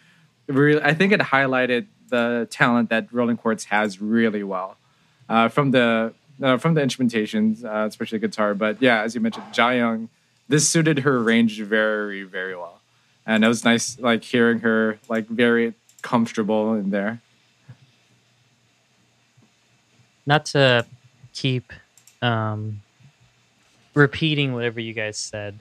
really, 0.46 0.82
I 0.82 0.94
think 0.94 1.12
it 1.12 1.20
highlighted 1.20 1.86
the 2.08 2.48
talent 2.50 2.88
that 2.90 3.12
Rolling 3.12 3.36
Quartz 3.36 3.64
has 3.64 4.00
really 4.00 4.42
well 4.42 4.76
uh, 5.28 5.48
from 5.48 5.72
the 5.72 6.14
uh, 6.42 6.56
from 6.56 6.74
the 6.74 6.80
instrumentations, 6.80 7.64
uh, 7.64 7.86
especially 7.86 8.18
guitar. 8.18 8.54
But 8.54 8.80
yeah, 8.80 9.02
as 9.02 9.14
you 9.14 9.20
mentioned, 9.20 9.46
Jayoung, 9.52 10.08
this 10.48 10.68
suited 10.68 11.00
her 11.00 11.22
range 11.22 11.60
very 11.60 12.22
very 12.22 12.56
well, 12.56 12.80
and 13.26 13.44
it 13.44 13.48
was 13.48 13.64
nice 13.64 13.98
like 13.98 14.24
hearing 14.24 14.60
her 14.60 14.98
like 15.08 15.26
very 15.26 15.74
comfortable 16.02 16.74
in 16.74 16.90
there. 16.90 17.20
Not 20.30 20.44
to 20.54 20.86
keep 21.32 21.72
um, 22.22 22.82
repeating 23.94 24.54
whatever 24.54 24.78
you 24.78 24.92
guys 24.92 25.18
said, 25.18 25.58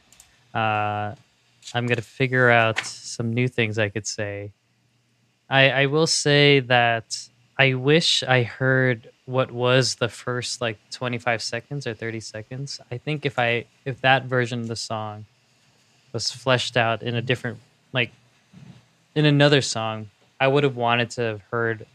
uh, 0.53 1.15
I'm 1.73 1.87
gonna 1.87 2.03
figure 2.03 2.51
out 2.51 2.77
some 2.85 3.33
new 3.33 3.47
things 3.47 3.79
I 3.79 3.89
could 3.89 4.05
say. 4.05 4.51
I, 5.49 5.71
I 5.71 5.85
will 5.87 6.05
say 6.05 6.59
that 6.59 7.17
I 7.57 7.73
wish 7.73 8.21
I 8.21 8.43
heard 8.43 9.09
what 9.25 9.49
was 9.49 9.95
the 9.95 10.07
first 10.07 10.61
like 10.61 10.77
25 10.91 11.41
seconds 11.41 11.87
or 11.87 11.95
30 11.95 12.19
seconds. 12.19 12.79
I 12.91 12.99
think 12.99 13.25
if 13.25 13.39
I 13.39 13.65
if 13.85 14.01
that 14.01 14.25
version 14.25 14.59
of 14.59 14.67
the 14.67 14.75
song 14.75 15.25
was 16.13 16.29
fleshed 16.29 16.77
out 16.77 17.01
in 17.01 17.15
a 17.15 17.23
different 17.23 17.57
like 17.91 18.11
in 19.15 19.25
another 19.25 19.63
song, 19.63 20.11
I 20.39 20.47
would 20.47 20.63
have 20.63 20.75
wanted 20.75 21.09
to 21.17 21.21
have 21.21 21.41
heard 21.49 21.87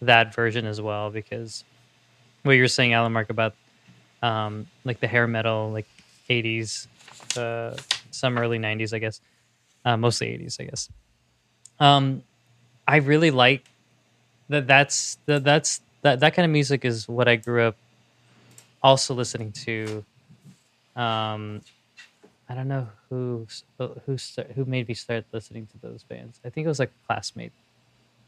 that 0.00 0.32
version 0.32 0.66
as 0.66 0.80
well 0.80 1.10
because 1.10 1.64
what 2.42 2.52
you 2.52 2.62
were 2.62 2.68
saying, 2.68 2.92
Alan 2.92 3.12
Mark, 3.12 3.30
about 3.30 3.54
um, 4.22 4.66
like 4.84 5.00
the 5.00 5.06
hair 5.06 5.26
metal, 5.26 5.70
like 5.72 5.86
80s, 6.28 6.86
uh, 7.36 7.76
some 8.10 8.38
early 8.38 8.58
90s, 8.58 8.92
I 8.92 8.98
guess, 8.98 9.20
uh, 9.84 9.96
mostly 9.96 10.28
80s, 10.28 10.60
I 10.60 10.64
guess. 10.64 10.88
Um, 11.80 12.22
I 12.86 12.96
really 12.96 13.30
like 13.30 13.64
that. 14.48 14.66
That's 14.66 15.18
that. 15.26 15.44
That's 15.44 15.80
that. 16.02 16.20
That 16.20 16.34
kind 16.34 16.44
of 16.44 16.50
music 16.52 16.84
is 16.84 17.08
what 17.08 17.28
I 17.28 17.36
grew 17.36 17.62
up 17.62 17.76
also 18.82 19.14
listening 19.14 19.52
to. 19.52 20.04
Um, 20.96 21.62
I 22.48 22.54
don't 22.54 22.68
know 22.68 22.88
who 23.08 23.46
who 23.78 24.16
who 24.54 24.64
made 24.64 24.88
me 24.88 24.94
start 24.94 25.24
listening 25.32 25.66
to 25.68 25.78
those 25.78 26.02
bands. 26.02 26.40
I 26.44 26.50
think 26.50 26.64
it 26.64 26.68
was 26.68 26.78
like 26.78 26.90
a 26.90 27.06
classmate, 27.06 27.52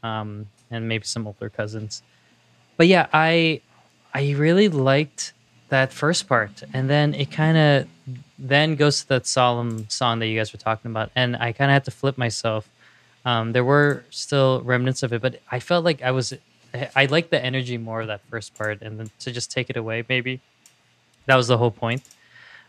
um, 0.03 0.47
and 0.71 0.87
maybe 0.87 1.05
some 1.05 1.27
older 1.27 1.49
cousins. 1.49 2.01
But 2.77 2.87
yeah, 2.87 3.07
I 3.13 3.61
I 4.15 4.31
really 4.31 4.69
liked 4.69 5.33
that 5.67 5.91
first 5.91 6.29
part, 6.29 6.63
and 6.73 6.89
then 6.89 7.13
it 7.13 7.31
kind 7.31 7.57
of 7.57 7.87
then 8.39 8.75
goes 8.75 9.01
to 9.01 9.07
that 9.09 9.27
solemn 9.27 9.89
song 9.89 10.19
that 10.19 10.27
you 10.27 10.39
guys 10.39 10.53
were 10.53 10.59
talking 10.59 10.89
about, 10.89 11.11
and 11.17 11.35
I 11.35 11.51
kind 11.51 11.69
of 11.69 11.73
had 11.73 11.83
to 11.85 11.91
flip 11.91 12.17
myself. 12.17 12.69
Um, 13.25 13.51
there 13.51 13.65
were 13.65 14.05
still 14.11 14.61
remnants 14.61 15.03
of 15.03 15.11
it, 15.11 15.21
but 15.21 15.41
I 15.51 15.59
felt 15.59 15.83
like 15.83 16.01
I 16.01 16.11
was 16.11 16.33
I- 16.95 17.07
liked 17.07 17.29
the 17.29 17.43
energy 17.43 17.77
more 17.77 17.99
of 17.99 18.07
that 18.07 18.21
first 18.29 18.55
part, 18.55 18.81
and 18.81 18.97
then 18.97 19.11
to 19.19 19.33
just 19.33 19.51
take 19.51 19.69
it 19.69 19.75
away, 19.75 20.05
maybe 20.07 20.39
that 21.25 21.35
was 21.35 21.49
the 21.49 21.57
whole 21.57 21.71
point. 21.71 22.03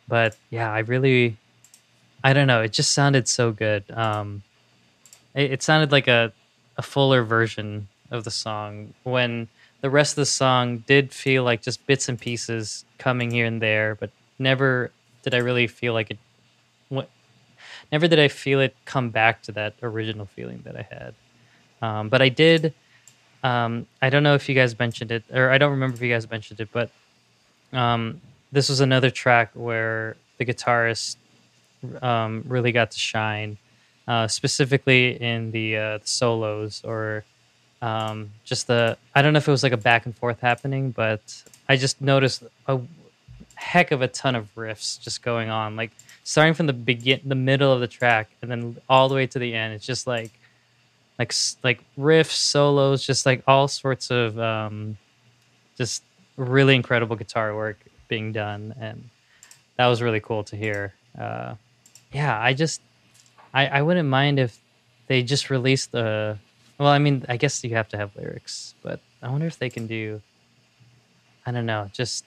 But 0.09 0.37
yeah, 0.51 0.73
I 0.73 0.81
really 0.81 1.37
I 2.25 2.33
don't 2.33 2.49
know. 2.49 2.63
It 2.63 2.73
just 2.73 2.91
sounded 2.91 3.29
so 3.29 3.53
good. 3.53 3.89
Um, 3.93 4.43
it, 5.33 5.53
it 5.53 5.63
sounded 5.63 5.93
like 5.93 6.09
a 6.09 6.33
a 6.77 6.83
fuller 6.83 7.23
version 7.23 7.87
of 8.11 8.25
the 8.25 8.33
song 8.33 8.95
when 9.05 9.47
the 9.81 9.91
rest 9.91 10.13
of 10.13 10.17
the 10.17 10.27
song 10.27 10.79
did 10.87 11.13
feel 11.13 11.45
like 11.45 11.63
just 11.63 11.87
bits 11.87 12.09
and 12.09 12.21
pieces 12.21 12.85
coming 12.99 13.31
here 13.31 13.47
and 13.47 13.61
there, 13.61 13.95
but 13.95 14.11
never 14.39 14.91
did 15.23 15.35
I 15.35 15.39
really 15.39 15.67
feel 15.67 15.93
like 15.93 16.11
it. 16.11 16.19
Never 17.93 18.09
did 18.09 18.19
I 18.19 18.29
feel 18.29 18.61
it 18.61 18.75
come 18.85 19.11
back 19.11 19.43
to 19.43 19.53
that 19.53 19.75
original 19.83 20.27
feeling 20.27 20.63
that 20.65 20.77
I 20.77 20.83
had. 20.83 21.15
Um, 21.81 22.09
but 22.09 22.21
I 22.21 22.29
did. 22.29 22.75
Um, 23.45 23.87
I 24.03 24.11
don't 24.11 24.23
know 24.23 24.35
if 24.35 24.49
you 24.49 24.55
guys 24.55 24.77
mentioned 24.79 25.13
it, 25.13 25.25
or 25.33 25.51
I 25.51 25.59
don't 25.59 25.71
remember 25.71 25.95
if 25.95 26.03
you 26.03 26.13
guys 26.13 26.29
mentioned 26.29 26.59
it, 26.61 26.69
but 26.73 26.91
um, 27.73 28.21
this 28.51 28.69
was 28.69 28.81
another 28.81 29.11
track 29.11 29.51
where 29.55 30.17
the 30.39 30.45
guitarist 30.45 31.17
um, 32.03 32.45
really 32.49 32.73
got 32.73 32.91
to 32.93 32.99
shine, 32.99 33.59
uh, 34.09 34.27
specifically 34.27 35.21
in 35.21 35.53
the, 35.53 35.77
uh, 35.77 35.99
the 35.99 36.07
solos 36.07 36.83
or 36.85 37.25
um, 37.83 38.31
just 38.45 38.67
the. 38.67 38.97
I 39.15 39.23
don't 39.23 39.33
know 39.33 39.39
if 39.39 39.49
it 39.49 39.51
was 39.51 39.63
like 39.63 39.73
a 39.73 39.79
back 39.79 40.07
and 40.07 40.17
forth 40.17 40.41
happening, 40.41 40.91
but 40.91 41.43
I 41.69 41.77
just 41.77 42.01
noticed 42.01 42.43
a 42.67 42.81
heck 43.55 43.91
of 43.91 44.03
a 44.03 44.09
ton 44.09 44.35
of 44.35 44.55
riffs 44.55 45.01
just 45.01 45.23
going 45.23 45.51
on, 45.51 45.77
like 45.77 45.91
starting 46.25 46.55
from 46.55 46.67
the 46.67 46.73
begin, 46.73 47.21
the 47.25 47.35
middle 47.35 47.73
of 47.73 47.81
the 47.81 47.87
track, 47.89 48.31
and 48.43 48.51
then 48.51 48.77
all 48.89 49.09
the 49.09 49.15
way 49.15 49.27
to 49.27 49.39
the 49.39 49.55
end. 49.55 49.75
It's 49.75 49.87
just 49.87 50.07
like 50.07 50.31
like 51.19 51.35
like 51.63 51.81
riffs, 51.99 52.33
solos, 52.33 53.05
just 53.05 53.27
like 53.27 53.43
all 53.47 53.69
sorts 53.69 54.11
of 54.11 54.39
um, 54.39 54.97
just 55.77 56.03
really 56.37 56.75
incredible 56.75 57.17
guitar 57.17 57.55
work 57.55 57.79
being 58.09 58.33
done, 58.33 58.75
and 58.81 59.09
that 59.77 59.87
was 59.87 60.03
really 60.03 60.21
cool 60.21 60.45
to 60.45 60.57
hear. 60.57 60.95
Uh, 61.19 61.55
yeah, 62.13 62.39
I 62.39 62.53
just 62.53 62.81
I 63.53 63.67
I 63.67 63.83
wouldn't 63.83 64.09
mind 64.09 64.39
if 64.39 64.59
they 65.07 65.23
just 65.23 65.51
released 65.51 65.93
the. 65.93 66.39
Well, 66.79 66.89
I 66.89 66.99
mean, 66.99 67.25
I 67.29 67.37
guess 67.37 67.63
you 67.65 67.71
have 67.75 67.89
to 67.89 67.97
have 67.97 68.15
lyrics, 68.17 68.75
but 68.83 69.01
I 69.23 69.31
wonder 69.31 69.47
if 69.47 69.59
they 69.59 69.71
can 69.71 69.87
do. 69.87 70.21
I 71.47 71.53
don't 71.53 71.67
know, 71.67 71.89
just 71.93 72.25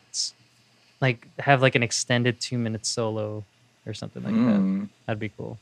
like 1.02 1.28
have 1.40 1.62
like 1.62 1.76
an 1.76 1.84
extended 1.84 2.40
two 2.40 2.58
minute 2.58 2.86
solo 2.86 3.44
or 3.86 3.94
something 3.94 4.24
like 4.24 4.34
that. 4.34 4.40
Mm. 4.60 4.90
That'd 5.06 5.20
be 5.20 5.30
cool. 5.30 5.58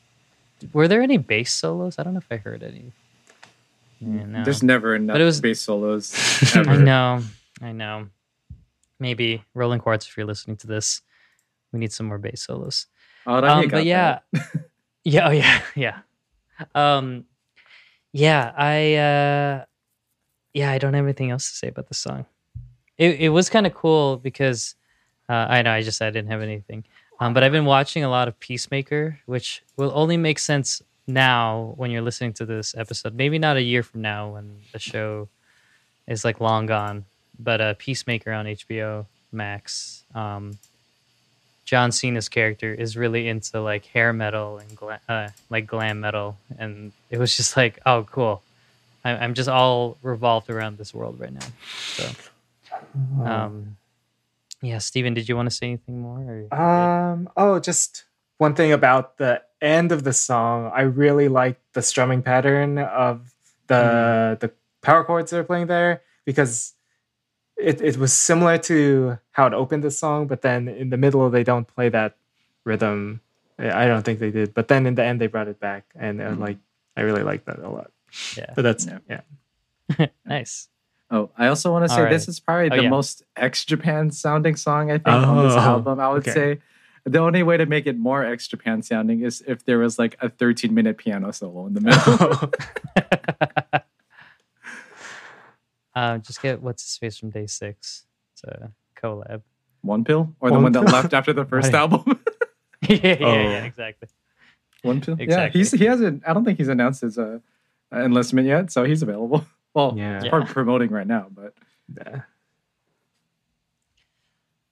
Were 0.74 0.88
there 0.88 1.02
any 1.02 1.18
bass 1.18 1.52
solos? 1.52 2.00
I 2.00 2.04
don't 2.04 2.14
know 2.14 2.20
if 2.20 2.32
I 2.32 2.38
heard 2.38 2.64
any. 2.64 2.92
Yeah, 4.00 4.26
no. 4.26 4.44
There's 4.44 4.62
never 4.64 4.96
enough 4.96 5.16
but 5.16 5.22
it 5.22 5.26
was- 5.26 5.42
bass 5.42 5.62
solos. 5.62 6.14
I 6.56 6.78
know, 6.78 7.22
I 7.62 7.72
know. 7.72 8.10
Maybe 9.00 9.44
Rolling 9.54 9.80
Quartz, 9.80 10.08
if 10.08 10.18
you're 10.18 10.26
listening 10.26 10.58
to 10.58 10.68
this, 10.68 11.02
we 11.72 11.80
need 11.80 11.92
some 11.92 12.06
more 12.08 12.18
bass 12.18 12.44
solos. 12.44 12.88
Oh, 13.28 13.44
Um, 13.44 13.68
but 13.68 13.86
yeah, 13.86 14.20
yeah, 15.04 15.28
oh 15.28 15.32
yeah, 15.32 15.62
yeah. 15.76 16.00
Um, 16.74 17.26
yeah, 18.12 18.54
I, 18.56 18.96
uh, 18.96 19.66
yeah, 20.54 20.72
I 20.72 20.78
don't 20.78 20.94
have 20.94 21.04
anything 21.04 21.32
else 21.32 21.50
to 21.50 21.56
say 21.56 21.68
about 21.68 21.88
the 21.88 21.94
song. 21.94 22.26
It 22.98 23.22
it 23.22 23.30
was 23.30 23.50
kind 23.50 23.68
of 23.68 23.76
cool 23.76 24.18
because 24.18 24.76
uh, 25.30 25.46
I 25.50 25.62
know 25.62 25.72
I 25.72 25.84
just 25.84 26.02
I 26.02 26.10
didn't 26.10 26.32
have 26.32 26.42
anything, 26.42 26.84
um, 27.20 27.34
but 27.34 27.44
I've 27.44 27.52
been 27.52 27.66
watching 27.66 28.04
a 28.04 28.10
lot 28.10 28.28
of 28.28 28.40
Peacemaker, 28.40 29.20
which 29.28 29.64
will 29.76 29.92
only 29.94 30.18
make 30.18 30.40
sense 30.40 30.82
now 31.06 31.74
when 31.78 31.92
you're 31.92 32.02
listening 32.02 32.34
to 32.34 32.46
this 32.46 32.76
episode. 32.76 33.14
Maybe 33.14 33.38
not 33.38 33.56
a 33.56 33.62
year 33.62 33.84
from 33.84 34.02
now 34.02 34.34
when 34.34 34.58
the 34.74 34.80
show 34.80 35.30
is 36.08 36.26
like 36.26 36.42
long 36.42 36.66
gone, 36.66 37.06
but 37.40 37.62
uh, 37.62 37.74
Peacemaker 37.78 38.32
on 38.32 38.46
HBO 38.46 39.06
Max. 39.32 40.04
Um, 40.16 40.58
John 41.68 41.92
Cena's 41.92 42.30
character 42.30 42.74
is 42.74 42.96
really 42.96 43.28
into 43.28 43.60
like 43.60 43.86
hair 43.88 44.14
metal 44.14 44.58
and 44.58 44.74
gla- 44.74 45.02
uh, 45.10 45.28
like 45.50 45.68
glam 45.68 46.00
metal, 46.00 46.38
and 46.58 46.94
it 47.12 47.20
was 47.20 47.36
just 47.36 47.58
like, 47.58 47.78
oh, 47.86 48.08
cool. 48.10 48.42
I- 49.04 49.18
I'm 49.18 49.34
just 49.34 49.50
all 49.50 49.98
revolved 50.02 50.50
around 50.50 50.78
this 50.78 50.94
world 50.94 51.20
right 51.20 51.34
now. 51.34 51.46
So, 51.94 52.10
um, 53.22 53.76
yeah, 54.62 54.78
Steven, 54.78 55.14
did 55.14 55.28
you 55.28 55.36
want 55.36 55.50
to 55.50 55.56
say 55.56 55.68
anything 55.68 56.02
more? 56.02 56.48
Or 56.52 56.58
Um. 56.58 57.30
Oh, 57.36 57.60
just 57.60 58.06
one 58.38 58.56
thing 58.56 58.72
about 58.72 59.18
the 59.18 59.42
end 59.62 59.92
of 59.92 60.06
the 60.06 60.14
song. 60.14 60.72
I 60.74 60.82
really 60.84 61.28
like 61.28 61.60
the 61.74 61.82
strumming 61.82 62.22
pattern 62.24 62.78
of 62.78 63.34
the 63.68 64.38
the 64.40 64.52
power 64.82 65.04
chords 65.04 65.32
they're 65.32 65.44
playing 65.44 65.68
there 65.68 66.02
because 66.24 66.76
it 67.60 67.82
it 67.82 67.98
was 67.98 68.14
similar 68.14 68.58
to 68.70 69.18
how 69.32 69.48
it 69.48 69.54
opened 69.54 69.84
the 69.84 69.92
song, 69.92 70.28
but 70.28 70.42
then 70.42 70.68
in 70.68 70.90
the 70.90 70.98
middle 70.98 71.30
they 71.30 71.44
don't 71.44 71.68
play 71.68 71.90
that 71.90 72.16
rhythm. 72.64 73.22
I 73.60 73.84
I 73.84 73.88
don't 73.88 74.04
think 74.04 74.20
they 74.20 74.32
did, 74.32 74.54
but 74.54 74.68
then 74.68 74.86
in 74.86 74.96
the 74.96 75.04
end 75.04 75.20
they 75.22 75.28
brought 75.28 75.48
it 75.48 75.60
back, 75.60 75.86
and 75.96 76.20
Mhm. 76.20 76.40
like 76.40 76.58
I 76.96 77.02
really 77.02 77.24
like 77.24 77.46
that 77.46 77.60
a 77.60 77.70
lot. 77.70 77.92
yeah, 78.38 78.54
But 78.56 78.62
that's 78.64 78.86
Yeah. 78.86 79.00
yeah. 79.10 80.08
nice. 80.26 80.70
Oh, 81.10 81.30
I 81.38 81.48
also 81.48 81.72
want 81.72 81.86
to 81.88 81.90
say 81.90 82.04
All 82.04 82.10
this 82.10 82.28
is 82.28 82.40
probably 82.40 82.70
Oh, 82.72 82.76
the 82.76 82.84
yeah. 82.84 82.90
most 82.90 83.24
X 83.38 83.64
Japan 83.66 84.12
sounding 84.12 84.56
song 84.58 84.92
I 84.92 84.98
think 84.98 85.08
on 85.08 85.46
this 85.48 85.54
Oh, 85.56 85.60
album. 85.60 86.00
I 86.00 86.10
would 86.10 86.28
okay. 86.28 86.32
say 86.34 86.60
the 87.06 87.20
only 87.20 87.44
way 87.44 87.56
to 87.56 87.66
make 87.66 87.88
it 87.88 87.98
more 87.98 88.26
X 88.26 88.48
Japan 88.48 88.82
sounding 88.84 89.22
is 89.24 89.42
if 89.48 89.64
there 89.64 89.80
was 89.80 89.98
like 89.98 90.18
a 90.22 90.28
13 90.30 90.74
minute 90.74 90.98
piano 90.98 91.32
solo 91.32 91.66
in 91.68 91.74
the 91.76 91.82
middle. 91.82 92.52
uh, 95.98 96.18
just 96.20 96.42
get 96.42 96.62
what's 96.62 96.84
his 96.84 96.98
face 96.98 97.18
from 97.18 97.32
DAY6. 97.32 97.72
It's 97.72 98.04
a 98.46 98.72
collab. 98.96 99.42
Wonpil 99.86 100.34
or 100.40 100.50
the 100.50 100.54
One 100.56 100.64
one 100.64 100.72
that 100.74 100.82
left 100.92 101.14
after 101.14 101.34
the 101.34 101.46
first 101.46 101.74
album. 101.82 102.04
yeah, 102.90 102.98
yeah, 103.02 103.18
yeah, 103.20 103.60
Oh. 103.64 103.66
exactly. 103.66 104.08
Wonpil. 104.84 105.28
Yeah, 105.28 105.50
he's 105.50 105.72
he 105.72 105.86
hasn't. 105.86 106.24
I 106.28 106.34
don't 106.34 106.46
think 106.46 106.58
he's 106.60 106.68
announced 106.68 107.02
his 107.02 107.18
uh, 107.18 107.40
enlistment 107.94 108.48
yet, 108.48 108.72
so 108.72 108.84
he's 108.84 109.02
available. 109.02 109.46
Well, 109.74 109.94
Yeah. 109.96 110.20
he's 110.22 110.30
probably 110.30 110.52
promoting 110.52 110.90
right 110.90 111.06
now, 111.06 111.28
but 111.30 111.54
Yeah. 111.96 112.22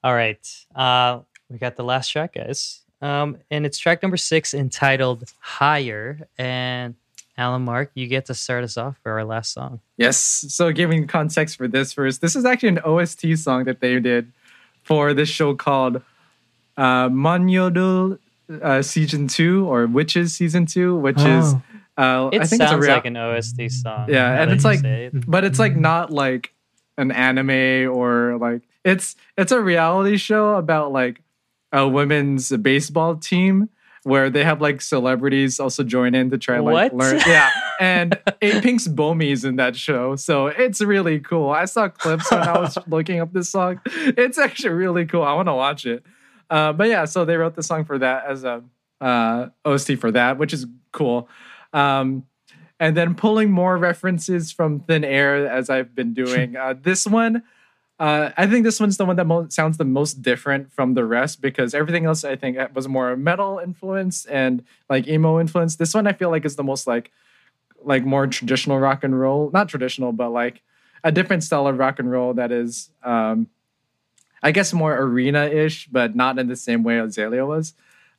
All 0.03 0.13
right. 0.13 0.65
Uh, 0.73 1.19
we 1.49 1.57
got 1.59 1.75
the 1.75 1.83
last 1.83 2.09
track, 2.09 2.33
guys. 2.33 2.81
Um, 3.01 3.37
and 3.51 3.65
it's 3.67 3.77
track 3.77 4.01
number 4.01 4.17
six 4.17 4.53
entitled 4.55 5.31
Higher. 5.39 6.27
And 6.39 6.95
Alan 7.37 7.63
Mark, 7.63 7.91
you 7.95 8.07
get 8.07 8.25
to 8.27 8.33
start 8.33 8.63
us 8.63 8.77
off 8.77 8.97
for 9.03 9.11
our 9.13 9.23
last 9.25 9.51
song. 9.53 9.81
Yes. 9.97 10.17
So 10.17 10.71
giving 10.71 11.05
context 11.07 11.57
for 11.57 11.67
this 11.67 11.91
first, 11.93 12.21
this 12.21 12.35
is 12.35 12.45
actually 12.45 12.69
an 12.69 12.79
OST 12.79 13.37
song 13.37 13.65
that 13.65 13.81
they 13.81 13.99
did 13.99 14.31
for 14.83 15.13
this 15.13 15.27
show 15.29 15.53
called 15.55 16.01
uh, 16.77 17.09
Manyeodeul 17.09 18.19
uh, 18.61 18.81
Season 18.81 19.27
2 19.27 19.67
or 19.67 19.85
Witches 19.87 20.33
Season 20.35 20.65
2, 20.65 20.95
which 20.95 21.19
is, 21.19 21.55
Oh. 21.55 21.61
uh, 21.97 22.29
It 22.31 22.41
I 22.41 22.45
think 22.45 22.61
it's 22.61 22.71
a 22.71 22.73
sounds 22.73 22.85
rea- 22.85 22.93
like 22.93 23.05
an 23.05 23.17
OST 23.17 23.69
song. 23.71 24.07
Yeah, 24.09 24.41
and 24.41 24.51
it's 24.51 24.63
like- 24.63 24.83
it. 24.83 25.29
but 25.29 25.43
it's 25.43 25.59
like 25.59 25.75
not 25.75 26.11
like 26.11 26.53
an 26.97 27.11
anime 27.11 27.89
or 27.93 28.37
like 28.37 28.61
it's 28.85 29.17
it's 29.37 29.51
a 29.51 29.59
reality 29.59 30.15
show 30.15 30.55
about 30.55 30.93
like 30.93 31.21
a 31.73 31.85
women's 31.85 32.49
baseball 32.57 33.17
team 33.17 33.67
where 34.05 34.29
they 34.29 34.43
have 34.43 34.61
like 34.61 34.81
celebrities 34.81 35.59
also 35.59 35.83
join 35.83 36.13
in 36.13 36.29
to 36.29 36.37
try 36.37 36.59
like 36.59 36.93
What? 36.93 36.95
learn. 36.95 37.19
Yeah 37.25 37.49
and 37.79 38.13
a 38.41 38.61
pink's 38.61 38.87
Bomi's 38.87 39.43
in 39.43 39.55
that 39.57 39.75
show 39.75 40.15
so 40.15 40.47
it's 40.47 40.79
really 40.79 41.19
cool. 41.19 41.49
I 41.49 41.65
saw 41.65 41.89
clips 41.89 42.31
when 42.31 42.41
i 42.43 42.57
was 42.59 42.77
looking 42.87 43.19
up 43.19 43.33
this 43.33 43.49
song. 43.49 43.81
It's 43.85 44.37
actually 44.37 44.69
really 44.75 45.05
cool. 45.05 45.23
I 45.23 45.33
want 45.33 45.47
to 45.47 45.53
watch 45.55 45.85
it. 45.85 46.05
Uh, 46.49 46.71
but 46.71 46.87
yeah 46.87 47.05
so 47.05 47.25
they 47.25 47.35
wrote 47.35 47.55
the 47.55 47.63
song 47.63 47.83
for 47.83 47.97
that 47.97 48.25
as 48.27 48.43
a 48.43 48.63
uh, 49.01 49.49
ost 49.65 49.91
for 49.95 50.11
that 50.11 50.37
which 50.37 50.53
is 50.53 50.67
cool. 50.91 51.27
Um, 51.73 52.25
and 52.79 52.95
then 52.95 53.15
pulling 53.15 53.51
more 53.51 53.77
references 53.77 54.51
from 54.51 54.81
thin 54.81 55.03
air 55.03 55.47
as 55.47 55.69
I've 55.69 55.95
been 55.95 56.13
doing. 56.13 56.55
Uh, 56.65 56.73
this 56.79 57.05
one, 57.07 57.43
uh, 57.99 58.31
I 58.35 58.45
think 58.47 58.63
this 58.65 58.79
one's 58.79 58.97
the 58.97 59.05
one 59.05 59.15
that 59.15 59.25
mo- 59.25 59.47
sounds 59.49 59.77
the 59.77 59.85
most 59.85 60.21
different 60.21 60.71
from 60.71 60.93
the 60.95 61.05
rest 61.05 61.41
because 61.41 61.73
everything 61.73 62.05
else 62.05 62.23
I 62.25 62.35
think 62.35 62.57
was 62.73 62.87
more 62.87 63.15
metal 63.15 63.59
influence 63.63 64.25
and 64.25 64.63
like 64.89 65.07
emo 65.07 65.39
influence. 65.39 65.77
This 65.77 65.93
one 65.93 66.05
I 66.07 66.13
feel 66.13 66.29
like 66.29 66.43
is 66.45 66.55
the 66.57 66.63
most 66.63 66.87
like 66.87 67.11
like 67.83 68.03
more 68.03 68.27
traditional 68.27 68.79
rock 68.79 69.03
and 69.03 69.17
roll, 69.19 69.51
not 69.53 69.69
traditional, 69.69 70.11
but 70.11 70.29
like 70.31 70.61
a 71.03 71.11
different 71.11 71.43
style 71.43 71.67
of 71.67 71.77
rock 71.77 71.99
and 71.99 72.09
roll 72.11 72.33
that 72.33 72.51
is, 72.51 72.89
um, 73.03 73.47
I 74.41 74.51
guess, 74.51 74.73
more 74.73 74.95
arena 74.97 75.45
ish, 75.45 75.87
but 75.87 76.15
not 76.15 76.39
in 76.39 76.47
the 76.47 76.55
same 76.55 76.81
way 76.83 76.97
Azalea 76.99 77.45
was. 77.45 77.73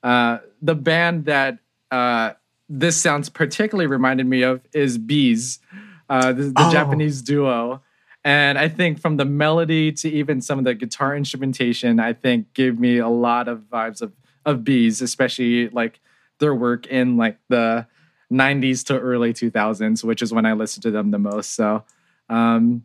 Uh, 0.05 0.39
the 0.63 0.75
band 0.77 1.25
that 1.25 1.59
uh, 1.91 2.33
this 2.69 2.97
sounds 2.97 3.29
particularly 3.29 3.87
reminded 3.89 4.27
me 4.27 4.43
of 4.43 4.61
is 4.73 4.99
B'z, 4.99 5.59
uh, 6.09 6.33
the, 6.33 6.45
the 6.45 6.53
Oh. 6.59 6.71
Japanese 6.73 7.21
duo. 7.23 7.83
And 8.27 8.59
I 8.59 8.69
think 8.69 9.01
from 9.01 9.19
the 9.19 9.25
melody 9.25 9.93
to 9.93 10.11
even 10.11 10.41
some 10.41 10.59
of 10.59 10.65
the 10.65 10.75
guitar 10.75 11.17
instrumentation, 11.17 12.01
I 12.01 12.13
think 12.13 12.53
gave 12.55 12.77
me 12.77 12.99
a 12.99 13.07
lot 13.07 13.47
of 13.47 13.61
vibes 13.73 14.03
of, 14.03 14.13
of 14.45 14.63
B'z, 14.63 15.01
especially 15.01 15.69
like 15.69 16.01
their 16.41 16.53
work 16.53 16.89
in 16.89 17.17
like 17.17 17.39
the 17.49 17.87
90s 18.33 18.85
to 18.87 18.99
early 18.99 19.33
2000s, 19.33 20.03
which 20.03 20.23
is 20.23 20.33
when 20.33 20.45
I 20.45 20.55
listened 20.55 20.83
to 20.83 20.91
them 20.91 21.13
the 21.13 21.21
most. 21.21 21.55
So, 21.55 21.85
um, 22.29 22.83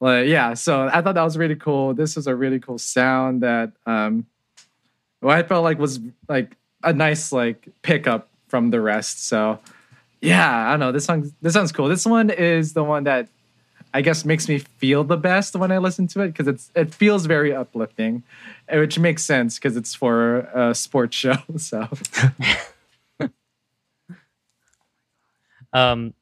like, 0.00 0.28
yeah, 0.28 0.54
so 0.54 0.86
I 0.86 1.02
thought 1.02 1.16
that 1.16 1.24
was 1.24 1.36
really 1.36 1.56
cool. 1.56 1.92
This 1.92 2.14
was 2.14 2.28
a 2.28 2.36
really 2.36 2.60
cool 2.60 2.78
sound 2.78 3.42
that 3.42 3.72
um, 3.86 4.24
I 5.20 5.42
felt 5.42 5.64
like 5.64 5.80
was 5.80 5.98
like 6.28 6.56
a 6.84 6.92
nice 6.92 7.32
like 7.32 7.66
pickup 7.82 8.28
from 8.46 8.70
the 8.70 8.80
rest. 8.80 9.26
So 9.26 9.58
yeah, 10.20 10.68
I 10.68 10.70
don't 10.70 10.80
know. 10.80 10.92
This 10.92 11.06
song 11.06 11.32
this 11.42 11.54
sounds 11.54 11.72
cool. 11.72 11.88
This 11.88 12.06
one 12.06 12.30
is 12.30 12.72
the 12.72 12.84
one 12.84 13.02
that 13.02 13.28
I 13.96 14.02
guess 14.02 14.26
makes 14.26 14.46
me 14.46 14.58
feel 14.58 15.04
the 15.04 15.16
best 15.16 15.56
when 15.56 15.72
I 15.72 15.78
listen 15.78 16.06
to 16.08 16.20
it 16.20 16.28
because 16.28 16.46
it's 16.46 16.70
it 16.76 16.94
feels 16.94 17.24
very 17.24 17.54
uplifting, 17.54 18.24
which 18.70 18.98
makes 18.98 19.24
sense 19.24 19.58
because 19.58 19.74
it's 19.74 19.94
for 19.94 20.40
a 20.52 20.74
sports 20.74 21.16
show. 21.24 21.38
So 21.56 21.88
Um, 25.72 26.12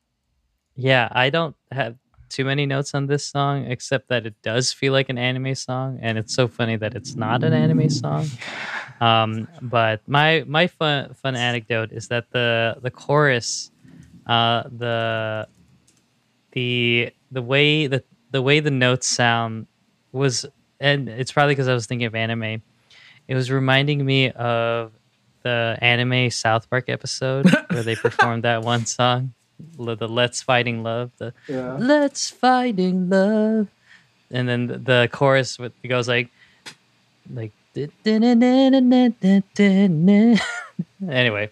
yeah, 0.76 1.08
I 1.10 1.30
don't 1.30 1.56
have 1.72 1.96
too 2.28 2.44
many 2.44 2.64
notes 2.64 2.94
on 2.94 3.06
this 3.06 3.24
song 3.24 3.66
except 3.66 4.08
that 4.08 4.24
it 4.24 4.34
does 4.42 4.72
feel 4.72 4.92
like 4.92 5.08
an 5.08 5.18
anime 5.18 5.56
song, 5.56 5.98
and 6.00 6.16
it's 6.16 6.32
so 6.32 6.46
funny 6.46 6.76
that 6.76 6.94
it's 6.94 7.16
not 7.16 7.42
an 7.42 7.52
anime 7.52 7.90
song. 7.90 8.26
Um, 9.00 9.48
but 9.60 10.00
my 10.06 10.44
my 10.46 10.68
fun 10.68 11.14
fun 11.14 11.34
anecdote 11.34 11.90
is 11.90 12.06
that 12.08 12.30
the 12.30 12.76
the 12.82 12.90
chorus, 12.92 13.72
uh, 14.26 14.62
the 14.70 15.48
the 16.52 17.10
the 17.34 17.42
way 17.42 17.86
the 17.86 18.02
the 18.30 18.40
way 18.40 18.60
the 18.60 18.70
notes 18.70 19.06
sound 19.06 19.66
was, 20.12 20.46
and 20.80 21.08
it's 21.08 21.32
probably 21.32 21.54
because 21.54 21.68
I 21.68 21.74
was 21.74 21.86
thinking 21.86 22.06
of 22.06 22.14
anime. 22.14 22.62
It 23.28 23.34
was 23.34 23.50
reminding 23.50 24.04
me 24.04 24.30
of 24.30 24.92
the 25.42 25.78
anime 25.80 26.30
South 26.30 26.68
Park 26.70 26.88
episode 26.88 27.48
where 27.70 27.82
they 27.82 27.96
performed 27.96 28.44
that 28.44 28.62
one 28.62 28.86
song. 28.86 29.34
the, 29.78 29.94
the 29.94 30.08
Let's 30.08 30.42
Fighting 30.42 30.82
Love, 30.82 31.10
the 31.18 31.32
Yeah. 31.48 31.76
Let's 31.78 32.30
Fighting 32.30 33.08
Love, 33.10 33.68
and 34.30 34.48
then 34.48 34.66
the, 34.66 34.78
the 34.78 35.08
chorus 35.12 35.58
with 35.58 35.72
it 35.82 35.88
goes 35.88 36.08
like 36.08 36.28
like 37.32 37.52
anyway. 41.08 41.50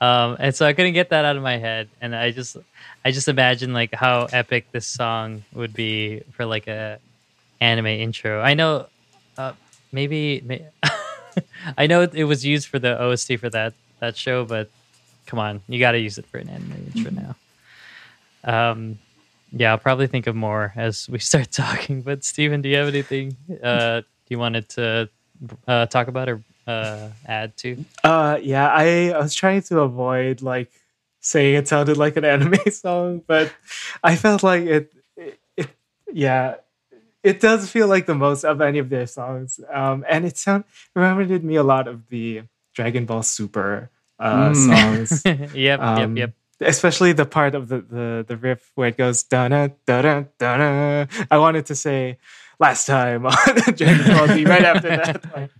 Um, 0.00 0.36
and 0.38 0.54
so 0.54 0.66
I 0.66 0.72
couldn't 0.72 0.94
get 0.94 1.10
that 1.10 1.24
out 1.24 1.36
of 1.36 1.42
my 1.42 1.58
head, 1.58 1.88
and 2.00 2.14
I 2.14 2.30
just 2.30 2.56
I 3.04 3.10
just 3.10 3.28
imagine 3.28 3.72
like 3.72 3.94
how 3.94 4.26
epic 4.32 4.66
this 4.72 4.86
song 4.86 5.44
would 5.52 5.74
be 5.74 6.20
for 6.32 6.44
like 6.46 6.66
a 6.68 6.98
anime 7.60 7.86
intro. 7.86 8.40
I 8.40 8.54
know, 8.54 8.86
uh, 9.38 9.52
maybe, 9.92 10.40
may- 10.44 10.66
I 11.78 11.86
know 11.86 12.02
it 12.02 12.24
was 12.24 12.44
used 12.44 12.68
for 12.68 12.78
the 12.78 13.00
OST 13.00 13.38
for 13.38 13.50
that 13.50 13.74
that 14.00 14.16
show, 14.16 14.44
but 14.44 14.70
come 15.26 15.38
on, 15.38 15.62
you 15.68 15.78
got 15.78 15.92
to 15.92 15.98
use 15.98 16.18
it 16.18 16.26
for 16.26 16.38
an 16.38 16.48
anime 16.48 16.92
intro 16.94 17.10
now. 17.10 17.36
Um, 18.44 18.98
yeah, 19.52 19.70
I'll 19.70 19.78
probably 19.78 20.06
think 20.06 20.26
of 20.26 20.34
more 20.34 20.72
as 20.76 21.08
we 21.08 21.18
start 21.30 21.50
talking. 21.50 22.02
But 22.02 22.24
Steven, 22.24 22.62
do 22.62 22.68
you 22.68 22.76
have 22.76 22.88
anything 22.88 23.36
uh, 23.62 24.02
you 24.28 24.38
wanted 24.38 24.68
to 24.70 25.08
uh, 25.66 25.86
talk 25.86 26.08
about 26.08 26.28
or 26.28 26.42
uh, 26.66 27.08
add 27.26 27.56
to? 27.58 27.84
Uh, 28.02 28.38
yeah, 28.42 28.68
I, 28.68 29.10
I 29.10 29.18
was 29.18 29.34
trying 29.34 29.62
to 29.62 29.80
avoid 29.80 30.42
like 30.42 30.70
saying 31.20 31.54
it 31.56 31.68
sounded 31.68 31.96
like 31.96 32.16
an 32.16 32.24
anime 32.34 32.58
song, 32.70 33.22
but 33.26 33.52
I 34.02 34.16
felt 34.16 34.42
like 34.42 34.64
it, 34.64 34.92
it, 35.16 35.38
it 35.56 35.68
yeah, 36.12 36.56
it 37.22 37.40
does 37.40 37.70
feel 37.70 37.88
like 37.88 38.06
the 38.06 38.14
most 38.14 38.44
of 38.44 38.60
any 38.60 38.78
of 38.78 38.88
their 38.90 39.06
songs. 39.06 39.58
Um, 39.72 40.04
and 40.08 40.24
it 40.26 40.36
sound 40.36 40.64
reminded 40.94 41.42
me 41.44 41.56
a 41.56 41.62
lot 41.62 41.88
of 41.88 42.08
the 42.08 42.42
Dragon 42.74 43.06
Ball 43.06 43.22
Super 43.22 43.90
uh, 44.18 44.50
Mm. 44.50 45.06
songs. 45.26 45.54
yep, 45.56 45.80
Um, 45.80 46.16
yep, 46.16 46.30
yep. 46.60 46.68
especially 46.68 47.12
the 47.12 47.24
part 47.26 47.54
of 47.54 47.68
the, 47.68 47.80
the, 47.80 48.24
the 48.28 48.36
riff 48.36 48.70
where 48.74 48.88
it 48.88 48.96
goes 48.96 49.22
da 49.24 49.48
da 49.48 49.68
da 49.86 50.22
da. 50.38 51.06
I 51.30 51.38
wanted 51.38 51.66
to 51.66 51.74
say 51.74 52.18
last 52.60 52.86
time 52.86 53.26
on 53.26 53.34
Dragon 53.74 54.06
Ball 54.16 54.28
Z 54.28 54.44
right 54.44 54.64
after 54.64 54.88
that. 54.88 55.24
Like, 55.34 55.50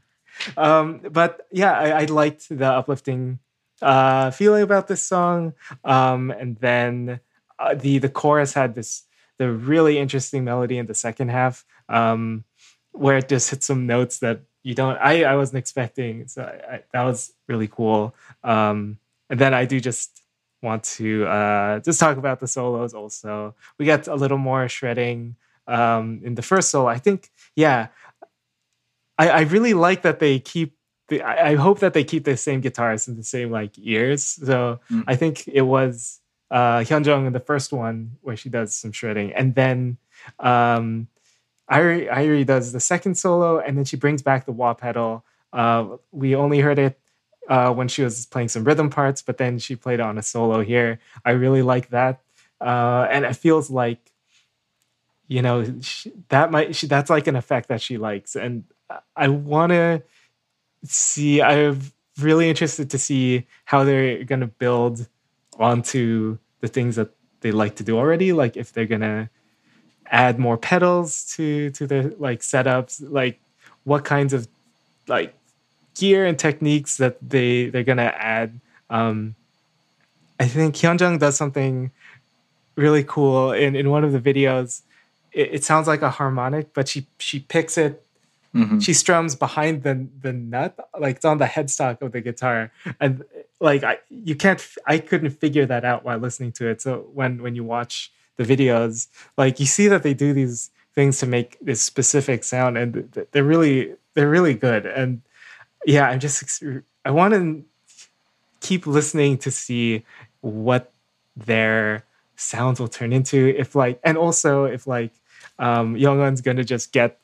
um, 0.56 1.00
but 1.10 1.46
yeah, 1.50 1.72
I, 1.72 2.02
I 2.02 2.04
liked 2.06 2.48
the 2.48 2.66
uplifting 2.66 3.38
uh, 3.82 4.30
feeling 4.30 4.62
about 4.62 4.88
this 4.88 5.02
song. 5.02 5.54
Um, 5.84 6.30
and 6.30 6.56
then 6.56 7.20
uh, 7.58 7.74
the 7.74 7.98
the 7.98 8.08
chorus 8.08 8.54
had 8.54 8.74
this 8.74 9.04
the 9.38 9.50
really 9.50 9.98
interesting 9.98 10.44
melody 10.44 10.78
in 10.78 10.86
the 10.86 10.94
second 10.94 11.28
half 11.30 11.64
um, 11.88 12.44
where 12.92 13.18
it 13.18 13.28
just 13.28 13.50
hit 13.50 13.62
some 13.62 13.86
notes 13.86 14.18
that 14.20 14.40
you 14.62 14.74
don't 14.74 14.96
I, 14.98 15.24
I 15.24 15.36
wasn't 15.36 15.58
expecting. 15.58 16.28
So 16.28 16.42
I, 16.42 16.74
I, 16.74 16.82
that 16.92 17.02
was 17.02 17.32
really 17.48 17.68
cool. 17.68 18.14
Um, 18.42 18.98
and 19.30 19.38
then 19.38 19.54
I 19.54 19.64
do 19.64 19.80
just 19.80 20.22
want 20.62 20.82
to 20.84 21.26
uh, 21.26 21.78
just 21.80 22.00
talk 22.00 22.16
about 22.16 22.40
the 22.40 22.48
solos 22.48 22.94
also. 22.94 23.54
We 23.78 23.86
got 23.86 24.08
a 24.08 24.14
little 24.14 24.38
more 24.38 24.68
shredding 24.68 25.36
um, 25.66 26.20
in 26.24 26.34
the 26.34 26.42
first 26.42 26.70
solo. 26.70 26.88
I 26.88 26.98
think, 26.98 27.30
yeah, 27.54 27.88
I, 29.18 29.28
I 29.28 29.40
really 29.42 29.74
like 29.74 30.02
that 30.02 30.18
they 30.18 30.38
keep. 30.38 30.76
The, 31.08 31.20
I, 31.22 31.50
I 31.50 31.54
hope 31.56 31.80
that 31.80 31.92
they 31.92 32.02
keep 32.04 32.24
the 32.24 32.36
same 32.36 32.60
guitars 32.62 33.06
and 33.06 33.18
the 33.18 33.22
same 33.22 33.50
like 33.50 33.72
ears. 33.78 34.24
So 34.24 34.80
Mm. 34.90 35.04
I 35.06 35.16
think 35.16 35.46
it 35.48 35.62
was 35.62 36.20
uh, 36.50 36.78
Hyunjeong 36.78 37.26
in 37.26 37.32
the 37.32 37.40
first 37.40 37.72
one 37.72 38.12
where 38.22 38.36
she 38.36 38.48
does 38.48 38.74
some 38.74 38.92
shredding, 38.92 39.32
and 39.32 39.54
then 39.54 39.98
um, 40.38 41.08
Iree, 41.70 42.08
Iree 42.10 42.46
does 42.46 42.72
the 42.72 42.80
second 42.80 43.16
solo, 43.16 43.58
and 43.58 43.76
then 43.76 43.84
she 43.84 43.96
brings 43.96 44.22
back 44.22 44.46
the 44.46 44.52
wah 44.52 44.74
pedal. 44.74 45.24
Uh, 45.52 45.96
we 46.10 46.34
only 46.34 46.60
heard 46.60 46.78
it 46.78 46.98
uh, 47.48 47.72
when 47.72 47.88
she 47.88 48.02
was 48.02 48.26
playing 48.26 48.48
some 48.48 48.64
rhythm 48.64 48.90
parts, 48.90 49.22
but 49.22 49.38
then 49.38 49.58
she 49.58 49.76
played 49.76 50.00
on 50.00 50.18
a 50.18 50.22
solo 50.22 50.62
here. 50.62 50.98
I 51.24 51.32
really 51.32 51.62
like 51.62 51.90
that, 51.90 52.20
uh, 52.60 53.06
and 53.10 53.24
it 53.24 53.34
feels 53.36 53.70
like 53.70 54.12
you 55.26 55.42
know 55.42 55.64
she, 55.80 56.12
that 56.28 56.50
might 56.50 56.76
she, 56.76 56.86
that's 56.86 57.10
like 57.10 57.26
an 57.26 57.36
effect 57.36 57.68
that 57.68 57.80
she 57.80 57.98
likes, 57.98 58.36
and 58.36 58.64
I- 59.16 59.28
want 59.28 59.70
to 59.72 60.02
see. 60.84 61.42
I'm 61.42 61.80
really 62.20 62.48
interested 62.48 62.90
to 62.90 62.98
see 62.98 63.46
how 63.64 63.84
they're 63.84 64.24
gonna 64.24 64.46
build 64.46 65.08
onto 65.58 66.38
the 66.60 66.68
things 66.68 66.96
that 66.96 67.10
they 67.40 67.52
like 67.52 67.76
to 67.76 67.82
do 67.84 67.98
already. 67.98 68.32
Like 68.32 68.56
if 68.56 68.72
they're 68.72 68.86
gonna 68.86 69.30
add 70.06 70.38
more 70.38 70.56
pedals 70.56 71.24
to 71.36 71.70
to 71.70 71.86
their 71.86 72.10
like 72.18 72.40
setups, 72.40 73.02
like 73.10 73.40
what 73.84 74.04
kinds 74.04 74.32
of 74.32 74.48
like 75.08 75.34
gear 75.94 76.26
and 76.26 76.38
techniques 76.38 76.96
that 76.98 77.16
they 77.20 77.68
they're 77.70 77.84
gonna 77.84 78.12
add. 78.16 78.60
Um, 78.90 79.34
I 80.38 80.46
think 80.48 80.74
Hyunjeong 80.74 81.18
does 81.18 81.36
something 81.36 81.90
really 82.76 83.04
cool 83.04 83.52
in 83.52 83.76
in 83.76 83.90
one 83.90 84.04
of 84.04 84.12
the 84.12 84.20
videos. 84.20 84.82
It, 85.32 85.54
it 85.56 85.64
sounds 85.64 85.86
like 85.88 86.02
a 86.02 86.10
harmonic, 86.10 86.74
but 86.74 86.88
she 86.88 87.06
she 87.18 87.40
picks 87.40 87.78
it 87.78 88.03
Mhm. 88.54 88.80
she 88.82 88.92
strums 88.94 89.34
behind 89.34 89.82
the 89.82 90.06
the 90.20 90.32
nut 90.32 90.76
like 90.98 91.16
it's 91.16 91.24
on 91.24 91.38
the 91.38 91.46
headstock 91.46 92.00
of 92.02 92.12
the 92.12 92.20
guitar. 92.20 92.70
And 93.00 93.24
like 93.60 93.82
i 93.84 93.98
you 94.10 94.36
can't 94.36 94.64
I 94.86 94.98
couldn't 94.98 95.30
figure 95.30 95.66
that 95.66 95.84
out 95.84 96.04
while 96.04 96.18
listening 96.18 96.52
to 96.52 96.68
it. 96.68 96.80
So 96.82 97.06
when 97.12 97.42
when 97.42 97.54
you 97.56 97.64
watch 97.64 98.12
the 98.36 98.44
videos 98.44 99.08
like 99.36 99.58
you 99.60 99.66
see 99.66 99.88
that 99.88 100.02
they 100.02 100.14
do 100.14 100.32
these 100.32 100.70
things 100.94 101.18
to 101.18 101.26
make 101.26 101.58
this 101.60 101.80
specific 101.82 102.44
sound 102.44 102.78
and 102.78 102.94
th- 102.94 103.06
th- 103.12 103.28
they're 103.32 103.44
really 103.44 103.94
they're 104.14 104.30
really 104.30 104.54
good. 104.54 104.86
And 104.86 105.22
yeah 105.86 106.08
i'm 106.08 106.20
just 106.20 106.62
i 107.04 107.10
want 107.10 107.34
to 107.34 107.64
keep 108.60 108.86
listening 108.86 109.38
to 109.38 109.50
see 109.50 110.04
what 110.40 110.92
their 111.36 112.04
sounds 112.36 112.80
will 112.80 112.88
turn 112.88 113.12
into 113.12 113.54
if 113.58 113.74
like 113.74 114.00
and 114.04 114.16
also 114.18 114.64
if 114.64 114.86
like 114.86 115.12
um 115.58 115.94
Youngeun's 115.94 116.40
gonna 116.40 116.64
just 116.64 116.92
get 116.92 117.18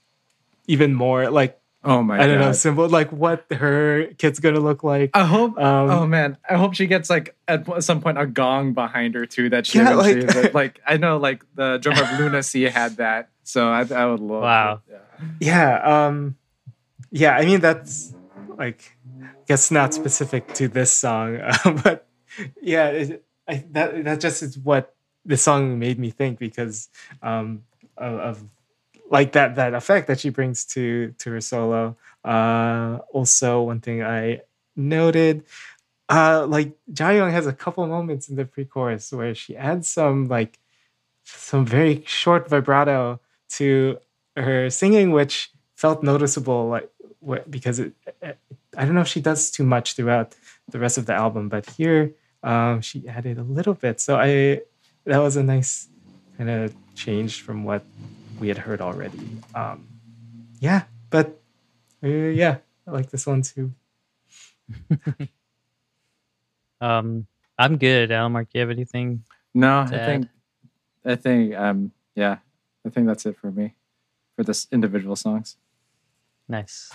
even 0.67 0.95
more 0.95 1.31
like 1.31 1.57
Oh 1.83 2.03
my 2.03 2.21
I 2.23 2.27
don't 2.27 2.39
know 2.39 2.47
god. 2.49 2.57
cymbal 2.57 2.89
like 2.91 3.11
what 3.11 3.47
her 3.51 4.09
kid's 4.19 4.39
gonna 4.39 4.61
look 4.61 4.85
like. 4.85 5.13
I 5.15 5.25
hope. 5.25 5.57
Um, 5.59 5.91
oh 5.91 6.07
man, 6.07 6.37
I 6.49 6.57
hope 6.59 6.75
she 6.75 6.87
gets 6.87 7.09
like 7.09 7.35
at 7.49 7.83
some 7.83 8.03
point 8.03 8.19
a 8.19 8.27
gong 8.27 8.75
behind 8.75 9.15
her 9.15 9.25
too. 9.25 9.49
That 9.49 9.65
she 9.65 9.79
Yeah, 9.79 9.95
eventually 9.99 10.27
like- 10.27 10.35
like, 10.37 10.55
like 10.55 10.81
I 10.87 10.99
know 10.99 11.17
like 11.17 11.43
the 11.55 11.79
drummer 11.79 12.03
of 12.03 12.19
Luna 12.21 12.43
Sea 12.43 12.65
had 12.65 12.99
that, 12.99 13.31
so 13.45 13.69
I, 13.71 13.87
I 13.89 14.05
would 14.05 14.21
love. 14.21 14.43
Wow. 14.43 14.83
Yeah. 14.91 14.97
Yeah, 15.41 16.07
um 16.07 16.37
yeah, 17.11 17.33
I 17.35 17.47
mean 17.47 17.61
that's 17.61 18.13
like 18.59 18.97
I 19.23 19.29
guess 19.47 19.71
not 19.71 19.95
specific 19.95 20.53
to 20.55 20.69
this 20.69 20.93
song, 20.93 21.37
uh, 21.41 21.73
but 21.83 22.07
yeah, 22.61 22.89
it, 22.89 23.25
I, 23.49 23.65
that 23.71 24.05
that 24.05 24.21
just 24.21 24.43
is 24.43 24.59
what 24.59 24.95
the 25.25 25.39
song 25.39 25.79
made 25.79 25.99
me 25.99 26.11
think 26.11 26.39
because 26.39 26.91
um 27.23 27.63
of, 27.97 28.15
of 28.21 28.51
like 29.11 29.33
that 29.33 29.57
that 29.57 29.75
effect 29.75 30.07
that 30.07 30.21
she 30.21 30.31
brings 30.31 30.65
to 30.67 31.15
to 31.19 31.31
her 31.33 31.41
solo. 31.41 31.97
Uh 32.25 32.99
also 33.13 33.63
one 33.63 33.81
thing 33.81 34.03
I 34.03 34.43
noted 34.77 35.45
uh 36.09 36.47
like 36.47 36.73
Jayoung 36.93 37.33
has 37.33 37.47
a 37.47 37.53
couple 37.53 37.87
moments 37.87 38.29
in 38.29 38.37
the 38.37 38.45
pre-chorus 38.45 39.13
where 39.13 39.35
she 39.35 39.57
adds 39.57 39.89
some 39.89 40.29
like 40.29 40.59
some 41.25 41.67
very 41.67 42.03
short 42.07 42.49
vibrato 42.49 43.21
to 43.51 43.99
her 44.37 44.71
singing 44.71 45.11
which 45.13 45.51
felt 45.77 46.03
noticeable 46.03 46.69
like 46.69 46.91
because 47.49 47.79
it, 47.79 47.95
I 48.23 48.85
don't 48.85 48.95
know 48.95 49.03
if 49.03 49.09
she 49.09 49.21
does 49.21 49.51
too 49.51 49.65
much 49.65 49.95
throughout 49.95 50.35
the 50.69 50.79
rest 50.79 50.99
of 50.99 51.07
the 51.07 51.15
album 51.15 51.49
but 51.49 51.69
here 51.71 52.13
um 52.43 52.81
she 52.81 53.07
added 53.09 53.39
a 53.39 53.43
little 53.43 53.75
bit 53.75 54.01
so 54.01 54.17
I 54.17 54.63
that 55.05 55.19
was 55.19 55.37
a 55.37 55.43
nice 55.43 55.89
kind 56.37 56.51
of 56.51 56.75
change 56.95 57.43
from 57.43 57.65
what 57.65 57.83
we 58.41 58.49
had 58.49 58.59
heard 58.59 58.81
already 58.81 59.21
um 59.55 59.87
yeah 60.59 60.83
but 61.11 61.41
uh, 62.03 62.09
yeah 62.09 62.59
I 62.87 62.91
like 62.91 63.11
this 63.11 63.27
one 63.27 63.43
too 63.43 63.73
Um, 66.81 67.27
I'm 67.59 67.77
good. 67.77 68.11
Al, 68.11 68.29
Mark, 68.31 68.49
do 68.51 68.59
you 68.59 68.61
have 68.61 68.71
anything? 68.71 69.23
No, 69.55 69.81
I 69.81 69.85
Dad. 69.91 70.07
think, 70.07 70.29
I 71.05 71.15
think, 71.15 71.55
um, 71.55 71.93
yeah, 72.15 72.39
I 72.87 72.89
think 72.89 73.07
that's 73.07 73.27
it 73.27 73.37
for 73.37 73.51
me, 73.51 73.75
for 74.37 74.45
this 74.45 74.67
individual 74.73 75.17
songs. 75.17 75.57
Nice. 76.49 76.91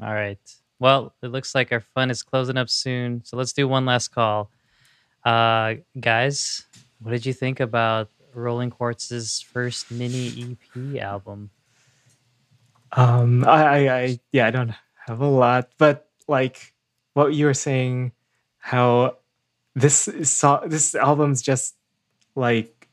All 0.00 0.14
right. 0.14 0.38
Well, 0.78 1.12
it 1.22 1.28
looks 1.28 1.54
like 1.54 1.72
our 1.72 1.80
fun 1.80 2.10
is 2.10 2.22
closing 2.22 2.56
up 2.56 2.68
soon. 2.70 3.22
So 3.24 3.36
let's 3.36 3.52
do 3.52 3.66
one 3.66 3.84
last 3.84 4.08
call. 4.08 4.50
Uh, 5.24 5.74
guys, 5.98 6.66
what 7.00 7.10
did 7.12 7.26
you 7.26 7.32
think 7.32 7.60
about 7.60 8.10
Rolling 8.34 8.70
Quartz's 8.70 9.40
first 9.40 9.90
mini 9.90 10.56
EP 10.74 11.02
album? 11.02 11.50
Um, 12.92 13.44
I, 13.44 13.88
I, 13.88 14.20
yeah, 14.32 14.46
I 14.46 14.50
don't 14.50 14.72
have 15.06 15.20
a 15.20 15.26
lot, 15.26 15.70
but 15.78 16.08
like 16.28 16.74
what 17.14 17.34
you 17.34 17.46
were 17.46 17.54
saying, 17.54 18.12
how 18.58 19.16
this 19.74 20.08
is 20.08 20.30
so, 20.30 20.62
this 20.66 20.94
album's 20.94 21.42
just 21.42 21.74
like 22.34 22.88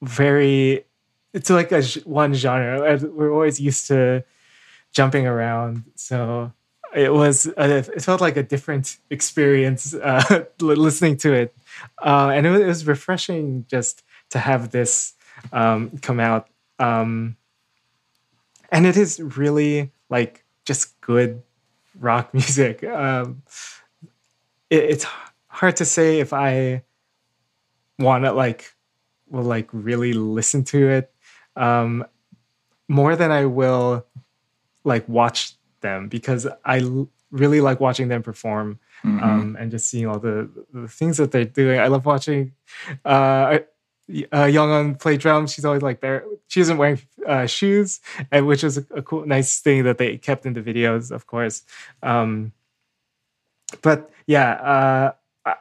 very, 0.00 0.84
it's 1.32 1.50
like 1.50 1.72
a 1.72 1.82
one 2.04 2.34
genre. 2.34 2.98
We're 3.02 3.32
always 3.32 3.60
used 3.60 3.88
to 3.88 4.24
jumping 4.92 5.26
around, 5.26 5.84
so 5.94 6.52
it 6.94 7.12
was 7.12 7.46
uh, 7.46 7.82
it 7.94 8.02
felt 8.02 8.20
like 8.20 8.36
a 8.36 8.42
different 8.42 8.98
experience 9.10 9.94
uh, 9.94 10.44
listening 10.60 11.16
to 11.18 11.32
it, 11.32 11.56
uh, 12.04 12.30
and 12.34 12.46
it 12.46 12.66
was 12.66 12.86
refreshing 12.86 13.64
just 13.68 14.02
to 14.32 14.38
have 14.38 14.70
this 14.70 15.14
um, 15.52 15.98
come 16.02 16.20
out. 16.20 16.48
Um, 16.78 17.36
and 18.70 18.86
it 18.86 18.96
is 18.96 19.20
really 19.20 19.92
like 20.10 20.44
just 20.64 21.00
good 21.00 21.42
rock 21.98 22.32
music. 22.34 22.82
Um, 22.84 23.42
it, 24.70 24.84
it's 24.84 25.06
hard 25.48 25.76
to 25.76 25.84
say 25.84 26.20
if 26.20 26.32
I 26.32 26.82
want 27.98 28.24
to 28.24 28.32
like 28.32 28.74
will 29.28 29.44
like 29.44 29.68
really 29.72 30.12
listen 30.12 30.64
to 30.64 30.88
it 30.88 31.12
um, 31.56 32.04
more 32.88 33.16
than 33.16 33.30
I 33.30 33.46
will 33.46 34.04
like 34.84 35.08
watch 35.08 35.54
them 35.80 36.08
because 36.08 36.46
I 36.64 36.80
l- 36.80 37.08
really 37.30 37.60
like 37.60 37.80
watching 37.80 38.08
them 38.08 38.22
perform 38.22 38.78
Mhm. 39.04 39.20
um, 39.22 39.56
and 39.58 39.68
just 39.72 39.88
seeing 39.90 40.06
all 40.06 40.20
the, 40.20 40.48
the 40.72 40.86
things 40.86 41.16
that 41.16 41.32
they're 41.32 41.44
doing. 41.44 41.80
I 41.80 41.88
love 41.88 42.06
watching 42.06 42.52
uh, 43.04 43.58
uh, 44.32 44.44
Youngeun 44.44 44.98
play 44.98 45.16
drums. 45.16 45.52
She's 45.52 45.64
always 45.64 45.82
like 45.82 46.00
bare. 46.00 46.24
She 46.48 46.60
isn't 46.60 46.76
wearing 46.76 47.00
uh, 47.26 47.46
shoes, 47.46 48.00
and 48.30 48.46
which 48.46 48.64
is 48.64 48.78
a, 48.78 48.84
a 48.94 49.02
cool, 49.02 49.26
nice 49.26 49.60
thing 49.60 49.84
that 49.84 49.98
they 49.98 50.18
kept 50.18 50.46
in 50.46 50.52
the 50.52 50.62
videos, 50.62 51.10
of 51.10 51.26
course. 51.26 51.62
Um, 52.02 52.52
but 53.80 54.10
yeah, 54.26 54.52
uh, 54.52 55.12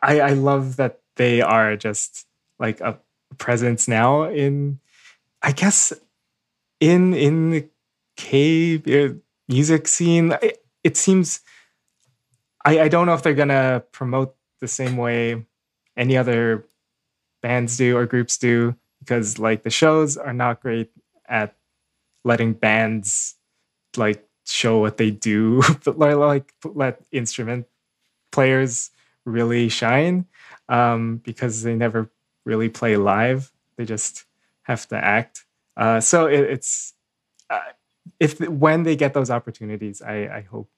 I, 0.04 0.20
I 0.20 0.34
love 0.34 0.76
that 0.76 1.00
they 1.16 1.42
are 1.42 1.76
just 1.76 2.28
like 2.60 2.82
a 2.82 3.00
presence 3.38 3.88
now 3.88 4.24
in, 4.24 4.80
I 5.42 5.52
guess, 5.52 5.94
in 6.80 7.14
in 7.14 7.52
the 7.52 7.68
K 8.18 8.76
uh, 8.78 9.14
music 9.48 9.88
scene. 9.88 10.34
It, 10.42 10.64
it 10.84 10.98
seems 10.98 11.42
I, 12.66 12.82
I 12.82 12.88
don't 12.88 13.06
know 13.06 13.14
if 13.14 13.24
they're 13.24 13.34
gonna 13.34 13.84
promote 13.92 14.36
the 14.60 14.68
same 14.68 14.98
way 14.98 15.46
any 15.98 16.18
other 16.18 16.66
bands 17.42 17.78
do 17.78 17.98
or 17.98 18.06
groups 18.06 18.38
do 18.38 18.76
because 19.00 19.40
like 19.40 19.64
the 19.64 19.70
shows 19.70 20.18
are 20.18 20.34
not 20.34 20.62
great 20.62 20.92
at 21.28 21.56
letting 22.24 22.54
bands 22.54 23.36
like 23.98 24.28
show 24.46 24.80
what 24.80 24.98
they 24.98 25.12
do 25.12 25.62
but 25.84 25.98
like, 25.98 26.54
let 26.64 27.02
instrument 27.12 27.66
players 28.32 28.92
really 29.26 29.70
shine 29.70 30.26
um, 30.70 31.18
because 31.18 31.64
they 31.64 31.76
never 31.76 32.10
really 32.46 32.70
play 32.70 32.98
live 32.98 33.52
they 33.78 33.86
just 33.86 34.26
have 34.64 34.88
to 34.88 34.96
act 34.96 35.46
uh, 35.78 36.00
so 36.00 36.28
it, 36.28 36.42
it's 36.42 36.94
uh, 37.50 37.60
if 38.20 38.40
when 38.40 38.84
they 38.84 38.96
get 38.96 39.14
those 39.14 39.30
opportunities 39.30 40.02
I, 40.02 40.28
I 40.28 40.42
hope 40.42 40.70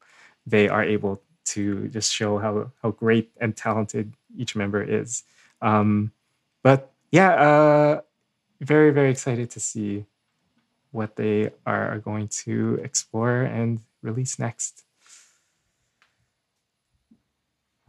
they 0.46 0.68
are 0.68 0.84
able 0.84 1.22
to 1.46 1.88
just 1.90 2.14
show 2.14 2.38
how 2.38 2.72
how 2.82 2.92
great 2.92 3.32
and 3.40 3.56
talented 3.56 4.14
each 4.38 4.56
member 4.56 4.82
is. 4.82 5.24
Um, 5.62 6.12
but 6.64 6.92
yeah, 7.12 7.32
uh, 7.34 8.02
very 8.62 8.92
very 8.92 9.12
excited 9.12 9.52
to 9.52 9.60
see 9.60 10.06
what 10.92 11.16
they 11.16 11.52
are 11.66 12.00
going 12.00 12.28
to 12.28 12.80
explore 12.84 13.42
and 13.42 13.82
release 14.02 14.40
next. 14.40 14.84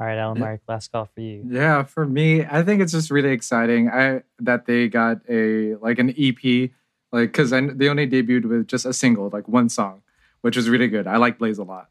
All 0.01 0.07
right, 0.07 0.19
Alan 0.19 0.41
Mark, 0.41 0.61
last 0.67 0.91
call 0.91 1.05
for 1.15 1.21
you. 1.21 1.45
Yeah, 1.49 1.85
for 1.85 2.05
me, 2.05 2.45
I 2.45 2.63
think 2.65 2.83
it's 2.83 2.91
just 2.91 3.13
really 3.13 3.31
exciting. 3.31 3.89
I 3.89 4.23
that 4.41 4.67
they 4.67 4.89
got 4.89 5.19
a 5.29 5.77
like 5.77 6.01
an 6.01 6.11
EP, 6.19 6.71
like 7.13 7.31
because 7.31 7.51
they 7.51 7.89
only 7.89 8.09
debuted 8.09 8.47
with 8.47 8.67
just 8.67 8.87
a 8.87 8.93
single, 8.93 9.31
like 9.31 9.47
one 9.47 9.69
song, 9.69 10.03
which 10.41 10.57
was 10.57 10.69
really 10.69 10.89
good. 10.89 11.07
I 11.07 11.19
like 11.19 11.39
Blaze 11.39 11.59
a 11.59 11.63
lot, 11.63 11.91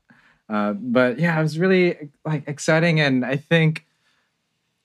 uh, 0.49 0.73
but 0.73 1.17
yeah, 1.17 1.39
it 1.39 1.43
was 1.43 1.57
really 1.57 2.09
like 2.25 2.43
exciting, 2.45 2.99
and 2.99 3.23
I 3.23 3.37
think, 3.37 3.85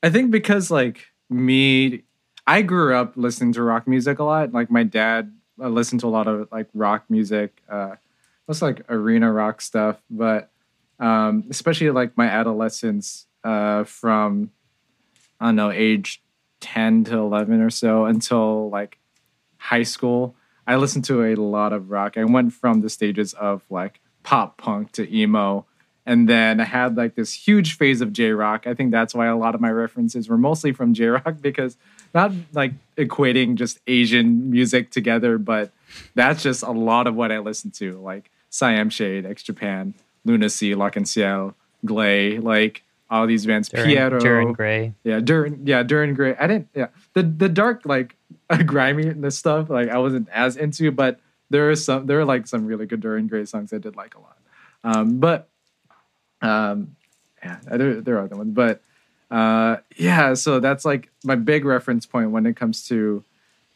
I 0.01 0.11
think 0.11 0.31
because 0.31 0.71
like 0.71 1.09
me, 1.31 2.03
I 2.47 2.63
grew 2.63 2.95
up 2.95 3.13
listening 3.17 3.53
to 3.55 3.63
rock 3.63 3.87
music 3.87 4.19
a 4.19 4.25
lot. 4.25 4.53
Like 4.53 4.71
my 4.71 4.83
dad 4.83 5.33
uh, 5.61 5.69
listened 5.69 6.01
to 6.01 6.07
a 6.07 6.09
lot 6.09 6.27
of 6.27 6.49
like 6.51 6.69
rock 6.75 7.05
music, 7.09 7.63
uh, 7.69 7.97
most 8.47 8.63
like 8.63 8.83
arena 8.89 9.31
rock 9.33 9.61
stuff, 9.61 10.01
but 10.11 10.51
um, 10.99 11.45
especially 11.51 11.91
like 11.91 12.17
my 12.17 12.27
adolescence 12.27 13.27
uh, 13.45 13.85
from 13.85 14.51
I 15.41 15.47
don't 15.47 15.57
know 15.57 15.71
age 15.71 16.23
ten 16.61 17.05
to 17.05 17.19
eleven 17.19 17.61
or 17.61 17.71
so 17.71 18.07
until 18.07 18.71
like 18.71 18.99
high 19.59 19.83
school. 19.83 20.35
I 20.67 20.77
listened 20.77 21.05
to 21.07 21.25
a 21.25 21.35
lot 21.35 21.73
of 21.73 21.91
rock. 21.91 22.17
I 22.17 22.25
went 22.25 22.53
from 22.53 22.81
the 22.81 22.91
stages 22.91 23.33
of 23.35 23.63
like 23.71 24.01
pop 24.23 24.59
punk 24.59 24.93
to 24.93 25.15
emo, 25.15 25.67
and 26.09 26.27
then 26.27 26.59
I 26.59 26.65
had 26.65 26.97
like 26.97 27.17
this 27.17 27.35
huge 27.35 27.77
phase 27.77 28.01
of 28.01 28.15
J 28.15 28.31
rock. 28.31 28.67
I 28.67 28.73
think 28.73 28.93
that's 28.93 29.15
why 29.15 29.27
a 29.27 29.37
lot 29.37 29.55
of 29.55 29.61
my 29.61 29.71
references 29.71 30.27
were 30.27 30.39
mostly 30.39 30.73
from 30.73 30.95
J 30.95 31.09
rock 31.09 31.35
because 31.43 31.77
not 32.15 32.33
like 32.55 32.73
equating 32.97 33.57
just 33.57 33.79
Asian 33.87 34.51
music 34.51 34.91
together, 34.91 35.37
but 35.37 35.71
that's 36.15 36.43
just 36.43 36.63
a 36.63 36.71
lot 36.71 37.07
of 37.07 37.15
what 37.15 37.31
I 37.31 37.41
listened 37.41 37.75
to, 37.75 38.01
like 38.01 38.31
Siam 38.49 38.89
Shade, 38.89 39.27
X 39.27 39.43
Japan, 39.43 39.93
Luna 40.25 40.49
Sea, 40.49 40.75
Lock 40.75 40.97
and 40.97 41.07
Ciel, 41.07 41.55
Glay, 41.85 42.39
like 42.39 42.85
all 43.11 43.27
these 43.27 43.45
bands, 43.45 43.69
Pierrot, 43.69 44.23
Duran 44.23 44.55
Gray. 44.55 44.95
yeah, 45.05 45.21
Duran, 45.21 45.67
yeah, 45.67 45.83
Dir 45.83 46.05
en 46.05 46.15
grey. 46.15 46.35
I 46.41 46.47
didn't, 46.47 46.69
yeah, 46.75 46.89
the 47.13 47.23
the 47.23 47.51
dark 47.51 47.83
like 47.85 48.17
grimy 48.65 49.11
the 49.11 49.31
stuff 49.31 49.69
like 49.69 49.91
I 49.91 49.99
wasn't 49.99 50.31
as 50.31 50.57
into, 50.57 50.91
but 50.91 51.21
there 51.51 51.71
are 51.71 51.77
some 51.77 52.07
there 52.07 52.19
are 52.19 52.25
like 52.25 52.47
some 52.47 52.65
really 52.65 52.87
good 52.87 53.01
Dir 53.01 53.19
en 53.19 53.27
grey 53.27 53.45
songs 53.45 53.75
I 53.75 53.79
did 53.79 53.95
like 53.95 54.15
a 54.15 54.21
lot. 54.21 54.39
Um, 54.85 55.19
but 55.19 55.51
um, 56.43 56.97
yeah, 57.43 57.59
there 57.65 58.01
there 58.01 58.17
are 58.19 58.25
other 58.25 58.37
ones, 58.37 58.53
but 58.55 58.83
uh, 59.31 59.79
yeah, 59.97 60.35
so 60.35 60.61
that's 60.61 60.85
like 60.85 61.11
my 61.25 61.35
big 61.35 61.65
reference 61.65 62.07
point 62.07 62.31
when 62.31 62.47
it 62.47 62.57
comes 62.57 62.87
to 62.89 63.25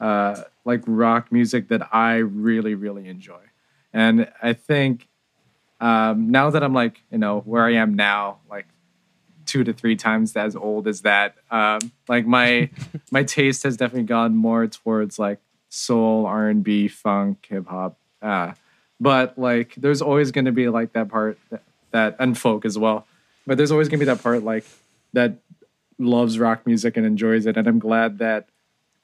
uh, 0.01 0.43
like 0.65 0.83
rock 0.87 1.31
music 1.31 1.69
that 1.69 1.95
I 1.95 2.17
really 2.17 2.75
really 2.75 3.09
enjoy, 3.09 3.41
and 3.93 4.31
I 4.43 4.53
think 4.53 5.09
um, 5.81 6.31
now 6.31 6.51
that 6.51 6.63
I'm 6.63 6.75
like 6.75 7.03
you 7.11 7.19
know 7.19 7.41
where 7.41 7.65
I 7.65 7.75
am 7.75 7.95
now, 7.95 8.39
like 8.51 8.67
two 9.47 9.65
to 9.65 9.73
three 9.73 9.97
times 9.97 10.37
as 10.37 10.57
old 10.57 10.89
as 10.89 11.03
that. 11.03 11.37
Um, 11.51 11.93
like 12.09 12.27
my 12.27 12.71
my 13.11 13.23
taste 13.23 13.63
has 13.65 13.77
definitely 13.77 14.05
gone 14.05 14.35
more 14.35 14.67
towards 14.67 15.19
like 15.19 15.39
soul, 15.69 16.27
R 16.27 16.49
and 16.49 16.63
B, 16.63 16.89
funk, 16.89 17.47
hip 17.49 17.67
hop. 17.67 17.99
Uh, 18.21 18.53
but 19.01 19.39
like, 19.39 19.75
there's 19.77 20.03
always 20.03 20.31
going 20.31 20.45
to 20.45 20.53
be 20.53 20.69
like 20.69 20.93
that 20.93 21.09
part 21.09 21.39
that, 21.51 21.63
that 21.93 22.17
and 22.19 22.37
folk 22.37 22.65
as 22.65 22.77
well. 22.77 23.07
But 23.47 23.57
there's 23.57 23.73
always 23.73 23.89
going 23.89 23.99
to 24.01 24.07
be 24.07 24.13
that 24.13 24.23
part 24.23 24.43
like 24.43 24.65
that 25.13 25.35
loves 25.99 26.39
rock 26.39 26.67
music 26.67 26.97
and 26.97 27.07
enjoys 27.07 27.47
it. 27.47 27.57
And 27.57 27.67
I'm 27.67 27.79
glad 27.79 28.19
that 28.19 28.49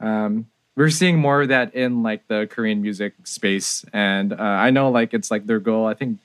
um, 0.01 0.47
we're 0.77 0.91
seeing 0.91 1.19
more 1.19 1.43
of 1.43 1.49
that 1.49 1.75
in 1.75 2.03
like 2.03 2.27
the 2.29 2.47
Korean 2.51 2.83
music 2.83 3.15
space. 3.25 3.85
And 3.93 4.33
uh, 4.33 4.37
I 4.37 4.71
know 4.71 4.91
like 4.91 5.15
it's 5.15 5.31
like 5.31 5.47
their 5.47 5.61
goal. 5.61 5.87
I 5.87 5.95
think 5.95 6.19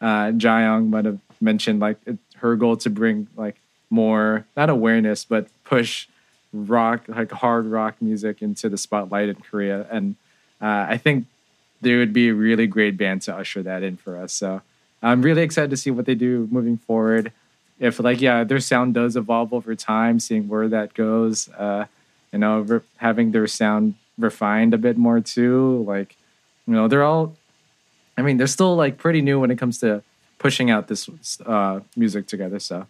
uh, 0.00 0.32
Jayoung 0.32 0.88
might 0.88 1.04
have 1.04 1.18
mentioned 1.40 1.80
like 1.80 1.98
it, 2.06 2.18
her 2.36 2.56
goal 2.56 2.76
to 2.78 2.90
bring 2.90 3.28
like 3.36 3.56
more 3.90 4.46
not 4.56 4.70
awareness 4.70 5.24
but 5.24 5.48
push 5.64 6.06
rock 6.52 7.02
like 7.08 7.30
hard 7.32 7.66
rock 7.66 7.96
music 8.00 8.40
into 8.40 8.68
the 8.68 8.78
spotlight 8.78 9.28
in 9.28 9.36
Korea. 9.36 9.86
And 9.90 10.16
uh, 10.60 10.86
I 10.88 10.96
think 10.96 11.26
they 11.80 11.96
would 11.96 12.12
be 12.12 12.28
a 12.28 12.34
really 12.34 12.66
great 12.66 12.96
band 12.96 13.22
to 13.22 13.34
usher 13.34 13.62
that 13.62 13.82
in 13.82 13.96
for 13.96 14.16
us. 14.16 14.32
So 14.32 14.62
I'm 15.02 15.22
really 15.22 15.42
excited 15.42 15.70
to 15.70 15.76
see 15.76 15.90
what 15.90 16.06
they 16.06 16.14
do 16.14 16.48
moving 16.50 16.76
forward. 16.76 17.32
If 17.78 17.98
like 18.00 18.20
yeah, 18.20 18.44
their 18.44 18.60
sound 18.60 18.94
does 18.94 19.16
evolve 19.16 19.52
over 19.52 19.74
time, 19.74 20.20
seeing 20.20 20.48
where 20.48 20.68
that 20.68 20.94
goes. 20.94 21.48
Uh, 21.48 21.86
you 22.32 22.38
know, 22.38 22.60
re- 22.60 22.80
having 22.98 23.32
their 23.32 23.46
sound 23.46 23.94
refined 24.18 24.74
a 24.74 24.78
bit 24.78 24.96
more 24.96 25.20
too. 25.20 25.84
Like, 25.86 26.16
you 26.66 26.74
know, 26.74 26.88
they're 26.88 27.02
all. 27.02 27.36
I 28.16 28.22
mean, 28.22 28.36
they're 28.36 28.46
still 28.46 28.76
like 28.76 28.98
pretty 28.98 29.22
new 29.22 29.40
when 29.40 29.50
it 29.50 29.56
comes 29.56 29.78
to 29.78 30.02
pushing 30.38 30.70
out 30.70 30.88
this 30.88 31.08
uh, 31.46 31.80
music 31.96 32.26
together. 32.26 32.58
So, 32.58 32.86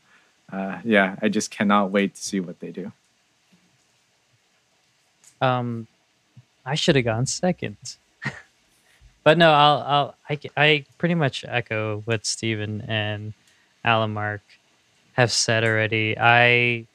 uh, 0.52 0.80
yeah, 0.84 1.16
I 1.22 1.28
just 1.28 1.50
cannot 1.50 1.90
wait 1.90 2.16
to 2.16 2.22
see 2.22 2.40
what 2.40 2.58
they 2.60 2.70
do. 2.70 2.92
Um, 5.40 5.86
I 6.66 6.74
should 6.74 6.96
have 6.96 7.04
gone 7.04 7.26
second, 7.26 7.76
but 9.24 9.38
no, 9.38 9.52
I'll, 9.52 9.78
I'll, 9.86 10.14
I, 10.28 10.38
I 10.56 10.84
pretty 10.98 11.14
much 11.14 11.44
echo 11.46 12.02
what 12.04 12.26
Steven 12.26 12.82
and 12.82 13.32
Alan 13.84 14.12
Mark 14.12 14.42
have 15.12 15.32
said 15.32 15.64
already. 15.64 16.16
I, 16.18 16.86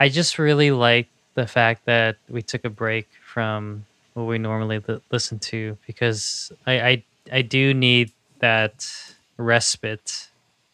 I 0.00 0.08
just 0.08 0.38
really 0.38 0.70
like 0.70 1.08
the 1.34 1.46
fact 1.46 1.86
that 1.86 2.16
we 2.28 2.42
took 2.42 2.64
a 2.64 2.70
break 2.70 3.08
from 3.24 3.86
what 4.14 4.24
we 4.24 4.38
normally 4.38 4.80
li- 4.86 5.00
listen 5.10 5.38
to 5.38 5.78
because 5.86 6.52
I, 6.66 6.80
I, 6.80 7.04
I 7.32 7.42
do 7.42 7.72
need 7.72 8.12
that 8.40 8.90
respite, 9.36 10.28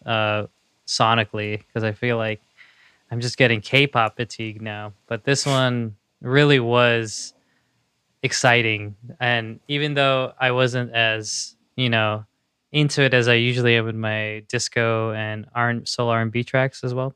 uh, 0.06 0.46
sonically 0.86 1.58
because 1.58 1.84
I 1.84 1.92
feel 1.92 2.16
like 2.16 2.40
I'm 3.10 3.20
just 3.20 3.36
getting 3.36 3.60
K-pop 3.60 4.16
fatigue 4.16 4.60
now. 4.60 4.92
But 5.06 5.24
this 5.24 5.46
one 5.46 5.96
really 6.20 6.60
was 6.60 7.34
exciting, 8.28 8.94
and 9.18 9.60
even 9.68 9.94
though 9.94 10.34
I 10.38 10.50
wasn't 10.50 10.92
as 10.92 11.56
you 11.76 11.88
know 11.88 12.26
into 12.72 13.02
it 13.02 13.14
as 13.14 13.26
I 13.28 13.34
usually 13.34 13.76
am 13.76 13.86
with 13.86 13.94
my 13.94 14.44
disco 14.48 15.12
and 15.12 15.46
R 15.54 15.80
soul 15.84 16.10
R 16.10 16.20
and 16.20 16.30
B 16.30 16.44
tracks 16.44 16.84
as 16.84 16.92
well. 16.92 17.14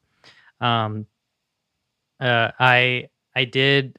Um, 0.61 1.07
uh, 2.19 2.51
I 2.59 3.09
I 3.37 3.45
did 3.45 3.99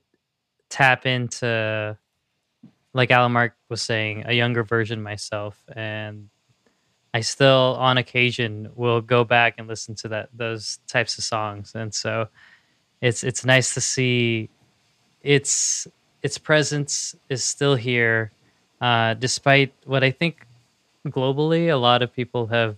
tap 0.69 1.05
into 1.05 1.97
like 2.93 3.11
Alan 3.11 3.31
Mark 3.31 3.53
was 3.69 3.81
saying, 3.81 4.23
a 4.25 4.33
younger 4.33 4.63
version 4.63 5.01
myself, 5.01 5.61
and 5.75 6.29
I 7.13 7.21
still, 7.21 7.75
on 7.79 7.97
occasion, 7.97 8.69
will 8.75 9.01
go 9.01 9.23
back 9.23 9.55
and 9.57 9.67
listen 9.67 9.93
to 9.95 10.07
that 10.09 10.29
those 10.33 10.79
types 10.87 11.17
of 11.19 11.23
songs, 11.23 11.73
and 11.75 11.93
so 11.93 12.27
it's 13.01 13.23
it's 13.23 13.45
nice 13.45 13.73
to 13.75 13.81
see 13.81 14.49
its 15.21 15.87
its 16.23 16.37
presence 16.39 17.15
is 17.29 17.43
still 17.43 17.75
here, 17.75 18.31
uh, 18.81 19.13
despite 19.15 19.73
what 19.85 20.03
I 20.03 20.11
think 20.11 20.47
globally 21.07 21.69
a 21.69 21.75
lot 21.77 22.01
of 22.01 22.13
people 22.13 22.47
have 22.47 22.77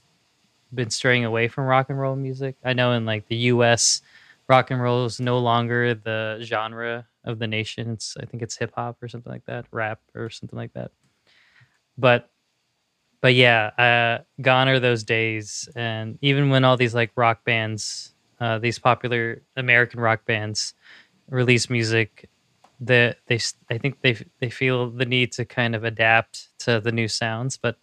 been 0.73 0.89
straying 0.89 1.25
away 1.25 1.47
from 1.47 1.65
rock 1.65 1.89
and 1.89 1.99
roll 1.99 2.15
music. 2.15 2.55
I 2.63 2.73
know 2.73 2.93
in 2.93 3.05
like 3.05 3.27
the 3.27 3.35
U.S., 3.53 4.01
rock 4.47 4.71
and 4.71 4.81
roll 4.81 5.05
is 5.05 5.19
no 5.19 5.39
longer 5.39 5.95
the 5.95 6.39
genre 6.43 7.07
of 7.23 7.39
the 7.39 7.47
nation. 7.47 7.91
It's 7.91 8.17
I 8.21 8.25
think 8.25 8.43
it's 8.43 8.57
hip 8.57 8.73
hop 8.75 8.97
or 9.01 9.07
something 9.07 9.31
like 9.31 9.45
that, 9.45 9.65
rap 9.71 9.99
or 10.15 10.29
something 10.29 10.57
like 10.57 10.73
that. 10.73 10.91
But 11.97 12.29
but 13.21 13.33
yeah, 13.35 13.67
uh, 13.77 14.23
gone 14.41 14.67
are 14.69 14.79
those 14.79 15.03
days. 15.03 15.69
And 15.75 16.17
even 16.21 16.49
when 16.49 16.63
all 16.63 16.77
these 16.77 16.95
like 16.95 17.11
rock 17.15 17.43
bands, 17.43 18.13
uh, 18.39 18.59
these 18.59 18.79
popular 18.79 19.41
American 19.57 19.99
rock 19.99 20.25
bands, 20.25 20.73
release 21.29 21.69
music, 21.69 22.29
that 22.79 23.17
they 23.27 23.39
I 23.69 23.77
think 23.77 24.01
they 24.01 24.17
they 24.39 24.49
feel 24.49 24.89
the 24.89 25.05
need 25.05 25.31
to 25.33 25.45
kind 25.45 25.75
of 25.75 25.83
adapt 25.83 26.57
to 26.59 26.79
the 26.79 26.91
new 26.91 27.07
sounds. 27.07 27.57
But 27.57 27.77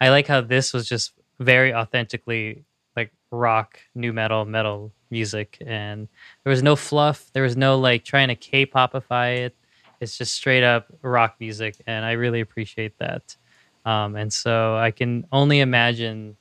I 0.00 0.08
like 0.10 0.26
how 0.26 0.40
this 0.40 0.72
was 0.72 0.88
just 0.88 1.12
very 1.38 1.74
authentically 1.74 2.64
like 2.96 3.12
rock, 3.30 3.80
nu 3.94 4.12
metal, 4.12 4.44
metal 4.44 4.92
music, 5.10 5.58
and 5.64 6.08
there 6.44 6.50
was 6.50 6.62
no 6.62 6.76
fluff. 6.76 7.30
There 7.32 7.42
was 7.42 7.56
no 7.56 7.78
like 7.78 8.04
trying 8.04 8.28
to 8.28 8.34
K-popify 8.34 9.38
it. 9.38 9.56
It's 10.00 10.16
just 10.16 10.34
straight 10.34 10.64
up 10.64 10.86
rock 11.02 11.36
music, 11.40 11.76
and 11.86 12.04
I 12.04 12.12
really 12.12 12.40
appreciate 12.40 12.98
that. 12.98 13.36
Um, 13.84 14.16
and 14.16 14.32
so 14.32 14.76
I 14.76 14.90
can 14.90 15.26
only 15.32 15.60
imagine, 15.60 16.36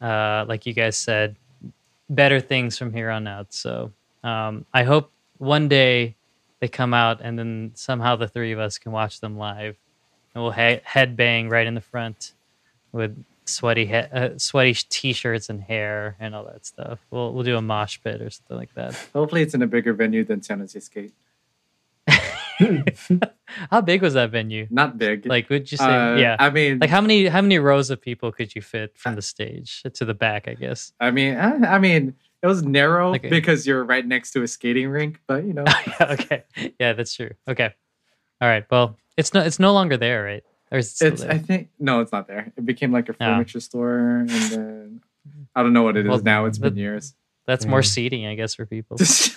uh, 0.00 0.44
like 0.48 0.66
you 0.66 0.72
guys 0.72 0.96
said, 0.96 1.36
better 2.10 2.40
things 2.40 2.76
from 2.76 2.92
here 2.92 3.10
on 3.10 3.26
out. 3.26 3.52
So 3.54 3.92
um, 4.22 4.66
I 4.74 4.82
hope 4.82 5.12
one 5.38 5.68
day 5.68 6.16
they 6.64 6.68
come 6.68 6.94
out, 6.94 7.20
and 7.20 7.38
then 7.38 7.72
somehow 7.74 8.16
the 8.16 8.26
three 8.26 8.52
of 8.52 8.58
us 8.58 8.78
can 8.78 8.90
watch 8.90 9.20
them 9.20 9.36
live, 9.36 9.76
and 10.34 10.42
we'll 10.42 10.52
he- 10.52 10.80
head 10.82 11.14
bang 11.14 11.50
right 11.50 11.66
in 11.66 11.74
the 11.74 11.82
front 11.82 12.32
with 12.90 13.22
sweaty 13.44 13.92
uh, 13.92 14.30
sweaty 14.38 14.72
t-shirts 14.88 15.50
and 15.50 15.60
hair 15.60 16.16
and 16.18 16.34
all 16.34 16.44
that 16.44 16.64
stuff. 16.64 17.00
We'll 17.10 17.34
we'll 17.34 17.44
do 17.44 17.58
a 17.58 17.60
mosh 17.60 17.98
pit 18.02 18.22
or 18.22 18.30
something 18.30 18.56
like 18.56 18.72
that. 18.76 18.94
Hopefully, 19.12 19.42
it's 19.42 19.52
in 19.52 19.60
a 19.60 19.66
bigger 19.66 19.92
venue 19.92 20.24
than 20.24 20.40
San 20.40 20.60
Jose 20.60 20.80
Skate. 20.80 21.12
How 23.70 23.82
big 23.82 24.00
was 24.00 24.14
that 24.14 24.30
venue? 24.30 24.66
Not 24.70 24.96
big. 24.96 25.26
Like, 25.26 25.50
would 25.50 25.70
you 25.70 25.76
say? 25.76 25.84
Uh, 25.84 26.16
yeah. 26.16 26.36
I 26.38 26.48
mean, 26.48 26.78
like 26.78 26.88
how 26.88 27.02
many 27.02 27.26
how 27.26 27.42
many 27.42 27.58
rows 27.58 27.90
of 27.90 28.00
people 28.00 28.32
could 28.32 28.54
you 28.54 28.62
fit 28.62 28.96
from 28.96 29.16
the 29.16 29.22
stage 29.22 29.82
to 29.92 30.04
the 30.06 30.14
back? 30.14 30.48
I 30.48 30.54
guess. 30.54 30.94
I 30.98 31.10
mean, 31.10 31.36
I, 31.36 31.74
I 31.74 31.78
mean, 31.78 32.14
it 32.44 32.46
was 32.46 32.62
narrow 32.62 33.14
Okay. 33.14 33.30
because 33.30 33.66
you're 33.66 33.82
right 33.84 34.04
next 34.06 34.32
to 34.32 34.42
a 34.42 34.46
skating 34.46 34.88
rink, 34.90 35.18
but 35.26 35.44
you 35.44 35.54
know, 35.54 35.64
yeah. 35.86 36.12
Okay. 36.12 36.44
Yeah, 36.78 36.92
that's 36.92 37.14
true. 37.14 37.30
Okay. 37.48 37.72
All 38.42 38.48
right. 38.48 38.64
Well, 38.70 38.98
it's 39.16 39.32
no 39.32 39.40
it's 39.40 39.58
no 39.58 39.72
longer 39.72 39.96
there, 39.96 40.22
right? 40.22 40.44
Or 40.70 40.76
is 40.78 40.88
it 40.88 40.96
still 40.96 41.12
it's. 41.14 41.22
there? 41.22 41.30
I 41.32 41.38
think 41.38 41.70
no, 41.78 42.00
it's 42.00 42.12
not 42.12 42.28
there. 42.28 42.52
It 42.56 42.66
became 42.66 42.92
like 42.92 43.08
a 43.08 43.12
Oh. 43.12 43.16
furniture 43.18 43.60
store, 43.60 43.98
and 44.18 44.28
then 44.28 45.00
I 45.56 45.62
don't 45.62 45.72
know 45.72 45.82
what 45.84 45.96
it 45.96 46.04
is 46.04 46.10
Well, 46.10 46.20
now. 46.22 46.44
It's 46.44 46.58
been 46.58 46.76
years. 46.76 47.14
That's 47.46 47.64
more 47.66 47.80
Mm. 47.80 47.86
seating, 47.86 48.26
I 48.26 48.34
guess, 48.34 48.54
for 48.54 48.66
people. 48.66 48.96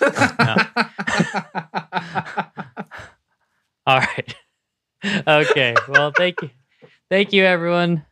All 3.86 4.00
right. 4.00 4.34
okay. 5.26 5.74
Well, 5.88 6.12
thank 6.16 6.42
you. 6.42 6.50
Thank 7.10 7.32
you, 7.32 7.44
everyone, 7.44 8.04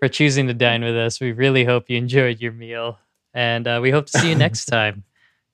for 0.00 0.08
choosing 0.08 0.46
to 0.48 0.54
dine 0.54 0.82
with 0.82 0.96
us. 0.96 1.20
We 1.20 1.32
really 1.32 1.64
hope 1.64 1.88
you 1.88 1.96
enjoyed 1.96 2.40
your 2.40 2.52
meal, 2.52 2.98
and 3.34 3.66
uh, 3.66 3.78
we 3.82 3.90
hope 3.90 4.06
to 4.06 4.18
see 4.18 4.30
you 4.30 4.34
next 4.34 4.64
time. 4.66 5.04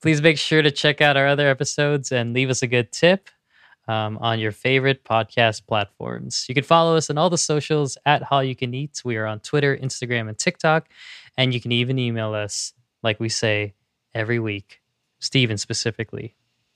Please 0.03 0.21
make 0.21 0.39
sure 0.39 0.63
to 0.63 0.71
check 0.71 1.01
out 1.01 1.17
our 1.17 1.27
other 1.27 1.49
episodes 1.49 2.13
and 2.13 2.35
leave 2.35 2.51
us 2.51 2.63
a 2.63 2.67
good 2.67 2.93
tip 2.93 3.31
um, 3.89 4.19
on 4.19 4.39
your 4.39 4.53
favorite 4.53 5.05
podcast 5.05 5.67
platforms. 5.67 6.47
You 6.49 6.55
can 6.55 6.65
follow 6.65 6.97
us 6.97 7.11
on 7.11 7.19
all 7.19 7.31
the 7.31 7.39
socials 7.39 7.97
at 8.05 8.23
Hallyu 8.23 8.57
Can 8.57 8.75
Eat. 8.75 9.03
We 9.05 9.17
are 9.17 9.27
on 9.27 9.41
Twitter, 9.41 9.77
Instagram, 9.77 10.29
and 10.29 10.39
TikTok, 10.39 10.89
and 11.37 11.53
you 11.53 11.61
can 11.61 11.73
even 11.73 11.99
email 11.99 12.35
us, 12.35 12.73
like 13.03 13.21
we 13.21 13.29
say 13.29 13.75
every 14.15 14.39
week. 14.39 14.81
Steven 15.21 15.57
specifically, 15.57 16.35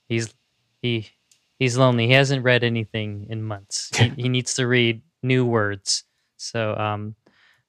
he's 0.09 0.35
he 0.81 1.11
he's 1.59 1.77
lonely. 1.77 2.07
He 2.07 2.13
hasn't 2.15 2.45
read 2.45 2.65
anything 2.65 3.27
in 3.29 3.43
months. 3.43 3.95
He, 3.97 4.09
he 4.17 4.29
needs 4.29 4.55
to 4.55 4.67
read 4.67 5.03
new 5.23 5.45
words. 5.45 6.05
So 6.37 6.75
um, 6.77 7.15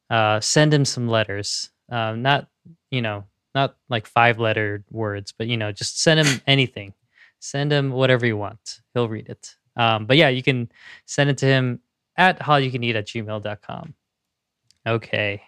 uh, 0.09 0.39
send 0.39 0.73
him 0.73 0.85
some 0.85 1.07
letters. 1.07 1.69
Um, 1.91 2.21
not 2.21 2.47
you 2.91 3.01
know 3.01 3.25
not 3.55 3.75
like 3.89 4.07
five 4.07 4.39
letter 4.39 4.83
words, 4.91 5.33
but 5.37 5.47
you 5.47 5.57
know 5.57 5.71
just 5.71 6.01
send 6.01 6.19
him 6.19 6.41
anything. 6.47 6.93
Send 7.39 7.71
him 7.71 7.91
whatever 7.91 8.25
you 8.25 8.37
want. 8.37 8.81
He'll 8.93 9.09
read 9.09 9.29
it. 9.29 9.55
Um, 9.75 10.05
but 10.05 10.17
yeah, 10.17 10.29
you 10.29 10.43
can 10.43 10.69
send 11.05 11.29
it 11.29 11.37
to 11.39 11.45
him 11.45 11.79
at 12.17 12.39
hallyucaneat 12.39 12.95
at 12.95 13.07
gmail.com. 13.07 13.93
Okay. 14.85 15.41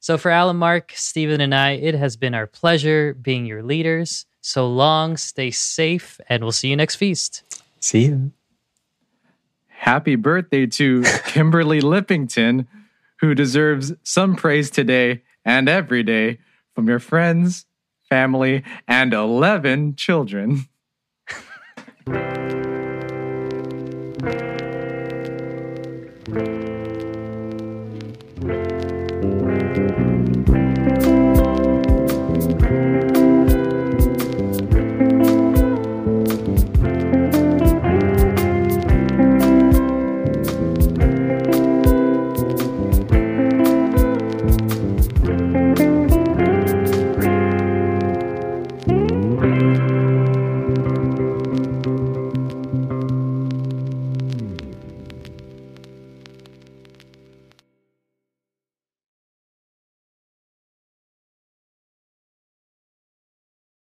So 0.00 0.18
for 0.18 0.30
Alan, 0.30 0.56
Mark, 0.56 0.92
Steven, 0.94 1.40
and 1.40 1.54
I, 1.54 1.72
it 1.72 1.94
has 1.94 2.16
been 2.16 2.34
our 2.34 2.46
pleasure 2.46 3.14
being 3.14 3.46
your 3.46 3.62
leaders. 3.62 4.26
So 4.40 4.68
long, 4.68 5.16
stay 5.16 5.52
safe, 5.52 6.20
and 6.28 6.42
we'll 6.42 6.52
see 6.52 6.68
you 6.68 6.76
next 6.76 6.96
feast. 6.96 7.44
See 7.78 8.06
you. 8.06 8.32
Happy 9.68 10.16
birthday 10.16 10.66
to 10.66 11.02
Kimberly 11.26 11.80
Lippington, 11.80 12.66
who 13.20 13.34
deserves 13.34 13.92
some 14.02 14.34
praise 14.34 14.70
today 14.70 15.22
and 15.44 15.68
every 15.68 16.02
day 16.02 16.38
from 16.74 16.88
your 16.88 16.98
friends, 16.98 17.66
family, 18.08 18.64
and 18.88 19.12
11 19.12 19.96
children. 19.96 20.66